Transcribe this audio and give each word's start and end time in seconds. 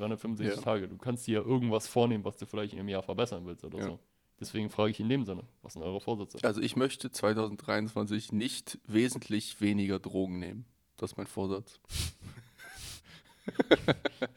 365 0.00 0.56
Ja. 0.56 0.62
Tage. 0.62 0.88
Du 0.88 0.96
kannst 0.96 1.26
dir 1.26 1.40
ja 1.40 1.46
irgendwas 1.46 1.86
vornehmen, 1.86 2.24
was 2.24 2.36
du 2.38 2.46
vielleicht 2.46 2.74
im 2.74 2.88
Jahr 2.88 3.02
verbessern 3.02 3.46
willst 3.46 3.64
oder 3.64 3.78
Ja. 3.78 3.84
so. 3.84 3.98
Deswegen 4.40 4.70
frage 4.70 4.90
ich 4.92 5.00
in 5.00 5.08
dem 5.10 5.24
Sinne, 5.26 5.44
was 5.62 5.74
sind 5.74 5.82
eure 5.82 6.00
Vorsätze? 6.00 6.38
Also 6.42 6.62
ich 6.62 6.74
möchte 6.74 7.10
2023 7.10 8.32
nicht 8.32 8.78
wesentlich 8.86 9.60
weniger 9.60 9.98
Drogen 9.98 10.38
nehmen. 10.38 10.64
Das 10.96 11.12
ist 11.12 11.16
mein 11.16 11.26
Vorsatz. 11.26 11.78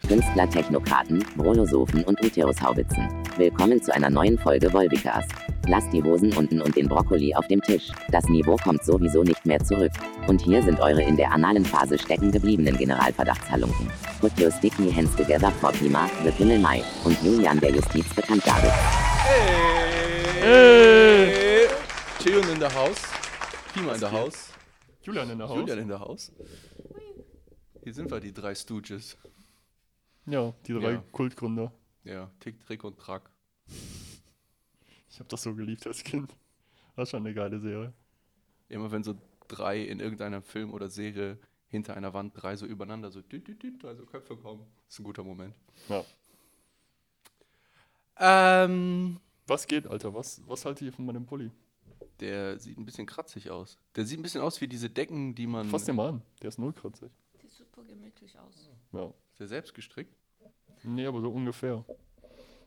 Künstler, 0.07 0.49
Technokraten, 0.49 1.23
Brolosophen 1.35 2.03
und 2.03 2.23
Uterushaubitzen. 2.23 3.09
Willkommen 3.37 3.81
zu 3.81 3.93
einer 3.93 4.09
neuen 4.09 4.37
Folge 4.37 4.71
Volvicast. 4.71 5.31
Lasst 5.67 5.91
die 5.93 6.03
Hosen 6.03 6.33
unten 6.33 6.61
und 6.61 6.75
den 6.75 6.87
Brokkoli 6.87 7.33
auf 7.33 7.47
dem 7.47 7.61
Tisch. 7.61 7.91
Das 8.11 8.25
Niveau 8.25 8.57
kommt 8.57 8.83
sowieso 8.83 9.23
nicht 9.23 9.45
mehr 9.45 9.59
zurück. 9.63 9.91
Und 10.27 10.41
hier 10.41 10.61
sind 10.61 10.79
eure 10.79 11.01
in 11.01 11.15
der 11.15 11.31
analen 11.31 11.65
Phase 11.65 11.97
stecken 11.97 12.31
gebliebenen 12.31 12.77
Generalverdachtshalunken. 12.77 13.89
Put 14.19 14.39
your 14.39 14.51
sticky 14.51 14.91
hands 14.91 15.15
together 15.15 15.51
for 15.61 15.71
Pima, 15.71 16.09
the 16.23 16.31
Pimmel 16.31 16.59
Mai 16.59 16.83
und 17.05 17.21
Julian 17.23 17.59
der 17.59 17.71
Justiz 17.71 18.13
bekannt 18.13 18.45
David. 18.45 18.71
Hey! 20.41 21.67
Chillon 22.21 22.49
in 22.53 22.59
der 22.59 22.73
Haus. 22.73 22.97
Pima 23.73 23.93
in 23.93 23.99
der? 23.99 24.11
Haus. 24.11 24.49
Julian 25.01 25.29
in 25.29 25.37
der 25.37 25.49
Haus? 25.49 25.57
Julian 25.59 25.79
in 25.79 25.87
der 25.87 25.99
Haus. 25.99 26.31
Hier 27.83 27.93
sind 27.93 28.09
wir, 28.11 28.19
die 28.19 28.33
drei 28.33 28.55
Stooges. 28.55 29.17
Ja, 30.25 30.53
die 30.65 30.73
drei 30.73 30.93
Ja. 30.93 31.03
Kultgründer. 31.11 31.71
Ja, 32.03 32.31
Tick, 32.39 32.59
Trick 32.65 32.83
und 32.83 32.97
Track. 32.97 33.29
Ich 35.09 35.19
habe 35.19 35.29
das 35.29 35.43
so 35.43 35.53
geliebt 35.53 35.85
als 35.85 36.03
Kind. 36.03 36.35
Das 36.95 37.07
ist 37.07 37.11
schon 37.11 37.25
eine 37.25 37.33
geile 37.33 37.59
Serie. 37.59 37.93
Immer 38.69 38.91
wenn 38.91 39.03
so 39.03 39.15
drei 39.47 39.81
in 39.81 39.99
irgendeinem 39.99 40.41
Film 40.43 40.73
oder 40.73 40.89
Serie 40.89 41.37
hinter 41.67 41.95
einer 41.95 42.13
Wand 42.13 42.33
drei 42.35 42.55
so 42.55 42.65
übereinander 42.65 43.11
so 43.11 43.21
düt, 43.21 43.47
düt, 43.47 43.61
düt, 43.61 43.81
drei 43.83 43.95
so 43.95 44.05
Köpfe 44.05 44.35
kommen. 44.37 44.65
ist 44.87 44.99
ein 44.99 45.03
guter 45.03 45.23
Moment. 45.23 45.53
Ja. 45.89 46.03
Ähm, 48.17 49.19
Was 49.47 49.67
geht, 49.67 49.87
Alter? 49.87 50.13
Was, 50.13 50.41
was 50.47 50.65
haltet 50.65 50.83
ihr 50.85 50.93
von 50.93 51.05
meinem 51.05 51.25
Pulli? 51.25 51.51
der 52.19 52.57
sieht 52.59 52.77
ein 52.77 52.85
bisschen 52.85 53.05
kratzig 53.07 53.49
aus. 53.49 53.77
Der 53.95 54.05
sieht 54.05 54.19
ein 54.19 54.21
bisschen 54.21 54.39
aus 54.41 54.61
wie 54.61 54.67
diese 54.67 54.89
Decken, 54.89 55.35
die 55.35 55.47
man. 55.47 55.67
Fass 55.67 55.83
den 55.85 55.95
mal 55.95 56.09
an. 56.09 56.21
Der 56.41 56.49
ist 56.49 56.59
null 56.59 56.71
kratzig. 56.71 57.11
Gemütlich 57.93 58.37
aus. 58.39 58.69
Ja. 58.91 59.13
Ist 59.31 59.39
der 59.39 59.47
selbst 59.47 59.73
gestrickt? 59.73 60.15
Nee, 60.83 61.05
aber 61.05 61.21
so 61.21 61.29
ungefähr. 61.29 61.85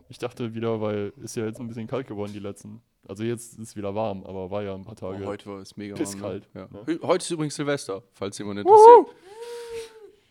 Ich 0.08 0.18
dachte 0.18 0.54
wieder, 0.54 0.80
weil 0.80 1.12
ist 1.16 1.36
ja 1.36 1.44
jetzt 1.46 1.60
ein 1.60 1.66
bisschen 1.66 1.86
kalt 1.86 2.06
geworden, 2.06 2.32
die 2.32 2.38
letzten. 2.38 2.80
Also 3.08 3.24
jetzt 3.24 3.58
ist 3.58 3.68
es 3.70 3.76
wieder 3.76 3.94
warm, 3.94 4.24
aber 4.24 4.50
war 4.50 4.62
ja 4.62 4.74
ein 4.74 4.84
paar 4.84 4.96
Tage. 4.96 5.24
Oh, 5.24 5.26
heute 5.26 5.46
war 5.50 5.58
es 5.60 5.76
mega 5.76 5.94
pisskalt, 5.94 6.48
warm. 6.54 6.68
Ne? 6.72 6.80
ne? 6.86 6.98
Ja. 7.00 7.08
Heute 7.08 7.24
ist 7.24 7.30
übrigens 7.30 7.54
Silvester, 7.56 8.02
falls 8.12 8.38
jemand 8.38 8.60
interessiert. 8.60 9.16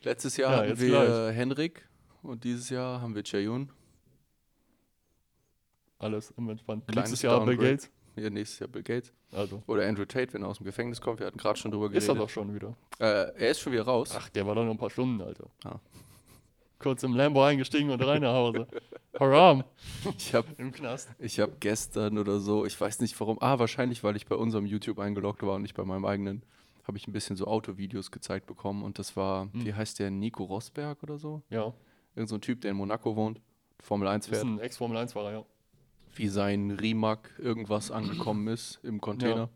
Letztes 0.02 0.38
Jahr 0.38 0.52
Ja, 0.52 0.70
hatten 0.70 0.80
wir 0.80 0.88
gleich. 0.88 1.36
Henrik 1.36 1.88
und 2.22 2.44
dieses 2.44 2.70
Jahr 2.70 3.02
haben 3.02 3.16
wir 3.16 3.24
Cheyun. 3.24 3.72
Alles 5.98 6.32
im 6.38 6.50
Entspannt. 6.50 6.88
Kleines 6.88 7.12
Nächstes 7.12 7.22
Jahr 7.22 7.46
Bill. 7.46 7.58
Gates. 7.58 7.90
Ja, 8.16 8.30
nächstes 8.30 8.60
Jahr 8.60 8.70
Bill 8.70 8.84
Gates. 8.84 9.12
Also. 9.32 9.62
Oder 9.68 9.88
Andrew 9.88 10.06
Tate, 10.06 10.34
wenn 10.34 10.42
er 10.44 10.48
aus 10.50 10.58
dem 10.58 10.66
Gefängnis 10.66 11.02
kommt. 11.02 11.20
Wir 11.20 11.28
hatten 11.28 11.38
gerade 11.38 11.60
schon 11.60 11.72
drüber 11.72 11.90
geredet. 11.90 12.04
Ist 12.04 12.10
er 12.10 12.16
doch 12.16 12.30
schon 12.30 12.54
wieder. 12.56 12.76
Äh, 13.00 13.06
er 13.38 13.50
ist 13.52 13.60
schon 13.60 13.74
wieder 13.74 13.84
raus. 13.84 14.14
Ach, 14.18 14.30
der 14.30 14.46
war 14.48 14.56
doch 14.56 14.64
noch 14.64 14.72
ein 14.72 14.78
paar 14.78 14.90
Stunden, 14.90 15.22
Alter. 15.22 15.48
Ah. 15.66 15.80
Kurz 16.80 17.04
im 17.04 17.14
Lambo 17.14 17.44
eingestiegen 17.44 17.90
und 17.90 18.02
rein 18.06 18.22
nach 18.22 18.34
Hause. 18.34 18.68
Haram. 19.20 19.64
Ich 20.18 20.34
habe 20.36 20.48
Im 20.58 20.72
Knast. 20.72 21.10
ich 21.20 21.40
hab 21.40 21.60
gestern 21.62 22.18
oder 22.18 22.40
so, 22.40 22.66
ich 22.66 22.80
weiß 22.80 23.00
nicht 23.00 23.18
warum, 23.20 23.38
ah, 23.42 23.58
wahrscheinlich, 23.60 24.04
weil 24.04 24.16
ich 24.18 24.26
bei 24.28 24.36
unserem 24.36 24.66
YouTube 24.66 25.00
eingeloggt 25.00 25.42
war 25.44 25.56
und 25.56 25.62
nicht 25.62 25.74
bei 25.76 25.84
meinem 25.86 26.06
eigenen, 26.06 26.44
habe 26.86 26.98
ich 26.98 27.08
ein 27.08 27.14
bisschen 27.14 27.38
so 27.38 27.48
Autovideos 27.48 28.12
gezeigt 28.12 28.46
bekommen. 28.46 28.84
Und 28.84 29.00
das 29.00 29.16
war, 29.16 29.44
Hm. 29.54 29.66
wie 29.66 29.74
heißt 29.74 30.00
der, 30.00 30.12
Nico 30.12 30.44
Rosberg 30.44 31.02
oder 31.02 31.18
so? 31.18 31.42
Ja. 31.50 31.74
Irgend 32.14 32.30
so 32.30 32.36
ein 32.36 32.42
Typ, 32.42 32.62
der 32.62 32.72
in 32.72 32.78
Monaco 32.78 33.16
wohnt, 33.16 33.42
Formel 33.82 34.08
1 34.10 34.26
Ist 34.28 34.34
fährt. 34.34 34.44
ein 34.46 34.60
Ex-Formel-1-Fahrer, 34.60 35.32
ja. 35.32 35.46
Wie 36.16 36.28
sein 36.28 36.72
Rimac 36.72 37.32
irgendwas 37.38 37.92
angekommen 37.92 38.48
ist 38.48 38.80
im 38.84 39.02
Container. 39.02 39.50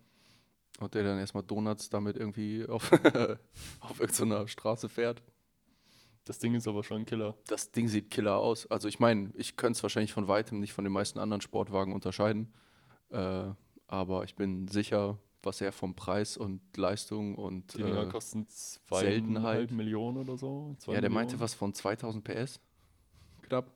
Und 0.80 0.94
der 0.94 1.04
dann 1.04 1.20
erstmal 1.20 1.44
Donuts 1.44 1.89
damit 1.89 2.16
irgendwie 2.16 2.66
auf, 2.67 2.92
auf 3.82 4.00
irgendeiner 4.00 4.48
Straße 4.48 4.88
fährt. 4.88 5.22
Das 6.23 6.39
Ding 6.39 6.54
ist 6.54 6.67
aber 6.67 6.83
schon 6.83 6.98
ein 6.98 7.06
Killer. 7.06 7.36
Das 7.48 7.72
Ding 7.72 7.88
sieht 7.88 8.11
killer 8.11 8.38
aus. 8.38 8.67
Also 8.67 8.88
ich 8.88 9.00
meine, 9.00 9.32
ich 9.33 9.58
könnte 9.58 9.78
es 9.78 9.83
wahrscheinlich 9.83 10.14
von 10.14 10.28
weitem 10.28 10.60
nicht 10.60 10.73
von 10.73 10.83
den 10.83 10.94
meisten 10.94 11.20
anderen 11.20 11.42
Sportwagen 11.42 11.94
unterscheiden. 11.94 12.54
Äh, 13.10 13.45
aber 13.88 14.23
ich 14.23 14.36
bin 14.36 14.67
sicher, 14.67 15.17
was 15.42 15.60
er 15.62 15.72
vom 15.72 15.95
Preis 15.95 16.38
und 16.38 16.62
Leistung 16.78 17.36
und 17.36 17.73
Die 17.73 17.83
Dinger 17.83 18.04
äh, 18.04 18.10
kosten 18.10 18.45
Seltenheit. 18.48 19.72
2,5 19.72 19.73
Millionen 19.73 20.17
oder 20.17 20.38
so. 20.38 20.76
zwei 20.78 20.94
ja, 20.94 21.02
der 21.02 21.10
meinte 21.10 21.33
Millionen. 21.33 21.42
was 21.42 21.54
von 21.56 21.73
2000 21.73 22.23
PS. 22.23 22.60
Knapp. 23.42 23.72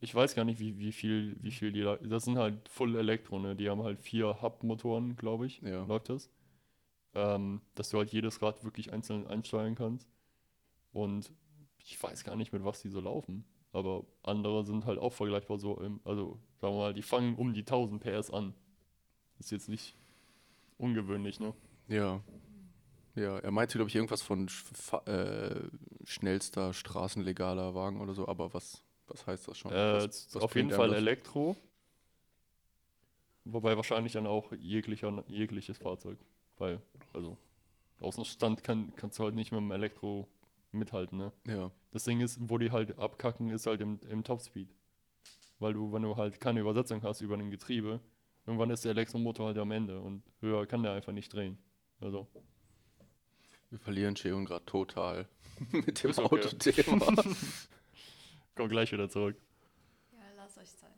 Ich 0.00 0.14
weiß 0.14 0.34
gar 0.34 0.44
nicht, 0.44 0.58
wie, 0.58 0.78
wie, 0.78 0.92
viel, 0.92 1.36
wie 1.40 1.50
viel 1.50 1.72
die. 1.72 1.82
Das 2.08 2.24
sind 2.24 2.38
halt 2.38 2.68
Full 2.68 2.96
Elektro, 2.96 3.38
ne? 3.38 3.54
Die 3.54 3.68
haben 3.68 3.82
halt 3.82 4.00
vier 4.00 4.40
Hub-Motoren, 4.40 5.16
glaube 5.16 5.46
ich. 5.46 5.60
Ja. 5.60 5.84
Läuft 5.84 6.08
das? 6.08 6.30
Ähm, 7.14 7.60
dass 7.74 7.90
du 7.90 7.98
halt 7.98 8.10
jedes 8.10 8.40
Rad 8.40 8.64
wirklich 8.64 8.92
einzeln 8.92 9.26
einsteuern 9.26 9.74
kannst. 9.74 10.08
Und 10.92 11.30
ich 11.78 12.02
weiß 12.02 12.24
gar 12.24 12.36
nicht, 12.36 12.52
mit 12.52 12.64
was 12.64 12.80
die 12.80 12.88
so 12.88 13.00
laufen. 13.00 13.44
Aber 13.72 14.04
andere 14.22 14.64
sind 14.64 14.86
halt 14.86 14.98
auch 14.98 15.12
vergleichbar 15.12 15.58
so. 15.58 15.78
Im, 15.80 16.00
also, 16.04 16.38
sagen 16.60 16.74
wir 16.74 16.78
mal, 16.78 16.94
die 16.94 17.02
fangen 17.02 17.34
um 17.36 17.52
die 17.52 17.60
1000 17.60 18.02
PS 18.02 18.30
an. 18.30 18.54
Ist 19.38 19.50
jetzt 19.50 19.68
nicht 19.68 19.96
ungewöhnlich, 20.78 21.40
ne? 21.40 21.54
Ja. 21.88 22.22
Ja, 23.16 23.38
er 23.38 23.50
meinte, 23.50 23.76
glaube 23.76 23.88
ich, 23.88 23.96
irgendwas 23.96 24.22
von 24.22 24.48
äh, 25.06 25.60
schnellster 26.04 26.72
straßenlegaler 26.72 27.74
Wagen 27.74 28.00
oder 28.00 28.14
so, 28.14 28.28
aber 28.28 28.54
was, 28.54 28.84
was 29.10 29.26
heißt 29.26 29.48
das 29.48 29.58
schon? 29.58 29.72
Äh, 29.72 30.08
was, 30.08 30.34
was 30.34 30.42
auf 30.42 30.54
jeden 30.54 30.70
Fall? 30.70 30.94
Elektro. 30.94 31.56
Wobei 33.44 33.76
wahrscheinlich 33.76 34.12
dann 34.12 34.26
auch 34.26 34.52
jeglicher, 34.52 35.24
jegliches 35.28 35.78
Fahrzeug. 35.78 36.18
Weil, 36.58 36.80
also, 37.12 37.36
Außenstand 38.00 38.62
kann, 38.62 38.92
kannst 38.96 39.18
du 39.18 39.24
halt 39.24 39.34
nicht 39.34 39.50
mit 39.50 39.60
dem 39.60 39.70
Elektro 39.72 40.28
mithalten, 40.72 41.18
ne? 41.18 41.32
Ja, 41.46 41.70
Das 41.90 42.04
Ding 42.04 42.20
ist, 42.20 42.38
wo 42.40 42.58
die 42.58 42.70
halt 42.70 42.98
abkacken, 42.98 43.50
ist 43.50 43.66
halt 43.66 43.80
im, 43.80 43.98
im 44.08 44.24
Topspeed. 44.24 44.68
Weil 45.58 45.74
du, 45.74 45.92
wenn 45.92 46.02
du 46.02 46.16
halt 46.16 46.40
keine 46.40 46.60
Übersetzung 46.60 47.02
hast 47.02 47.20
über 47.20 47.36
ein 47.36 47.50
Getriebe, 47.50 48.00
irgendwann 48.46 48.70
ist 48.70 48.84
der 48.84 48.92
Elektromotor 48.92 49.48
halt 49.48 49.58
am 49.58 49.70
Ende 49.72 50.00
und 50.00 50.22
höher 50.40 50.66
kann 50.66 50.82
der 50.82 50.92
einfach 50.92 51.12
nicht 51.12 51.32
drehen. 51.32 51.58
Also, 52.00 52.28
wir 53.70 53.78
verlieren 53.78 54.14
Cheon 54.14 54.44
gerade 54.44 54.64
total 54.64 55.28
mit 55.72 56.02
dem 56.02 56.10
okay. 56.10 56.22
Autothema. 56.22 57.24
komm 58.54 58.68
gleich 58.68 58.92
wieder 58.92 59.08
zurück. 59.08 59.36
Ja, 60.12 60.18
lasst 60.36 60.58
euch 60.58 60.76
Zeit. 60.76 60.90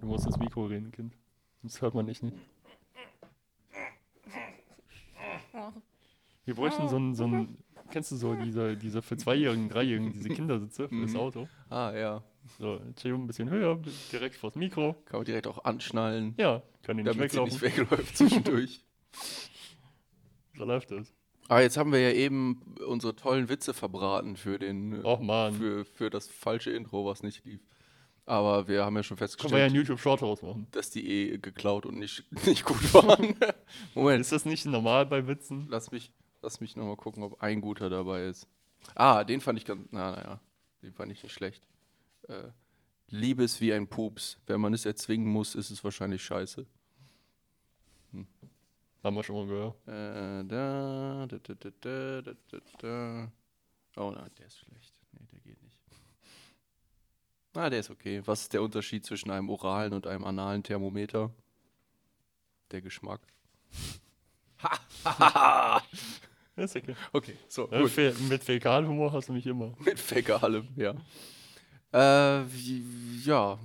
Du 0.00 0.06
musst 0.06 0.26
ins 0.26 0.38
Mikro 0.38 0.66
reden, 0.66 0.90
Kind. 0.92 1.16
Das 1.62 1.80
hört 1.82 1.94
man 1.94 2.06
nicht, 2.06 2.22
nicht. 2.22 2.36
Wir 6.44 6.54
bräuchten 6.54 6.88
so 6.88 6.96
ein, 6.96 7.14
so 7.14 7.24
ein 7.26 7.58
kennst 7.90 8.12
du 8.12 8.16
so 8.16 8.34
diese, 8.34 8.76
diese 8.76 9.02
für 9.02 9.16
Zweijährigen, 9.16 9.68
Dreijährigen, 9.68 10.12
diese 10.12 10.28
Kindersitze 10.28 10.88
für 10.88 11.00
das 11.02 11.12
Mhm. 11.12 11.16
Auto? 11.18 11.48
ah 11.70 11.92
ja, 11.92 12.22
So, 12.58 12.80
chill 12.96 13.14
ein 13.14 13.26
bisschen 13.26 13.50
höher, 13.50 13.78
direkt 14.12 14.36
vors 14.36 14.54
Mikro. 14.54 14.94
kann 15.04 15.18
man 15.18 15.24
direkt 15.24 15.46
auch 15.46 15.64
anschnallen, 15.64 16.34
Ja, 16.38 16.62
kann 16.82 16.96
die 16.96 17.02
nicht 17.02 17.14
damit 17.18 17.30
sie 17.32 17.38
weglaufen. 17.38 17.52
nicht 17.52 17.62
wegläuft 17.62 18.16
zwischendurch. 18.16 18.84
So 20.56 20.64
läuft 20.64 20.90
es. 20.90 21.14
Ah, 21.48 21.60
jetzt 21.60 21.76
haben 21.76 21.92
wir 21.92 22.00
ja 22.00 22.12
eben 22.12 22.62
unsere 22.86 23.16
tollen 23.16 23.48
Witze 23.48 23.74
verbraten 23.74 24.36
für 24.36 24.58
den, 24.58 25.00
äh, 25.00 25.04
Och 25.04 25.20
man, 25.20 25.54
für, 25.54 25.84
für 25.84 26.10
das 26.10 26.28
falsche 26.28 26.70
Intro, 26.70 27.06
was 27.06 27.22
nicht 27.22 27.44
lief. 27.44 27.60
Aber 28.26 28.68
wir 28.68 28.84
haben 28.84 28.94
ja 28.94 29.02
schon 29.02 29.16
können 29.16 29.20
wir 29.20 29.24
ja 29.24 29.28
festgestellt, 29.28 29.62
einen 29.62 29.74
YouTube-Short 29.74 30.22
rausmachen. 30.22 30.66
dass 30.70 30.90
die 30.90 31.08
eh 31.08 31.38
geklaut 31.38 31.86
und 31.86 31.98
nicht, 31.98 32.24
nicht 32.46 32.64
gut 32.64 32.92
waren. 32.92 33.34
Moment, 33.94 34.20
Ist 34.20 34.32
das 34.32 34.44
nicht 34.44 34.66
normal 34.66 35.06
bei 35.06 35.26
Witzen? 35.26 35.66
Lass 35.70 35.90
mich, 35.90 36.12
lass 36.42 36.60
mich 36.60 36.76
nochmal 36.76 36.96
gucken, 36.96 37.22
ob 37.22 37.42
ein 37.42 37.62
guter 37.62 37.88
dabei 37.88 38.26
ist. 38.26 38.46
Ah, 38.94 39.24
den 39.24 39.40
fand 39.40 39.58
ich 39.58 39.64
ganz. 39.64 39.88
Na, 39.90 40.12
naja, 40.12 40.40
den 40.82 40.92
fand 40.92 41.10
ich 41.10 41.22
nicht 41.22 41.32
schlecht. 41.32 41.66
Äh, 42.28 42.50
Liebe 43.08 43.42
ist 43.44 43.60
wie 43.62 43.72
ein 43.72 43.88
Pups. 43.88 44.38
Wenn 44.46 44.60
man 44.60 44.74
es 44.74 44.84
erzwingen 44.84 45.28
muss, 45.28 45.54
ist 45.54 45.70
es 45.70 45.82
wahrscheinlich 45.82 46.22
scheiße. 46.22 46.66
Haben 49.02 49.16
wir 49.16 49.22
schon 49.22 49.36
mal 49.36 49.46
gehört. 49.46 49.76
Äh, 49.86 50.44
da, 50.48 51.26
da, 51.28 51.38
da, 51.38 51.54
da, 51.54 52.22
da, 52.22 52.32
da, 52.50 52.58
da. 52.78 53.32
Oh 53.96 54.10
nein, 54.10 54.30
der 54.38 54.46
ist 54.46 54.58
schlecht. 54.58 54.94
Nee, 55.12 55.26
der 55.32 55.40
geht 55.40 55.62
nicht. 55.62 55.76
Ah, 57.54 57.70
der 57.70 57.80
ist 57.80 57.90
okay. 57.90 58.22
Was 58.24 58.42
ist 58.42 58.52
der 58.52 58.62
Unterschied 58.62 59.04
zwischen 59.04 59.30
einem 59.30 59.48
oralen 59.48 59.92
und 59.92 60.06
einem 60.06 60.24
analen 60.24 60.62
Thermometer? 60.62 61.30
Der 62.70 62.80
Geschmack. 62.82 63.20
Ha! 65.04 65.80
ist 66.56 66.76
okay. 66.76 66.96
Okay, 67.12 67.36
so. 67.46 67.68
Ja, 67.70 67.80
gut. 67.80 67.92
Mit 68.28 68.42
Fäkalhumor 68.42 69.12
hast 69.12 69.28
du 69.28 69.32
mich 69.32 69.46
immer. 69.46 69.72
Mit 69.78 69.98
Fäkalem, 69.98 70.66
ja. 70.74 70.94
Äh, 71.92 72.44
ja. 73.24 73.58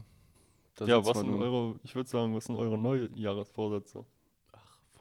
Das 0.75 0.87
ja, 0.87 1.03
was 1.03 1.17
sind 1.17 1.33
eure, 1.33 1.79
ich 1.83 1.95
würde 1.95 2.09
sagen, 2.09 2.35
was 2.35 2.45
sind 2.45 2.55
eure 2.55 2.77
Neujahresvorsätze? 2.77 4.05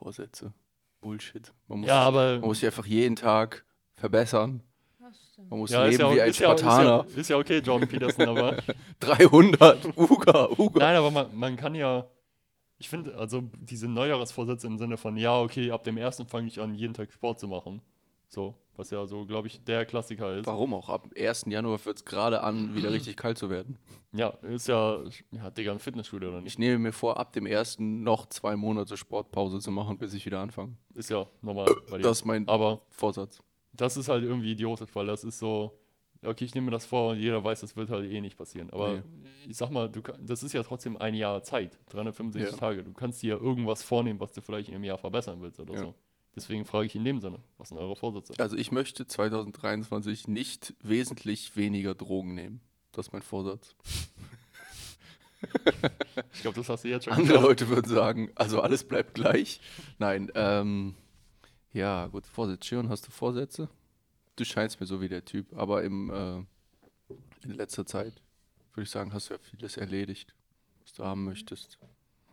Vorsätze. 0.02 0.52
Bullshit. 1.00 1.52
Man 1.68 1.80
muss, 1.80 1.88
Ja, 1.88 2.02
aber 2.02 2.32
man 2.38 2.40
muss 2.48 2.58
sich 2.60 2.66
einfach 2.66 2.86
jeden 2.86 3.16
Tag 3.16 3.64
verbessern. 3.94 4.62
Man 5.48 5.58
muss 5.58 5.70
Ja, 5.70 5.84
ist 5.86 5.98
leben 5.98 6.02
ja, 6.10 6.14
wie 6.16 6.20
ein 6.22 6.30
ist, 6.30 6.38
ja, 6.38 6.52
ist, 6.52 6.60
Spartaner. 6.60 7.06
ja, 7.08 7.20
ist 7.20 7.28
ja 7.30 7.36
okay, 7.36 7.58
Jordan 7.58 7.88
Peterson, 7.88 8.28
aber 8.28 8.56
300, 9.00 9.96
Uga, 9.96 10.48
Uga. 10.56 10.78
nein, 10.80 10.96
aber 10.96 11.10
man, 11.10 11.36
man 11.36 11.56
kann 11.56 11.74
ja, 11.74 12.06
ich 12.78 12.88
finde, 12.88 13.16
also 13.16 13.42
diese 13.60 13.88
Neujahrsvorsätze 13.88 14.66
im 14.66 14.78
Sinne 14.78 14.96
von, 14.96 15.16
ja, 15.16 15.38
okay, 15.40 15.70
ab 15.70 15.84
dem 15.84 15.96
ersten 15.96 16.26
fange 16.26 16.46
ich 16.48 16.60
an, 16.60 16.74
jeden 16.74 16.94
Tag 16.94 17.12
Sport 17.12 17.40
zu 17.40 17.48
machen. 17.48 17.82
So, 18.34 18.54
was 18.76 18.88
ja 18.90 19.04
so, 19.06 19.26
glaube 19.26 19.46
ich, 19.48 19.62
der 19.62 19.84
Klassiker 19.84 20.34
ist. 20.38 20.46
Warum 20.46 20.72
auch? 20.72 20.88
Ab 20.88 21.06
1. 21.14 21.44
Januar 21.48 21.76
fängt 21.78 21.96
es 21.98 22.04
gerade 22.06 22.42
an, 22.42 22.74
wieder 22.74 22.90
richtig 22.90 23.16
kalt 23.18 23.36
zu 23.36 23.50
werden. 23.50 23.76
Ja, 24.12 24.28
ist 24.40 24.68
ja, 24.68 25.00
ja, 25.32 25.50
Digga, 25.50 25.70
ein 25.72 25.78
Fitnessstudio 25.78 26.30
oder 26.30 26.40
nicht? 26.40 26.54
Ich 26.54 26.58
nehme 26.58 26.78
mir 26.78 26.92
vor, 26.92 27.18
ab 27.18 27.34
dem 27.34 27.44
1. 27.46 27.76
noch 27.80 28.24
zwei 28.30 28.56
Monate 28.56 28.96
Sportpause 28.96 29.58
zu 29.60 29.70
machen, 29.70 29.98
bis 29.98 30.14
ich 30.14 30.24
wieder 30.24 30.40
anfange. 30.40 30.76
Ist 30.94 31.10
ja 31.10 31.26
normal 31.42 31.66
bei 31.90 31.98
dir. 31.98 32.04
Das 32.04 32.20
ist 32.20 32.24
mein 32.24 32.48
aber 32.48 32.80
Vorsatz. 32.88 33.42
das 33.74 33.98
ist 33.98 34.08
halt 34.08 34.24
irgendwie 34.24 34.52
idiotisch, 34.52 34.88
weil 34.94 35.04
das 35.06 35.24
ist 35.24 35.38
so, 35.38 35.78
okay, 36.24 36.46
ich 36.46 36.54
nehme 36.54 36.66
mir 36.66 36.70
das 36.70 36.86
vor 36.86 37.10
und 37.10 37.18
jeder 37.18 37.44
weiß, 37.44 37.60
das 37.60 37.76
wird 37.76 37.90
halt 37.90 38.10
eh 38.10 38.20
nicht 38.22 38.38
passieren. 38.38 38.70
Aber 38.70 38.94
Nee. 38.94 39.02
ich 39.46 39.58
sag 39.58 39.68
mal, 39.70 39.90
du, 39.90 40.00
kann- 40.00 40.24
das 40.24 40.42
ist 40.42 40.54
ja 40.54 40.62
trotzdem 40.62 40.96
ein 40.96 41.12
Jahr 41.14 41.42
Zeit, 41.42 41.78
365 41.90 42.52
Ja. 42.54 42.56
Tage. 42.58 42.82
Du 42.82 42.94
kannst 42.94 43.22
dir 43.22 43.38
irgendwas 43.38 43.82
vornehmen, 43.82 44.20
was 44.20 44.32
du 44.32 44.40
vielleicht 44.40 44.70
im 44.70 44.84
Jahr 44.84 44.96
verbessern 44.96 45.42
willst 45.42 45.60
oder 45.60 45.74
Ja. 45.74 45.80
so. 45.80 45.94
Deswegen 46.34 46.64
frage 46.64 46.86
ich 46.86 46.94
in 46.96 47.04
dem 47.04 47.20
Sinne, 47.20 47.40
was 47.58 47.68
sind 47.68 47.78
eure 47.78 47.94
Vorsätze? 47.94 48.32
Also 48.38 48.56
ich 48.56 48.72
möchte 48.72 49.06
2023 49.06 50.28
nicht 50.28 50.74
wesentlich 50.82 51.56
weniger 51.56 51.94
Drogen 51.94 52.34
nehmen. 52.34 52.60
Das 52.92 53.08
ist 53.08 53.12
mein 53.12 53.22
Vorsatz. 53.22 53.74
Ich 56.32 56.42
glaube, 56.42 56.56
das 56.56 56.68
hast 56.68 56.84
du 56.84 56.88
jetzt 56.88 57.04
schon 57.04 57.14
Andere 57.14 57.26
geschafft. 57.32 57.48
Leute 57.48 57.68
würden 57.68 57.88
sagen, 57.88 58.30
also 58.36 58.60
alles 58.60 58.84
bleibt 58.84 59.14
gleich. 59.14 59.60
Nein, 59.98 60.30
ähm, 60.36 60.94
ja, 61.72 62.06
gut, 62.06 62.26
Vorsätze. 62.26 62.68
Shion, 62.68 62.88
hast 62.88 63.06
du 63.06 63.10
Vorsätze? 63.10 63.68
Du 64.36 64.44
scheinst 64.44 64.80
mir 64.80 64.86
so 64.86 65.00
wie 65.00 65.08
der 65.08 65.24
Typ, 65.24 65.52
aber 65.56 65.82
im, 65.82 66.10
äh, 66.10 66.36
in 67.44 67.54
letzter 67.54 67.86
Zeit 67.86 68.22
würde 68.74 68.84
ich 68.84 68.90
sagen, 68.90 69.12
hast 69.12 69.30
du 69.30 69.34
ja 69.34 69.40
vieles 69.40 69.76
erledigt, 69.76 70.34
was 70.82 70.92
du 70.92 71.04
haben 71.04 71.24
möchtest. 71.24 71.78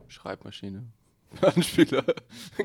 Schreibmaschine, 0.08 0.86
Plattenspieler, 1.36 2.04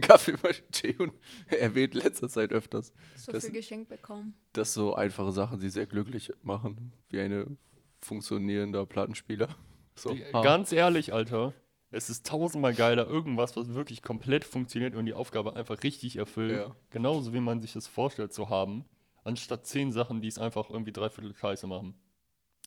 Kaffeemaschine. 0.01 0.67
Shion 0.75 1.13
erwähnt 1.49 1.95
in 1.95 2.01
letzter 2.03 2.29
Zeit 2.29 2.53
öfters. 2.53 2.93
So 3.17 3.33
Das- 3.33 3.45
viel 3.45 3.53
geschenkt 3.55 3.89
bekommen. 3.89 4.35
Das 4.53 4.73
so 4.75 4.95
einfache 4.95 5.33
Sachen, 5.33 5.61
die 5.61 5.69
sehr 5.71 5.87
glücklich 5.87 6.33
machen, 6.43 6.93
wie 7.11 7.21
eine 7.21 7.57
funktionierender 8.01 8.87
Plattenspieler. 8.87 9.49
So, 9.97 10.11
Die- 10.15 10.25
ah, 10.33 10.43
Ganz 10.43 10.73
ehrlich, 10.73 11.13
Alter, 11.13 11.53
es 11.91 12.11
ist 12.11 12.27
tausendmal 12.27 12.75
geiler, 12.75 13.07
irgendwas, 13.07 13.57
was 13.57 13.75
wirklich 13.75 14.03
komplett 14.03 14.45
funktioniert 14.45 14.95
und 14.95 15.07
die 15.07 15.15
Aufgabe 15.15 15.55
einfach 15.57 15.83
richtig 15.83 16.17
erfüllt, 16.17 16.53
Ja. 16.59 16.77
genauso 16.91 17.33
wie 17.33 17.41
man 17.41 17.61
sich 17.61 17.73
das 17.73 17.87
vorstellt 17.87 18.33
zu 18.33 18.49
haben, 18.49 18.85
anstatt 19.25 19.67
zehn 19.67 19.93
Sachen, 19.93 20.21
die 20.21 20.29
es 20.29 20.39
einfach 20.39 20.71
irgendwie 20.71 20.93
dreiviertel 20.93 21.35
Scheiße 21.35 21.67
machen. 21.67 21.95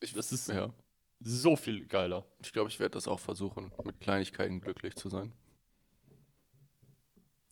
ich, 0.02 0.14
Das 0.14 0.32
ist 0.32 0.48
ja. 0.50 0.74
so 1.20 1.56
viel 1.56 1.86
geiler. 1.88 2.26
Ich 2.44 2.54
glaube, 2.54 2.70
ich 2.70 2.80
werde 2.80 2.92
das 2.94 3.08
auch 3.08 3.20
versuchen, 3.20 3.72
mit 3.84 4.00
Kleinigkeiten 4.00 4.62
glücklich 4.62 4.96
zu 4.96 5.10
sein. 5.10 5.34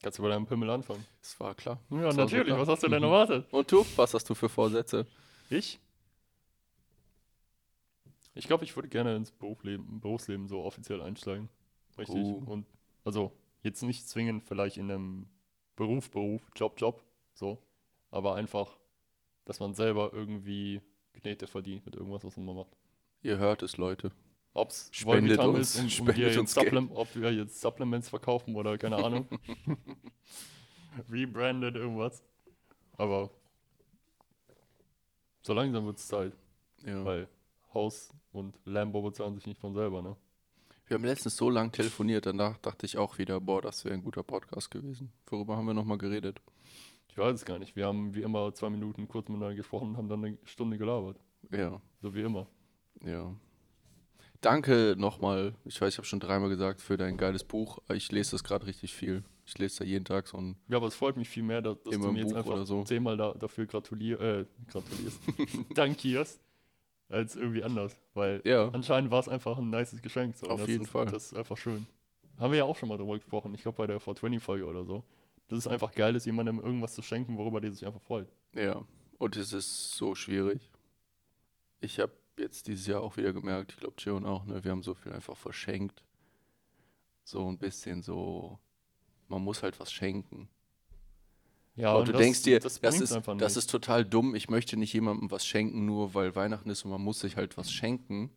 Kannst 0.06 0.20
du 0.20 0.22
bei 0.22 0.30
deinem 0.30 0.46
Pimmel 0.46 0.70
anfangen? 0.70 1.04
Das 1.20 1.40
war 1.40 1.56
klar. 1.56 1.80
Ja, 1.90 2.02
Das 2.04 2.16
natürlich. 2.16 2.46
klar. 2.46 2.60
Was 2.60 2.68
hast 2.68 2.84
du 2.84 2.88
denn 2.90 3.00
Mhm. 3.00 3.06
erwartet? 3.06 3.52
Und 3.52 3.72
du, 3.72 3.84
was 3.96 4.14
hast 4.14 4.30
du 4.30 4.36
für 4.36 4.50
Vorsätze? 4.50 5.08
Ich? 5.50 5.80
Ich 8.36 8.46
glaube, 8.46 8.66
ich 8.66 8.76
würde 8.76 8.88
gerne 8.88 9.16
ins 9.16 9.32
Berufsleben, 9.32 10.00
Berufsleben 10.00 10.48
so 10.48 10.62
offiziell 10.62 11.02
einsteigen. 11.02 11.50
Richtig. 11.98 12.24
Oh. 12.24 12.44
Und 12.46 12.68
also 13.04 13.32
jetzt 13.64 13.82
nicht 13.82 14.08
zwingend 14.08 14.44
vielleicht 14.44 14.78
in 14.78 14.92
einem 14.92 15.26
Beruf, 15.76 16.12
Beruf, 16.12 16.44
Job, 16.56 16.80
Job, 16.80 17.04
so. 17.34 17.58
Aber 18.12 18.36
einfach, 18.36 18.78
dass 19.46 19.60
man 19.60 19.74
selber 19.74 20.12
irgendwie 20.14 20.82
Knete 21.14 21.48
verdient 21.48 21.84
mit 21.84 21.96
irgendwas, 21.96 22.24
was 22.24 22.38
man 22.38 22.56
macht. 22.56 22.78
Ihr 23.24 23.40
hört 23.40 23.64
es, 23.64 23.78
Leute. 23.78 24.12
Ob 24.56 24.70
es 24.72 24.88
Spendet 24.92 25.38
uns- 25.40 25.60
ist, 25.60 25.76
um, 25.78 25.84
um 25.84 25.90
spendet 25.90 26.18
wir 26.18 26.28
jetzt 26.30 26.38
uns 26.40 26.56
Geld. 26.56 26.66
Supplem 26.68 26.92
ob 26.92 27.14
wir 27.16 27.32
jetzt 27.34 27.60
Supplements 27.62 28.10
verkaufen 28.10 28.56
oder 28.56 28.78
keine 28.78 28.96
Ahnung. 28.98 29.28
Rebranded 31.12 31.76
irgendwas. 31.76 32.24
Aber 32.98 33.30
so 35.42 35.54
langsam 35.54 35.86
wird 35.86 35.98
es 35.98 36.08
Zeit, 36.08 36.34
Ja. 36.86 37.04
weil 37.04 37.28
Haus 37.74 38.10
und 38.32 38.56
Lambo 38.66 39.02
bezahlen 39.02 39.36
sich 39.36 39.46
nicht 39.46 39.60
von 39.60 39.74
selber, 39.74 40.02
ne? 40.02 40.16
Wir 40.88 40.96
haben 40.96 41.04
letztens 41.04 41.36
so 41.36 41.50
lang 41.50 41.72
telefoniert, 41.72 42.26
danach 42.28 42.58
dachte 42.60 42.86
ich 42.86 42.98
auch 42.98 43.18
wieder, 43.18 43.42
boah, 43.42 43.62
das 43.62 43.84
wäre 43.86 43.96
ein 43.96 44.04
guter 44.04 44.24
Podcast 44.24 44.70
gewesen. 44.72 45.12
Worüber 45.28 45.58
haben 45.58 45.66
wir 45.66 45.74
nochmal 45.74 45.98
geredet? 45.98 46.40
Ich 47.10 47.18
weiß 47.18 47.34
es 47.36 47.46
gar 47.46 47.58
nicht. 47.60 47.76
Wir 47.76 47.88
haben 47.88 48.14
wie 48.14 48.22
immer 48.22 48.54
zwei 48.54 48.70
Minuten 48.70 49.08
kurz 49.08 49.28
miteinander 49.28 49.56
gesprochen 49.56 49.90
und 49.90 49.98
haben 49.98 50.10
dann 50.10 50.24
eine 50.24 50.38
Stunde 50.44 50.78
gelabert. 50.78 51.18
Ja, 51.52 51.82
So 52.02 52.14
wie 52.14 52.22
immer. 52.22 52.48
ja. 53.04 53.34
Danke 54.42 54.96
nochmal, 54.98 55.56
ich 55.66 55.80
weiß, 55.82 55.94
ich 55.94 55.98
habe 55.98 56.08
schon 56.08 56.20
dreimal 56.20 56.50
gesagt, 56.50 56.82
für 56.82 56.98
dein 56.98 57.18
geiles 57.18 57.44
Buch. 57.44 57.80
Ich 57.94 58.12
lese 58.12 58.32
das 58.32 58.44
gerade 58.44 58.66
richtig 58.68 58.94
viel. 58.94 59.24
Ich 59.46 59.58
lese 59.58 59.80
da 59.80 59.86
jeden 59.86 60.06
Tag 60.06 60.28
so 60.28 60.38
ein 60.38 60.58
Ja, 60.68 60.78
aber 60.78 60.88
es 60.88 60.96
freut 60.96 61.18
mich 61.18 61.30
viel 61.30 61.44
mehr, 61.44 61.62
dass, 61.62 61.82
dass 61.84 61.94
du 61.98 62.12
mir 62.12 62.20
jetzt 62.20 62.32
Buch 62.32 62.38
einfach 62.38 62.66
so. 62.66 62.84
zehnmal 62.84 63.16
da, 63.18 63.34
dafür 63.34 63.66
gratulier, 63.66 64.20
äh, 64.20 64.46
gratulierst, 64.68 65.20
dankierst, 65.76 66.42
als 67.10 67.36
irgendwie 67.36 67.64
anders. 67.64 67.96
Weil 68.14 68.42
Ja. 68.44 68.70
anscheinend 68.70 69.12
war 69.12 69.20
es 69.20 69.30
einfach 69.30 69.58
ein 69.58 69.70
nices 69.70 70.02
Geschenk. 70.02 70.36
So. 70.36 70.48
Auf 70.48 70.62
das 70.62 70.70
jeden 70.70 70.84
ist, 70.86 70.90
Fall. 70.90 71.06
Das 71.06 71.26
ist 71.32 71.36
einfach 71.36 71.58
schön. 71.58 71.86
Haben 72.40 72.52
wir 72.52 72.58
ja 72.60 72.64
auch 72.66 72.76
schon 72.76 72.90
mal 72.90 72.98
drüber 72.98 73.16
gesprochen. 73.16 73.54
Ich 73.56 73.62
glaube 73.62 73.78
bei 73.78 73.88
der 73.88 74.02
420-Folge 74.02 74.66
oder 74.66 74.84
so. 74.84 75.04
Das 75.48 75.60
ist 75.60 75.68
einfach 75.68 75.94
geil, 75.94 76.16
ist 76.16 76.26
jemandem 76.26 76.60
irgendwas 76.60 76.96
zu 76.96 77.04
schenken, 77.04 77.38
worüber 77.38 77.62
der 77.62 77.72
sich 77.72 77.86
einfach 77.86 78.02
freut. 78.02 78.28
Ja, 78.56 78.84
und 79.20 79.38
es 79.38 79.54
ist 79.54 79.92
so 79.92 80.16
schwierig. 80.16 80.72
Ich 81.82 82.00
habe 82.00 82.12
jetzt 82.38 82.68
dieses 82.68 82.88
Jahr 82.88 83.02
auch 83.02 83.18
wieder 83.18 83.34
gemerkt, 83.34 83.72
ich 83.74 83.78
glaube, 83.78 83.96
Jion 84.00 84.26
auch, 84.26 84.46
ne, 84.46 84.64
wir 84.64 84.72
haben 84.72 84.84
so 84.84 84.94
viel 84.94 85.12
einfach 85.14 85.38
verschenkt. 85.38 86.04
So 87.24 87.48
ein 87.50 87.58
bisschen 87.58 88.02
so, 88.04 88.60
man 89.28 89.42
muss 89.44 89.64
halt 89.64 89.80
was 89.80 89.92
schenken. 89.92 90.48
Ja, 91.76 91.94
und 91.96 92.08
du 92.08 92.14
das- 92.14 92.22
denkst 92.22 92.44
dir, 92.44 92.60
das, 92.60 92.80
das, 92.80 93.02
ist, 93.02 93.20
das 93.38 93.58
ist 93.58 93.70
total 93.70 94.06
dumm. 94.06 94.34
Ich 94.36 94.50
möchte 94.50 94.78
nicht 94.78 94.94
jemandem 94.94 95.30
was 95.32 95.46
schenken, 95.46 95.86
nur 95.86 96.14
weil 96.14 96.36
Weihnachten 96.36 96.70
ist 96.70 96.86
und 96.86 96.92
man 96.92 97.02
muss 97.02 97.20
sich 97.20 97.36
halt 97.36 97.58
was 97.58 97.72
schenken. 97.72 98.30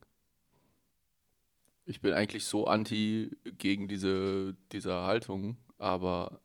Ich 1.84 2.00
bin 2.00 2.12
eigentlich 2.12 2.44
so 2.44 2.66
anti 2.66 3.30
gegen 3.56 3.88
diese, 3.88 4.56
diese 4.72 4.92
Haltung, 4.94 5.56
aber 5.78 6.40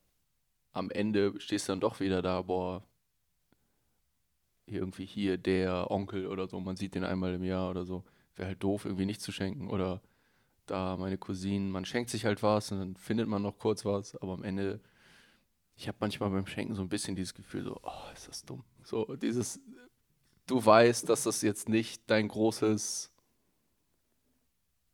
am 0.71 0.89
Ende 0.89 1.33
stehst 1.39 1.67
du 1.67 1.73
dann 1.73 1.79
doch 1.81 1.99
wieder 1.99 2.21
da, 2.21 2.41
boah, 2.43 2.83
irgendwie 4.65 5.05
hier 5.05 5.37
der 5.37 5.91
Onkel 5.91 6.27
oder 6.27 6.47
so, 6.47 6.59
man 6.59 6.75
sieht 6.75 6.95
den 6.95 7.03
einmal 7.03 7.33
im 7.33 7.43
Jahr 7.43 7.69
oder 7.69 7.85
so. 7.85 8.03
Wäre 8.35 8.49
halt 8.49 8.63
doof, 8.63 8.85
irgendwie 8.85 9.05
nicht 9.05 9.21
zu 9.21 9.31
schenken. 9.31 9.69
Oder 9.69 10.01
da 10.65 10.97
meine 10.97 11.17
Cousinen, 11.17 11.69
man 11.69 11.85
schenkt 11.85 12.09
sich 12.09 12.25
halt 12.25 12.41
was 12.41 12.71
und 12.71 12.79
dann 12.79 12.95
findet 12.95 13.27
man 13.27 13.41
noch 13.41 13.57
kurz 13.57 13.85
was, 13.85 14.15
aber 14.15 14.33
am 14.33 14.43
Ende 14.43 14.79
ich 15.75 15.87
habe 15.87 15.97
manchmal 15.99 16.29
beim 16.29 16.47
Schenken 16.47 16.75
so 16.75 16.81
ein 16.81 16.89
bisschen 16.89 17.15
dieses 17.15 17.33
Gefühl, 17.33 17.63
so, 17.63 17.79
oh, 17.83 18.13
ist 18.13 18.27
das 18.27 18.45
dumm. 18.45 18.63
So, 18.83 19.15
dieses, 19.15 19.59
du 20.45 20.63
weißt, 20.63 21.09
dass 21.09 21.23
das 21.23 21.41
jetzt 21.41 21.67
nicht 21.67 22.03
dein 22.07 22.27
großes, 22.27 23.11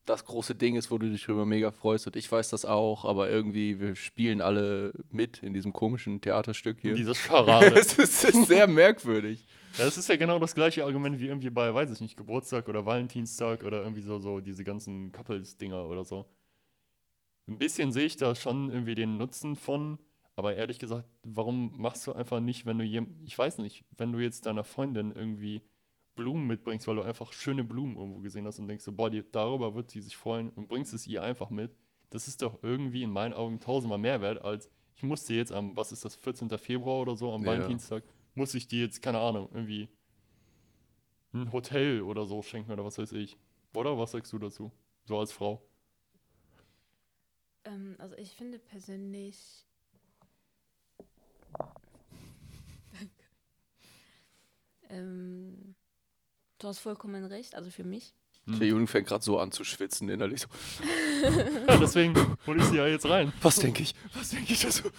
das 0.06 0.26
große 0.26 0.56
Ding 0.56 0.76
ist, 0.76 0.90
wo 0.90 0.98
du 0.98 1.10
dich 1.10 1.26
drüber 1.26 1.46
mega 1.46 1.72
freust. 1.72 2.08
Und 2.08 2.16
ich 2.16 2.32
weiß 2.32 2.50
das 2.50 2.66
auch, 2.66 3.06
aber 3.06 3.30
irgendwie, 3.30 3.80
wir 3.80 3.96
spielen 3.96 4.42
alle 4.42 4.94
mit 5.12 5.44
in 5.44 5.54
diesem 5.54 5.74
komischen 5.74 6.22
Theaterstück 6.22 6.80
hier. 6.80 6.96
Diese 6.96 7.14
Scharade. 7.14 7.78
es 7.78 7.94
ist, 7.98 8.24
es 8.24 8.36
ist 8.36 8.48
sehr 8.48 8.68
merkwürdig. 8.68 9.46
Ja, 9.78 9.86
Das 9.86 9.98
ist 9.98 10.10
ja 10.10 10.16
genau 10.16 10.40
das 10.40 10.56
gleiche 10.56 10.84
Argument 10.84 11.20
wie 11.20 11.28
irgendwie 11.28 11.50
bei, 11.50 11.74
weiß 11.74 11.92
ich 11.92 12.02
nicht, 12.02 12.18
Geburtstag 12.18 12.68
oder 12.68 12.86
Valentinstag 12.86 13.64
oder 13.64 13.82
irgendwie 13.82 14.02
so, 14.02 14.20
so 14.20 14.40
diese 14.40 14.64
ganzen 14.64 15.12
Couples-Dinger 15.12 15.86
oder 15.88 16.04
so. 16.04 16.26
Ein 17.48 17.58
bisschen 17.58 17.92
sehe 17.92 18.06
ich 18.06 18.18
da 18.18 18.36
schon 18.36 18.70
irgendwie 18.70 18.96
den 18.96 19.18
Nutzen 19.18 19.56
von, 19.56 19.98
aber 20.36 20.56
ehrlich 20.56 20.80
gesagt, 20.80 21.08
warum 21.24 21.74
machst 21.82 22.06
du 22.06 22.14
einfach 22.14 22.40
nicht, 22.40 22.66
wenn 22.66 22.78
du 22.78 22.84
jem, 22.84 23.16
ich 23.24 23.38
weiß 23.38 23.58
nicht, 23.60 23.84
wenn 23.98 24.12
du 24.12 24.20
jetzt 24.20 24.46
deiner 24.46 24.64
Freundin 24.64 25.12
irgendwie 25.12 25.62
Blumen 26.16 26.48
mitbringst, 26.48 26.88
weil 26.88 26.98
du 26.98 27.02
einfach 27.02 27.32
schöne 27.34 27.64
Blumen 27.64 27.96
irgendwo 27.96 28.20
gesehen 28.20 28.46
hast 28.46 28.60
und 28.60 28.68
denkst 28.68 28.84
so, 28.84 28.92
boah, 28.92 29.10
die, 29.10 29.24
darüber 29.32 29.74
wird 29.74 29.90
sie 29.90 30.02
sich 30.02 30.18
freuen 30.18 30.50
und 30.50 30.68
bringst 30.68 30.94
es 30.94 31.08
ihr 31.08 31.24
einfach 31.24 31.50
mit. 31.50 31.76
Das 32.10 32.28
ist 32.28 32.42
doch 32.42 32.60
irgendwie 32.62 33.04
in 33.04 33.12
meinen 33.12 33.34
Augen 33.34 33.60
tausendmal 33.60 34.00
mehr 34.00 34.22
wert, 34.22 34.44
als 34.44 34.70
ich 34.96 35.04
muss 35.04 35.24
dir 35.24 35.38
jetzt 35.38 35.54
am, 35.54 35.78
was 35.78 35.92
ist 35.94 36.04
das, 36.04 36.16
14. 36.16 36.50
Februar 36.58 37.00
oder 37.02 37.16
so, 37.16 37.32
am 37.32 37.42
Ja. 37.42 37.48
Valentinstag, 37.52 38.04
muss 38.36 38.54
ich 38.56 38.68
dir 38.68 38.84
jetzt, 38.84 39.02
keine 39.02 39.20
Ahnung, 39.20 39.50
irgendwie 39.54 39.90
ein 41.34 41.52
Hotel 41.52 42.02
oder 42.02 42.26
so 42.26 42.42
schenken 42.42 42.72
oder 42.72 42.84
was 42.86 42.98
weiß 42.98 43.12
ich. 43.14 43.38
Oder 43.74 43.98
was 43.98 44.12
sagst 44.12 44.34
du 44.34 44.40
dazu? 44.40 44.72
So 45.06 45.20
als 45.20 45.32
Frau. 45.32 45.62
Ähm, 47.66 47.96
also 48.00 48.16
ich 48.16 48.32
finde 48.36 48.60
persönlich. 48.60 49.66
Danke. 52.94 53.10
Ähm, 54.92 55.76
du 56.58 56.68
hast 56.68 56.80
vollkommen 56.80 57.24
recht, 57.26 57.54
also 57.54 57.70
für 57.70 57.84
mich. 57.84 58.16
Der 58.48 58.66
Junge 58.66 58.88
fängt 58.88 59.08
gerade 59.08 59.24
so 59.24 59.38
an 59.40 59.52
zu 59.52 59.64
schwitzen 59.64 60.10
innerlich. 60.10 60.42
So, 60.42 60.48
Ja, 61.68 61.78
deswegen 61.78 62.16
hole 62.48 62.58
ich 62.60 62.66
sie 62.66 62.78
ja 62.78 62.88
jetzt 62.88 63.08
rein. 63.08 63.32
was 63.44 63.58
denke 63.58 63.84
ich? 63.84 63.94
Was 64.16 64.30
denke 64.30 64.52
ich 64.52 64.62
dazu? 64.62 64.90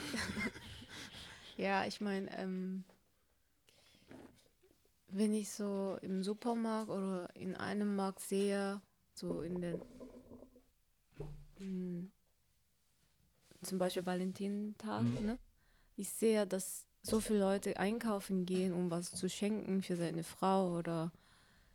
Ja, 1.56 1.84
ich 1.86 2.00
meine, 2.00 2.30
ähm, 2.38 2.84
wenn 5.12 5.34
ich 5.34 5.50
so 5.50 5.98
im 6.02 6.22
Supermarkt 6.22 6.90
oder 6.90 7.28
in 7.34 7.56
einem 7.56 7.96
Markt 7.96 8.20
sehe, 8.20 8.80
so 9.14 9.42
in 9.42 9.60
den 9.60 9.82
mm, 11.58 12.10
zum 13.62 13.78
Beispiel 13.78 14.06
Valentintag, 14.06 15.02
Mhm. 15.02 15.26
ne? 15.26 15.38
Ich 15.96 16.10
sehe, 16.10 16.46
dass 16.46 16.86
so 17.02 17.20
viele 17.20 17.40
Leute 17.40 17.78
einkaufen 17.78 18.46
gehen, 18.46 18.72
um 18.72 18.90
was 18.90 19.14
zu 19.14 19.28
schenken 19.28 19.82
für 19.82 19.96
seine 19.96 20.22
Frau 20.24 20.76
oder 20.78 21.12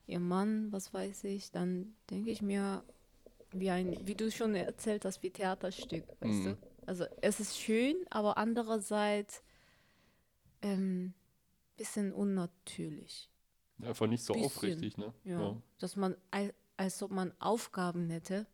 ihr 0.08 0.20
Mann, 0.20 0.72
was 0.72 0.94
weiß 0.94 1.24
ich, 1.26 1.52
dann 1.52 1.96
denke 2.10 2.32
ich 2.32 2.42
mir, 2.42 2.84
wie 3.52 3.70
ein, 3.72 3.96
wie 4.06 4.16
du 4.16 4.32
schon 4.32 4.56
erzählt 4.56 5.06
hast, 5.06 5.24
wie 5.24 5.32
Theaterstück, 5.32 6.06
weißt 6.22 6.46
Mhm. 6.46 6.46
du? 6.46 6.58
Also 6.86 7.06
es 7.22 7.40
ist 7.40 7.58
schön, 7.60 7.96
aber 8.12 8.38
andererseits 8.38 9.44
ähm, 10.62 11.14
bisschen 11.78 12.14
unnatürlich. 12.14 13.30
Einfach 13.82 14.08
nicht 14.08 14.24
so 14.24 14.34
Bisschen, 14.34 14.46
aufrichtig, 14.48 14.98
ne? 14.98 15.14
Ja. 15.24 15.62
Dass 15.80 15.96
man, 15.96 16.16
al- 16.32 16.54
als 16.78 17.02
ob 17.04 17.12
man 17.12 17.34
Aufgaben 17.40 18.10
hätte, 18.10 18.48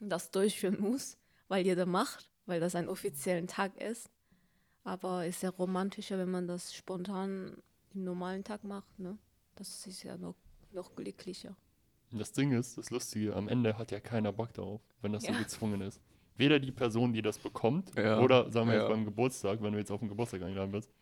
das 0.00 0.30
durchführen 0.30 0.80
muss, 0.80 1.16
weil 1.48 1.64
jeder 1.64 1.86
macht, 1.86 2.30
weil 2.46 2.60
das 2.60 2.74
ein 2.74 2.88
offizieller 2.88 3.46
Tag 3.46 3.80
ist. 3.80 4.10
Aber 4.82 5.26
ist 5.26 5.42
ja 5.42 5.48
romantischer, 5.48 6.18
wenn 6.18 6.30
man 6.30 6.46
das 6.46 6.74
spontan 6.74 7.56
im 7.94 8.04
normalen 8.04 8.44
Tag 8.44 8.64
macht, 8.64 8.98
ne? 8.98 9.16
Das 9.54 9.86
ist 9.86 10.02
ja 10.02 10.18
noch, 10.18 10.34
noch 10.72 10.94
glücklicher. 10.94 11.56
Und 12.12 12.18
das 12.18 12.32
Ding 12.32 12.52
ist, 12.52 12.76
das 12.76 12.90
Lustige, 12.90 13.34
am 13.34 13.48
Ende 13.48 13.78
hat 13.78 13.90
ja 13.92 14.00
keiner 14.00 14.32
Bock 14.32 14.52
darauf, 14.52 14.82
wenn 15.00 15.12
das 15.12 15.24
so 15.24 15.32
Ja. 15.32 15.38
gezwungen 15.38 15.80
ist. 15.80 16.00
Weder 16.36 16.58
die 16.58 16.72
Person, 16.72 17.12
die 17.12 17.22
das 17.22 17.38
bekommt, 17.38 17.94
Ja, 17.96 18.20
oder 18.20 18.50
sagen 18.50 18.66
wir 18.68 18.74
ja. 18.74 18.80
jetzt 18.82 18.90
beim 18.90 19.04
Geburtstag, 19.04 19.62
wenn 19.62 19.72
du 19.72 19.78
jetzt 19.78 19.90
auf 19.90 20.00
den 20.00 20.08
Geburtstag 20.08 20.42
eingeladen 20.42 20.72
wirst. 20.72 20.92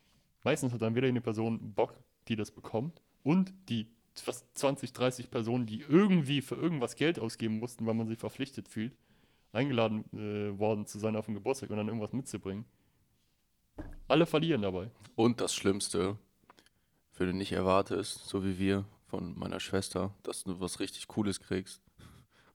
Meistens 0.45 0.73
hat 0.73 0.83
dann 0.83 0.95
weder 0.95 1.09
eine 1.09 1.21
Person 1.21 1.73
Bock, 1.75 1.95
die 2.29 2.37
das 2.37 2.51
bekommt, 2.51 3.01
und 3.23 3.53
die 3.69 3.89
fast 4.15 4.47
20, 4.59 4.93
30 4.93 5.31
Personen, 5.31 5.67
die 5.67 5.81
irgendwie 5.81 6.43
für 6.43 6.57
irgendwas 6.57 6.97
Geld 6.97 7.19
ausgeben 7.19 7.59
mussten, 7.59 7.87
weil 7.87 7.95
man 7.95 8.07
sich 8.07 8.19
verpflichtet 8.19 8.69
fühlt, 8.69 8.95
eingeladen 9.53 10.05
äh, 10.13 10.59
worden 10.59 10.87
zu 10.87 10.99
sein 10.99 11.17
auf 11.17 11.27
den 11.27 11.35
Geburtstag 11.35 11.71
und 11.71 11.77
dann 11.77 11.89
irgendwas 11.89 12.13
mitzubringen. 12.13 12.65
Alle 14.09 14.27
verlieren 14.27 14.63
dabei. 14.63 14.91
Und 15.15 15.41
das 15.41 15.55
Schlimmste, 15.55 16.19
wenn 17.17 17.29
du 17.29 17.35
nicht 17.35 17.53
erwartest, 17.53 18.29
so 18.29 18.45
wie 18.45 18.59
wir 18.59 18.85
von 19.07 19.39
meiner 19.39 19.61
Schwester, 19.61 20.15
dass 20.23 20.45
du 20.45 20.61
was 20.61 20.81
richtig 20.81 21.09
Cooles 21.09 21.41
kriegst. 21.41 21.81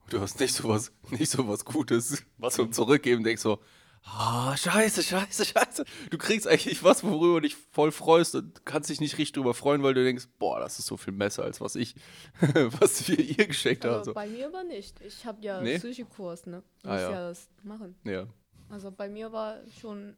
Und 0.02 0.12
du 0.12 0.20
hast 0.20 0.40
nicht 0.40 0.54
so 0.54 0.68
was, 0.68 0.92
nicht 1.10 1.30
so 1.30 1.48
was 1.48 1.64
Gutes 1.64 2.24
Was 2.38 2.54
zum? 2.54 2.72
Zurückgeben, 2.72 3.24
denkst 3.24 3.42
so, 3.42 3.60
ah, 4.04 4.56
scheiße, 4.56 5.02
scheiße, 5.02 5.44
scheiße. 5.44 5.84
Du 6.10 6.18
kriegst 6.18 6.46
eigentlich 6.46 6.82
was, 6.82 7.04
worüber 7.04 7.40
du 7.40 7.48
dich 7.48 7.56
voll 7.56 7.92
freust 7.92 8.34
und 8.34 8.64
kannst 8.64 8.90
dich 8.90 9.00
nicht 9.00 9.18
richtig 9.18 9.32
drüber 9.34 9.54
freuen, 9.54 9.82
weil 9.82 9.94
du 9.94 10.04
denkst, 10.04 10.28
boah, 10.38 10.60
das 10.60 10.78
ist 10.78 10.86
so 10.86 10.96
viel 10.96 11.12
besser, 11.12 11.44
als 11.44 11.60
was 11.60 11.74
ich, 11.76 11.94
was 12.80 13.08
wir 13.08 13.18
ihr 13.18 13.46
geschenkt 13.46 13.84
haben. 13.84 13.94
Aber 13.94 14.04
So. 14.04 14.14
bei 14.14 14.26
mir 14.28 14.52
war 14.52 14.64
nicht. 14.64 15.00
Ich 15.00 15.24
habe 15.26 15.42
ja 15.42 15.60
Nee? 15.60 15.78
Sushi-Kurs, 15.78 16.46
ne? 16.46 16.62
Ah, 16.84 16.92
Muss 16.92 17.00
ja. 17.02 17.10
ja 17.10 17.28
das 17.28 17.48
machen. 17.62 17.94
Ja. 18.04 18.26
Also 18.68 18.90
bei 18.90 19.08
mir 19.08 19.32
war 19.32 19.58
schon, 19.80 20.16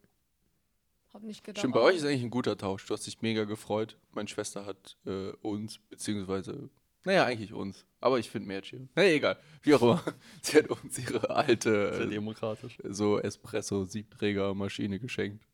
hab 1.13 1.23
nicht 1.23 1.45
gedacht. 1.45 1.61
Stimmt, 1.61 1.75
bei 1.75 1.81
oh, 1.81 1.85
euch 1.85 1.97
ist 1.97 2.05
eigentlich 2.05 2.23
ein 2.23 2.31
guter 2.31 2.57
Tausch. 2.57 2.87
Du 2.87 2.95
hast 2.95 3.07
dich 3.07 3.21
mega 3.23 3.45
gefreut. 3.45 3.97
Meine 4.13 4.29
Schwester 4.29 4.67
hat 4.67 4.97
äh, 5.07 5.31
uns, 5.43 5.79
beziehungsweise, 5.79 6.69
naja, 7.05 7.25
eigentlich 7.25 7.53
uns. 7.53 7.87
Aber 8.01 8.19
ich 8.19 8.31
finde 8.31 8.49
mehr 8.49 8.63
chill. 8.63 8.89
Na 8.95 9.05
egal, 9.05 9.39
wie 9.63 9.75
auch 9.75 9.83
immer. 9.83 10.03
Sie 10.43 10.57
hat 10.59 10.69
uns 10.69 10.99
ihre 10.99 11.29
alte 11.31 11.95
Sehr 11.95 12.07
demokratisch. 12.07 12.79
so 12.89 13.19
Espresso-Siebträger-Maschine 13.21 14.99
geschenkt. 14.99 15.45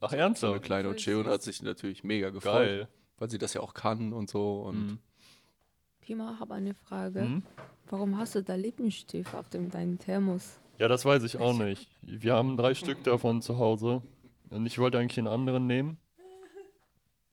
Ach, 0.00 0.10
So 0.10 0.14
eine 0.16 0.22
ernsthaft? 0.22 0.62
kleine 0.62 0.88
und 0.90 1.26
hat 1.26 1.42
sich 1.42 1.62
natürlich 1.62 2.04
mega 2.04 2.30
gefreut. 2.30 2.52
Geil. 2.66 2.88
Weil 3.18 3.30
sie 3.30 3.38
das 3.38 3.54
ja 3.54 3.60
auch 3.60 3.74
kann 3.74 4.12
und 4.12 4.28
so. 4.28 4.62
Und 4.62 4.76
Mhm. 4.86 4.98
Pima, 6.00 6.36
habe 6.38 6.54
eine 6.54 6.74
Frage. 6.74 7.22
Mhm. 7.22 7.42
Warum 7.88 8.18
hast 8.18 8.34
du 8.34 8.42
da 8.42 8.54
Lippenstift 8.54 9.34
auf 9.34 9.48
dem 9.48 9.70
deinen 9.70 9.98
Thermos? 9.98 10.58
Ja, 10.78 10.88
das 10.88 11.04
weiß 11.04 11.22
ich 11.22 11.38
auch 11.38 11.56
nicht. 11.56 11.88
Wir 12.02 12.34
haben 12.34 12.56
drei 12.56 12.74
Stück 12.74 13.02
davon 13.04 13.40
zu 13.40 13.58
Hause. 13.58 14.02
Und 14.50 14.66
ich 14.66 14.78
wollte 14.78 14.98
eigentlich 14.98 15.14
den 15.14 15.26
anderen 15.28 15.66
nehmen. 15.66 15.96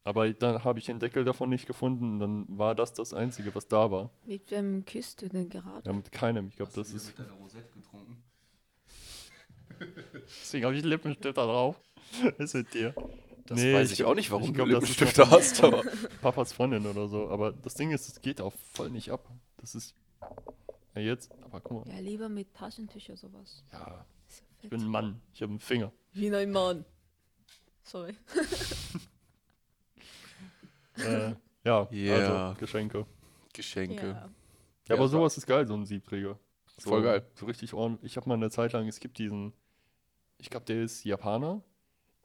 Aber 0.04 0.32
dann 0.34 0.64
habe 0.64 0.80
ich 0.80 0.86
den 0.86 1.00
Deckel 1.00 1.24
davon 1.24 1.50
nicht 1.50 1.68
gefunden. 1.68 2.14
Und 2.14 2.20
dann 2.20 2.46
war 2.58 2.74
das 2.74 2.94
das 2.94 3.14
Einzige, 3.14 3.54
was 3.54 3.68
da 3.68 3.92
war. 3.92 4.10
Mit 4.26 4.50
wem 4.50 4.84
küsst 4.86 5.22
du 5.22 5.30
denn 5.30 5.50
gerade? 5.50 5.86
Ja, 5.86 5.94
mit 5.94 6.12
keinem. 6.12 6.48
Ich 6.48 6.56
glaube, 6.56 6.72
das 6.74 6.92
ist. 6.92 7.18
deiner 7.18 7.34
Rosette 7.34 7.70
getrunken? 7.74 8.24
Deswegen 10.42 10.66
habe 10.66 10.76
ich 10.76 10.84
Lippenstift 10.84 11.38
da 11.38 11.46
drauf. 11.46 11.80
ist 12.38 12.56
mit 12.56 12.74
dir. 12.74 12.94
Das 13.46 13.60
Nee, 13.60 13.74
weiß 13.74 13.92
ich 13.92 14.00
ich, 14.00 14.06
auch 14.06 14.16
nicht, 14.16 14.32
warum 14.32 14.44
ich 14.44 14.50
du 14.50 14.66
glaub, 14.66 14.70
das 14.70 14.90
ist 14.90 15.00
Lippenstifte 15.00 15.30
hast, 15.30 15.64
aber 15.64 15.84
Papas 16.22 16.54
Freundin 16.54 16.86
oder 16.86 17.08
so. 17.08 17.30
Aber 17.30 17.52
das 17.52 17.76
Ding 17.76 17.92
ist, 17.92 18.08
es 18.08 18.22
geht 18.22 18.42
auch 18.42 18.54
voll 18.72 18.90
nicht 18.90 19.12
ab. 19.12 19.30
Das 19.58 19.76
ist. 19.76 19.96
Ja, 20.96 21.02
jetzt. 21.02 21.32
Aber 21.44 21.60
guck 21.62 21.86
mal. 21.86 21.94
Ja, 21.94 22.00
lieber 22.00 22.30
mit 22.30 22.54
Taschentücher 22.54 23.16
sowas. 23.18 23.64
Ja, 23.72 24.06
ich 24.62 24.70
bin 24.70 24.82
ein 24.82 24.88
Mann. 24.88 25.22
Ich 25.34 25.42
habe 25.42 25.52
einen 25.52 25.60
Finger. 25.60 25.92
Wie 26.14 26.34
ein 26.34 26.52
Mann. 26.52 26.86
Sorry. 27.84 28.14
Äh, 31.06 31.36
ja, 31.64 31.88
Ja. 31.92 32.16
also 32.16 32.60
Geschenke. 32.60 33.06
Geschenke. 33.54 34.08
Ja. 34.08 34.30
Ja, 34.88 34.96
aber 34.96 35.08
so- 35.08 35.18
sowas 35.18 35.38
ist 35.38 35.46
geil, 35.48 35.68
so 35.68 35.74
ein 35.76 35.86
Siebträger. 35.86 36.38
So, 36.78 36.90
Voll 36.90 37.04
geil. 37.04 37.26
So 37.36 37.46
richtig 37.46 37.74
ordentlich. 37.74 38.12
Ich 38.14 38.18
habe 38.18 38.28
mal 38.28 38.36
eine 38.36 38.50
Zeit 38.50 38.74
lang, 38.74 38.88
es 38.88 39.00
gibt 39.00 39.18
diesen, 39.20 39.54
ich 40.38 40.50
glaube, 40.50 40.66
der 40.66 40.82
ist 40.84 41.04
Japaner. 41.04 41.62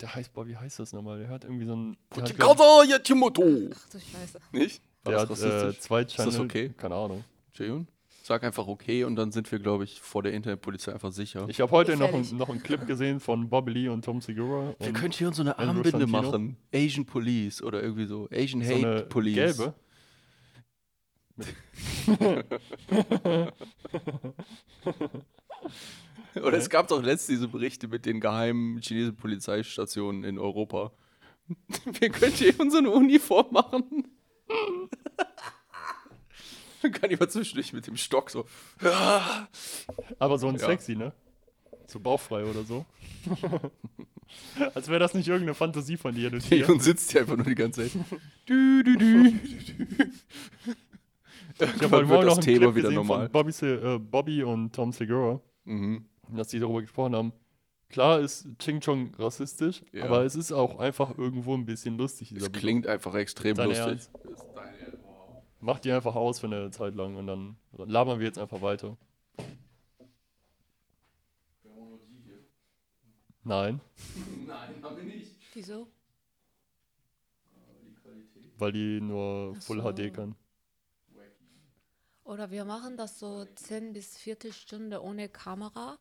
Der 0.00 0.14
heißt, 0.14 0.32
boah, 0.32 0.46
wie 0.46 0.56
heißt 0.56 0.78
das 0.78 0.92
nochmal? 0.92 1.18
Der 1.18 1.28
hat 1.28 1.44
irgendwie 1.44 1.66
so 1.66 1.74
ein. 1.74 1.96
Kaza 2.10 2.84
Yatimoto! 2.84 3.42
Ach 3.74 3.88
du 3.90 3.98
Scheiße. 3.98 4.38
Nicht? 4.52 4.82
Der 5.06 5.24
das 5.26 5.42
hat 5.42 5.74
äh, 5.74 5.78
zwei 5.78 6.04
das 6.04 6.12
Channel. 6.14 6.40
okay? 6.40 6.68
Keine 6.76 6.94
Ahnung. 6.94 7.24
Jayun? 7.54 7.86
Sag 8.26 8.42
einfach 8.42 8.66
okay 8.66 9.04
und 9.04 9.14
dann 9.14 9.30
sind 9.30 9.52
wir, 9.52 9.60
glaube 9.60 9.84
ich, 9.84 10.00
vor 10.00 10.20
der 10.20 10.32
Internetpolizei 10.32 10.92
einfach 10.92 11.12
sicher. 11.12 11.46
Ich 11.48 11.60
habe 11.60 11.70
heute 11.70 11.96
noch, 11.96 12.12
ein, 12.12 12.26
noch 12.36 12.48
einen 12.48 12.60
Clip 12.60 12.84
gesehen 12.84 13.20
von 13.20 13.48
Bobby 13.48 13.70
Lee 13.70 13.88
und 13.88 14.04
Tom 14.04 14.20
Segura. 14.20 14.74
wir 14.80 14.88
und 14.88 14.94
können 14.94 15.12
hier 15.12 15.32
so 15.32 15.42
eine 15.42 15.56
Andrew 15.56 15.76
Armbinde 15.76 16.08
Santino. 16.08 16.22
machen. 16.22 16.56
Asian 16.74 17.06
Police 17.06 17.62
oder 17.62 17.80
irgendwie 17.80 18.06
so. 18.06 18.28
Asian 18.32 18.64
so 18.64 18.74
Hate 18.74 18.88
eine 18.88 19.02
Police. 19.02 19.36
gelbe. 19.36 19.74
Oder 26.34 26.56
es 26.56 26.68
gab 26.68 26.88
doch 26.88 27.04
letztens 27.04 27.38
diese 27.38 27.46
Berichte 27.46 27.86
mit 27.86 28.06
den 28.06 28.18
geheimen 28.18 28.80
chinesischen 28.80 29.14
Polizeistationen 29.14 30.24
in 30.24 30.40
Europa. 30.40 30.90
Wir 32.00 32.10
können 32.10 32.32
hier 32.32 32.54
so 32.70 32.78
eine 32.78 32.90
Uniform 32.90 33.52
machen. 33.52 34.08
Dann 36.90 36.92
kann 37.00 37.10
jemand 37.10 37.30
zwischendurch 37.32 37.72
mit 37.72 37.86
dem 37.86 37.96
Stock 37.96 38.30
so. 38.30 38.44
Aber 40.18 40.38
so 40.38 40.48
ein 40.48 40.56
Ja. 40.56 40.66
sexy, 40.66 40.96
ne? 40.96 41.12
So 41.86 42.00
bauchfrei 42.00 42.44
oder 42.44 42.64
so. 42.64 42.84
Als 44.74 44.88
wäre 44.88 44.98
das 44.98 45.14
nicht 45.14 45.28
irgendeine 45.28 45.54
Fantasie 45.54 45.96
von 45.96 46.14
dir. 46.14 46.30
Du 46.30 46.38
Tier. 46.40 46.68
Und 46.68 46.82
sitzt 46.82 47.12
hier 47.12 47.20
einfach 47.22 47.36
nur 47.36 47.46
die 47.46 47.54
ganze 47.54 47.82
Zeit. 47.88 47.92
Du, 48.46 48.82
du, 48.82 48.96
du. 48.98 49.32
Ich 51.58 51.82
habe 51.82 51.96
heute 51.96 52.06
Morgen 52.06 52.26
noch 52.26 52.32
einen 52.34 52.40
Thema 52.42 52.74
wieder 52.74 52.90
normal. 52.90 53.30
von 53.30 53.32
Bobby, 53.32 53.66
äh, 53.66 53.98
Bobby 53.98 54.42
und 54.42 54.74
Tom 54.74 54.92
Segura, 54.92 55.40
Mhm. 55.64 56.04
dass 56.28 56.48
die 56.48 56.58
darüber 56.58 56.80
gesprochen 56.82 57.14
haben. 57.14 57.32
Klar 57.88 58.18
ist 58.20 58.48
Ching 58.58 58.80
Chong 58.80 59.14
rassistisch, 59.16 59.82
Ja. 59.92 60.04
aber 60.06 60.24
es 60.24 60.34
ist 60.34 60.50
auch 60.52 60.80
einfach 60.80 61.16
irgendwo 61.16 61.54
ein 61.54 61.64
bisschen 61.64 61.96
lustig. 61.96 62.32
Es 62.32 62.50
klingt 62.50 62.86
einfach 62.88 63.14
extrem 63.14 63.54
Dein 63.54 63.68
lustig. 63.68 63.86
Ernst? 63.86 64.10
Mach 65.66 65.80
die 65.80 65.90
einfach 65.90 66.14
aus 66.14 66.38
für 66.38 66.46
eine 66.46 66.70
Zeit 66.70 66.94
lang 66.94 67.16
und 67.16 67.26
dann 67.26 67.56
labern 67.72 68.20
wir 68.20 68.26
jetzt 68.26 68.38
einfach 68.38 68.62
weiter. 68.62 68.96
Nein, 73.42 73.80
Nein, 74.46 74.74
haben 74.80 74.96
wir 74.96 75.02
nicht. 75.02 75.32
Wieso? 75.54 75.88
weil 78.58 78.70
die 78.70 79.00
nur 79.00 79.54
Ach 79.56 79.62
Full 79.62 79.82
so. 79.82 79.92
HD 79.92 80.14
kann. 80.14 80.36
Oder 82.22 82.52
wir 82.52 82.64
machen 82.64 82.96
das 82.96 83.18
so 83.18 83.44
10 83.44 83.92
bis 83.92 84.16
Viertelstunde 84.16 85.02
ohne 85.02 85.28
Kamera. 85.28 85.98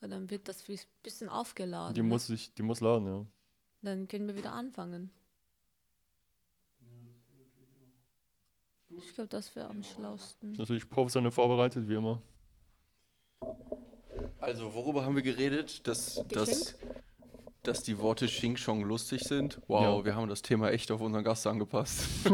Und 0.00 0.10
dann 0.10 0.30
wird 0.30 0.46
das 0.46 0.68
ein 0.68 0.78
bisschen 1.02 1.28
aufgeladen. 1.28 1.94
Die 1.94 2.02
ne? 2.02 2.08
muss 2.08 2.30
ich, 2.30 2.54
die 2.54 2.62
muss 2.62 2.80
laden, 2.80 3.06
ja. 3.06 3.26
Dann 3.82 4.06
können 4.06 4.28
wir 4.28 4.36
wieder 4.36 4.52
anfangen. 4.52 5.10
Ich 8.98 9.14
glaube, 9.14 9.28
das 9.28 9.54
wäre 9.56 9.68
am 9.68 9.82
schlausten. 9.82 10.52
Natürlich 10.52 10.88
professionell 10.88 11.30
vorbereitet, 11.30 11.88
wie 11.88 11.94
immer. 11.94 12.20
Also, 14.40 14.74
worüber 14.74 15.04
haben 15.04 15.14
wir 15.14 15.22
geredet? 15.22 15.86
Dass, 15.86 16.22
dass, 16.28 16.74
dass 17.62 17.82
die 17.82 17.98
Worte 17.98 18.26
Xing 18.26 18.56
Chong 18.56 18.82
lustig 18.82 19.22
sind. 19.22 19.60
Wow, 19.68 19.82
Ja. 20.00 20.04
wir 20.04 20.14
haben 20.16 20.28
das 20.28 20.42
Thema 20.42 20.70
echt 20.70 20.90
auf 20.90 21.00
unseren 21.00 21.24
Gast 21.24 21.46
angepasst. 21.46 22.04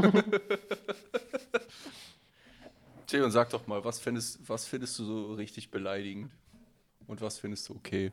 Jay, 3.08 3.30
sag 3.30 3.50
doch 3.50 3.66
mal, 3.66 3.84
was 3.84 4.00
findest, 4.00 4.48
was 4.48 4.66
findest 4.66 4.98
du 4.98 5.04
so 5.04 5.34
richtig 5.34 5.70
beleidigend? 5.70 6.30
Und 7.06 7.20
was 7.20 7.38
findest 7.38 7.68
du 7.68 7.74
okay? 7.74 8.12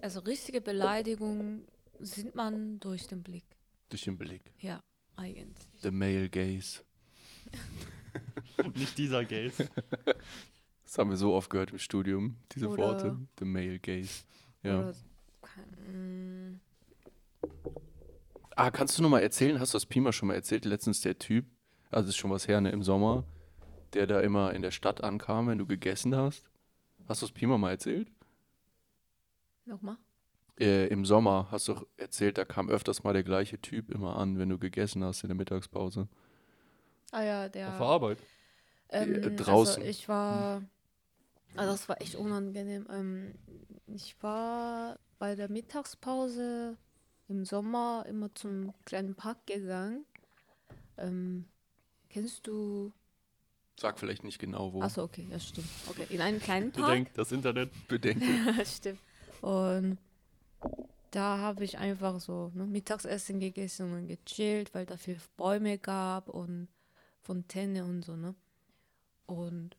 Also 0.00 0.20
richtige 0.20 0.62
Beleidigungen 0.62 1.66
sieht 1.98 2.34
man 2.34 2.80
durch 2.80 3.06
den 3.06 3.22
Blick. 3.22 3.44
Durch 3.90 4.04
den 4.04 4.16
Blick. 4.16 4.40
Ja. 4.58 4.80
Eigentlich. 5.20 5.68
The 5.82 5.90
male 5.90 6.28
gaze. 6.28 6.82
Nicht 8.74 8.98
dieser 8.98 9.24
Gaze. 9.24 9.68
Das 10.84 10.98
haben 10.98 11.10
wir 11.10 11.16
so 11.16 11.34
oft 11.34 11.48
gehört 11.50 11.70
im 11.70 11.78
Studium, 11.78 12.36
diese 12.50 12.68
Oder- 12.68 12.82
Worte. 12.82 13.16
The 13.38 13.44
male 13.44 13.78
gaze. 13.78 14.24
Ja. 14.64 14.80
Oder 14.80 14.94
kein, 15.40 16.50
mm, 16.50 16.60
Ah, 18.56 18.72
kannst 18.72 18.98
du 18.98 19.02
noch 19.02 19.08
mal 19.08 19.20
erzählen, 19.20 19.60
hast 19.60 19.72
du 19.72 19.76
das 19.76 19.86
Pima 19.86 20.10
schon 20.12 20.26
mal 20.26 20.34
erzählt, 20.34 20.64
letztens 20.64 21.00
der 21.00 21.16
Typ, 21.16 21.46
also 21.92 22.08
ist 22.08 22.16
schon 22.16 22.32
was 22.32 22.48
her, 22.48 22.60
ne, 22.60 22.70
im 22.72 22.82
Sommer, 22.82 23.22
der 23.92 24.08
da 24.08 24.20
immer 24.20 24.52
in 24.52 24.62
der 24.62 24.72
Stadt 24.72 25.04
ankam, 25.04 25.46
wenn 25.46 25.58
du 25.58 25.66
gegessen 25.66 26.14
hast? 26.16 26.50
Hast 27.08 27.22
du 27.22 27.26
das 27.26 27.32
Pima 27.32 27.56
mal 27.56 27.70
erzählt? 27.70 28.10
Nochmal? 29.64 29.96
Äh, 30.60 30.88
Im 30.88 31.04
Sommer 31.06 31.48
hast 31.50 31.68
du 31.68 31.74
erzählt, 31.96 32.36
da 32.38 32.44
kam 32.44 32.68
öfters 32.68 33.02
mal 33.02 33.12
der 33.14 33.22
gleiche 33.22 33.60
Typ 33.60 33.90
immer 33.90 34.16
an, 34.16 34.38
wenn 34.38 34.48
du 34.50 34.58
gegessen 34.58 35.02
hast 35.02 35.22
in 35.24 35.28
der 35.28 35.36
Mittagspause. 35.36 36.06
Ah 37.12 37.22
ja, 37.22 37.48
der. 37.48 37.70
Auf 37.70 37.78
der 37.78 37.86
Arbeit. 37.86 38.18
Ähm, 38.90 39.14
Äh, 39.14 39.30
draußen. 39.36 39.76
Also 39.76 39.88
ich 39.90 40.08
war, 40.08 40.62
also 41.56 41.72
das 41.72 41.88
war 41.88 42.00
echt 42.02 42.14
unangenehm. 42.14 42.86
Ähm, 42.90 43.34
ich 43.86 44.22
war 44.22 44.98
bei 45.18 45.34
der 45.34 45.50
Mittagspause 45.50 46.76
im 47.28 47.44
Sommer 47.44 48.04
immer 48.08 48.34
zum 48.34 48.74
kleinen 48.84 49.14
Park 49.14 49.46
gegangen. 49.46 50.04
Ähm, 50.98 51.46
kennst 52.08 52.46
du? 52.46 52.92
Sag 53.78 53.98
vielleicht 53.98 54.24
nicht 54.24 54.38
genau 54.38 54.72
wo. 54.74 54.82
Achso, 54.82 55.04
okay, 55.04 55.26
ja 55.30 55.40
stimmt. 55.40 55.68
Okay, 55.88 56.06
in 56.10 56.20
einem 56.20 56.38
kleinen 56.40 56.70
Park. 56.70 56.88
Bedenkt, 56.88 57.16
das 57.16 57.32
Internet. 57.32 57.70
Bedenke. 57.88 58.26
stimmt. 58.66 59.00
Und 59.40 59.96
da 61.10 61.38
habe 61.38 61.64
ich 61.64 61.78
einfach 61.78 62.20
so 62.20 62.50
ne, 62.54 62.66
Mittagsessen 62.66 63.40
gegessen 63.40 63.92
und 63.92 64.06
gechillt, 64.06 64.74
weil 64.74 64.86
da 64.86 64.96
viel 64.96 65.18
Bäume 65.36 65.78
gab 65.78 66.28
und 66.28 66.68
Fontäne 67.20 67.84
und 67.84 68.04
so, 68.04 68.16
ne? 68.16 68.34
Und 69.26 69.76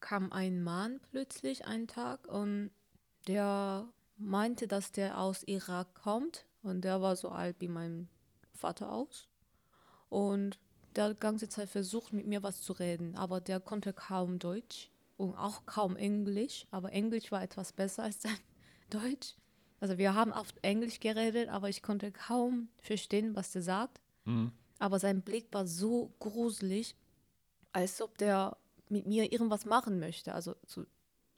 kam 0.00 0.32
ein 0.32 0.62
Mann 0.62 1.00
plötzlich 1.10 1.64
einen 1.66 1.88
Tag 1.88 2.28
und 2.28 2.70
der 3.26 3.88
meinte, 4.16 4.68
dass 4.68 4.92
der 4.92 5.18
aus 5.18 5.42
Irak 5.44 5.94
kommt 5.94 6.46
und 6.62 6.82
der 6.82 7.00
war 7.00 7.16
so 7.16 7.30
alt 7.30 7.56
wie 7.60 7.68
mein 7.68 8.08
Vater 8.52 8.92
aus. 8.92 9.28
Und 10.08 10.58
der 10.94 11.04
hat 11.04 11.16
die 11.16 11.20
ganze 11.20 11.48
Zeit 11.48 11.68
versucht, 11.68 12.12
mit 12.12 12.26
mir 12.26 12.42
was 12.42 12.62
zu 12.62 12.72
reden, 12.72 13.16
aber 13.16 13.40
der 13.40 13.60
konnte 13.60 13.92
kaum 13.92 14.38
Deutsch 14.38 14.90
und 15.16 15.34
auch 15.36 15.66
kaum 15.66 15.96
Englisch, 15.96 16.66
aber 16.70 16.92
Englisch 16.92 17.32
war 17.32 17.42
etwas 17.42 17.72
besser 17.72 18.02
als 18.04 18.22
sein 18.22 18.38
Deutsch. 18.90 19.34
Also 19.84 19.98
wir 19.98 20.14
haben 20.14 20.32
oft 20.32 20.56
Englisch 20.62 20.98
geredet, 20.98 21.50
aber 21.50 21.68
ich 21.68 21.82
konnte 21.82 22.10
kaum 22.10 22.70
verstehen, 22.80 23.36
was 23.36 23.52
der 23.52 23.60
sagt. 23.60 24.00
Mhm. 24.24 24.50
Aber 24.78 24.98
sein 24.98 25.20
Blick 25.20 25.48
war 25.52 25.66
so 25.66 26.14
gruselig, 26.20 26.96
als 27.70 28.00
ob 28.00 28.16
der 28.16 28.56
mit 28.88 29.06
mir 29.06 29.30
irgendwas 29.30 29.66
machen 29.66 30.00
möchte. 30.00 30.34
Also 30.34 30.56
so 30.66 30.86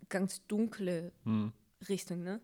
ganz 0.09 0.47
dunkle 0.47 1.11
Mhm. 1.25 1.53
Richtung, 1.89 2.23
ne? 2.23 2.41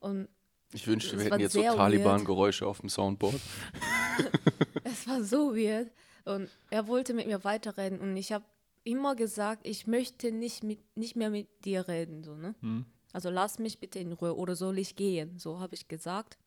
Und 0.00 0.28
Ich 0.74 0.86
wünschte, 0.86 1.16
wir 1.16 1.24
hätten 1.24 1.40
jetzt 1.40 1.54
so 1.54 1.62
Taliban-Geräusche 1.62 2.66
auf 2.66 2.80
dem 2.80 2.90
Soundboard. 2.90 3.40
es 4.84 5.08
war 5.08 5.24
so 5.24 5.56
weird. 5.56 5.90
Und 6.26 6.50
er 6.68 6.86
wollte 6.86 7.14
mit 7.14 7.26
mir 7.26 7.44
weiterreden 7.44 7.98
und 7.98 8.14
ich 8.14 8.32
habe 8.32 8.44
immer 8.84 9.16
gesagt, 9.16 9.66
ich 9.66 9.86
möchte 9.86 10.32
nicht, 10.32 10.64
mit, 10.64 10.80
nicht 10.98 11.16
mehr 11.16 11.30
mit 11.30 11.64
dir 11.64 11.88
reden, 11.88 12.24
so, 12.24 12.34
ne? 12.36 12.54
Mhm. 12.60 12.84
Also 13.12 13.30
lass 13.30 13.58
mich 13.58 13.78
bitte 13.80 13.98
in 13.98 14.12
Ruhe 14.12 14.36
oder 14.36 14.54
soll 14.56 14.78
ich 14.78 14.96
gehen? 14.96 15.38
So 15.38 15.60
habe 15.60 15.74
ich 15.74 15.88
gesagt. 15.88 16.38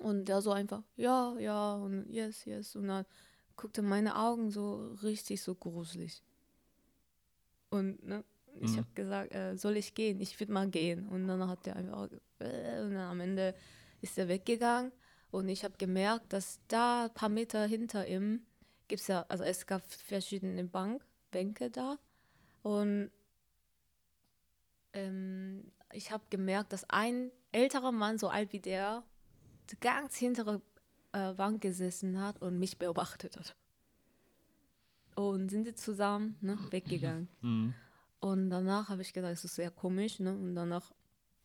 Und 0.00 0.26
der 0.26 0.42
so 0.42 0.52
einfach, 0.52 0.82
ja, 0.96 1.36
ja, 1.38 1.74
und 1.74 2.06
yes, 2.10 2.44
yes. 2.46 2.76
Und 2.76 2.88
dann 2.88 3.04
guckte 3.56 3.82
meine 3.82 4.16
Augen 4.16 4.50
so 4.50 4.94
richtig 5.02 5.42
so 5.42 5.54
gruselig. 5.54 6.22
Und 7.70 8.02
ne, 8.04 8.24
ich 8.60 8.72
Mhm. 8.72 8.76
habe 8.78 8.88
gesagt, 8.94 9.34
äh, 9.34 9.56
soll 9.56 9.76
ich 9.76 9.94
gehen? 9.94 10.20
Ich 10.20 10.38
würde 10.40 10.52
mal 10.52 10.68
gehen. 10.68 11.08
Und 11.08 11.28
dann 11.28 11.46
hat 11.48 11.66
der 11.66 11.76
einfach, 11.76 12.08
äh, 12.40 12.80
und 12.82 12.94
dann 12.94 13.10
am 13.10 13.20
Ende 13.20 13.54
ist 14.00 14.18
er 14.18 14.28
weggegangen. 14.28 14.92
Und 15.30 15.48
ich 15.48 15.64
habe 15.64 15.74
gemerkt, 15.78 16.32
dass 16.32 16.60
da 16.68 17.04
ein 17.04 17.14
paar 17.14 17.28
Meter 17.28 17.64
hinter 17.66 18.06
ihm 18.08 18.44
gibt 18.88 19.02
es 19.02 19.06
ja, 19.06 19.24
also 19.28 19.44
es 19.44 19.66
gab 19.66 19.82
verschiedene 19.92 20.64
Bank, 20.64 21.04
Bänke 21.30 21.70
da. 21.70 21.96
Und 22.62 23.10
ähm, 24.92 25.70
ich 25.92 26.10
habe 26.10 26.24
gemerkt, 26.30 26.72
dass 26.72 26.88
ein 26.88 27.30
älterer 27.52 27.92
Mann, 27.92 28.18
so 28.18 28.28
alt 28.28 28.52
wie 28.52 28.60
der, 28.60 29.02
ganz 29.80 30.16
hintere 30.16 30.60
äh, 31.12 31.32
Bank 31.34 31.60
gesessen 31.60 32.20
hat 32.20 32.40
und 32.42 32.58
mich 32.58 32.78
beobachtet 32.78 33.36
hat. 33.36 33.56
Und 35.14 35.50
sind 35.50 35.64
sie 35.64 35.74
zusammen 35.74 36.36
ne, 36.40 36.58
weggegangen. 36.70 37.28
Mhm. 37.40 37.74
Und 38.22 38.50
danach 38.50 38.90
habe 38.90 39.00
ich 39.00 39.14
gedacht, 39.14 39.32
es 39.32 39.46
ist 39.46 39.54
sehr 39.54 39.70
komisch. 39.70 40.20
Ne? 40.20 40.34
Und 40.34 40.54
danach, 40.54 40.92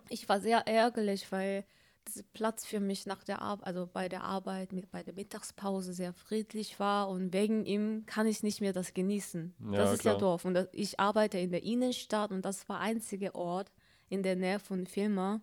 ich 0.10 0.28
war 0.28 0.42
sehr 0.42 0.68
ärgerlich, 0.68 1.32
weil 1.32 1.64
dieser 2.06 2.24
Platz 2.34 2.66
für 2.66 2.82
mich 2.82 3.06
nach 3.06 3.24
der 3.24 3.42
Arbeit, 3.42 3.66
also 3.66 3.90
bei 3.92 4.10
der 4.10 4.24
Arbeit, 4.24 4.74
mit, 4.74 4.92
bei 4.92 5.02
der 5.02 5.14
Mittagspause 5.14 5.94
sehr 5.94 6.14
friedlich 6.14 6.78
war 6.80 7.08
und 7.08 7.34
wegen 7.34 7.66
ihm 7.66 8.06
kann 8.06 8.28
ich 8.28 8.44
nicht 8.44 8.60
mehr 8.60 8.74
das 8.74 8.94
genießen. 8.94 9.56
Ja, 9.72 9.78
das 9.78 9.94
ist 9.94 10.04
ja 10.04 10.12
klar. 10.12 10.20
Dorf 10.20 10.44
und 10.44 10.54
das, 10.54 10.68
ich 10.74 11.00
arbeite 11.00 11.40
in 11.40 11.52
der 11.52 11.64
Innenstadt 11.64 12.32
und 12.32 12.44
das 12.44 12.68
war 12.68 12.82
einzige 12.82 13.34
Ort 13.36 13.72
in 14.10 14.24
der 14.24 14.36
Nähe 14.36 14.60
von 14.60 14.86
Filma, 14.88 15.42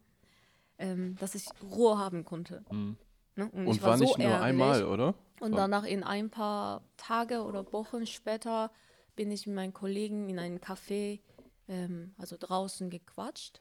ähm, 0.79 1.17
dass 1.17 1.35
ich 1.35 1.47
Ruhe 1.63 1.99
haben 1.99 2.25
konnte. 2.25 2.65
Mhm. 2.71 2.97
Ne? 3.37 3.51
Und, 3.51 3.67
Und 3.67 3.75
ich 3.75 3.83
war, 3.83 3.91
war, 3.91 3.99
so 3.99 4.05
nicht 4.05 4.19
nur 4.19 4.27
ärgerlich. 4.29 4.45
einmal, 4.49 4.85
oder? 4.85 5.15
Und 5.41 5.53
danach 5.53 5.85
in 5.85 6.03
ein 6.05 6.31
paar 6.31 6.83
Tage 6.97 7.43
oder 7.43 7.73
Wochen 7.73 8.07
später 8.07 8.71
bin 9.17 9.31
ich 9.31 9.47
mit 9.47 9.57
meinen 9.57 9.73
Kollegen 9.73 10.29
in 10.29 10.39
einem 10.39 10.59
Café, 10.59 11.21
ähm, 11.69 12.15
also 12.19 12.37
draußen 12.39 12.91
gequatscht. 12.91 13.61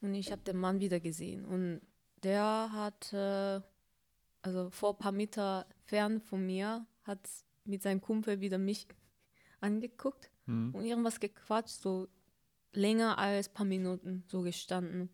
Und 0.00 0.14
ich 0.14 0.30
habe 0.32 0.42
den 0.42 0.56
Mann 0.58 0.80
wieder 0.80 1.00
gesehen. 1.00 1.44
Und 1.44 1.80
der 2.22 2.70
hat, 2.72 3.12
äh, 3.12 3.60
also 4.42 4.70
vor 4.70 4.90
ein 4.94 4.98
paar 4.98 5.12
Meter 5.12 5.66
fern 5.84 6.20
von 6.20 6.44
mir, 6.44 6.86
hat 7.04 7.20
mit 7.64 7.82
seinem 7.82 8.00
Kumpel 8.00 8.40
wieder 8.40 8.58
mich 8.58 8.86
angeguckt 9.60 10.28
Mhm. 10.46 10.74
und 10.74 10.84
irgendwas 10.84 11.20
gequatscht, 11.20 11.80
so 11.80 12.08
länger 12.72 13.18
als 13.18 13.48
ein 13.48 13.54
paar 13.54 13.66
Minuten 13.66 14.24
so 14.26 14.42
gestanden. 14.42 15.10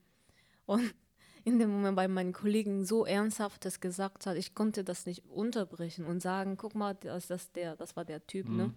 Und 0.67 0.95
in 1.45 1.59
dem 1.59 1.71
Moment, 1.71 1.97
weil 1.97 2.09
mein 2.09 2.33
Kollegen 2.33 2.85
so 2.85 3.07
ernsthaftes 3.07 3.81
gesagt 3.81 4.27
hat, 4.27 4.37
ich 4.37 4.55
konnte 4.55 4.85
das 4.85 5.07
nicht 5.07 5.25
unterbrechen 5.27 6.05
und 6.05 6.21
sagen, 6.21 6.57
guck 6.57 6.75
mal, 6.75 6.95
das, 6.95 7.29
das, 7.29 7.53
der, 7.53 7.77
das 7.77 7.97
war 7.97 8.05
der 8.05 8.27
Typ, 8.27 8.49
ne? 8.49 8.75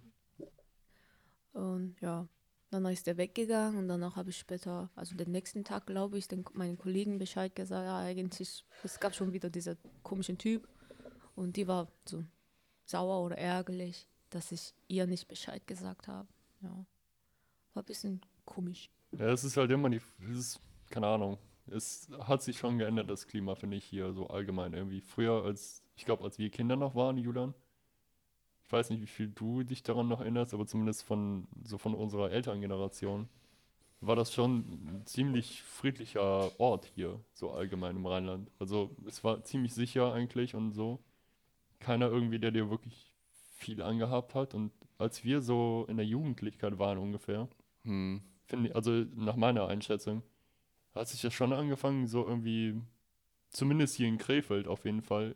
Und 1.52 2.00
ja, 2.00 2.26
dann 2.70 2.86
ist 2.86 3.06
er 3.06 3.18
weggegangen 3.18 3.78
und 3.78 3.88
danach 3.88 4.16
habe 4.16 4.30
ich 4.30 4.38
später, 4.38 4.90
also 4.94 5.14
den 5.14 5.30
nächsten 5.30 5.64
Tag, 5.64 5.86
glaube 5.86 6.16
ich, 6.16 6.26
den, 6.26 6.44
meinen 6.54 6.78
Kollegen 6.78 7.18
Bescheid 7.18 7.54
gesagt, 7.54 7.84
ja, 7.84 7.98
eigentlich, 7.98 8.64
es 8.82 8.98
gab 8.98 9.14
schon 9.14 9.34
wieder 9.34 9.50
dieser 9.50 9.76
komischen 10.02 10.38
Typ 10.38 10.66
und 11.34 11.56
die 11.56 11.68
war 11.68 11.92
so 12.06 12.24
sauer 12.86 13.22
oder 13.22 13.36
ärgerlich, 13.36 14.08
dass 14.30 14.52
ich 14.52 14.74
ihr 14.88 15.06
nicht 15.06 15.28
Bescheid 15.28 15.66
gesagt 15.66 16.08
habe. 16.08 16.28
Ja, 16.62 16.86
war 17.74 17.82
ein 17.82 17.86
bisschen 17.86 18.22
komisch. 18.44 18.90
Ja, 19.12 19.26
es 19.26 19.44
ist 19.44 19.56
halt 19.56 19.70
immer 19.70 19.90
die, 19.90 20.00
es 20.30 20.36
ist, 20.36 20.60
keine 20.90 21.06
Ahnung, 21.06 21.38
es 21.66 22.08
hat 22.20 22.42
sich 22.42 22.58
schon 22.58 22.78
geändert, 22.78 23.10
das 23.10 23.26
Klima, 23.26 23.54
finde 23.54 23.76
ich 23.76 23.84
hier 23.84 24.12
so 24.12 24.28
allgemein 24.28 24.72
irgendwie. 24.72 25.00
Früher, 25.00 25.44
als, 25.44 25.84
ich 25.96 26.04
glaube, 26.04 26.24
als 26.24 26.38
wir 26.38 26.50
Kinder 26.50 26.76
noch 26.76 26.94
waren, 26.94 27.18
Julian, 27.18 27.54
ich 28.64 28.72
weiß 28.72 28.90
nicht, 28.90 29.02
wie 29.02 29.06
viel 29.06 29.28
du 29.28 29.62
dich 29.62 29.82
daran 29.82 30.08
noch 30.08 30.20
erinnerst, 30.20 30.54
aber 30.54 30.66
zumindest 30.66 31.04
von, 31.04 31.46
so 31.62 31.78
von 31.78 31.94
unserer 31.94 32.30
Elterngeneration, 32.30 33.28
war 34.00 34.16
das 34.16 34.32
schon 34.32 34.58
ein 34.58 35.02
ziemlich 35.04 35.62
friedlicher 35.62 36.58
Ort 36.58 36.86
hier, 36.94 37.20
so 37.34 37.52
allgemein 37.52 37.96
im 37.96 38.06
Rheinland. 38.06 38.50
Also 38.58 38.96
es 39.06 39.22
war 39.22 39.44
ziemlich 39.44 39.74
sicher 39.74 40.12
eigentlich 40.12 40.54
und 40.56 40.72
so. 40.72 40.98
Keiner 41.78 42.06
irgendwie, 42.06 42.40
der 42.40 42.50
dir 42.50 42.68
wirklich 42.68 43.12
viel 43.54 43.80
angehabt 43.80 44.34
hat. 44.34 44.54
Und 44.54 44.72
als 44.98 45.22
wir 45.22 45.40
so 45.40 45.86
in 45.88 45.98
der 45.98 46.06
Jugendlichkeit 46.06 46.80
waren 46.80 46.98
ungefähr, 46.98 47.48
Hm. 47.84 48.22
Finde 48.52 48.74
also 48.74 48.90
nach 49.16 49.36
meiner 49.36 49.66
Einschätzung, 49.66 50.22
hat 50.94 51.08
sich 51.08 51.22
das 51.22 51.32
schon 51.32 51.52
angefangen, 51.54 52.06
so 52.06 52.26
irgendwie, 52.26 52.78
zumindest 53.48 53.94
hier 53.96 54.08
in 54.08 54.18
Krefeld 54.18 54.68
auf 54.68 54.84
jeden 54.84 55.00
Fall, 55.02 55.34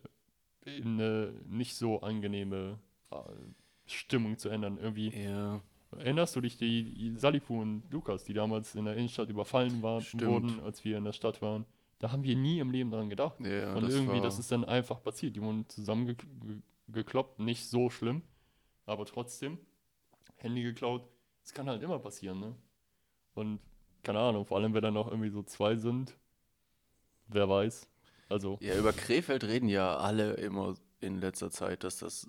in 0.66 1.00
eine 1.00 1.32
nicht 1.46 1.76
so 1.76 2.00
angenehme 2.02 2.78
äh, 3.10 3.16
Stimmung 3.86 4.36
zu 4.36 4.50
ändern. 4.50 4.76
Irgendwie, 4.78 5.08
Ja. 5.10 5.60
erinnerst 5.96 6.36
du 6.36 6.40
dich, 6.42 6.58
die, 6.58 6.92
die 6.92 7.16
Salifu 7.16 7.62
und 7.62 7.84
Lukas, 7.90 8.24
die 8.24 8.34
damals 8.34 8.74
in 8.74 8.84
der 8.84 8.96
Innenstadt 8.96 9.30
überfallen 9.30 9.80
waren, 9.82 10.02
Stimmt. 10.02 10.26
wurden, 10.26 10.60
als 10.60 10.84
wir 10.84 10.98
in 10.98 11.04
der 11.04 11.12
Stadt 11.12 11.40
waren, 11.40 11.64
da 12.00 12.12
haben 12.12 12.22
wir 12.24 12.36
nie 12.36 12.58
im 12.58 12.70
Leben 12.70 12.90
dran 12.90 13.08
gedacht. 13.08 13.38
Ja, 13.40 13.74
und 13.74 13.82
das 13.84 13.94
irgendwie, 13.94 14.20
das 14.20 14.38
ist 14.38 14.52
dann 14.52 14.64
einfach 14.66 15.02
passiert. 15.02 15.34
Die 15.36 15.40
wurden 15.40 15.66
zusammengekloppt, 15.68 17.38
nicht 17.38 17.64
so 17.70 17.88
schlimm, 17.88 18.22
aber 18.84 19.06
trotzdem, 19.06 19.58
Handy 20.36 20.62
geklaut, 20.62 21.08
das 21.42 21.54
kann 21.54 21.68
halt 21.68 21.82
immer 21.82 21.98
passieren, 21.98 22.40
ne? 22.40 22.54
Und 23.36 23.60
keine 24.02 24.18
Ahnung, 24.20 24.46
vor 24.46 24.58
allem, 24.58 24.74
wenn 24.74 24.82
da 24.82 24.90
noch 24.90 25.08
irgendwie 25.08 25.30
so 25.30 25.42
zwei 25.42 25.76
sind, 25.76 26.16
wer 27.28 27.48
weiß. 27.48 27.88
Also, 28.28 28.58
Ja, 28.60 28.76
über 28.76 28.92
Krefeld 28.92 29.44
reden 29.44 29.68
ja 29.68 29.96
alle 29.96 30.34
immer 30.34 30.74
in 31.00 31.20
letzter 31.20 31.50
Zeit, 31.50 31.84
dass 31.84 31.98
das 31.98 32.28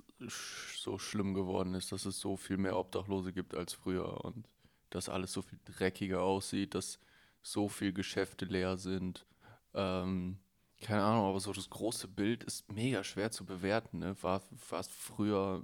so 0.75 0.99
schlimm 0.99 1.33
geworden 1.33 1.73
ist, 1.73 1.91
dass 1.91 2.05
es 2.05 2.19
so 2.19 2.35
viel 2.35 2.57
mehr 2.57 2.77
Obdachlose 2.77 3.31
gibt 3.31 3.55
als 3.55 3.73
früher 3.73 4.23
und 4.25 4.47
dass 4.89 5.09
alles 5.09 5.31
so 5.33 5.41
viel 5.41 5.59
dreckiger 5.65 6.21
aussieht, 6.21 6.75
dass 6.75 6.99
so 7.41 7.69
viel 7.69 7.93
Geschäfte 7.93 8.45
leer 8.45 8.77
sind. 8.77 9.25
Ähm, 9.73 10.39
keine 10.81 11.03
Ahnung, 11.03 11.29
aber 11.29 11.39
so 11.39 11.53
das 11.53 11.69
große 11.69 12.07
Bild 12.07 12.43
ist 12.43 12.71
mega 12.71 13.03
schwer 13.03 13.31
zu 13.31 13.45
bewerten. 13.45 13.99
Ne? 13.99 14.15
War, 14.21 14.41
es 14.79 14.87
früher 14.87 15.63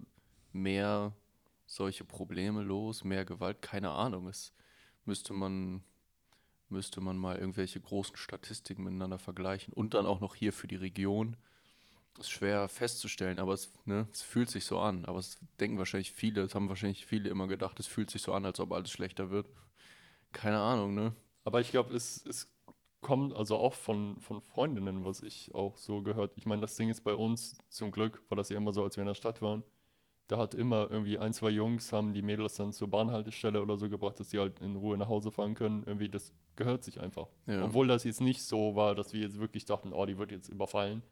mehr 0.53 1.13
solche 1.65 2.06
Probleme 2.06 2.63
los, 2.63 3.03
mehr 3.03 3.25
Gewalt? 3.25 3.62
Keine 3.62 3.91
Ahnung. 3.91 4.27
Es 4.27 4.53
müsste 5.06 5.34
man, 5.34 5.84
müsste 6.70 7.02
man 7.02 7.18
mal 7.18 7.38
irgendwelche 7.38 7.80
großen 7.80 8.16
Statistiken 8.16 8.84
miteinander 8.84 9.20
vergleichen 9.20 9.74
und 9.74 9.94
dann 9.94 10.06
auch 10.06 10.20
noch 10.20 10.36
hier 10.36 10.54
für 10.54 10.68
die 10.68 10.76
Region. 10.76 11.36
Ist 12.20 12.30
schwer 12.30 12.70
festzustellen, 12.70 13.39
aber 13.39 13.54
es, 13.54 13.74
ne, 13.86 14.08
es 14.12 14.22
fühlt 14.22 14.50
sich 14.50 14.66
so 14.66 14.80
an. 14.80 15.06
Aber 15.06 15.18
es 15.18 15.39
denken 15.60 15.80
wahrscheinlich 15.80 16.12
viele, 16.12 16.42
es 16.42 16.54
haben 16.54 16.70
wahrscheinlich 16.70 17.08
viele 17.08 17.30
immer 17.30 17.48
gedacht, 17.48 17.80
es 17.80 17.88
fühlt 17.88 18.12
sich 18.12 18.22
so 18.22 18.34
an, 18.34 18.46
als 18.46 18.60
ob 18.60 18.72
alles 18.72 18.92
schlechter 18.92 19.32
wird. 19.32 19.48
Keine 20.32 20.60
Ahnung, 20.60 20.94
ne? 20.94 21.16
Aber 21.44 21.60
ich 21.60 21.72
glaube, 21.72 21.96
es, 21.96 22.24
es 22.26 22.54
kommt 23.02 23.36
also 23.36 23.58
auch 23.58 23.74
von, 23.74 24.20
von 24.20 24.42
Freundinnen, 24.42 25.06
was 25.06 25.22
ich 25.22 25.54
auch 25.54 25.78
so 25.78 26.02
gehört. 26.02 26.34
Ich 26.36 26.46
meine, 26.46 26.62
das 26.62 26.76
Ding 26.76 26.89
ist 26.89 27.02
bei 27.04 27.13
uns, 27.13 27.58
zum 27.70 27.92
Glück 27.92 28.24
war 28.30 28.36
das 28.36 28.50
ja 28.50 28.58
immer 28.58 28.74
so, 28.74 28.84
als 28.84 28.96
wir 28.96 29.02
in 29.02 29.08
der 29.08 29.16
Stadt 29.16 29.42
waren. 29.42 29.63
Da 30.28 30.38
hat 30.38 30.54
immer 30.54 30.90
irgendwie 30.90 31.18
ein, 31.20 31.34
zwei 31.34 31.50
Jungs, 31.50 31.92
haben 31.92 32.14
die 32.14 32.22
Mädels 32.22 32.56
dann 32.56 32.72
zur 32.72 32.90
Bahnhaltestelle 32.90 33.62
oder 33.62 33.78
so 33.78 33.90
gebracht, 33.90 34.20
dass 34.20 34.30
sie 34.30 34.40
halt 34.40 34.60
in 34.62 34.76
Ruhe 34.76 34.98
nach 34.98 35.10
Hause 35.10 35.32
fahren 35.32 35.54
können. 35.54 35.84
Irgendwie, 35.86 36.10
das 36.10 36.34
gehört 36.56 36.84
sich 36.84 37.02
einfach. 37.02 37.28
Ja. 37.46 37.66
Obwohl 37.66 37.88
das 37.88 38.04
jetzt 38.04 38.22
nicht 38.22 38.42
so 38.42 38.76
war, 38.76 38.96
dass 38.96 39.14
wir 39.14 39.22
jetzt 39.22 39.40
wirklich 39.40 39.66
dachten, 39.66 39.92
oh, 39.92 40.06
die 40.06 40.18
wird 40.18 40.32
jetzt 40.32 40.50
überfallen 40.50 41.04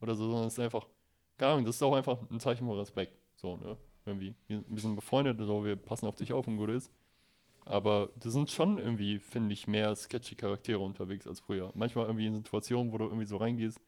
oder 0.00 0.14
so, 0.14 0.24
sondern 0.24 0.46
es 0.46 0.54
ist 0.54 0.60
einfach, 0.60 0.86
keine 1.36 1.52
Ahnung, 1.52 1.64
das 1.64 1.76
ist 1.76 1.82
auch 1.82 1.94
einfach 1.94 2.18
ein 2.30 2.38
Zeichen 2.40 2.66
von 2.66 2.78
Respekt. 2.78 3.18
So, 3.36 3.56
ne? 3.56 3.76
Irgendwie. 4.06 4.34
Wir, 4.46 4.62
sind 4.76 4.96
befreundet, 4.96 5.38
so, 5.40 5.64
wir 5.64 5.76
passen 5.76 6.06
auf 6.06 6.16
dich 6.16 6.32
auf 6.32 6.46
und 6.46 6.56
gut 6.56 6.70
ist. 6.70 6.92
Aber 7.64 8.10
da 8.16 8.30
sind 8.30 8.50
schon 8.50 8.78
irgendwie, 8.78 9.18
finde 9.18 9.52
ich, 9.52 9.66
mehr 9.68 9.94
sketchy 9.94 10.34
Charaktere 10.34 10.80
unterwegs 10.80 11.26
als 11.26 11.40
früher. 11.40 11.70
Manchmal 11.74 12.06
irgendwie 12.06 12.26
in 12.26 12.34
Situationen, 12.34 12.92
wo 12.92 12.98
du 12.98 13.04
irgendwie 13.04 13.26
so 13.26 13.36
reingehst. 13.36 13.80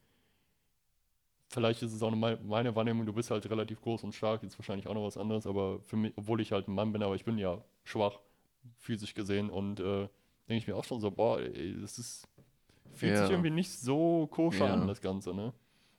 Vielleicht 1.52 1.82
ist 1.82 1.92
es 1.92 2.02
auch 2.02 2.10
nur 2.10 2.18
mei- 2.18 2.38
meine 2.42 2.74
Wahrnehmung, 2.74 3.04
du 3.04 3.12
bist 3.12 3.30
halt 3.30 3.48
relativ 3.50 3.80
groß 3.82 4.04
und 4.04 4.14
stark, 4.14 4.42
jetzt 4.42 4.58
wahrscheinlich 4.58 4.86
auch 4.86 4.94
noch 4.94 5.04
was 5.04 5.18
anderes, 5.18 5.46
aber 5.46 5.80
für 5.82 5.96
mich, 5.96 6.12
obwohl 6.16 6.40
ich 6.40 6.50
halt 6.50 6.66
ein 6.66 6.74
Mann 6.74 6.92
bin, 6.92 7.02
aber 7.02 7.14
ich 7.14 7.24
bin 7.26 7.36
ja 7.36 7.62
schwach, 7.84 8.20
physisch 8.78 9.12
gesehen 9.14 9.50
und 9.50 9.78
äh, 9.80 10.08
denke 10.48 10.56
ich 10.56 10.66
mir 10.66 10.76
auch 10.76 10.84
schon 10.84 11.00
so, 11.00 11.10
boah, 11.10 11.40
ey, 11.40 11.78
das 11.80 11.98
ist, 11.98 12.26
fühlt 12.94 13.12
Ja. 13.14 13.22
sich 13.22 13.30
irgendwie 13.30 13.50
nicht 13.50 13.70
so 13.70 14.26
koscher 14.28 14.66
Ja. 14.66 14.72
an, 14.74 14.86
das 14.86 15.00
Ganze, 15.02 15.34
ne? 15.34 15.52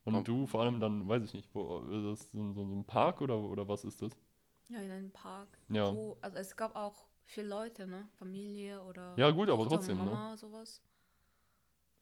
Und 0.06 0.16
Ob- 0.16 0.26
du 0.26 0.48
vor 0.48 0.62
allem 0.62 0.80
dann, 0.80 1.08
weiß 1.08 1.24
ich 1.24 1.34
nicht, 1.34 1.50
wo, 1.54 1.80
ist 1.80 2.22
das 2.22 2.32
so, 2.32 2.54
so, 2.54 2.66
so 2.66 2.76
ein 2.76 2.84
Park 2.84 3.22
oder, 3.22 3.38
oder 3.38 3.68
was 3.68 3.86
ist 3.86 4.02
das? 4.02 4.12
Ja, 4.70 4.80
in 4.80 4.90
einem 4.92 5.12
Park. 5.12 5.48
Ja. 5.70 5.94
Wo, 5.94 6.18
also 6.22 6.38
es 6.38 6.56
gab 6.56 6.76
auch 6.76 7.06
viele 7.26 7.48
Leute, 7.48 7.86
ne? 7.86 8.08
Familie 8.18 8.82
oder 8.82 9.14
Ja, 9.18 9.30
gut, 9.30 9.50
aber 9.50 9.68
trotzdem, 9.68 9.98
ne? 9.98 10.06
Mama, 10.06 10.36
sowas. 10.36 10.82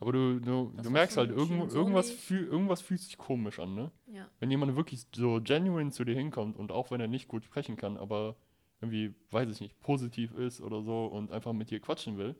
Aber 0.01 0.13
du, 0.13 0.39
du, 0.39 0.73
du 0.81 0.89
merkst 0.89 1.15
halt, 1.15 1.29
schön 1.29 1.69
irgendwas, 1.69 2.09
fühl, 2.09 2.47
irgendwas 2.47 2.81
fühlt 2.81 3.01
sich 3.01 3.19
komisch 3.19 3.59
an, 3.59 3.75
ne? 3.75 3.91
Ja. 4.07 4.27
Wenn 4.39 4.49
jemand 4.49 4.75
wirklich 4.75 5.05
so 5.15 5.39
genuine 5.43 5.91
zu 5.91 6.03
dir 6.03 6.15
hinkommt 6.15 6.57
und 6.57 6.71
auch 6.71 6.89
wenn 6.89 6.99
er 6.99 7.07
nicht 7.07 7.27
gut 7.27 7.45
sprechen 7.45 7.77
kann, 7.77 7.97
aber 7.97 8.35
irgendwie, 8.81 9.13
weiß 9.29 9.47
ich 9.51 9.61
nicht, 9.61 9.79
positiv 9.79 10.33
ist 10.33 10.59
oder 10.59 10.81
so 10.81 11.05
und 11.05 11.31
einfach 11.31 11.53
mit 11.53 11.69
dir 11.69 11.79
quatschen 11.79 12.17
will, 12.17 12.35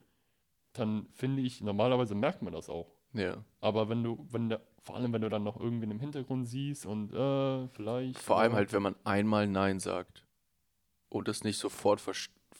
dann 0.74 1.06
finde 1.12 1.43
ich, 1.43 1.62
normalerweise 1.62 2.15
merkt 2.15 2.41
man 2.41 2.52
das 2.52 2.67
auch. 2.67 2.95
Ja. 3.13 3.45
Aber 3.60 3.89
wenn 3.89 4.04
du, 4.04 4.26
wenn 4.32 4.50
der, 4.50 4.62
vor 4.82 4.95
allem 4.95 5.13
wenn 5.13 5.21
du 5.21 5.30
dann 5.30 5.43
noch 5.43 5.60
irgendwen 5.60 5.91
im 5.91 6.00
Hintergrund 6.00 6.47
siehst 6.47 6.88
und 6.88 7.13
äh, 7.13 7.67
vielleicht. 7.67 8.17
Vor 8.17 8.39
allem 8.39 8.54
halt, 8.54 8.74
wenn 8.74 8.82
man 8.82 8.95
einmal 9.04 9.45
Nein 9.45 9.80
sagt 9.80 10.26
und 11.10 11.28
es 11.28 11.43
nicht 11.43 11.60
sofort 11.60 12.02
ver 12.02 12.13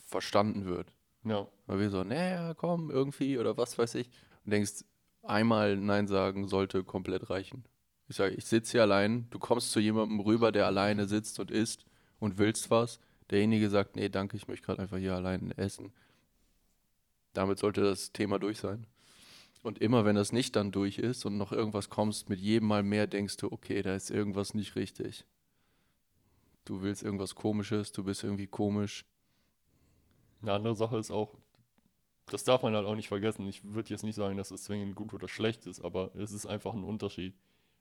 verstanden 0.06 0.66
wird. 0.66 0.94
Ja, 1.24 1.48
Weil 1.66 1.80
wir 1.80 1.90
so, 1.90 2.04
naja, 2.04 2.54
komm, 2.54 2.92
irgendwie 2.92 3.40
oder 3.40 3.56
was 3.58 3.78
weiß 3.78 3.96
ich. 3.96 4.10
Und 4.46 4.52
denkst, 4.52 4.84
einmal 5.24 5.78
Nein 5.78 6.08
sagen 6.08 6.48
sollte 6.48 6.84
komplett 6.84 7.30
reichen. 7.30 7.64
Ich 8.08 8.16
sage, 8.18 8.36
ich 8.36 8.46
sitze 8.46 8.74
hier 8.74 8.82
allein, 8.82 9.28
du 9.30 9.40
kommst 9.40 9.72
zu 9.72 9.80
jemandem 9.80 10.20
rüber, 10.20 10.52
der 10.52 10.66
alleine 10.66 11.08
sitzt 11.08 11.40
und 11.40 11.50
isst 11.52 11.86
und 12.20 12.38
willst 12.38 12.70
was. 12.70 13.00
Derjenige 13.30 13.70
sagt, 13.70 13.96
nee, 13.96 14.10
danke, 14.10 14.36
ich 14.36 14.48
möchte 14.48 14.66
gerade 14.66 14.82
einfach 14.82 14.98
hier 14.98 15.16
allein 15.16 15.52
essen. 15.52 15.94
Damit 17.34 17.60
sollte 17.60 17.82
das 17.82 18.12
Thema 18.12 18.40
durch 18.40 18.60
sein. 18.60 18.86
Und 19.64 19.80
immer 19.80 20.06
wenn 20.06 20.16
das 20.16 20.34
nicht 20.34 20.56
dann 20.56 20.72
durch 20.72 20.98
ist 20.98 21.26
und 21.26 21.38
noch 21.38 21.52
irgendwas 21.52 21.90
kommst, 21.90 22.30
mit 22.30 22.40
jedem 22.40 22.68
Mal 22.68 22.84
mehr 22.84 23.08
denkst 23.08 23.38
du, 23.38 23.52
okay, 23.52 23.82
da 23.82 23.96
ist 23.96 24.10
irgendwas 24.10 24.54
nicht 24.54 24.76
richtig. 24.76 25.26
Du 26.66 26.82
willst 26.82 27.04
irgendwas 27.04 27.36
Komisches, 27.36 27.92
du 27.92 28.04
bist 28.04 28.24
irgendwie 28.24 28.48
komisch. 28.48 29.06
Eine 30.42 30.54
andere 30.54 30.76
Sache 30.76 30.98
ist 30.98 31.12
auch, 31.12 31.38
das 32.28 32.44
darf 32.44 32.62
man 32.64 32.76
halt 32.76 32.86
auch 32.86 32.96
nicht 32.96 33.08
vergessen. 33.10 33.48
Ich 33.48 33.64
würde 33.64 33.90
jetzt 33.90 34.04
nicht 34.04 34.16
sagen, 34.16 34.38
dass 34.38 34.52
es 34.52 34.64
zwingend 34.64 34.96
gut 34.96 35.14
oder 35.14 35.28
schlecht 35.28 35.66
ist, 35.66 35.82
aber 35.82 36.16
es 36.16 36.32
ist 36.32 36.46
einfach 36.46 36.74
ein 36.74 36.84
Unterschied. 36.84 37.34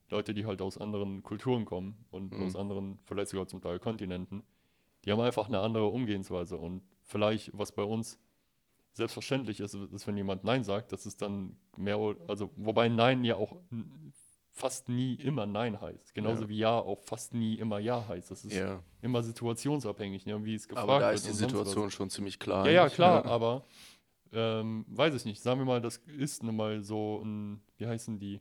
Leute, 0.09 0.35
die 0.35 0.45
halt 0.45 0.61
aus 0.61 0.77
anderen 0.77 1.23
Kulturen 1.23 1.65
kommen 1.65 2.05
und 2.11 2.33
Mhm. 2.33 2.43
aus 2.47 2.57
anderen, 2.57 2.99
vielleicht 3.05 3.31
sogar 3.31 3.47
zum 3.47 3.61
Teil 3.61 3.79
Kontinenten, 3.79 4.43
die 5.05 5.13
haben 5.13 5.21
einfach 5.21 5.47
eine 5.49 5.61
andere 5.61 5.87
Umgehensweise. 5.87 6.57
Und 6.59 6.83
vielleicht, 7.05 7.51
was 7.57 7.71
bei 7.73 7.85
uns 7.85 8.19
selbstverständlich 8.93 9.61
ist, 9.61 9.75
ist, 9.75 10.07
wenn 10.07 10.17
jemand 10.17 10.43
Nein 10.43 10.65
sagt, 10.65 10.91
das 10.93 11.07
ist 11.07 11.23
dann 11.23 11.57
mehr, 11.77 11.97
also 12.27 12.51
wobei 12.57 12.89
Nein 12.89 13.23
ja 13.25 13.37
auch 13.37 13.57
fast 14.51 14.89
nie 14.89 15.15
immer 15.15 15.47
Nein 15.47 15.81
heißt. 15.81 16.13
Genauso 16.13 16.43
Ja. 16.43 16.49
wie 16.49 16.59
Ja 16.59 16.79
auch 16.81 17.01
fast 17.05 17.33
nie 17.33 17.55
immer 17.55 17.79
Ja 17.79 18.07
heißt. 18.09 18.33
Das 18.33 18.45
ist 18.45 18.55
Ja. 18.57 18.83
immer 19.01 19.23
situationsabhängig, 19.23 20.27
ne, 20.27 20.45
wie 20.45 20.55
es 20.57 20.67
gefragt 20.67 20.83
Aber 20.89 20.99
da 20.99 21.07
wird 21.13 21.15
ist 21.21 21.29
die. 21.29 21.33
Situation 21.35 21.91
schon 21.93 22.11
ziemlich 22.11 22.39
klar. 22.41 22.67
Ja, 22.67 22.73
ja, 22.73 22.89
klar, 22.89 23.25
aber 23.27 23.65
ähm, 24.33 24.85
weiß 24.89 25.15
ich 25.15 25.25
nicht. 25.25 25.43
Sagen 25.43 25.61
wir 25.61 25.65
mal, 25.67 25.81
das 25.81 25.99
ist 26.19 26.43
nun 26.43 26.57
mal 26.57 26.83
so 26.83 27.21
ein, 27.25 27.61
wie 27.79 27.87
heißen 27.87 28.19
die? 28.19 28.41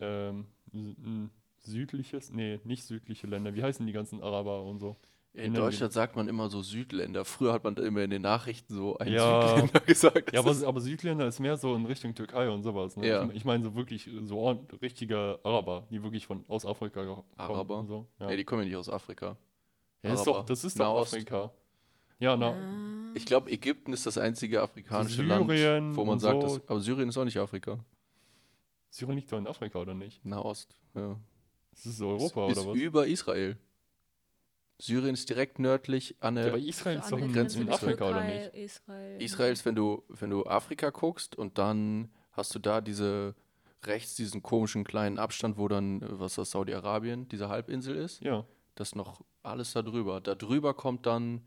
Ähm, 0.00 0.46
ein 0.72 1.30
südliches, 1.58 2.32
nee, 2.32 2.60
nicht 2.64 2.84
südliche 2.84 3.26
Länder. 3.26 3.54
Wie 3.54 3.62
heißen 3.62 3.86
die 3.86 3.92
ganzen 3.92 4.22
Araber 4.22 4.62
und 4.62 4.78
so? 4.80 4.96
In 5.32 5.42
Nennen 5.52 5.54
Deutschland 5.56 5.92
sagt 5.92 6.14
man 6.14 6.28
immer 6.28 6.48
so 6.48 6.62
Südländer. 6.62 7.24
Früher 7.24 7.52
hat 7.52 7.64
man 7.64 7.74
da 7.74 7.82
immer 7.82 8.02
in 8.02 8.10
den 8.10 8.22
Nachrichten 8.22 8.72
so 8.72 8.96
ein 8.98 9.12
Ja. 9.12 9.48
Südländer 9.48 9.80
gesagt. 9.86 10.32
Ja, 10.32 10.38
aber, 10.40 10.54
aber 10.64 10.80
Südländer 10.80 11.26
ist 11.26 11.40
mehr 11.40 11.56
so 11.56 11.74
in 11.74 11.86
Richtung 11.86 12.14
Türkei 12.14 12.48
und 12.48 12.62
sowas. 12.62 12.96
Ne? 12.96 13.08
Ja. 13.08 13.24
Ich, 13.24 13.36
ich 13.38 13.44
meine 13.44 13.64
so 13.64 13.74
wirklich 13.74 14.08
so 14.22 14.48
richtige 14.80 15.40
Araber, 15.42 15.88
die 15.90 16.00
wirklich 16.04 16.24
von 16.26 16.44
aus 16.46 16.64
Afrika 16.64 17.04
kommen. 17.04 17.24
Araber? 17.36 17.84
So. 17.88 18.06
Ja. 18.20 18.28
Nee, 18.28 18.36
die 18.36 18.44
kommen 18.44 18.62
ja 18.62 18.68
nicht 18.68 18.76
aus 18.76 18.88
Afrika. 18.88 19.36
ja, 20.04 20.12
ist 20.14 20.24
doch, 20.24 20.46
das 20.46 20.62
ist 20.62 20.78
doch. 20.78 21.00
Afrika. 21.00 21.50
Ja, 22.18 22.36
na, 22.36 22.50
Ah, 22.52 23.10
Ich 23.14 23.26
glaube, 23.26 23.50
Ägypten 23.50 23.92
ist 23.92 24.06
das 24.06 24.18
einzige 24.18 24.62
afrikanische 24.62 25.16
Syrien 25.22 25.48
Land, 25.48 25.96
wo 25.96 26.04
man 26.04 26.18
sagt, 26.18 26.42
so. 26.42 26.58
dass, 26.58 26.68
aber 26.68 26.80
Syrien 26.80 27.08
ist 27.08 27.16
auch 27.18 27.24
nicht 27.24 27.38
Afrika. 27.38 27.78
Syrien 28.90 29.16
liegt 29.16 29.30
doch 29.32 29.38
in 29.38 29.46
Afrika, 29.46 29.78
oder 29.78 29.94
nicht? 29.94 30.24
Nahost, 30.24 30.76
ja. 30.94 31.18
Das 31.72 31.86
ist 31.86 32.00
Europa, 32.00 32.50
ist 32.50 32.58
oder 32.58 32.70
was? 32.70 32.76
über 32.76 33.06
Israel. 33.06 33.56
Syrien 34.80 35.14
ist 35.14 35.28
direkt 35.28 35.58
nördlich 35.58 36.16
an 36.20 36.36
Ja, 36.36 36.42
der 36.44 36.52
aber 36.54 36.62
Israel 36.62 36.98
ist 36.98 37.10
doch 37.12 37.20
an 37.20 37.32
Grenze 37.32 37.58
in 37.58 37.64
mit 37.66 37.74
Afrika, 37.74 38.10
oder 38.10 38.24
nicht? 38.24 38.54
Israel. 38.54 39.22
Israel 39.22 39.52
ist, 39.52 39.64
wenn 39.64 39.74
du, 39.74 40.02
wenn 40.08 40.30
du 40.30 40.44
Afrika 40.46 40.90
guckst 40.90 41.36
und 41.36 41.58
dann 41.58 42.08
hast 42.32 42.54
du 42.54 42.58
da 42.58 42.80
diese 42.80 43.34
rechts 43.84 44.14
diesen 44.16 44.42
komischen 44.42 44.82
kleinen 44.84 45.18
Abstand, 45.18 45.58
wo 45.58 45.68
dann, 45.68 46.00
was 46.18 46.34
das 46.36 46.50
Saudi-Arabien, 46.52 47.28
diese 47.28 47.48
Halbinsel 47.48 47.94
ist. 47.96 48.20
Ja. 48.22 48.44
Das 48.74 48.88
ist 48.88 48.94
noch 48.96 49.20
alles 49.42 49.72
da 49.74 49.82
drüber. 49.82 50.20
Da 50.20 50.34
drüber 50.34 50.74
kommt 50.74 51.06
dann, 51.06 51.42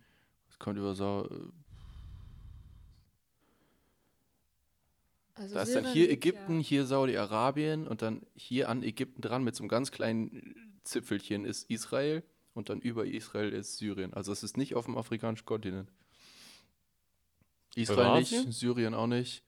es 0.58 0.64
kommt 0.64 0.78
über 0.80 0.96
so, 0.96 1.30
Also 5.36 5.54
da 5.54 5.62
ist 5.62 5.76
dann 5.76 5.92
hier 5.94 6.10
Ägypten, 6.10 6.58
Ja, 6.58 6.66
hier 6.66 6.86
Saudi-Arabien 6.88 7.88
und 7.88 8.02
dann 8.02 8.26
hier 8.34 8.70
an 8.70 8.82
Ägypten 8.82 9.22
dran 9.22 9.44
mit 9.44 9.56
so 9.56 9.62
einem 9.62 9.70
ganz 9.70 9.92
kleinen 9.92 10.56
Zipfelchen 10.84 11.46
ist 11.46 11.70
Israel 11.70 12.24
und 12.56 12.70
dann 12.70 12.80
über 12.82 13.06
Israel 13.06 13.54
ist 13.54 13.78
Syrien. 13.78 14.14
Also 14.14 14.32
es 14.32 14.42
ist 14.42 14.58
nicht 14.58 14.74
auf 14.74 14.86
dem 14.86 14.98
afrikanischen 14.98 15.46
Kontinent. 15.46 15.92
Israel 17.76 18.20
nicht? 18.20 18.52
Syrien 18.52 18.96
auch 18.96 19.06
nicht. 19.06 19.44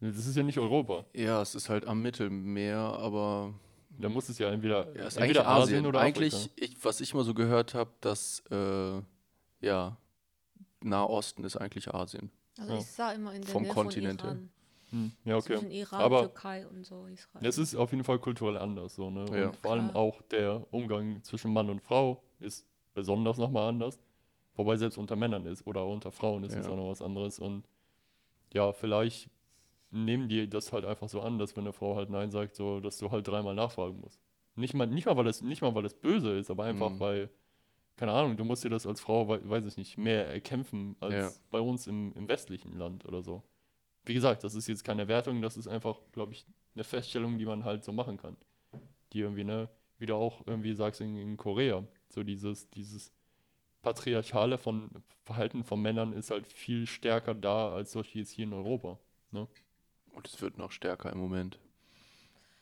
Das 0.00 0.26
ist 0.26 0.36
ja 0.36 0.42
nicht 0.42 0.58
Europa. 0.58 1.04
Ja, 1.12 1.42
es 1.42 1.54
ist 1.54 1.68
halt 1.68 1.86
am 1.86 2.00
Mittelmeer, 2.00 2.78
aber 2.78 3.52
Da 3.98 4.08
muss 4.08 4.30
es 4.30 4.38
ja 4.38 4.50
entweder, 4.50 4.96
ja, 4.96 5.06
ist 5.08 5.18
entweder 5.18 5.46
Asien 5.46 5.78
Asien. 5.80 5.86
oder 5.86 6.00
eigentlich, 6.00 6.34
Afrika. 6.34 6.52
ich, 6.56 6.84
was 6.84 7.00
ich 7.02 7.12
mal 7.12 7.24
so 7.24 7.34
gehört 7.34 7.74
habe, 7.74 7.90
dass 8.00 8.40
äh, 8.50 9.02
ja, 9.64 9.96
Nahosten 10.80 11.44
ist 11.44 11.56
eigentlich 11.56 11.92
Asien. 11.94 12.30
also 12.58 12.72
Ja. 12.74 12.78
ich 12.78 12.86
sah 12.86 13.12
immer 13.12 13.32
in 13.34 13.42
der 13.42 13.50
Vom 13.50 13.62
Nähe 13.62 13.72
Kontinent 13.72 14.20
von 14.20 14.30
her. 14.30 14.36
Iran. 14.38 14.50
Hm, 14.90 15.12
ja, 15.24 15.36
okay. 15.36 15.58
Zwischen 15.58 15.70
Iran, 15.72 16.00
Aber- 16.00 16.20
Türkei 16.20 16.66
und 16.68 16.84
so 16.86 17.06
Israel. 17.06 17.44
Es 17.46 17.58
ist 17.58 17.74
auf 17.74 17.90
jeden 17.90 18.04
Fall 18.04 18.18
kulturell 18.18 18.58
anders, 18.58 18.94
so, 18.94 19.10
ne? 19.10 19.24
Ja. 19.36 19.46
Und 19.48 19.56
vor 19.56 19.72
allem 19.72 19.88
Klar. 19.90 19.96
auch 20.02 20.22
der 20.22 20.66
Umgang 20.72 21.22
zwischen 21.24 21.52
Mann 21.52 21.68
und 21.70 21.80
Frau 21.80 22.22
ist 22.38 22.66
besonders 22.92 23.38
nochmal 23.38 23.68
anders. 23.70 23.98
Wobei 24.56 24.76
selbst 24.76 24.98
unter 24.98 25.16
Männern 25.16 25.46
ist 25.46 25.66
oder 25.66 25.84
unter 25.84 26.12
Frauen 26.12 26.44
ist 26.44 26.54
es 26.54 26.66
Ja. 26.66 26.70
auch 26.72 26.76
noch 26.76 26.90
was 26.90 27.02
anderes. 27.02 27.40
Und 27.40 27.64
ja, 28.52 28.72
vielleicht 28.72 29.28
nehmen 29.90 30.28
die 30.28 30.48
das 30.48 30.72
halt 30.72 30.84
einfach 30.84 31.08
so 31.08 31.20
an, 31.22 31.38
dass 31.38 31.56
wenn 31.56 31.64
eine 31.64 31.72
Frau 31.72 31.96
halt 31.96 32.10
Nein 32.10 32.30
sagt, 32.30 32.54
so, 32.54 32.78
dass 32.78 32.98
du 32.98 33.10
halt 33.10 33.26
dreimal 33.26 33.54
nachfragen 33.56 33.98
musst. 34.00 34.20
Nicht 34.54 34.74
mal, 34.74 34.86
nicht 34.86 35.06
mal, 35.06 35.16
weil 35.16 35.24
das, 35.24 35.42
nicht 35.42 35.60
mal, 35.62 35.74
weil 35.74 35.82
das 35.82 35.94
böse 35.94 36.38
ist, 36.38 36.50
aber 36.52 36.64
einfach, 36.64 36.90
Mhm. 36.90 37.00
weil, 37.00 37.30
keine 37.96 38.12
Ahnung, 38.12 38.36
du 38.36 38.44
musst 38.44 38.64
dir 38.64 38.70
das 38.70 38.86
als 38.86 39.00
Frau, 39.00 39.28
wei- 39.28 39.40
weiß 39.48 39.64
ich 39.66 39.76
nicht, 39.76 39.98
mehr 39.98 40.26
erkämpfen 40.28 40.96
als 41.00 41.14
Ja. 41.14 41.30
bei 41.50 41.60
uns 41.60 41.86
im, 41.86 42.12
im 42.14 42.28
westlichen 42.28 42.76
Land 42.78 43.04
oder 43.04 43.22
so. 43.22 43.42
Wie 44.04 44.14
gesagt, 44.14 44.44
das 44.44 44.54
ist 44.54 44.66
jetzt 44.66 44.84
keine 44.84 45.08
Wertung, 45.08 45.40
das 45.42 45.56
ist 45.56 45.66
einfach, 45.68 45.98
glaube 46.12 46.32
ich, 46.32 46.46
eine 46.74 46.84
Feststellung, 46.84 47.38
die 47.38 47.46
man 47.46 47.64
halt 47.64 47.84
so 47.84 47.92
machen 47.92 48.16
kann. 48.16 48.36
Die 49.12 49.20
irgendwie, 49.20 49.44
ne, 49.44 49.68
wie 49.98 50.06
du 50.06 50.14
auch 50.16 50.46
irgendwie 50.46 50.74
sagst 50.74 51.00
in, 51.00 51.16
in 51.16 51.36
Korea, 51.36 51.86
so 52.08 52.22
dieses, 52.22 52.68
dieses 52.70 53.12
patriarchale 53.82 54.58
von 54.58 54.90
Verhalten 55.24 55.64
von 55.64 55.80
Männern 55.80 56.12
ist 56.12 56.30
halt 56.30 56.46
viel 56.46 56.86
stärker 56.86 57.34
da 57.34 57.72
als 57.72 57.92
solche 57.92 58.18
jetzt 58.18 58.30
hier 58.30 58.44
in 58.44 58.52
Europa. 58.52 58.98
Und 59.32 60.28
es 60.28 60.40
wird 60.40 60.58
noch 60.58 60.70
stärker 60.70 61.10
im 61.12 61.18
Moment. 61.18 61.58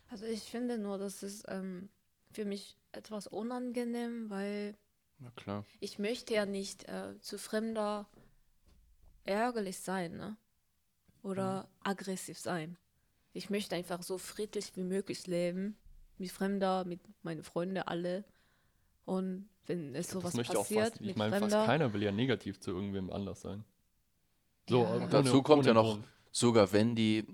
Also 0.08 0.24
ich 0.26 0.42
finde 0.42 0.78
nur, 0.78 0.98
das 0.98 1.22
ist 1.22 1.44
ähm, 1.48 1.88
für 2.30 2.44
mich 2.44 2.76
etwas 2.92 3.26
unangenehm, 3.26 4.30
weil 4.30 4.74
Na 5.22 5.30
klar. 5.36 5.64
ich 5.80 5.98
möchte 5.98 6.34
ja 6.34 6.46
nicht 6.46 6.88
äh, 6.88 7.18
zu 7.20 7.38
Fremder 7.38 8.08
ärgerlich 9.24 9.78
sein, 9.78 10.16
ne? 10.16 10.36
Oder 11.22 11.68
aggressiv 11.80 12.38
sein. 12.38 12.76
Ich 13.32 13.48
möchte 13.48 13.76
einfach 13.76 14.02
so 14.02 14.18
friedlich 14.18 14.72
wie 14.74 14.82
möglich 14.82 15.26
leben. 15.28 15.76
Mit 16.18 16.30
Fremder, 16.32 16.84
mit 16.84 17.00
meinen 17.22 17.44
Freunden, 17.44 17.78
alle. 17.78 18.24
Und 19.04 19.48
wenn 19.66 19.94
es 19.94 20.10
sowas 20.10 20.34
möchte 20.34 20.58
auch 20.58 20.62
passiert 20.62 20.88
fast, 20.90 21.00
ich 21.00 21.06
mit 21.06 21.16
meine, 21.16 21.38
fast 21.38 21.52
keiner 21.66 21.92
will 21.92 22.02
ja 22.02 22.10
negativ 22.12 22.58
zu 22.60 22.72
irgendwem 22.72 23.10
anders 23.10 23.40
sein. 23.42 23.64
So, 24.68 24.82
Ja. 24.82 24.94
ohne- 24.94 25.04
Und 25.04 25.12
dazu 25.12 25.42
kommt 25.42 25.60
ohne 25.60 25.68
ja 25.68 25.74
noch- 25.74 25.92
Grund. 25.94 26.04
Sogar 26.32 26.72
wenn 26.72 26.96
die, 26.96 27.24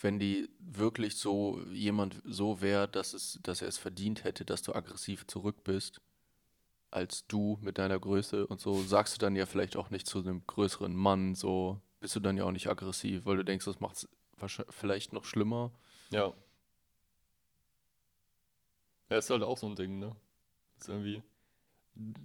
wenn 0.00 0.18
die 0.18 0.50
wirklich 0.58 1.16
so 1.16 1.60
jemand 1.70 2.20
so 2.24 2.60
wäre, 2.60 2.88
dass 2.88 3.14
es, 3.14 3.38
dass 3.42 3.62
er 3.62 3.68
es 3.68 3.78
verdient 3.78 4.24
hätte, 4.24 4.44
dass 4.44 4.62
du 4.62 4.74
aggressiv 4.74 5.26
zurück 5.26 5.64
bist, 5.64 6.00
als 6.92 7.26
du 7.26 7.58
mit 7.62 7.78
deiner 7.78 7.98
Größe 7.98 8.46
und 8.46 8.60
so, 8.60 8.80
sagst 8.82 9.14
du 9.16 9.18
dann 9.18 9.34
ja 9.34 9.46
vielleicht 9.46 9.76
auch 9.76 9.90
nicht 9.90 10.06
zu 10.06 10.18
einem 10.20 10.46
größeren 10.46 10.94
Mann, 10.94 11.34
so 11.34 11.80
bist 12.00 12.14
du 12.14 12.20
dann 12.20 12.36
ja 12.36 12.44
auch 12.44 12.52
nicht 12.52 12.68
aggressiv, 12.68 13.24
weil 13.26 13.36
du 13.38 13.44
denkst, 13.44 13.64
das 13.64 13.80
macht 13.80 13.96
es 13.96 14.08
vielleicht 14.70 15.12
noch 15.12 15.24
schlimmer. 15.24 15.72
Ja. 16.10 16.32
Ja, 19.10 19.18
ist 19.18 19.30
halt 19.30 19.42
auch 19.42 19.58
so 19.58 19.66
ein 19.66 19.76
Ding, 19.76 19.98
ne? 19.98 20.14
Ist 20.78 20.88
irgendwie, 20.88 21.22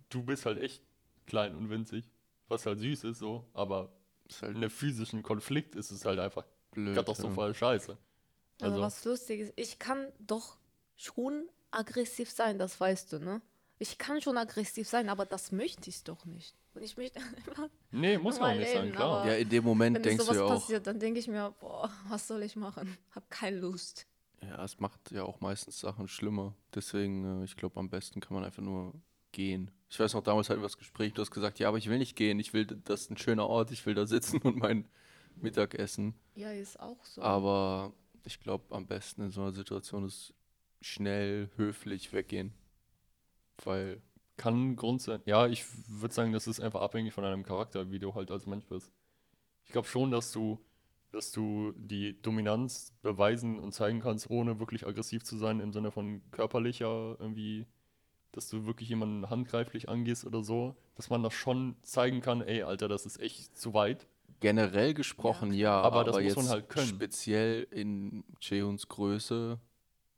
du 0.10 0.24
bist 0.24 0.46
halt 0.46 0.60
echt 0.62 0.82
klein 1.26 1.56
und 1.56 1.70
winzig, 1.70 2.10
was 2.48 2.66
halt 2.66 2.80
süß 2.80 3.04
ist 3.06 3.20
so, 3.20 3.46
aber 3.54 3.92
Ist 4.28 4.42
halt 4.42 4.52
in 4.52 4.58
einem 4.58 4.70
physischen 4.70 5.22
Konflikt 5.24 5.76
ist 5.76 5.92
es 5.92 6.06
halt 6.06 6.20
einfach 6.20 6.46
blöd. 6.72 6.96
katastrophal 6.96 7.54
scheiße. 7.54 7.98
Also, 8.62 8.74
Also, 8.74 8.82
was 8.82 9.06
lustig 9.06 9.40
ist, 9.42 9.54
ich 9.56 9.80
kann 9.80 10.08
doch 10.20 10.58
schon 10.96 11.48
aggressiv 11.72 12.32
sein, 12.32 12.58
das 12.58 12.80
weißt 12.80 13.14
du, 13.14 13.20
ne? 13.20 13.42
Ich 13.80 13.98
kann 13.98 14.22
schon 14.22 14.38
aggressiv 14.38 14.88
sein, 14.88 15.10
aber 15.10 15.26
das 15.26 15.52
möchte 15.52 15.90
ich 15.90 16.04
doch 16.04 16.26
nicht. 16.26 16.56
Und 16.74 16.84
ich 16.84 16.98
möchte 16.98 17.20
einfach, 17.48 17.70
nee, 17.92 18.18
muss 18.18 18.36
normal 18.36 18.58
nicht 18.58 18.72
sein, 18.72 18.92
klar. 18.92 19.28
Ja, 19.28 19.34
in 19.34 19.50
dem 19.50 19.64
Moment 19.64 19.96
wenn 19.96 20.04
denkst 20.04 20.18
du 20.18 20.24
sowas 20.26 20.38
ja 20.38 20.44
auch, 20.46 20.50
passiert, 20.62 20.88
dann 20.88 21.00
denke 21.00 21.20
ich 21.20 21.28
mir, 21.28 21.54
boah, 21.60 21.92
was 22.10 22.28
soll 22.28 22.44
ich 22.44 22.56
machen? 22.56 22.98
Hab 23.16 23.30
keine 23.30 23.58
Lust. 23.60 24.08
ja, 24.42 24.64
es 24.64 24.80
macht 24.80 25.12
ja 25.12 25.24
auch 25.24 25.40
meistens 25.42 25.80
Sachen 25.80 26.08
schlimmer. 26.08 26.56
Deswegen, 26.74 27.42
äh, 27.42 27.46
ich 27.46 27.56
glaube, 27.56 27.80
am 27.80 27.90
besten 27.90 28.20
kann 28.20 28.34
man 28.34 28.44
einfach 28.44 28.64
nur 28.64 28.94
gehen. 29.32 29.72
Ich 29.90 30.00
weiß 30.00 30.14
noch, 30.14 30.24
damals 30.24 30.50
hatten 30.50 30.62
wir 30.62 30.66
das 30.66 30.78
Gespräch, 30.78 31.14
du 31.14 31.22
hast 31.22 31.32
gesagt, 31.32 31.60
ja, 31.60 31.68
aber 31.68 31.78
ich 31.78 31.90
will 31.90 31.98
nicht 31.98 32.16
gehen, 32.16 32.40
ich 32.40 32.54
will, 32.54 32.66
das 32.66 33.02
ist 33.02 33.12
ein 33.12 33.18
schöner 33.18 33.48
Ort, 33.48 33.72
ich 33.72 33.86
will 33.86 33.94
da 33.94 34.06
sitzen 34.06 34.38
und 34.44 34.58
mein 34.58 34.88
Mittag 35.36 35.76
essen. 35.76 36.16
Ja, 36.36 36.52
ist 36.52 36.80
auch 36.80 37.04
so. 37.06 37.22
Aber 37.22 37.94
ich 38.24 38.40
glaube, 38.40 38.76
am 38.76 38.88
besten 38.88 39.22
in 39.24 39.32
so 39.32 39.42
einer 39.42 39.52
Situation 39.54 40.06
ist 40.06 40.34
schnell, 40.82 41.50
höflich 41.56 42.12
weggehen. 42.14 42.54
Weil, 43.64 44.02
Kann 44.38 44.76
Grund 44.76 45.02
sein. 45.02 45.22
Ja, 45.26 45.48
ich 45.48 45.66
würde 45.90 46.14
sagen, 46.14 46.32
das 46.32 46.48
ist 46.48 46.60
einfach 46.60 46.82
abhängig 46.82 47.14
von 47.14 47.24
deinem 47.24 47.44
Charakter, 47.44 47.92
wie 47.92 48.00
du 48.00 48.14
halt 48.16 48.30
als 48.32 48.46
Mensch 48.46 48.66
bist. 48.68 48.92
Ich 49.66 49.72
glaube 49.72 49.88
schon, 49.88 50.12
dass 50.12 50.32
du, 50.32 50.60
dass 51.12 51.32
du 51.32 51.74
die 51.76 52.22
Dominanz 52.22 52.94
beweisen 53.02 53.60
und 53.60 53.74
zeigen 53.74 54.00
kannst, 54.02 54.30
ohne 54.30 54.60
wirklich 54.60 54.86
aggressiv 54.88 55.24
zu 55.24 55.38
sein, 55.38 55.60
im 55.60 55.74
Sinne 55.74 55.92
von 55.92 56.22
körperlicher 56.32 57.18
irgendwie, 57.20 57.66
dass 58.32 58.50
du 58.50 58.66
wirklich 58.66 58.90
jemanden 58.90 59.30
handgreiflich 59.30 59.90
angehst 59.90 60.26
oder 60.26 60.44
so, 60.44 60.76
dass 60.96 61.10
man 61.10 61.24
das 61.24 61.34
schon 61.34 61.76
zeigen 61.84 62.22
kann, 62.22 62.42
ey, 62.42 62.64
Alter, 62.64 62.88
das 62.88 63.06
ist 63.06 63.20
echt 63.20 63.58
zu 63.58 63.74
weit. 63.74 64.08
generell 64.40 64.94
gesprochen, 64.94 65.54
ja, 65.54 65.82
Aber 65.82 66.04
aber, 66.04 66.04
das 66.04 66.20
muss 66.20 66.36
jetzt 66.36 66.36
man 66.36 66.50
halt 66.50 66.70
können. 66.70 66.88
speziell 66.90 67.68
in 67.72 68.24
Chehuns 68.40 68.88
Größe 68.88 69.60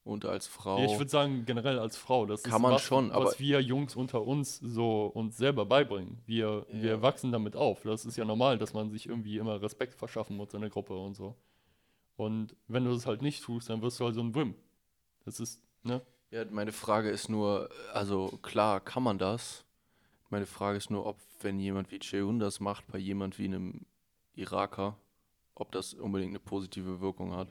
und 0.03 0.25
als 0.25 0.47
Frau. 0.47 0.79
Ja, 0.79 0.85
ich 0.85 0.97
würde 0.97 1.09
sagen, 1.09 1.45
generell 1.45 1.77
als 1.79 1.97
Frau, 1.97 2.25
das 2.25 2.43
Kann 2.43 2.55
ist 2.55 2.61
man 2.61 2.71
was, 2.73 2.81
schon, 2.81 3.11
aber- 3.11 3.25
was 3.25 3.39
wir 3.39 3.61
Jungs 3.61 3.95
unter 3.95 4.25
uns 4.25 4.57
so 4.57 5.05
uns 5.07 5.37
selber 5.37 5.65
beibringen. 5.65 6.19
Wir, 6.25 6.65
wir 6.71 7.01
wachsen 7.01 7.31
damit 7.31 7.55
auf. 7.55 7.83
Das 7.83 8.05
ist 8.05 8.17
ja 8.17 8.25
normal, 8.25 8.57
dass 8.57 8.73
man 8.73 8.89
sich 8.91 9.07
irgendwie 9.07 9.37
immer 9.37 9.61
Respekt 9.61 9.95
verschaffen 9.95 10.35
muss 10.37 10.53
in 10.53 10.61
der 10.61 10.69
Gruppe 10.69 10.97
und 10.97 11.15
so. 11.15 11.35
Und 12.15 12.55
wenn 12.67 12.85
du 12.85 12.91
das 12.93 13.05
halt 13.05 13.21
nicht 13.21 13.43
tust, 13.43 13.69
dann 13.69 13.81
wirst 13.81 13.99
du 13.99 14.05
halt 14.05 14.15
so 14.15 14.21
ein 14.21 14.35
Wim. 14.35 14.55
Das 15.25 15.39
ist, 15.39 15.61
ne? 15.83 16.01
Ja, 16.31 16.43
meine 16.51 16.71
Frage 16.71 17.09
ist 17.09 17.29
nur, 17.29 17.69
also 17.93 18.27
klar 18.41 18.79
kann 18.81 19.03
man 19.03 19.17
das. 19.17 19.63
Meine 20.29 20.45
Frage 20.45 20.77
ist 20.77 20.89
nur, 20.91 21.05
ob 21.05 21.17
wenn 21.41 21.59
jemand 21.59 21.91
wie 21.91 21.99
Chehun 21.99 22.39
das 22.39 22.59
macht, 22.59 22.85
bei 22.87 22.97
jemand 22.99 23.39
wie 23.39 23.45
einem 23.45 23.85
Iraker, 24.35 24.97
ob 25.55 25.71
das 25.71 25.93
unbedingt 25.93 26.31
eine 26.31 26.39
positive 26.39 27.01
Wirkung 27.01 27.33
hat. 27.35 27.47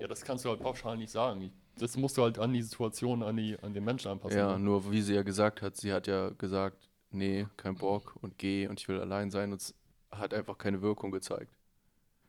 Ja, 0.00 0.08
das 0.08 0.22
kannst 0.24 0.44
du 0.44 0.48
halt 0.48 0.60
pauschal 0.60 0.96
nicht 0.96 1.10
sagen. 1.10 1.52
Das 1.78 1.96
musst 1.96 2.16
du 2.16 2.22
halt 2.22 2.38
an 2.38 2.52
die 2.52 2.62
Situation, 2.62 3.22
an, 3.22 3.36
die, 3.36 3.58
an 3.60 3.72
den 3.74 3.84
Menschen 3.84 4.10
anpassen. 4.10 4.36
Ja, 4.38 4.52
ne? 4.52 4.64
nur 4.64 4.90
wie 4.90 5.02
sie 5.02 5.14
ja 5.14 5.22
gesagt 5.22 5.62
hat, 5.62 5.76
sie 5.76 5.92
hat 5.92 6.06
ja 6.06 6.30
gesagt, 6.30 6.88
nee, 7.10 7.46
kein 7.56 7.76
Bock 7.76 8.16
und 8.20 8.38
geh 8.38 8.66
und 8.66 8.80
ich 8.80 8.88
will 8.88 8.98
allein 9.00 9.30
sein 9.30 9.52
und 9.52 9.60
es 9.60 9.74
hat 10.10 10.34
einfach 10.34 10.58
keine 10.58 10.82
Wirkung 10.82 11.10
gezeigt. 11.10 11.54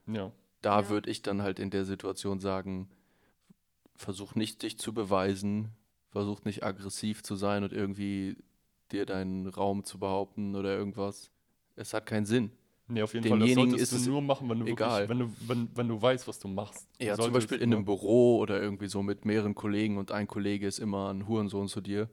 ja. 0.06 0.32
Da 0.62 0.82
Ja. 0.82 0.90
würde 0.90 1.10
ich 1.10 1.24
dann 1.24 1.42
halt 1.42 1.58
in 1.58 1.72
der 1.72 1.86
Situation 1.86 2.40
sagen, 2.40 2.88
versuch 3.96 4.36
nicht 4.36 4.62
dich 4.62 4.78
zu 4.78 4.94
beweisen, 4.94 5.72
versuch 6.12 6.44
nicht 6.44 6.64
aggressiv 6.64 7.24
zu 7.24 7.36
sein 7.36 7.64
und 7.64 7.74
irgendwie 7.74 8.38
dir 8.92 9.08
deinen 9.08 9.48
Raum 9.48 9.84
zu 9.84 9.98
behaupten 9.98 10.56
oder 10.56 10.78
irgendwas. 10.78 11.32
Es 11.76 11.96
hat 11.96 12.06
keinen 12.06 12.28
Sinn. 12.28 12.52
Nee, 12.92 13.02
auf 13.04 13.14
jeden 13.14 13.28
Fall, 13.28 13.40
das 13.40 13.54
solltest 13.54 13.82
ist 13.84 13.92
es 13.94 14.06
du 14.06 14.12
nur 14.12 14.22
machen, 14.22 14.50
wenn 14.50 14.60
du 14.60 14.66
egal. 14.68 15.08
wirklich, 15.08 15.10
wenn 15.10 15.20
du, 15.20 15.48
wenn, 15.48 15.70
wenn 15.78 15.88
du 15.88 16.02
weißt, 16.02 16.28
was 16.28 16.40
du 16.40 16.48
machst. 16.50 16.88
Du 17.00 17.06
Ja, 17.06 17.16
zum 17.16 17.32
Beispiel 17.32 17.60
in 17.60 17.70
ne? 17.70 17.78
einem 17.78 17.86
Büro 17.86 18.38
oder 18.40 18.62
irgendwie 18.62 18.88
so 18.88 19.02
mit 19.02 19.24
mehreren 19.26 19.56
Kollegen 19.56 19.98
und 19.98 20.12
ein 20.12 20.28
Kollege 20.28 20.68
ist 20.68 20.80
immer 20.80 21.10
ein 21.14 21.28
Hurensohn 21.28 21.68
zu 21.68 21.80
dir, 21.82 22.10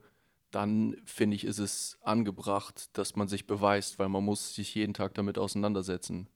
dann 0.51 0.95
finde 1.05 1.35
ich, 1.35 1.43
ist 1.43 1.59
es 1.59 1.97
angebracht, 2.01 2.89
dass 2.97 3.15
man 3.15 3.27
sich 3.27 3.45
beweist, 3.45 3.99
weil 3.99 4.09
man 4.09 4.23
muss 4.23 4.55
sich 4.55 4.73
jeden 4.73 4.93
Tag 4.93 5.13
damit 5.15 5.37
auseinandersetzen. 5.37 6.27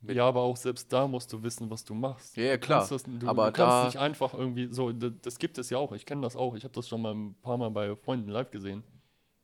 mit- 0.00 0.16
Ja, 0.16 0.26
aber 0.26 0.40
auch 0.42 0.56
selbst 0.56 0.92
da 0.92 1.06
musst 1.06 1.32
du 1.32 1.42
wissen, 1.44 1.70
was 1.70 1.84
du 1.84 1.94
machst. 1.94 2.36
Ja, 2.36 2.42
ja, 2.44 2.56
Du 2.56 2.60
klar. 2.66 2.86
Das, 2.88 3.02
du, 3.04 3.26
Aber 3.28 3.46
du 3.46 3.52
kannst 3.52 3.84
nicht 3.84 3.98
einfach 3.98 4.34
irgendwie 4.34 4.68
so, 4.72 4.90
das, 4.90 5.12
das 5.22 5.38
gibt 5.38 5.58
es 5.58 5.70
ja 5.70 5.78
auch. 5.78 5.92
Ich 5.92 6.04
kenne 6.06 6.22
das 6.22 6.34
auch. 6.34 6.54
Ich 6.56 6.64
habe 6.64 6.74
das 6.74 6.88
schon 6.88 7.02
mal 7.02 7.14
ein 7.14 7.34
paar 7.40 7.56
Mal 7.56 7.70
bei 7.70 7.94
Freunden 7.94 8.28
live 8.30 8.50
gesehen. 8.50 8.82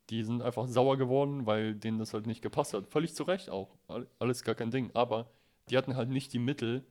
Die 0.09 0.23
sind 0.23 0.41
einfach 0.41 0.67
sauer 0.67 0.97
geworden, 0.97 1.45
weil 1.45 1.75
denen 1.75 1.99
das 1.99 2.13
halt 2.13 2.25
nicht 2.25 2.41
gepasst 2.41 2.73
hat. 2.73 2.87
Völlig 2.87 3.13
zu 3.13 3.23
Recht 3.23 3.49
auch. 3.49 3.77
All- 3.87 4.07
Alles 4.19 4.43
gar 4.43 4.55
kein 4.55 4.71
Ding. 4.71 4.89
Aber 4.93 5.29
die 5.69 5.77
hatten 5.77 5.95
halt 5.95 6.09
nicht 6.09 6.33
die 6.33 6.39
Mittel, 6.39 6.83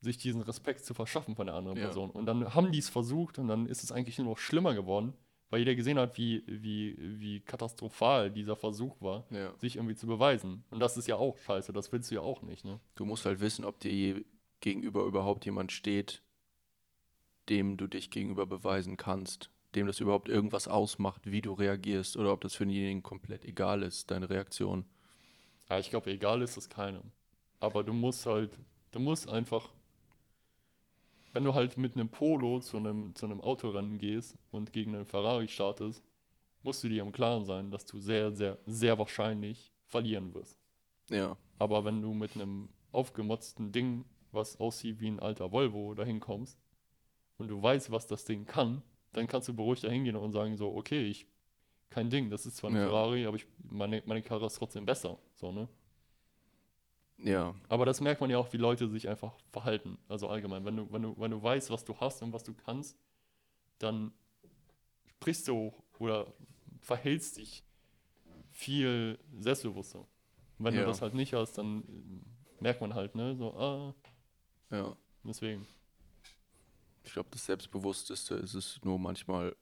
sich 0.00 0.16
diesen 0.18 0.42
Respekt 0.42 0.84
zu 0.84 0.94
verschaffen 0.94 1.34
von 1.36 1.46
der 1.46 1.54
anderen 1.56 1.78
Ja. 1.78 1.84
Person. 1.84 2.10
Und 2.10 2.26
dann 2.26 2.54
haben 2.54 2.72
die 2.72 2.78
es 2.78 2.88
versucht 2.88 3.38
und 3.38 3.48
dann 3.48 3.66
ist 3.66 3.82
es 3.84 3.92
eigentlich 3.92 4.18
nur 4.18 4.28
noch 4.28 4.38
schlimmer 4.38 4.74
geworden, 4.74 5.12
weil 5.50 5.60
jeder 5.60 5.74
gesehen 5.74 5.98
hat, 5.98 6.16
wie, 6.18 6.42
wie, 6.46 6.96
wie 7.20 7.40
katastrophal 7.40 8.30
dieser 8.30 8.56
Versuch 8.56 9.00
war, 9.00 9.26
Ja. 9.30 9.52
sich 9.58 9.76
irgendwie 9.76 9.94
zu 9.94 10.06
beweisen. 10.06 10.64
Und 10.70 10.80
das 10.80 10.96
ist 10.96 11.06
ja 11.08 11.16
auch 11.16 11.36
scheiße. 11.38 11.72
Das 11.72 11.92
willst 11.92 12.10
du 12.10 12.16
ja 12.16 12.20
auch 12.20 12.42
nicht, 12.42 12.64
ne? 12.64 12.80
Du 12.94 13.04
musst 13.04 13.26
halt 13.26 13.40
wissen, 13.40 13.64
ob 13.64 13.78
dir 13.80 13.92
je- 13.92 14.24
gegenüber 14.60 15.04
überhaupt 15.04 15.44
jemand 15.44 15.72
steht, 15.72 16.22
dem 17.48 17.76
du 17.76 17.86
dich 17.86 18.10
gegenüber 18.10 18.46
beweisen 18.46 18.96
kannst, 18.96 19.50
dem 19.74 19.86
das 19.86 20.00
überhaupt 20.00 20.28
irgendwas 20.28 20.68
ausmacht, 20.68 21.22
wie 21.24 21.40
du 21.40 21.52
reagierst 21.52 22.16
oder 22.16 22.32
ob 22.32 22.40
das 22.40 22.54
für 22.54 22.66
denjenigen 22.66 23.02
komplett 23.02 23.44
egal 23.44 23.82
ist, 23.82 24.10
deine 24.10 24.28
Reaktion. 24.28 24.84
Ja, 25.68 25.78
ich 25.78 25.90
glaube, 25.90 26.10
egal 26.10 26.42
ist 26.42 26.56
es 26.56 26.68
keinem. 26.68 27.02
Aber 27.60 27.82
du 27.82 27.92
musst 27.92 28.26
halt, 28.26 28.58
du 28.90 29.00
musst 29.00 29.28
einfach, 29.28 29.70
wenn 31.32 31.44
du 31.44 31.54
halt 31.54 31.78
mit 31.78 31.94
einem 31.94 32.08
Polo 32.08 32.60
zu 32.60 32.76
einem, 32.76 33.14
zu 33.14 33.26
einem 33.26 33.40
Autorennen 33.40 33.98
gehst 33.98 34.36
und 34.50 34.72
gegen 34.72 34.94
einen 34.94 35.06
Ferrari 35.06 35.48
startest, 35.48 36.04
musst 36.62 36.84
du 36.84 36.88
dir 36.88 37.02
im 37.02 37.12
Klaren 37.12 37.44
sein, 37.44 37.70
dass 37.70 37.86
du 37.86 37.98
sehr, 37.98 38.32
sehr, 38.32 38.58
sehr 38.66 38.98
wahrscheinlich 38.98 39.72
verlieren 39.86 40.34
wirst. 40.34 40.58
Ja. 41.08 41.36
Aber 41.58 41.84
wenn 41.84 42.02
du 42.02 42.12
mit 42.12 42.34
einem 42.34 42.68
aufgemotzten 42.92 43.72
Ding, 43.72 44.04
was 44.30 44.58
aussieht 44.60 45.00
wie 45.00 45.08
ein 45.08 45.20
alter 45.20 45.52
Volvo, 45.52 45.94
dahin 45.94 46.20
kommst 46.20 46.58
und 47.38 47.48
du 47.48 47.62
weißt, 47.62 47.90
was 47.90 48.06
das 48.06 48.24
Ding 48.24 48.44
kann, 48.46 48.82
dann 49.12 49.26
kannst 49.26 49.48
du 49.48 49.54
beruhigt 49.54 49.84
dahin 49.84 50.04
gehen 50.04 50.16
und 50.16 50.32
sagen 50.32 50.56
so, 50.56 50.74
okay, 50.74 51.04
ich, 51.06 51.26
kein 51.90 52.08
Ding, 52.10 52.30
das 52.30 52.46
ist 52.46 52.56
zwar 52.56 52.70
ein 52.70 52.76
Ja. 52.76 52.86
Ferrari, 52.88 53.26
aber 53.26 53.36
ich, 53.36 53.46
meine, 53.70 54.02
meine 54.06 54.22
Karre 54.22 54.46
ist 54.46 54.54
trotzdem 54.54 54.86
besser, 54.86 55.18
so, 55.34 55.52
ne? 55.52 55.68
Ja. 57.18 57.54
Aber 57.68 57.86
das 57.86 58.00
merkt 58.00 58.20
man 58.20 58.30
ja 58.30 58.38
auch, 58.38 58.52
wie 58.52 58.56
Leute 58.56 58.88
sich 58.88 59.08
einfach 59.08 59.34
verhalten. 59.52 59.98
Also 60.08 60.28
allgemein, 60.28 60.64
wenn 60.64 60.76
du, 60.76 60.92
wenn 60.92 61.02
du, 61.02 61.14
wenn 61.18 61.30
du 61.30 61.42
weißt, 61.42 61.70
was 61.70 61.84
du 61.84 61.96
hast 62.00 62.22
und 62.22 62.32
was 62.32 62.42
du 62.42 62.52
kannst, 62.54 62.96
dann 63.78 64.12
sprichst 65.06 65.46
du 65.46 65.72
oder 65.98 66.32
verhältst 66.80 67.36
dich 67.36 67.62
viel 68.50 69.18
selbstbewusster. 69.38 70.04
Wenn 70.58 70.74
Ja. 70.74 70.80
du 70.80 70.86
das 70.86 71.02
halt 71.02 71.14
nicht 71.14 71.32
hast, 71.34 71.58
dann 71.58 71.84
merkt 72.60 72.80
man 72.80 72.94
halt, 72.94 73.14
ne, 73.14 73.36
so, 73.36 73.54
ah, 73.54 73.94
Ja. 74.70 74.96
deswegen. 75.22 75.66
Ich 77.04 77.12
glaube, 77.12 77.28
das 77.30 77.44
Selbstbewussteste 77.46 78.34
ist 78.36 78.54
es 78.54 78.80
nur 78.84 78.98
manchmal 78.98 79.56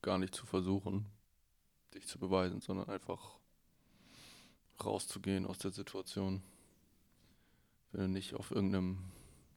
gar 0.00 0.18
nicht 0.18 0.34
zu 0.34 0.46
versuchen, 0.46 1.06
dich 1.94 2.06
zu 2.06 2.18
beweisen, 2.18 2.60
sondern 2.60 2.88
einfach 2.88 3.38
rauszugehen 4.84 5.46
aus 5.46 5.58
der 5.58 5.70
Situation. 5.70 6.42
Wenn 7.92 8.00
du 8.02 8.08
nicht 8.08 8.34
auf 8.34 8.50
irgendeinem 8.50 8.98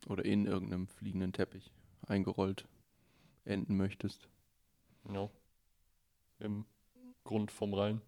oder 0.07 0.25
in 0.25 0.45
irgendeinem 0.45 0.87
fliegenden 0.87 1.33
Teppich 1.33 1.71
eingerollt 2.07 2.67
enden 3.45 3.77
möchtest. 3.77 4.27
Genau. 5.05 5.31
Im 6.39 6.65
Grund 7.23 7.51
vom 7.51 7.73
Rhein, 7.73 8.01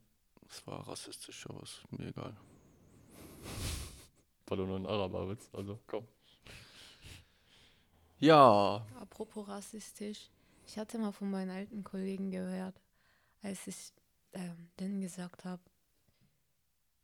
Das 0.48 0.66
war 0.68 0.88
rassistisch, 0.88 1.48
aber 1.50 1.64
ist 1.64 1.82
mir 1.92 2.08
egal. 2.08 2.36
weil 4.48 4.58
du 4.58 4.66
nur 4.66 4.78
ein 4.78 4.86
Araber 4.86 5.28
bist. 5.28 5.54
Also 5.54 5.80
komm. 5.88 6.08
Ja, 8.20 8.84
Apropos 9.00 9.48
rassistisch, 9.48 10.32
ich 10.66 10.78
hatte 10.78 10.98
mal 10.98 11.12
von 11.12 11.30
meinen 11.30 11.52
alten 11.52 11.84
Kollegen 11.84 12.32
gehört, 12.32 12.82
als 13.44 13.68
ich 13.68 13.94
ähm, 14.34 14.70
denen 14.80 15.02
gesagt 15.02 15.46
habe, 15.46 15.62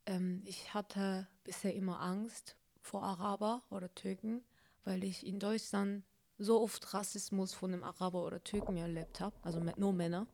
ähm, 0.06 0.42
ich 0.44 0.74
hatte 0.74 1.28
bisher 1.44 1.72
immer 1.74 2.00
Angst 2.00 2.56
vor 2.80 3.04
Araber 3.04 3.62
oder 3.70 3.94
Türken, 3.94 4.42
weil 4.82 5.04
ich 5.04 5.24
in 5.24 5.38
Deutschland 5.38 6.04
so 6.36 6.60
oft 6.60 6.92
Rassismus 6.92 7.54
von 7.54 7.72
einem 7.72 7.84
Araber 7.84 8.24
oder 8.24 8.42
Türken 8.42 8.76
erlebt 8.76 9.20
habe, 9.20 9.36
also 9.42 9.60
nur 9.60 9.92
Männer. 9.92 10.26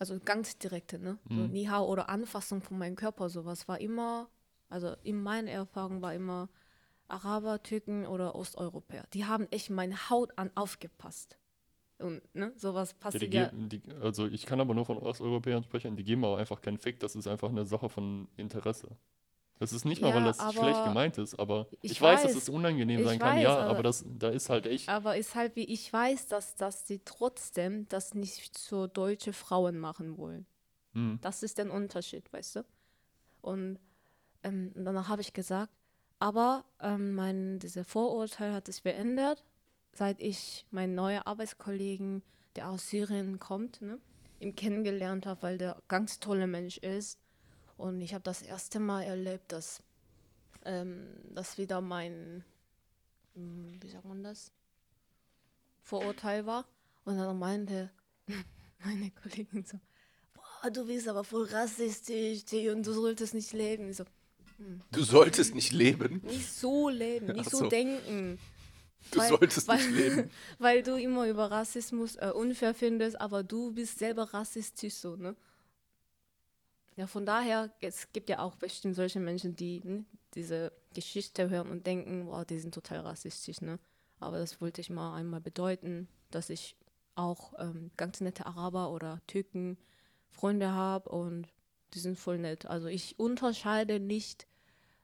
Also 0.00 0.18
ganz 0.18 0.58
direkte, 0.58 0.98
ne? 0.98 1.18
So 1.28 1.42
Mhm. 1.42 1.52
Nihau 1.52 1.86
oder 1.88 2.08
Anfassung 2.08 2.60
von 2.60 2.76
meinem 2.76 2.96
Körper, 2.96 3.30
sowas 3.30 3.68
war 3.68 3.80
immer, 3.80 4.28
also 4.68 4.96
in 5.04 5.22
meiner 5.22 5.52
Erfahrung 5.52 6.02
war 6.02 6.12
immer 6.12 6.48
Araber, 7.12 7.62
Türken 7.62 8.06
oder 8.06 8.34
Osteuropäer. 8.34 9.06
Die 9.14 9.24
haben 9.26 9.46
echt 9.50 9.70
meine 9.70 10.10
Haut 10.10 10.36
an 10.38 10.50
aufgepasst. 10.54 11.38
Und 11.98 12.22
ne, 12.34 12.52
sowas 12.56 12.94
Ja, 13.12 13.18
die 13.18 13.28
passiert 13.28 13.34
ja. 13.34 13.50
geben, 13.50 13.68
die, 13.68 13.82
also 14.00 14.26
ich 14.26 14.46
kann 14.46 14.60
aber 14.60 14.74
nur 14.74 14.84
von 14.86 14.98
Osteuropäern 14.98 15.62
sprechen, 15.64 15.96
die 15.96 16.04
geben 16.04 16.24
aber 16.24 16.38
einfach 16.38 16.60
keinen 16.60 16.78
Fick, 16.78 16.98
das 17.00 17.14
ist 17.14 17.26
einfach 17.26 17.50
eine 17.50 17.64
Sache 17.66 17.88
von 17.88 18.28
Interesse. 18.36 18.96
Das 19.58 19.72
ist 19.72 19.84
nicht 19.84 20.02
mal, 20.02 20.12
weil 20.14 20.22
Ja, 20.22 20.32
das 20.32 20.54
schlecht 20.54 20.84
gemeint 20.84 21.18
ist, 21.18 21.38
aber 21.38 21.68
ich, 21.82 21.92
ich 21.92 22.02
weiß, 22.02 22.22
dass 22.22 22.32
weiß. 22.32 22.42
es 22.42 22.48
unangenehm 22.48 23.04
sein 23.04 23.18
kann, 23.20 23.36
weiß, 23.36 23.42
ja, 23.44 23.56
aber- 23.58 23.70
aber 23.70 23.82
das, 23.84 24.04
da 24.18 24.28
ist 24.30 24.50
halt 24.50 24.66
echt, 24.66 24.88
Aber 24.88 25.16
ist 25.16 25.34
halt 25.36 25.54
wie 25.54 25.64
ich 25.64 25.92
weiß, 25.92 26.26
dass, 26.28 26.56
dass 26.56 26.86
sie 26.88 27.00
trotzdem 27.04 27.88
das 27.88 28.14
nicht 28.14 28.58
so 28.58 28.86
deutsche 28.88 29.32
Frauen 29.32 29.78
machen 29.78 30.16
wollen. 30.18 30.46
hm, 30.94 31.18
Das 31.20 31.42
ist 31.44 31.58
der 31.58 31.70
Unterschied, 31.72 32.32
weißt 32.32 32.56
du? 32.56 32.64
Und 33.42 33.78
ähm, 34.42 34.72
danach 34.74 35.08
habe 35.08 35.22
ich 35.22 35.32
gesagt, 35.32 35.72
aber 36.22 36.64
ähm, 36.78 37.16
mein, 37.16 37.58
dieser 37.58 37.82
Vorurteil 37.82 38.52
hat 38.52 38.66
sich 38.66 38.80
beendet, 38.84 39.42
seit 39.92 40.20
ich 40.20 40.64
meinen 40.70 40.94
neuen 40.94 41.22
Arbeitskollegen, 41.22 42.22
der 42.54 42.68
aus 42.68 42.90
Syrien 42.90 43.40
kommt, 43.40 43.82
ne, 43.82 43.98
ihm 44.38 44.54
kennengelernt 44.54 45.26
habe, 45.26 45.42
weil 45.42 45.58
der 45.58 45.82
ganz 45.88 46.20
toller 46.20 46.46
Mensch 46.46 46.78
ist. 46.78 47.18
Und 47.76 48.00
ich 48.00 48.14
habe 48.14 48.22
das 48.22 48.40
erste 48.40 48.78
Mal 48.78 49.02
erlebt, 49.02 49.50
dass 49.50 49.82
ähm, 50.64 51.08
das 51.34 51.58
wieder 51.58 51.80
mein, 51.80 52.44
hm, 53.34 53.82
wie 53.82 53.88
sagt 53.88 54.04
man 54.04 54.22
das, 54.22 54.52
Vorurteil 55.80 56.46
war. 56.46 56.68
Und 57.04 57.16
dann 57.16 57.36
meinte 57.36 57.90
meine 58.84 59.10
Kollegin 59.10 59.64
so, 59.64 59.76
boah, 60.34 60.70
du 60.70 60.86
bist 60.86 61.08
aber 61.08 61.24
voll 61.24 61.46
rassistisch 61.46 62.44
und 62.72 62.86
du 62.86 62.92
solltest 62.92 63.34
nicht 63.34 63.52
leben. 63.52 63.88
Ich 63.88 63.96
so, 63.96 64.04
du 64.90 65.02
solltest 65.02 65.54
nicht 65.54 65.72
leben. 65.72 66.20
nicht 66.24 66.52
so 66.52 66.88
leben, 66.88 67.26
nicht 67.26 67.50
so. 67.50 67.58
so. 67.58 67.68
denken. 67.68 68.38
Du 69.10 69.20
solltest 69.20 69.68
weil, 69.68 69.78
nicht 69.78 69.90
leben. 69.90 70.30
Weil 70.58 70.82
du 70.82 70.96
immer 70.96 71.26
über 71.26 71.50
Rassismus 71.50 72.16
äh, 72.16 72.30
unfair 72.34 72.72
findest, 72.72 73.20
aber 73.20 73.42
du 73.42 73.72
bist 73.72 73.98
selber 73.98 74.32
rassistisch 74.32 74.94
so, 74.94 75.16
ne? 75.16 75.34
Ja, 76.96 77.06
von 77.06 77.26
daher, 77.26 77.72
es 77.80 78.12
gibt 78.12 78.28
ja 78.28 78.38
auch 78.40 78.54
bestimmt 78.56 78.94
solche 78.94 79.18
Menschen, 79.18 79.56
die 79.56 79.80
ne, 79.82 80.04
diese 80.34 80.72
Geschichte 80.94 81.48
hören 81.48 81.70
und 81.70 81.86
denken, 81.86 82.26
wow, 82.26 82.44
die 82.44 82.58
sind 82.58 82.74
total 82.74 83.00
rassistisch, 83.00 83.60
ne? 83.60 83.78
Aber 84.20 84.38
das 84.38 84.60
wollte 84.60 84.80
ich 84.80 84.90
mal 84.90 85.16
einmal 85.16 85.40
bedeuten, 85.40 86.06
dass 86.30 86.48
ich 86.48 86.76
auch 87.14 87.54
ähm, 87.58 87.90
ganz 87.96 88.20
nette 88.20 88.46
Araber 88.46 88.90
oder 88.92 89.20
Türken 89.26 89.78
Freunde 90.30 90.70
habe 90.70 91.10
und 91.10 91.48
die 91.94 91.98
sind 91.98 92.18
voll 92.18 92.38
nett. 92.38 92.66
Also 92.66 92.88
ich 92.88 93.18
unterscheide 93.18 94.00
nicht, 94.00 94.46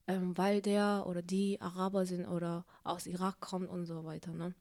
ähm, 0.08 0.36
weil 0.36 0.60
der 0.60 1.04
oder 1.06 1.22
die 1.22 1.60
Araber 1.60 2.06
sind 2.06 2.26
oder 2.26 2.64
aus 2.82 3.06
Irak 3.06 3.40
kommt 3.40 3.68
und 3.68 3.84
so 3.84 4.04
weiter. 4.04 4.32
Ne? 4.32 4.54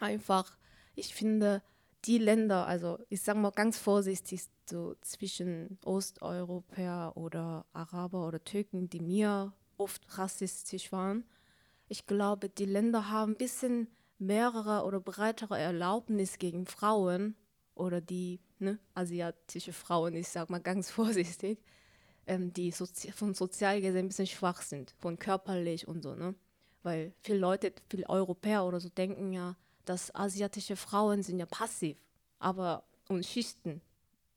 Einfach, 0.00 0.58
ich 0.94 1.14
finde, 1.14 1.62
die 2.04 2.18
Länder, 2.18 2.66
also 2.66 2.98
ich 3.08 3.22
sage 3.22 3.38
mal 3.38 3.50
ganz 3.52 3.78
vorsichtig, 3.78 4.42
so 4.68 4.94
zwischen 5.00 5.78
Osteuropäer 5.84 7.12
oder 7.14 7.66
Araber 7.72 8.26
oder 8.26 8.42
Türken, 8.42 8.90
die 8.90 9.00
mir 9.00 9.52
oft 9.76 10.18
rassistisch 10.18 10.92
waren, 10.92 11.24
ich 11.88 12.06
glaube, 12.06 12.48
die 12.48 12.66
Länder 12.66 13.10
haben 13.10 13.32
ein 13.32 13.38
bisschen 13.38 13.88
mehrere 14.18 14.84
oder 14.84 15.00
breitere 15.00 15.58
Erlaubnis 15.58 16.38
gegen 16.38 16.66
Frauen 16.66 17.34
oder 17.74 18.00
die 18.00 18.40
ne, 18.58 18.78
asiatische 18.94 19.72
Frauen, 19.72 20.14
ich 20.14 20.28
sag 20.28 20.50
mal 20.50 20.60
ganz 20.60 20.90
vorsichtig, 20.90 21.58
ähm, 22.30 22.52
die 22.52 22.70
sozi 22.70 23.10
von 23.10 23.34
sozial 23.34 23.80
gesehen 23.80 24.04
ein 24.04 24.08
bisschen 24.08 24.28
schwach 24.28 24.62
sind, 24.62 24.94
von 24.98 25.18
körperlich 25.18 25.88
und 25.88 26.02
so, 26.02 26.14
ne? 26.14 26.34
Weil 26.84 27.12
viele 27.22 27.38
Leute, 27.38 27.72
viele 27.90 28.08
Europäer 28.08 28.64
oder 28.64 28.78
so 28.78 28.88
denken 28.88 29.32
ja, 29.32 29.56
dass 29.84 30.14
asiatische 30.14 30.76
Frauen 30.76 31.22
sind 31.24 31.40
ja 31.40 31.46
passiv, 31.46 31.98
aber 32.38 32.84
und 33.08 33.26
Schichten. 33.26 33.80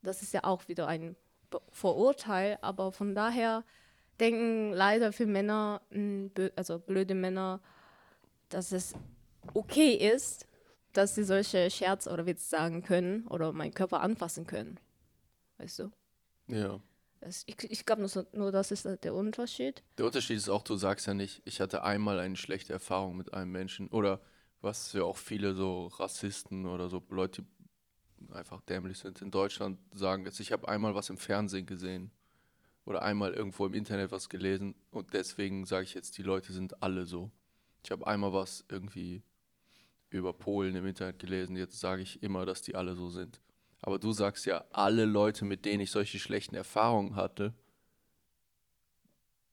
Das 0.02 0.22
ist 0.22 0.34
ja 0.34 0.42
auch 0.42 0.66
wieder 0.66 0.88
ein 0.88 1.14
Vorurteil, 1.70 2.58
aber 2.60 2.90
von 2.90 3.14
daher 3.14 3.64
denken 4.18 4.72
leider 4.72 5.12
viele 5.12 5.30
Männer, 5.30 5.80
bö- 5.92 6.52
also 6.56 6.80
blöde 6.80 7.14
Männer, 7.14 7.60
dass 8.48 8.72
es 8.72 8.94
okay 9.54 9.94
ist, 9.94 10.48
dass 10.92 11.14
sie 11.14 11.22
solche 11.24 11.70
Scherz 11.70 12.08
oder 12.08 12.26
Witz 12.26 12.50
sagen 12.50 12.82
können 12.82 13.26
oder 13.28 13.52
meinen 13.52 13.72
Körper 13.72 14.00
anfassen 14.00 14.46
können. 14.46 14.80
Weißt 15.58 15.78
du? 15.78 15.90
Ja. 16.48 16.80
Ich 17.46 17.70
ich 17.70 17.86
glaube 17.86 18.02
nur, 18.02 18.26
nur, 18.32 18.52
das 18.52 18.70
ist 18.70 18.86
der 19.02 19.14
Unterschied. 19.14 19.82
Der 19.98 20.06
Unterschied 20.06 20.36
ist 20.36 20.48
auch, 20.48 20.62
du 20.62 20.76
sagst 20.76 21.06
ja 21.06 21.14
nicht, 21.14 21.42
ich 21.44 21.60
hatte 21.60 21.82
einmal 21.82 22.18
eine 22.18 22.36
schlechte 22.36 22.72
Erfahrung 22.72 23.16
mit 23.16 23.32
einem 23.34 23.52
Menschen. 23.52 23.88
Oder 23.88 24.20
was 24.60 24.92
ja 24.92 25.02
auch 25.02 25.16
viele 25.16 25.54
so 25.54 25.86
Rassisten 25.86 26.66
oder 26.66 26.88
so 26.88 27.02
Leute, 27.08 27.44
die 28.18 28.32
einfach 28.32 28.60
dämlich 28.62 28.98
sind 28.98 29.22
in 29.22 29.30
Deutschland, 29.30 29.78
sagen 29.92 30.24
jetzt, 30.24 30.40
ich 30.40 30.52
habe 30.52 30.68
einmal 30.68 30.94
was 30.94 31.10
im 31.10 31.18
Fernsehen 31.18 31.66
gesehen. 31.66 32.10
Oder 32.86 33.02
einmal 33.02 33.32
irgendwo 33.32 33.64
im 33.64 33.72
Internet 33.72 34.12
was 34.12 34.28
gelesen. 34.28 34.74
Und 34.90 35.14
deswegen 35.14 35.64
sage 35.64 35.84
ich 35.84 35.94
jetzt, 35.94 36.18
die 36.18 36.22
Leute 36.22 36.52
sind 36.52 36.82
alle 36.82 37.06
so. 37.06 37.30
Ich 37.82 37.90
habe 37.90 38.06
einmal 38.06 38.32
was 38.32 38.64
irgendwie 38.68 39.22
über 40.10 40.32
Polen 40.32 40.76
im 40.76 40.86
Internet 40.86 41.18
gelesen. 41.18 41.56
Jetzt 41.56 41.80
sage 41.80 42.02
ich 42.02 42.22
immer, 42.22 42.44
dass 42.44 42.60
die 42.62 42.74
alle 42.74 42.94
so 42.94 43.08
sind. 43.08 43.40
Aber 43.86 43.98
du 43.98 44.12
sagst 44.12 44.46
ja, 44.46 44.64
alle 44.72 45.04
Leute, 45.04 45.44
mit 45.44 45.66
denen 45.66 45.82
ich 45.82 45.90
solche 45.90 46.18
schlechten 46.18 46.54
Erfahrungen 46.54 47.16
hatte, 47.16 47.52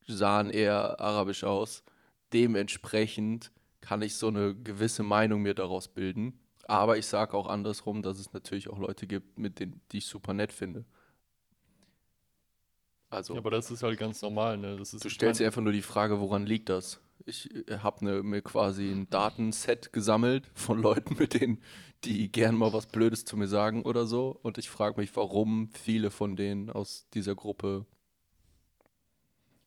sahen 0.08 0.50
eher 0.50 1.02
arabisch 1.02 1.44
aus. 1.44 1.84
Dementsprechend 2.32 3.52
kann 3.82 4.02
ich 4.02 4.16
so 4.16 4.30
eine 4.30 4.56
gewisse 4.56 5.04
Meinung 5.04 5.42
mir 5.42 5.54
daraus 5.54 5.90
bilden. 5.90 6.40
Aber 6.66 6.98
ich 6.98 7.08
sage 7.08 7.36
auch 7.36 7.46
andersrum, 7.46 8.04
dass 8.04 8.20
es 8.20 8.32
natürlich 8.32 8.70
auch 8.70 8.80
Leute 8.80 9.06
gibt, 9.06 9.38
mit 9.38 9.60
denen 9.60 9.82
die 9.92 9.98
ich 9.98 10.06
super 10.06 10.34
nett 10.34 10.54
finde. 10.54 10.86
Also, 13.10 13.34
ja, 13.34 13.40
aber 13.40 13.52
das 13.52 13.70
ist 13.70 13.84
halt 13.84 14.00
ganz 14.00 14.22
normal, 14.22 14.58
ne? 14.58 14.78
Du 14.78 15.10
stellst 15.10 15.42
dir 15.42 15.46
einfach 15.46 15.62
nur 15.62 15.74
die 15.74 15.82
Frage, 15.82 16.22
woran 16.22 16.46
liegt 16.46 16.70
das? 16.70 17.02
Ich 17.26 17.50
habe 17.70 18.06
ne, 18.06 18.24
mir 18.24 18.42
quasi 18.42 18.90
ein 18.90 19.10
Datenset 19.10 19.92
gesammelt 19.92 20.50
von 20.54 20.82
Leuten, 20.82 21.16
mit 21.20 21.34
denen, 21.34 21.62
die 22.04 22.32
gern 22.32 22.56
mal 22.56 22.74
was 22.74 22.88
Blödes 22.88 23.26
zu 23.26 23.38
mir 23.38 23.48
sagen 23.48 23.84
oder 23.84 24.06
so. 24.06 24.40
Und 24.42 24.58
ich 24.58 24.70
frage 24.70 25.00
mich, 25.00 25.16
warum 25.16 25.70
viele 25.72 26.12
von 26.12 26.36
denen 26.36 26.70
aus 26.70 27.08
dieser 27.14 27.36
Gruppe. 27.36 27.86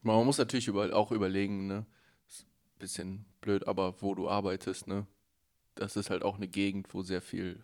Man 0.02 0.24
muss 0.26 0.38
natürlich 0.38 0.68
über, 0.68 0.94
auch 0.94 1.12
überlegen, 1.12 1.66
ne? 1.66 1.86
Ist 2.28 2.42
ein 2.42 2.78
bisschen 2.78 3.24
blöd, 3.40 3.66
aber 3.68 4.00
wo 4.02 4.14
du 4.14 4.28
arbeitest, 4.28 4.86
ne? 4.86 5.06
Das 5.74 5.96
ist 5.96 6.10
halt 6.10 6.22
auch 6.22 6.36
eine 6.36 6.48
Gegend, 6.48 6.92
wo 6.92 7.02
sehr 7.02 7.22
viel 7.22 7.62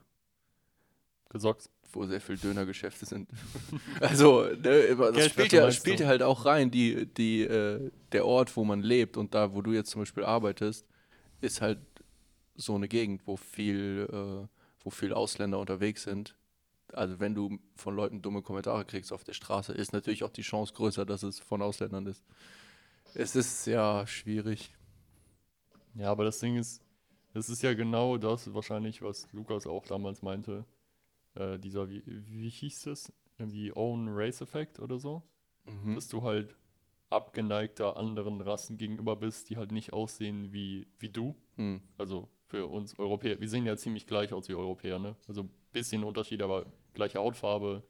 gesagt. 1.28 1.68
wo 1.92 2.06
sehr 2.06 2.20
viel 2.20 2.36
Dönergeschäfte 2.36 3.06
sind. 3.06 3.28
also, 4.00 4.44
ne, 4.44 4.54
das 4.54 4.96
Geldwerte 4.96 5.28
spielt 5.28 5.52
ja, 5.52 5.72
spielt 5.72 6.00
ja 6.00 6.06
halt 6.06 6.22
auch 6.22 6.44
rein, 6.46 6.70
die, 6.70 7.06
die, 7.06 7.42
äh, 7.42 7.90
der 8.12 8.26
Ort, 8.26 8.56
wo 8.56 8.64
man 8.64 8.82
lebt 8.82 9.16
und 9.16 9.34
da, 9.34 9.52
wo 9.54 9.60
du 9.62 9.72
jetzt 9.72 9.90
zum 9.90 10.02
Beispiel 10.02 10.24
arbeitest, 10.24 10.86
ist 11.40 11.60
halt 11.60 11.78
so 12.54 12.74
eine 12.74 12.88
Gegend, 12.88 13.26
wo 13.26 13.36
viel, 13.36 14.08
äh, 14.12 14.59
viele 14.90 15.16
Ausländer 15.16 15.58
unterwegs 15.58 16.02
sind, 16.04 16.36
also 16.92 17.20
wenn 17.20 17.34
du 17.34 17.58
von 17.76 17.94
Leuten 17.94 18.22
dumme 18.22 18.42
Kommentare 18.42 18.84
kriegst 18.84 19.12
auf 19.12 19.24
der 19.24 19.32
Straße, 19.32 19.72
ist 19.72 19.92
natürlich 19.92 20.24
auch 20.24 20.30
die 20.30 20.42
Chance 20.42 20.74
größer, 20.74 21.06
dass 21.06 21.22
es 21.22 21.38
von 21.38 21.62
Ausländern 21.62 22.06
ist. 22.06 22.24
Es 23.14 23.36
ist 23.36 23.66
ja 23.66 24.06
schwierig. 24.06 24.74
Ja, 25.94 26.10
aber 26.10 26.24
das 26.24 26.38
Ding 26.38 26.56
ist, 26.56 26.82
das 27.32 27.48
ist 27.48 27.62
ja 27.62 27.74
genau 27.74 28.16
das 28.16 28.52
wahrscheinlich, 28.54 29.02
was 29.02 29.30
Lukas 29.32 29.66
auch 29.66 29.86
damals 29.86 30.22
meinte. 30.22 30.64
Äh, 31.34 31.58
dieser, 31.58 31.88
wie, 31.88 32.02
wie 32.06 32.48
hieß 32.48 32.82
das? 32.82 33.12
Irgendwie 33.38 33.72
Own 33.74 34.08
Race 34.08 34.40
Effect 34.40 34.78
oder 34.80 34.98
so. 34.98 35.22
Mhm. 35.64 35.94
Dass 35.94 36.08
du 36.08 36.22
halt 36.22 36.56
abgeneigter 37.08 37.96
anderen 37.96 38.40
Rassen 38.40 38.78
gegenüber 38.78 39.16
bist, 39.16 39.50
die 39.50 39.56
halt 39.56 39.72
nicht 39.72 39.92
aussehen 39.92 40.52
wie, 40.52 40.86
wie 40.98 41.08
du. 41.08 41.34
Hm. 41.56 41.82
Also 41.98 42.28
für 42.50 42.66
uns 42.66 42.98
Europäer. 42.98 43.40
Wir 43.40 43.48
sehen 43.48 43.64
ja 43.64 43.76
ziemlich 43.76 44.06
gleich 44.06 44.32
aus 44.32 44.48
wie 44.48 44.54
Europäer, 44.54 44.98
ne? 44.98 45.14
Also 45.28 45.42
ein 45.42 45.50
bisschen 45.72 46.02
Unterschied, 46.04 46.42
aber 46.42 46.66
gleiche 46.94 47.18
Hautfarbe, 47.20 47.82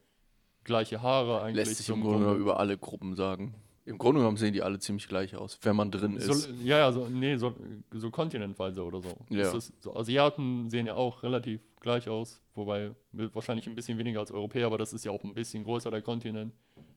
gleiche 0.63 1.01
Haare 1.01 1.41
eigentlich. 1.41 1.65
Lässt 1.67 1.77
sich 1.77 1.89
im 1.89 2.01
Grunde 2.01 2.19
genommen 2.19 2.39
über 2.39 2.59
alle 2.59 2.77
Gruppen 2.77 3.15
sagen. 3.15 3.55
Im 3.85 3.97
Grunde 3.97 4.19
genommen 4.21 4.37
sehen 4.37 4.53
die 4.53 4.61
alle 4.61 4.77
ziemlich 4.77 5.07
gleich 5.07 5.35
aus, 5.35 5.57
wenn 5.63 5.75
man 5.75 5.89
drin 5.89 6.19
So, 6.19 6.31
ist. 6.31 6.49
ja, 6.63 6.77
ja, 6.77 6.91
so, 6.91 7.07
nee, 7.09 7.35
so, 7.35 7.55
so 7.91 8.11
kontinentweise 8.11 8.83
oder 8.83 9.01
so. 9.01 9.17
Ja. 9.29 9.51
Ist, 9.51 9.73
so 9.81 9.95
Asiaten 9.95 10.69
sehen 10.69 10.85
ja 10.85 10.93
auch 10.93 11.23
relativ 11.23 11.61
gleich 11.79 12.07
aus, 12.07 12.39
wobei 12.53 12.91
wahrscheinlich 13.11 13.67
ein 13.67 13.73
bisschen 13.73 13.97
weniger 13.97 14.19
als 14.19 14.31
Europäer, 14.31 14.67
aber 14.67 14.77
das 14.77 14.93
ist 14.93 15.03
ja 15.03 15.11
auch 15.11 15.23
ein 15.23 15.33
bisschen 15.33 15.63
größer, 15.63 15.89
der 15.89 16.03
Kontinent. 16.03 16.53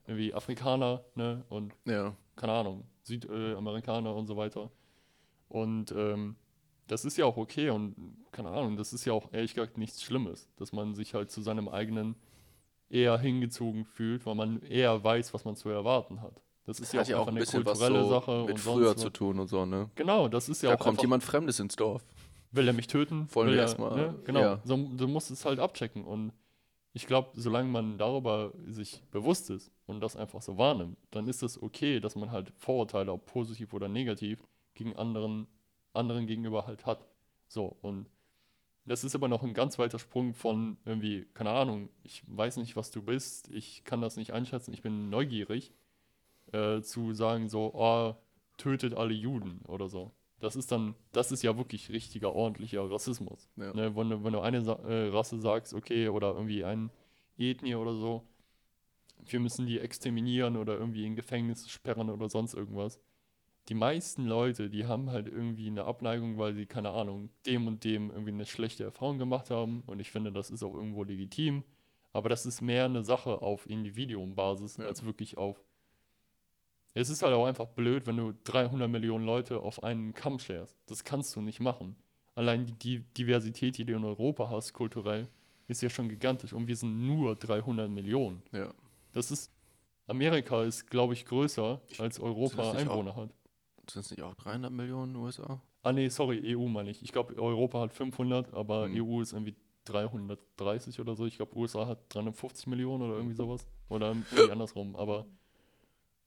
Irgendwie 0.06 0.34
Afrikaner, 0.34 1.02
ne, 1.14 1.42
und 1.48 1.72
Ja, 1.86 2.14
keine 2.36 2.52
Ahnung, 2.52 2.84
Südamerikaner 3.02 4.14
und 4.14 4.26
so 4.26 4.36
weiter. 4.36 4.70
Und 5.48 5.90
ähm, 5.92 6.36
das 6.86 7.04
ist 7.04 7.16
ja 7.16 7.24
auch 7.26 7.36
okay 7.36 7.70
und 7.70 7.94
keine 8.32 8.50
Ahnung, 8.50 8.76
das 8.76 8.92
ist 8.92 9.04
ja 9.04 9.12
auch 9.12 9.32
ehrlich 9.32 9.54
gesagt 9.54 9.78
nichts 9.78 10.02
Schlimmes, 10.02 10.48
dass 10.56 10.72
man 10.72 10.94
sich 10.94 11.14
halt 11.14 11.30
zu 11.30 11.40
seinem 11.42 11.68
eigenen 11.68 12.16
eher 12.90 13.18
hingezogen 13.18 13.84
fühlt, 13.84 14.26
weil 14.26 14.34
man 14.34 14.62
eher 14.62 15.02
weiß, 15.02 15.32
was 15.34 15.44
man 15.44 15.56
zu 15.56 15.68
erwarten 15.68 16.20
hat. 16.20 16.40
Das 16.66 16.80
ist 16.80 16.92
ja 16.92 17.02
auch 17.02 17.06
ja 17.06 17.16
auch 17.16 17.20
einfach 17.28 17.32
ein 17.32 17.36
eine 17.38 17.46
kulturelle 17.46 18.02
so 18.04 18.08
Sache 18.10 18.40
mit 18.42 18.50
und 18.52 18.58
früher 18.58 18.88
sonst 18.88 19.00
zu 19.02 19.10
tun 19.10 19.38
und 19.38 19.48
so, 19.48 19.66
ne? 19.66 19.90
Genau, 19.94 20.28
das 20.28 20.48
ist 20.48 20.62
ja 20.62 20.70
Da 20.70 20.74
auch 20.76 20.78
kommt 20.78 20.92
einfach, 20.94 21.02
jemand 21.02 21.22
Fremdes 21.24 21.60
ins 21.60 21.76
Dorf. 21.76 22.02
will 22.52 22.66
er 22.66 22.72
mich 22.72 22.86
töten? 22.86 23.28
Wollen 23.32 23.48
wir 23.50 23.56
er, 23.56 23.62
erstmal- 23.62 23.96
ne? 23.96 24.18
Genau, 24.24 24.40
ja. 24.40 24.60
so, 24.64 24.76
du 24.76 25.08
musst 25.08 25.30
es 25.30 25.44
halt 25.44 25.58
abchecken 25.58 26.04
und 26.04 26.32
ich 26.92 27.06
glaube, 27.06 27.30
solange 27.34 27.68
man 27.68 27.98
darüber 27.98 28.52
sich 28.66 29.02
bewusst 29.10 29.50
ist 29.50 29.72
und 29.86 30.00
das 30.00 30.16
einfach 30.16 30.40
so 30.42 30.56
wahrnimmt, 30.56 30.96
dann 31.10 31.26
ist 31.28 31.42
es 31.42 31.60
okay, 31.60 31.98
dass 32.00 32.14
man 32.14 32.30
halt 32.30 32.52
Vorurteile, 32.56 33.12
ob 33.12 33.26
positiv 33.26 33.72
oder 33.74 33.88
negativ, 33.88 34.40
gegen 34.74 34.94
anderen, 34.96 35.46
anderen 35.94 36.26
gegenüber 36.26 36.66
halt 36.66 36.86
hat. 36.86 37.06
So, 37.48 37.76
und 37.82 38.08
das 38.86 39.04
ist 39.04 39.14
aber 39.14 39.28
noch 39.28 39.42
ein 39.42 39.54
ganz 39.54 39.78
weiter 39.78 39.98
Sprung 39.98 40.34
von 40.34 40.76
irgendwie, 40.84 41.26
keine 41.34 41.50
Ahnung, 41.50 41.88
ich 42.02 42.22
weiß 42.26 42.58
nicht, 42.58 42.76
was 42.76 42.90
du 42.90 43.02
bist, 43.02 43.48
ich 43.50 43.84
kann 43.84 44.00
das 44.02 44.16
nicht 44.16 44.32
einschätzen, 44.32 44.74
ich 44.74 44.82
bin 44.82 45.08
neugierig, 45.08 45.72
äh, 46.52 46.82
zu 46.82 47.14
sagen 47.14 47.48
so, 47.48 47.72
oh, 47.74 48.14
tötet 48.58 48.94
alle 48.94 49.14
Juden 49.14 49.60
oder 49.66 49.88
so. 49.88 50.12
Das 50.40 50.56
ist 50.56 50.70
dann, 50.70 50.94
das 51.12 51.32
ist 51.32 51.42
ja 51.42 51.56
wirklich 51.56 51.90
richtiger, 51.90 52.34
ordentlicher 52.34 52.90
Rassismus. 52.90 53.48
Ja. 53.56 53.72
Ne, 53.72 53.96
wenn, 53.96 54.10
du, 54.10 54.24
wenn 54.24 54.32
du 54.32 54.40
eine 54.40 54.62
Sa 54.62 54.74
äh, 54.86 55.08
Rasse 55.08 55.40
sagst, 55.40 55.72
okay, 55.72 56.08
oder 56.08 56.34
irgendwie 56.34 56.64
eine 56.64 56.90
Ethnie 57.38 57.76
oder 57.76 57.94
so, 57.94 58.26
wir 59.24 59.40
müssen 59.40 59.66
die 59.66 59.80
exterminieren 59.80 60.56
oder 60.56 60.74
irgendwie 60.74 61.06
in 61.06 61.16
Gefängnis 61.16 61.68
sperren 61.70 62.10
oder 62.10 62.28
sonst 62.28 62.52
irgendwas. 62.52 63.00
Die 63.68 63.74
meisten 63.74 64.26
Leute, 64.26 64.68
die 64.68 64.86
haben 64.86 65.10
halt 65.10 65.26
irgendwie 65.26 65.68
eine 65.68 65.84
Abneigung, 65.84 66.36
weil 66.36 66.54
sie, 66.54 66.66
keine 66.66 66.90
Ahnung, 66.90 67.30
dem 67.46 67.66
und 67.66 67.82
dem 67.84 68.10
irgendwie 68.10 68.32
eine 68.32 68.44
schlechte 68.44 68.84
Erfahrung 68.84 69.18
gemacht 69.18 69.50
haben. 69.50 69.82
Und 69.86 70.00
ich 70.00 70.10
finde, 70.10 70.32
das 70.32 70.50
ist 70.50 70.62
auch 70.62 70.74
irgendwo 70.74 71.02
legitim. 71.04 71.64
Aber 72.12 72.28
das 72.28 72.44
ist 72.46 72.60
mehr 72.60 72.84
eine 72.84 73.02
Sache 73.02 73.40
auf 73.42 73.68
Individuumbasis 73.68 74.76
Ja. 74.76 74.84
als 74.86 75.04
wirklich 75.04 75.38
auf. 75.38 75.64
Es 76.92 77.08
ist 77.08 77.22
halt 77.22 77.34
auch 77.34 77.46
einfach 77.46 77.66
blöd, 77.66 78.06
wenn 78.06 78.16
du 78.18 78.32
300 78.44 78.88
Millionen 78.88 79.24
Leute 79.24 79.60
auf 79.60 79.82
einen 79.82 80.14
Kamm 80.14 80.38
scherst. 80.38 80.76
Das 80.86 81.02
kannst 81.02 81.34
du 81.34 81.40
nicht 81.40 81.58
machen. 81.58 81.96
Allein 82.36 82.66
die, 82.82 83.00
Diversität, 83.16 83.78
die 83.78 83.84
du 83.84 83.94
in 83.94 84.04
Europa 84.04 84.50
hast, 84.50 84.74
kulturell, 84.74 85.26
ist 85.66 85.82
ja 85.82 85.88
schon 85.88 86.08
gigantisch. 86.08 86.52
Und 86.52 86.68
wir 86.68 86.76
sind 86.76 87.06
nur 87.06 87.34
300 87.34 87.90
Millionen. 87.90 88.42
Ja. 88.52 88.72
Das 89.12 89.30
ist. 89.30 89.50
Amerika 90.06 90.62
ist, 90.64 90.90
glaube 90.90 91.14
ich, 91.14 91.24
größer, 91.24 91.80
als 91.98 92.20
Europa 92.20 92.72
Einwohner 92.72 93.16
hat. 93.16 93.30
Sind 93.90 94.00
es 94.04 94.10
nicht 94.10 94.22
auch 94.22 94.34
300 94.34 94.72
Millionen 94.72 95.16
USA? 95.16 95.60
Ah, 95.82 95.92
nee, 95.92 96.08
sorry, 96.08 96.38
EU 96.54 96.66
meine 96.68 96.90
ich. 96.90 97.02
Ich 97.02 97.12
glaube, 97.12 97.36
Europa 97.36 97.80
hat 97.80 97.92
500, 97.92 98.54
aber 98.54 98.86
Hm. 98.86 98.94
EU 98.96 99.20
ist 99.20 99.32
irgendwie 99.32 99.54
330 99.84 101.00
oder 101.00 101.14
so. 101.14 101.26
Ich 101.26 101.36
glaube, 101.36 101.56
USA 101.56 101.86
hat 101.86 101.98
350 102.14 102.66
Millionen 102.66 103.02
oder 103.02 103.16
irgendwie 103.16 103.34
sowas. 103.36 103.66
Oder 103.88 104.08
irgendwie 104.08 104.50
andersrum. 104.50 104.96
Aber 104.96 105.26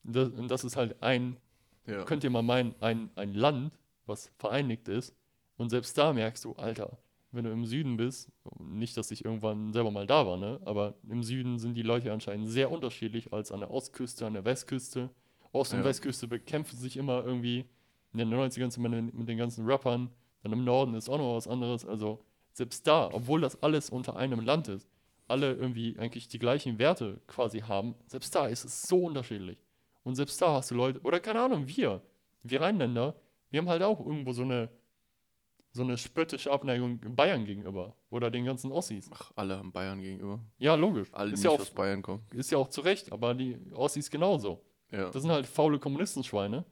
das, 0.04 0.32
das 0.48 0.64
ist 0.64 0.78
halt 0.78 1.02
ein, 1.02 1.38
Ja. 1.86 2.04
könnt 2.04 2.24
ihr 2.24 2.30
mal 2.30 2.44
meinen, 2.44 2.76
ein, 2.82 3.10
ein 3.16 3.34
Land, 3.34 3.74
was 4.06 4.32
vereinigt 4.38 4.88
ist. 4.88 5.16
Und 5.58 5.70
selbst 5.70 5.98
da 5.98 6.14
merkst 6.14 6.46
du, 6.46 6.54
Alter, 6.54 6.98
wenn 7.32 7.44
du 7.46 7.52
im 7.52 7.66
Süden 7.66 7.98
bist, 7.98 8.32
nicht, 8.60 8.96
dass 8.96 9.10
ich 9.12 9.26
irgendwann 9.26 9.74
selber 9.74 9.92
mal 9.92 10.06
da 10.06 10.26
war, 10.28 10.38
ne? 10.38 10.60
aber 10.66 10.94
im 11.10 11.24
Süden 11.24 11.58
sind 11.58 11.74
die 11.74 11.82
Leute 11.82 12.14
anscheinend 12.14 12.48
sehr 12.48 12.72
unterschiedlich 12.72 13.34
als 13.34 13.52
an 13.52 13.62
der 13.62 13.72
Ostküste, 13.72 14.26
an 14.28 14.34
der 14.34 14.46
Westküste. 14.46 15.10
Ost- 15.58 15.74
und 15.74 15.80
Ja. 15.80 15.86
Westküste 15.86 16.28
bekämpfen 16.28 16.78
sich 16.78 16.98
immer 16.98 17.24
irgendwie. 17.24 17.66
In 18.14 18.20
den 18.20 18.34
90ern 18.34 18.72
sind 18.72 18.84
wir 18.84 18.90
mit, 18.90 19.28
den 19.28 19.38
ganzen 19.38 19.66
Rappern. 19.66 20.10
Dann 20.44 20.54
im 20.54 20.64
Norden 20.64 20.94
ist 20.94 21.10
auch 21.10 21.18
noch 21.18 21.36
was 21.36 21.48
anderes. 21.48 21.86
Also 21.86 22.24
selbst 22.54 22.88
da, 22.88 23.10
obwohl 23.12 23.42
das 23.42 23.62
alles 23.62 23.90
unter 23.90 24.16
einem 24.16 24.40
Land 24.40 24.68
ist, 24.70 24.88
alle 25.28 25.54
irgendwie 25.54 25.98
eigentlich 26.00 26.28
die 26.28 26.40
gleichen 26.40 26.80
Werte 26.80 27.20
quasi 27.28 27.60
haben, 27.60 27.96
selbst 28.08 28.34
da 28.34 28.48
ist 28.48 28.64
es 28.66 28.84
so 28.84 29.04
unterschiedlich. 29.04 29.58
Und 30.04 30.16
selbst 30.16 30.42
da 30.42 30.54
hast 30.54 30.72
du 30.72 30.76
Leute, 30.76 31.02
oder 31.02 31.20
keine 31.20 31.42
Ahnung, 31.42 31.68
wir, 31.68 32.02
wir 32.44 32.62
Rheinländer, 32.62 33.16
wir 33.50 33.60
haben 33.60 33.70
halt 33.70 33.84
auch 33.84 34.00
irgendwo 34.00 34.32
so 34.32 34.44
eine, 34.44 34.70
so 35.72 35.84
eine 35.84 35.98
spöttische 35.98 36.52
Abneigung 36.52 37.00
Bayern 37.16 37.46
gegenüber. 37.46 37.96
Oder 38.10 38.32
den 38.32 38.46
ganzen 38.46 38.72
Ossis. 38.72 39.10
Ach, 39.14 39.32
alle 39.36 39.58
haben 39.58 39.72
Bayern 39.72 40.02
gegenüber. 40.02 40.40
Ja, 40.58 40.76
logisch. 40.76 41.10
Alle, 41.12 41.30
die 41.30 41.34
ist, 41.34 41.40
nicht 41.42 41.52
ja 41.52 41.56
auch, 41.56 41.60
aus 41.60 41.72
Bayern 41.72 42.02
kommen. 42.02 42.24
ist 42.34 42.52
ja 42.52 42.58
auch 42.58 42.70
zu 42.70 42.82
Recht, 42.82 43.12
aber 43.12 43.34
die 43.36 43.58
Ossis 43.74 44.10
genauso. 44.10 44.62
Ja. 44.92 45.10
Das 45.10 45.22
sind 45.22 45.32
halt 45.32 45.48
faule 45.48 45.80
Kommunistenschweine. 45.80 46.66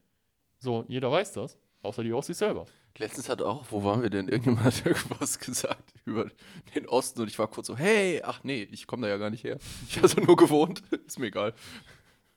So, 0.59 0.85
jeder 0.87 1.11
weiß 1.11 1.33
das, 1.33 1.57
außer 1.81 2.03
die 2.03 2.13
Ossis 2.13 2.37
selber. 2.37 2.65
Letztens 2.97 3.27
hat 3.27 3.41
auch, 3.41 3.65
wo 3.71 3.83
waren 3.83 4.01
wir 4.01 4.09
denn? 4.09 4.29
Irgendjemand 4.29 4.65
hat 4.65 4.85
irgendwas 4.85 5.39
gesagt 5.39 5.93
über 6.05 6.29
den 6.73 6.87
Osten 6.87 7.21
und 7.21 7.27
ich 7.27 7.37
war 7.37 7.47
kurz 7.47 7.67
so, 7.67 7.75
hey, 7.75 8.21
ach 8.23 8.43
nee, 8.43 8.63
ich 8.71 8.87
komme 8.87 9.03
da 9.03 9.09
ja 9.09 9.17
gar 9.17 9.29
nicht 9.29 9.43
her. 9.43 9.57
Ich 9.89 10.01
habe 10.01 10.21
nur 10.21 10.35
gewohnt. 10.35 10.81
Ist 11.05 11.19
mir 11.19 11.27
egal. 11.27 11.53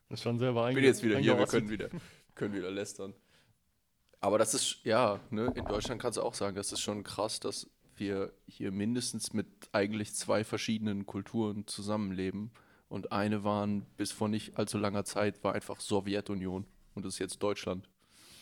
Das 0.08 0.20
ist 0.20 0.22
schon 0.22 0.38
selber 0.38 0.68
Ich 0.70 0.74
bin 0.74 0.84
jetzt 0.84 1.02
wieder 1.02 1.18
hier, 1.18 1.36
wir 1.36 1.46
können 1.46 1.68
wieder, 1.68 1.90
können 2.34 2.54
wieder 2.54 2.70
lästern. 2.70 3.14
Aber 4.20 4.38
das 4.38 4.54
ist, 4.54 4.80
ja, 4.84 5.20
ne, 5.30 5.52
in 5.54 5.66
Deutschland 5.66 6.00
kannst 6.00 6.16
du 6.16 6.22
auch 6.22 6.34
sagen, 6.34 6.56
das 6.56 6.72
ist 6.72 6.80
schon 6.80 7.04
krass, 7.04 7.40
dass 7.40 7.68
wir 7.94 8.32
hier 8.46 8.72
mindestens 8.72 9.32
mit 9.32 9.46
eigentlich 9.72 10.14
zwei 10.14 10.44
verschiedenen 10.44 11.06
Kulturen 11.06 11.66
zusammenleben. 11.66 12.50
Und 12.88 13.12
eine 13.12 13.44
waren 13.44 13.84
bis 13.96 14.12
vor 14.12 14.28
nicht 14.28 14.56
allzu 14.56 14.78
langer 14.78 15.04
Zeit 15.04 15.42
war 15.44 15.54
einfach 15.54 15.80
Sowjetunion. 15.80 16.66
Und 16.94 17.04
das 17.04 17.14
ist 17.14 17.18
jetzt 17.18 17.42
Deutschland. 17.42 17.88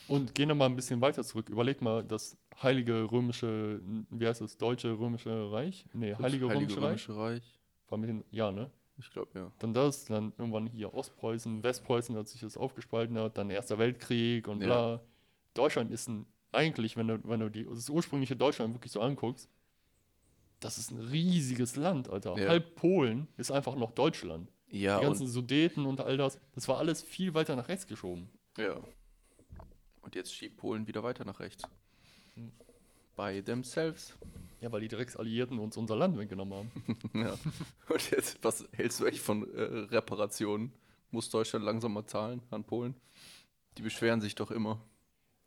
Und 0.08 0.34
gehen 0.34 0.48
wir 0.48 0.54
mal 0.54 0.66
ein 0.66 0.76
bisschen 0.76 1.00
weiter 1.00 1.24
zurück. 1.24 1.48
Überleg 1.48 1.82
mal, 1.82 2.04
das 2.04 2.36
Heilige 2.62 3.10
Römische, 3.10 3.80
wie 4.10 4.26
heißt 4.26 4.40
das, 4.40 4.56
Deutsche 4.56 4.98
Römische 4.98 5.50
Reich? 5.50 5.84
Nee, 5.92 6.14
Heilige, 6.14 6.46
Römische, 6.46 6.80
Reich. 6.80 7.08
Reich. 7.10 7.60
War 7.88 7.98
mit 7.98 8.08
den, 8.08 8.24
ja, 8.30 8.52
ne? 8.52 8.70
Ich 8.98 9.10
glaube, 9.10 9.38
ja. 9.38 9.52
Dann 9.58 9.74
das, 9.74 10.06
dann 10.06 10.32
irgendwann 10.38 10.66
hier 10.66 10.94
Ostpreußen, 10.94 11.62
Westpreußen, 11.62 12.16
als 12.16 12.32
sich 12.32 12.40
das 12.40 12.56
aufgespalten 12.56 13.18
hat, 13.18 13.36
dann 13.36 13.50
Erster 13.50 13.78
Weltkrieg 13.78 14.48
und 14.48 14.60
Ja. 14.60 14.66
bla. 14.66 15.00
Deutschland 15.54 15.90
ist 15.90 16.08
ein, 16.08 16.26
eigentlich, 16.52 16.96
wenn 16.96 17.08
du, 17.08 17.18
wenn 17.24 17.40
du 17.40 17.50
die, 17.50 17.64
das 17.64 17.90
ursprüngliche 17.90 18.36
Deutschland 18.36 18.74
wirklich 18.74 18.92
so 18.92 19.00
anguckst, 19.00 19.50
das 20.60 20.78
ist 20.78 20.90
ein 20.90 21.00
riesiges 21.00 21.76
Land, 21.76 22.08
Alter. 22.08 22.38
Ja. 22.38 22.48
Halb 22.48 22.76
Polen 22.76 23.28
ist 23.36 23.50
einfach 23.50 23.76
noch 23.76 23.92
Deutschland. 23.92 24.50
Ja, 24.68 24.98
die 24.98 25.04
ganzen 25.06 25.28
Sudeten 25.28 25.86
und 25.86 26.00
all 26.00 26.16
das, 26.16 26.38
das 26.54 26.66
war 26.66 26.78
alles 26.78 27.02
viel 27.02 27.34
weiter 27.34 27.54
nach 27.56 27.68
rechts 27.68 27.86
geschoben. 27.86 28.28
ja. 28.56 28.76
Und 30.02 30.14
jetzt 30.14 30.32
schiebt 30.32 30.56
Polen 30.56 30.86
wieder 30.86 31.02
weiter 31.02 31.24
nach 31.24 31.40
rechts. 31.40 31.64
Hm. 32.34 32.52
By 33.16 33.42
themselves. 33.42 34.14
Ja, 34.60 34.70
weil 34.70 34.80
die 34.80 34.86
Drecksalliierten 34.88 35.58
uns 35.58 35.76
unser 35.76 35.96
Land 35.96 36.16
weggenommen 36.16 36.54
haben. 36.54 36.70
Ja. 37.12 37.36
Und 37.88 38.10
jetzt, 38.12 38.38
was 38.42 38.68
hältst 38.72 39.00
du 39.00 39.06
echt 39.06 39.18
von 39.18 39.52
äh, 39.52 39.62
Reparationen? 39.62 40.72
Muss 41.10 41.28
Deutschland 41.28 41.64
langsam 41.64 41.92
mal 41.92 42.06
zahlen 42.06 42.40
an 42.50 42.62
Polen? 42.62 42.94
Die 43.78 43.82
beschweren 43.82 44.20
sich 44.20 44.36
doch 44.36 44.52
immer. 44.52 44.80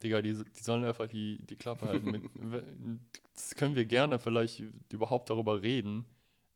Digga, 0.01 0.21
die, 0.21 0.33
die 0.33 0.63
sollen 0.63 0.85
einfach 0.85 1.07
die, 1.07 1.45
die 1.45 1.55
Klappe 1.55 1.87
halten. 1.87 2.29
Das 3.33 3.55
können 3.55 3.75
wir 3.75 3.85
gerne 3.85 4.19
vielleicht 4.19 4.61
überhaupt 4.91 5.29
darüber 5.29 5.61
reden, 5.61 6.03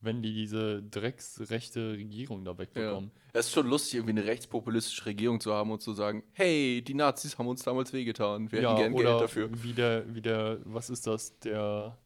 wenn 0.02 0.22
die 0.22 0.34
diese 0.34 0.84
drecksrechte 0.84 1.94
Regierung 1.94 2.44
da 2.44 2.58
wegbekommen. 2.58 3.10
Es 3.32 3.46
ist 3.48 3.54
schon 3.54 3.68
lustig, 3.68 3.96
irgendwie 3.96 4.20
eine 4.20 4.26
rechtspopulistische 4.26 5.06
Regierung 5.06 5.40
zu 5.40 5.54
haben 5.54 5.72
und 5.72 5.82
zu 5.82 5.94
sagen, 5.94 6.24
hey, 6.34 6.82
die 6.82 6.94
Nazis 6.94 7.38
haben 7.38 7.48
uns 7.48 7.64
damals 7.64 7.94
wehgetan, 7.94 8.52
wir 8.52 8.62
hätten 8.62 8.76
gern 8.76 8.94
oder 8.94 9.12
Geld 9.12 9.22
dafür. 9.22 9.50
Wie 9.64 9.72
der, 9.72 10.14
wie 10.14 10.22
der, 10.22 10.60
was 10.66 10.90
ist 10.90 11.08
das, 11.08 11.40
der, 11.40 11.98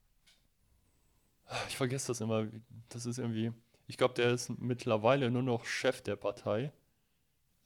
Ich 1.68 1.78
vergesse 1.78 2.08
das 2.10 2.22
immer. 2.22 2.48
Das 2.90 3.06
ist 3.06 3.18
irgendwie. 3.18 3.52
Ich 3.88 3.98
glaube, 3.98 4.14
der 4.14 4.32
ist 4.32 4.50
mittlerweile 4.60 5.32
nur 5.32 5.44
noch 5.44 5.66
Chef 5.66 6.02
der 6.02 6.18
Partei, 6.18 6.72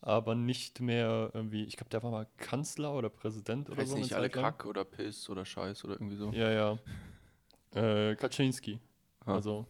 aber 0.02 0.36
nicht 0.36 0.80
mehr 0.82 1.30
irgendwie. 1.34 1.64
Ich 1.64 1.78
glaube, 1.78 1.89
der 1.89 2.02
war 2.04 2.12
mal 2.12 2.28
Kanzler 2.38 2.93
oder 2.93 3.10
Präsident 3.10 3.70
oder 3.70 3.78
Weiß 3.80 3.89
so. 3.91 3.97
nicht, 3.97 4.14
alle. 4.14 4.30
Kack 4.30 4.66
oder 4.66 4.84
Piss 4.84 5.30
oder 5.30 5.45
Scheiß 5.45 5.84
oder 5.86 5.93
irgendwie 5.93 6.16
so. 6.18 6.32
Ja, 6.32 6.52
ja. 6.52 6.80
Äh, 7.74 8.16
Kaczynski. 8.16 8.80
Ah. 9.26 9.36
Also, 9.36 9.66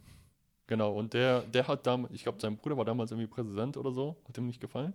genau. 0.67 0.93
Und 0.93 1.13
der, 1.13 1.41
der 1.41 1.67
hat 1.67 1.85
damals, 1.85 2.13
ich 2.13 2.23
glaube, 2.23 2.39
sein 2.41 2.57
Bruder 2.57 2.77
war 2.77 2.85
damals 2.85 3.11
irgendwie 3.11 3.27
Präsident 3.27 3.77
oder 3.77 3.91
so. 3.91 4.15
Hat 4.27 4.37
ihm 4.37 4.47
nicht 4.47 4.61
gefallen. 4.61 4.93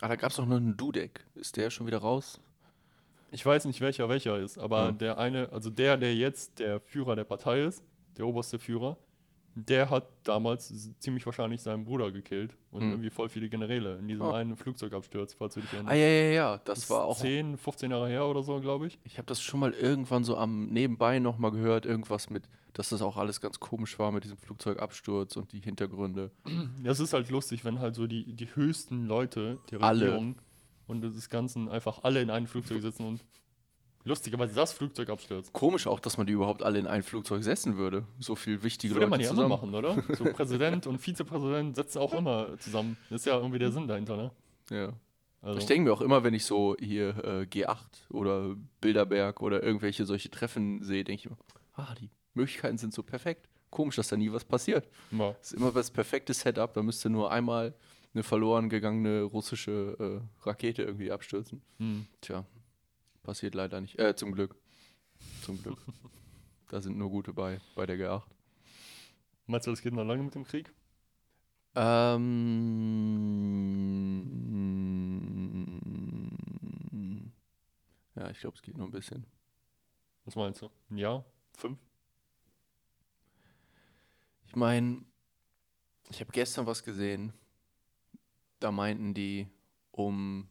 Ah, 0.00 0.08
da 0.08 0.16
gab 0.16 0.30
es 0.30 0.38
noch 0.38 0.44
einen 0.48 0.76
Dudek. 0.76 1.24
Ist 1.34 1.56
der 1.56 1.70
schon 1.70 1.86
wieder 1.86 1.98
raus? 1.98 2.40
Ich 3.32 3.44
weiß 3.44 3.64
nicht, 3.64 3.80
welcher 3.80 4.08
welcher 4.08 4.38
ist, 4.38 4.56
aber 4.56 4.88
Hm. 4.88 4.98
der 4.98 5.18
eine, 5.18 5.50
also 5.52 5.68
der, 5.68 5.96
der 5.96 6.14
jetzt 6.14 6.58
der 6.60 6.80
Führer 6.80 7.16
der 7.16 7.24
Partei 7.24 7.62
ist, 7.64 7.82
der 8.16 8.26
oberste 8.26 8.58
Führer, 8.58 8.96
der 9.58 9.88
hat 9.88 10.06
damals 10.24 10.72
ziemlich 11.00 11.24
wahrscheinlich 11.24 11.62
seinen 11.62 11.84
Bruder 11.84 12.12
gekillt 12.12 12.54
und 12.70 12.82
Hm. 12.82 12.90
irgendwie 12.90 13.08
voll 13.10 13.28
viele 13.30 13.48
Generäle 13.48 13.96
in 13.96 14.06
diesem 14.06 14.26
Oh. 14.26 14.32
einen 14.32 14.54
Flugzeugabsturz, 14.54 15.32
falls 15.34 15.54
du 15.54 15.60
dich 15.60 15.70
Ah, 15.72 15.76
erinnerst. 15.76 15.96
ja, 15.96 16.06
ja, 16.06 16.30
ja. 16.30 16.60
Das, 16.64 16.78
ist 16.80 16.90
war 16.90 17.04
auch. 17.04 17.16
10, 17.18 17.56
15 17.56 17.90
Jahre 17.90 18.08
her 18.08 18.26
oder 18.26 18.42
so, 18.42 18.60
glaube 18.60 18.86
ich. 18.86 18.98
Ich 19.04 19.16
habe 19.16 19.26
das 19.26 19.40
schon 19.40 19.58
mal 19.60 19.72
irgendwann 19.72 20.24
so 20.24 20.36
am 20.36 20.66
Nebenbei 20.66 21.18
nochmal 21.18 21.52
gehört. 21.52 21.86
Irgendwas 21.86 22.28
mit, 22.28 22.48
dass 22.74 22.90
das 22.90 23.00
auch 23.00 23.16
alles 23.16 23.40
ganz 23.40 23.58
komisch 23.58 23.98
war 23.98 24.12
mit 24.12 24.24
diesem 24.24 24.36
Flugzeugabsturz 24.36 25.36
und 25.36 25.52
die 25.52 25.60
Hintergründe. 25.60 26.30
Das 26.84 27.00
ist 27.00 27.14
halt 27.14 27.30
lustig, 27.30 27.64
wenn 27.64 27.78
halt 27.80 27.94
so 27.94 28.06
die, 28.06 28.34
die 28.34 28.54
höchsten 28.54 29.06
Leute 29.06 29.58
der 29.70 29.82
Alle. 29.82 30.04
Regierung 30.06 30.34
und 30.86 31.00
des 31.00 31.28
Ganzen 31.30 31.68
einfach 31.68 32.04
alle 32.04 32.20
in 32.20 32.28
einem 32.30 32.46
Flugzeug 32.46 32.82
sitzen 32.82 33.04
und 33.06 33.24
lustigerweise 34.06 34.54
das 34.54 34.72
Flugzeug 34.72 35.10
abstürzt. 35.10 35.52
Komisch 35.52 35.86
auch, 35.86 36.00
dass 36.00 36.16
man 36.16 36.26
die 36.26 36.32
überhaupt 36.32 36.62
alle 36.62 36.78
in 36.78 36.86
ein 36.86 37.02
Flugzeug 37.02 37.42
setzen 37.42 37.76
würde. 37.76 38.06
So 38.18 38.34
viel 38.34 38.62
wichtige 38.62 38.94
Würde 38.94 39.06
Leute 39.06 39.10
man 39.10 39.20
ja 39.20 39.28
zusammen. 39.28 39.48
machen, 39.50 39.74
oder? 39.74 40.02
So 40.16 40.24
Präsident 40.32 40.86
und 40.86 40.98
Vizepräsident 40.98 41.76
setzen 41.76 41.98
auch 41.98 42.14
immer 42.14 42.58
zusammen. 42.58 42.96
Das 43.10 43.20
ist 43.22 43.26
ja 43.26 43.36
irgendwie 43.36 43.58
der 43.58 43.72
Sinn 43.72 43.86
dahinter, 43.88 44.16
ne? 44.16 44.30
Ja. 44.70 44.92
Also, 45.42 45.58
Ich 45.58 45.66
denke 45.66 45.88
mir 45.88 45.92
auch 45.92 46.00
immer, 46.00 46.24
wenn 46.24 46.34
ich 46.34 46.44
so 46.44 46.76
hier 46.80 47.08
äh, 47.24 47.42
G8 47.42 47.76
oder 48.10 48.56
Bilderberg 48.80 49.42
oder 49.42 49.62
irgendwelche 49.62 50.04
solche 50.06 50.30
Treffen 50.30 50.82
sehe, 50.82 51.04
denke 51.04 51.20
ich 51.20 51.26
immer, 51.26 51.36
ah, 51.74 51.94
die 52.00 52.10
Möglichkeiten 52.34 52.78
sind 52.78 52.94
so 52.94 53.02
perfekt. 53.02 53.48
Komisch, 53.70 53.96
dass 53.96 54.08
da 54.08 54.16
nie 54.16 54.32
was 54.32 54.44
passiert. 54.44 54.88
ja. 55.10 55.32
Das 55.32 55.52
ist 55.52 55.58
immer 55.58 55.70
das 55.72 55.90
perfekte 55.90 56.32
Setup. 56.32 56.72
Da 56.72 56.82
müsste 56.82 57.10
nur 57.10 57.30
einmal 57.30 57.74
eine 58.14 58.22
verloren 58.22 58.68
gegangene 58.70 59.22
russische 59.22 60.22
äh, 60.42 60.46
Rakete 60.48 60.82
irgendwie 60.82 61.10
abstürzen. 61.12 61.60
Hm. 61.78 62.06
Tja, 62.22 62.44
passiert 63.26 63.54
leider 63.56 63.80
nicht. 63.80 63.98
Äh, 63.98 64.14
zum 64.14 64.32
Glück. 64.32 64.54
Zum 65.42 65.60
Glück. 65.60 65.78
da 66.70 66.80
sind 66.80 66.96
nur 66.96 67.10
gute 67.10 67.32
bei, 67.32 67.60
bei 67.74 67.84
der 67.84 67.96
G8. 67.96 68.22
Meinst 69.46 69.66
du, 69.66 69.72
das 69.72 69.82
geht 69.82 69.92
noch 69.92 70.04
lange 70.04 70.22
mit 70.22 70.34
dem 70.34 70.44
Krieg? 70.44 70.72
Ähm, 71.74 72.70
ja, 78.14 78.30
ich 78.30 78.38
glaube, 78.38 78.56
es 78.56 78.62
geht 78.62 78.78
nur 78.78 78.86
ein 78.86 78.92
bisschen. 78.92 79.26
Was 80.24 80.36
meinst 80.36 80.62
du? 80.62 80.70
Ein 80.90 80.98
Jahr? 80.98 81.24
Fünf? 81.52 81.78
Ich 84.46 84.54
meine, 84.54 85.04
ich 86.10 86.20
habe 86.20 86.30
gestern 86.32 86.66
was 86.66 86.84
gesehen. 86.84 87.32
Da 88.60 88.70
meinten 88.70 89.14
die, 89.14 89.48
um, 89.90 90.48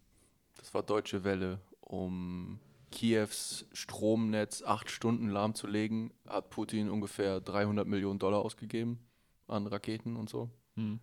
das 0.58 0.74
war 0.74 0.84
Deutsche 0.84 1.24
Welle, 1.24 1.60
um 1.80 2.60
Kiews 2.96 3.68
Stromnetz 3.74 4.64
acht 4.64 4.90
Stunden 4.90 5.30
lahmzulegen, 5.30 6.14
hat 6.28 6.50
Putin 6.50 6.90
ungefähr 6.90 7.42
300 7.42 7.86
Millionen 7.86 8.20
Dollar 8.20 8.40
ausgegeben 8.40 9.00
an 9.48 9.68
Raketen 9.68 10.16
und 10.16 10.30
so. 10.30 10.50
Hm. 10.76 11.00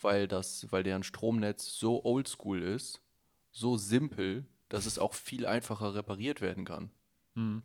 Weil, 0.00 0.28
das, 0.28 0.70
weil 0.70 0.82
deren 0.82 1.02
Stromnetz 1.02 1.78
so 1.78 2.04
oldschool 2.04 2.62
ist, 2.62 3.00
so 3.50 3.78
simpel, 3.78 4.44
dass 4.68 4.84
es 4.84 4.98
auch 4.98 5.14
viel 5.14 5.46
einfacher 5.46 5.94
repariert 5.94 6.42
werden 6.42 6.66
kann. 6.66 6.90
Hm. 7.34 7.62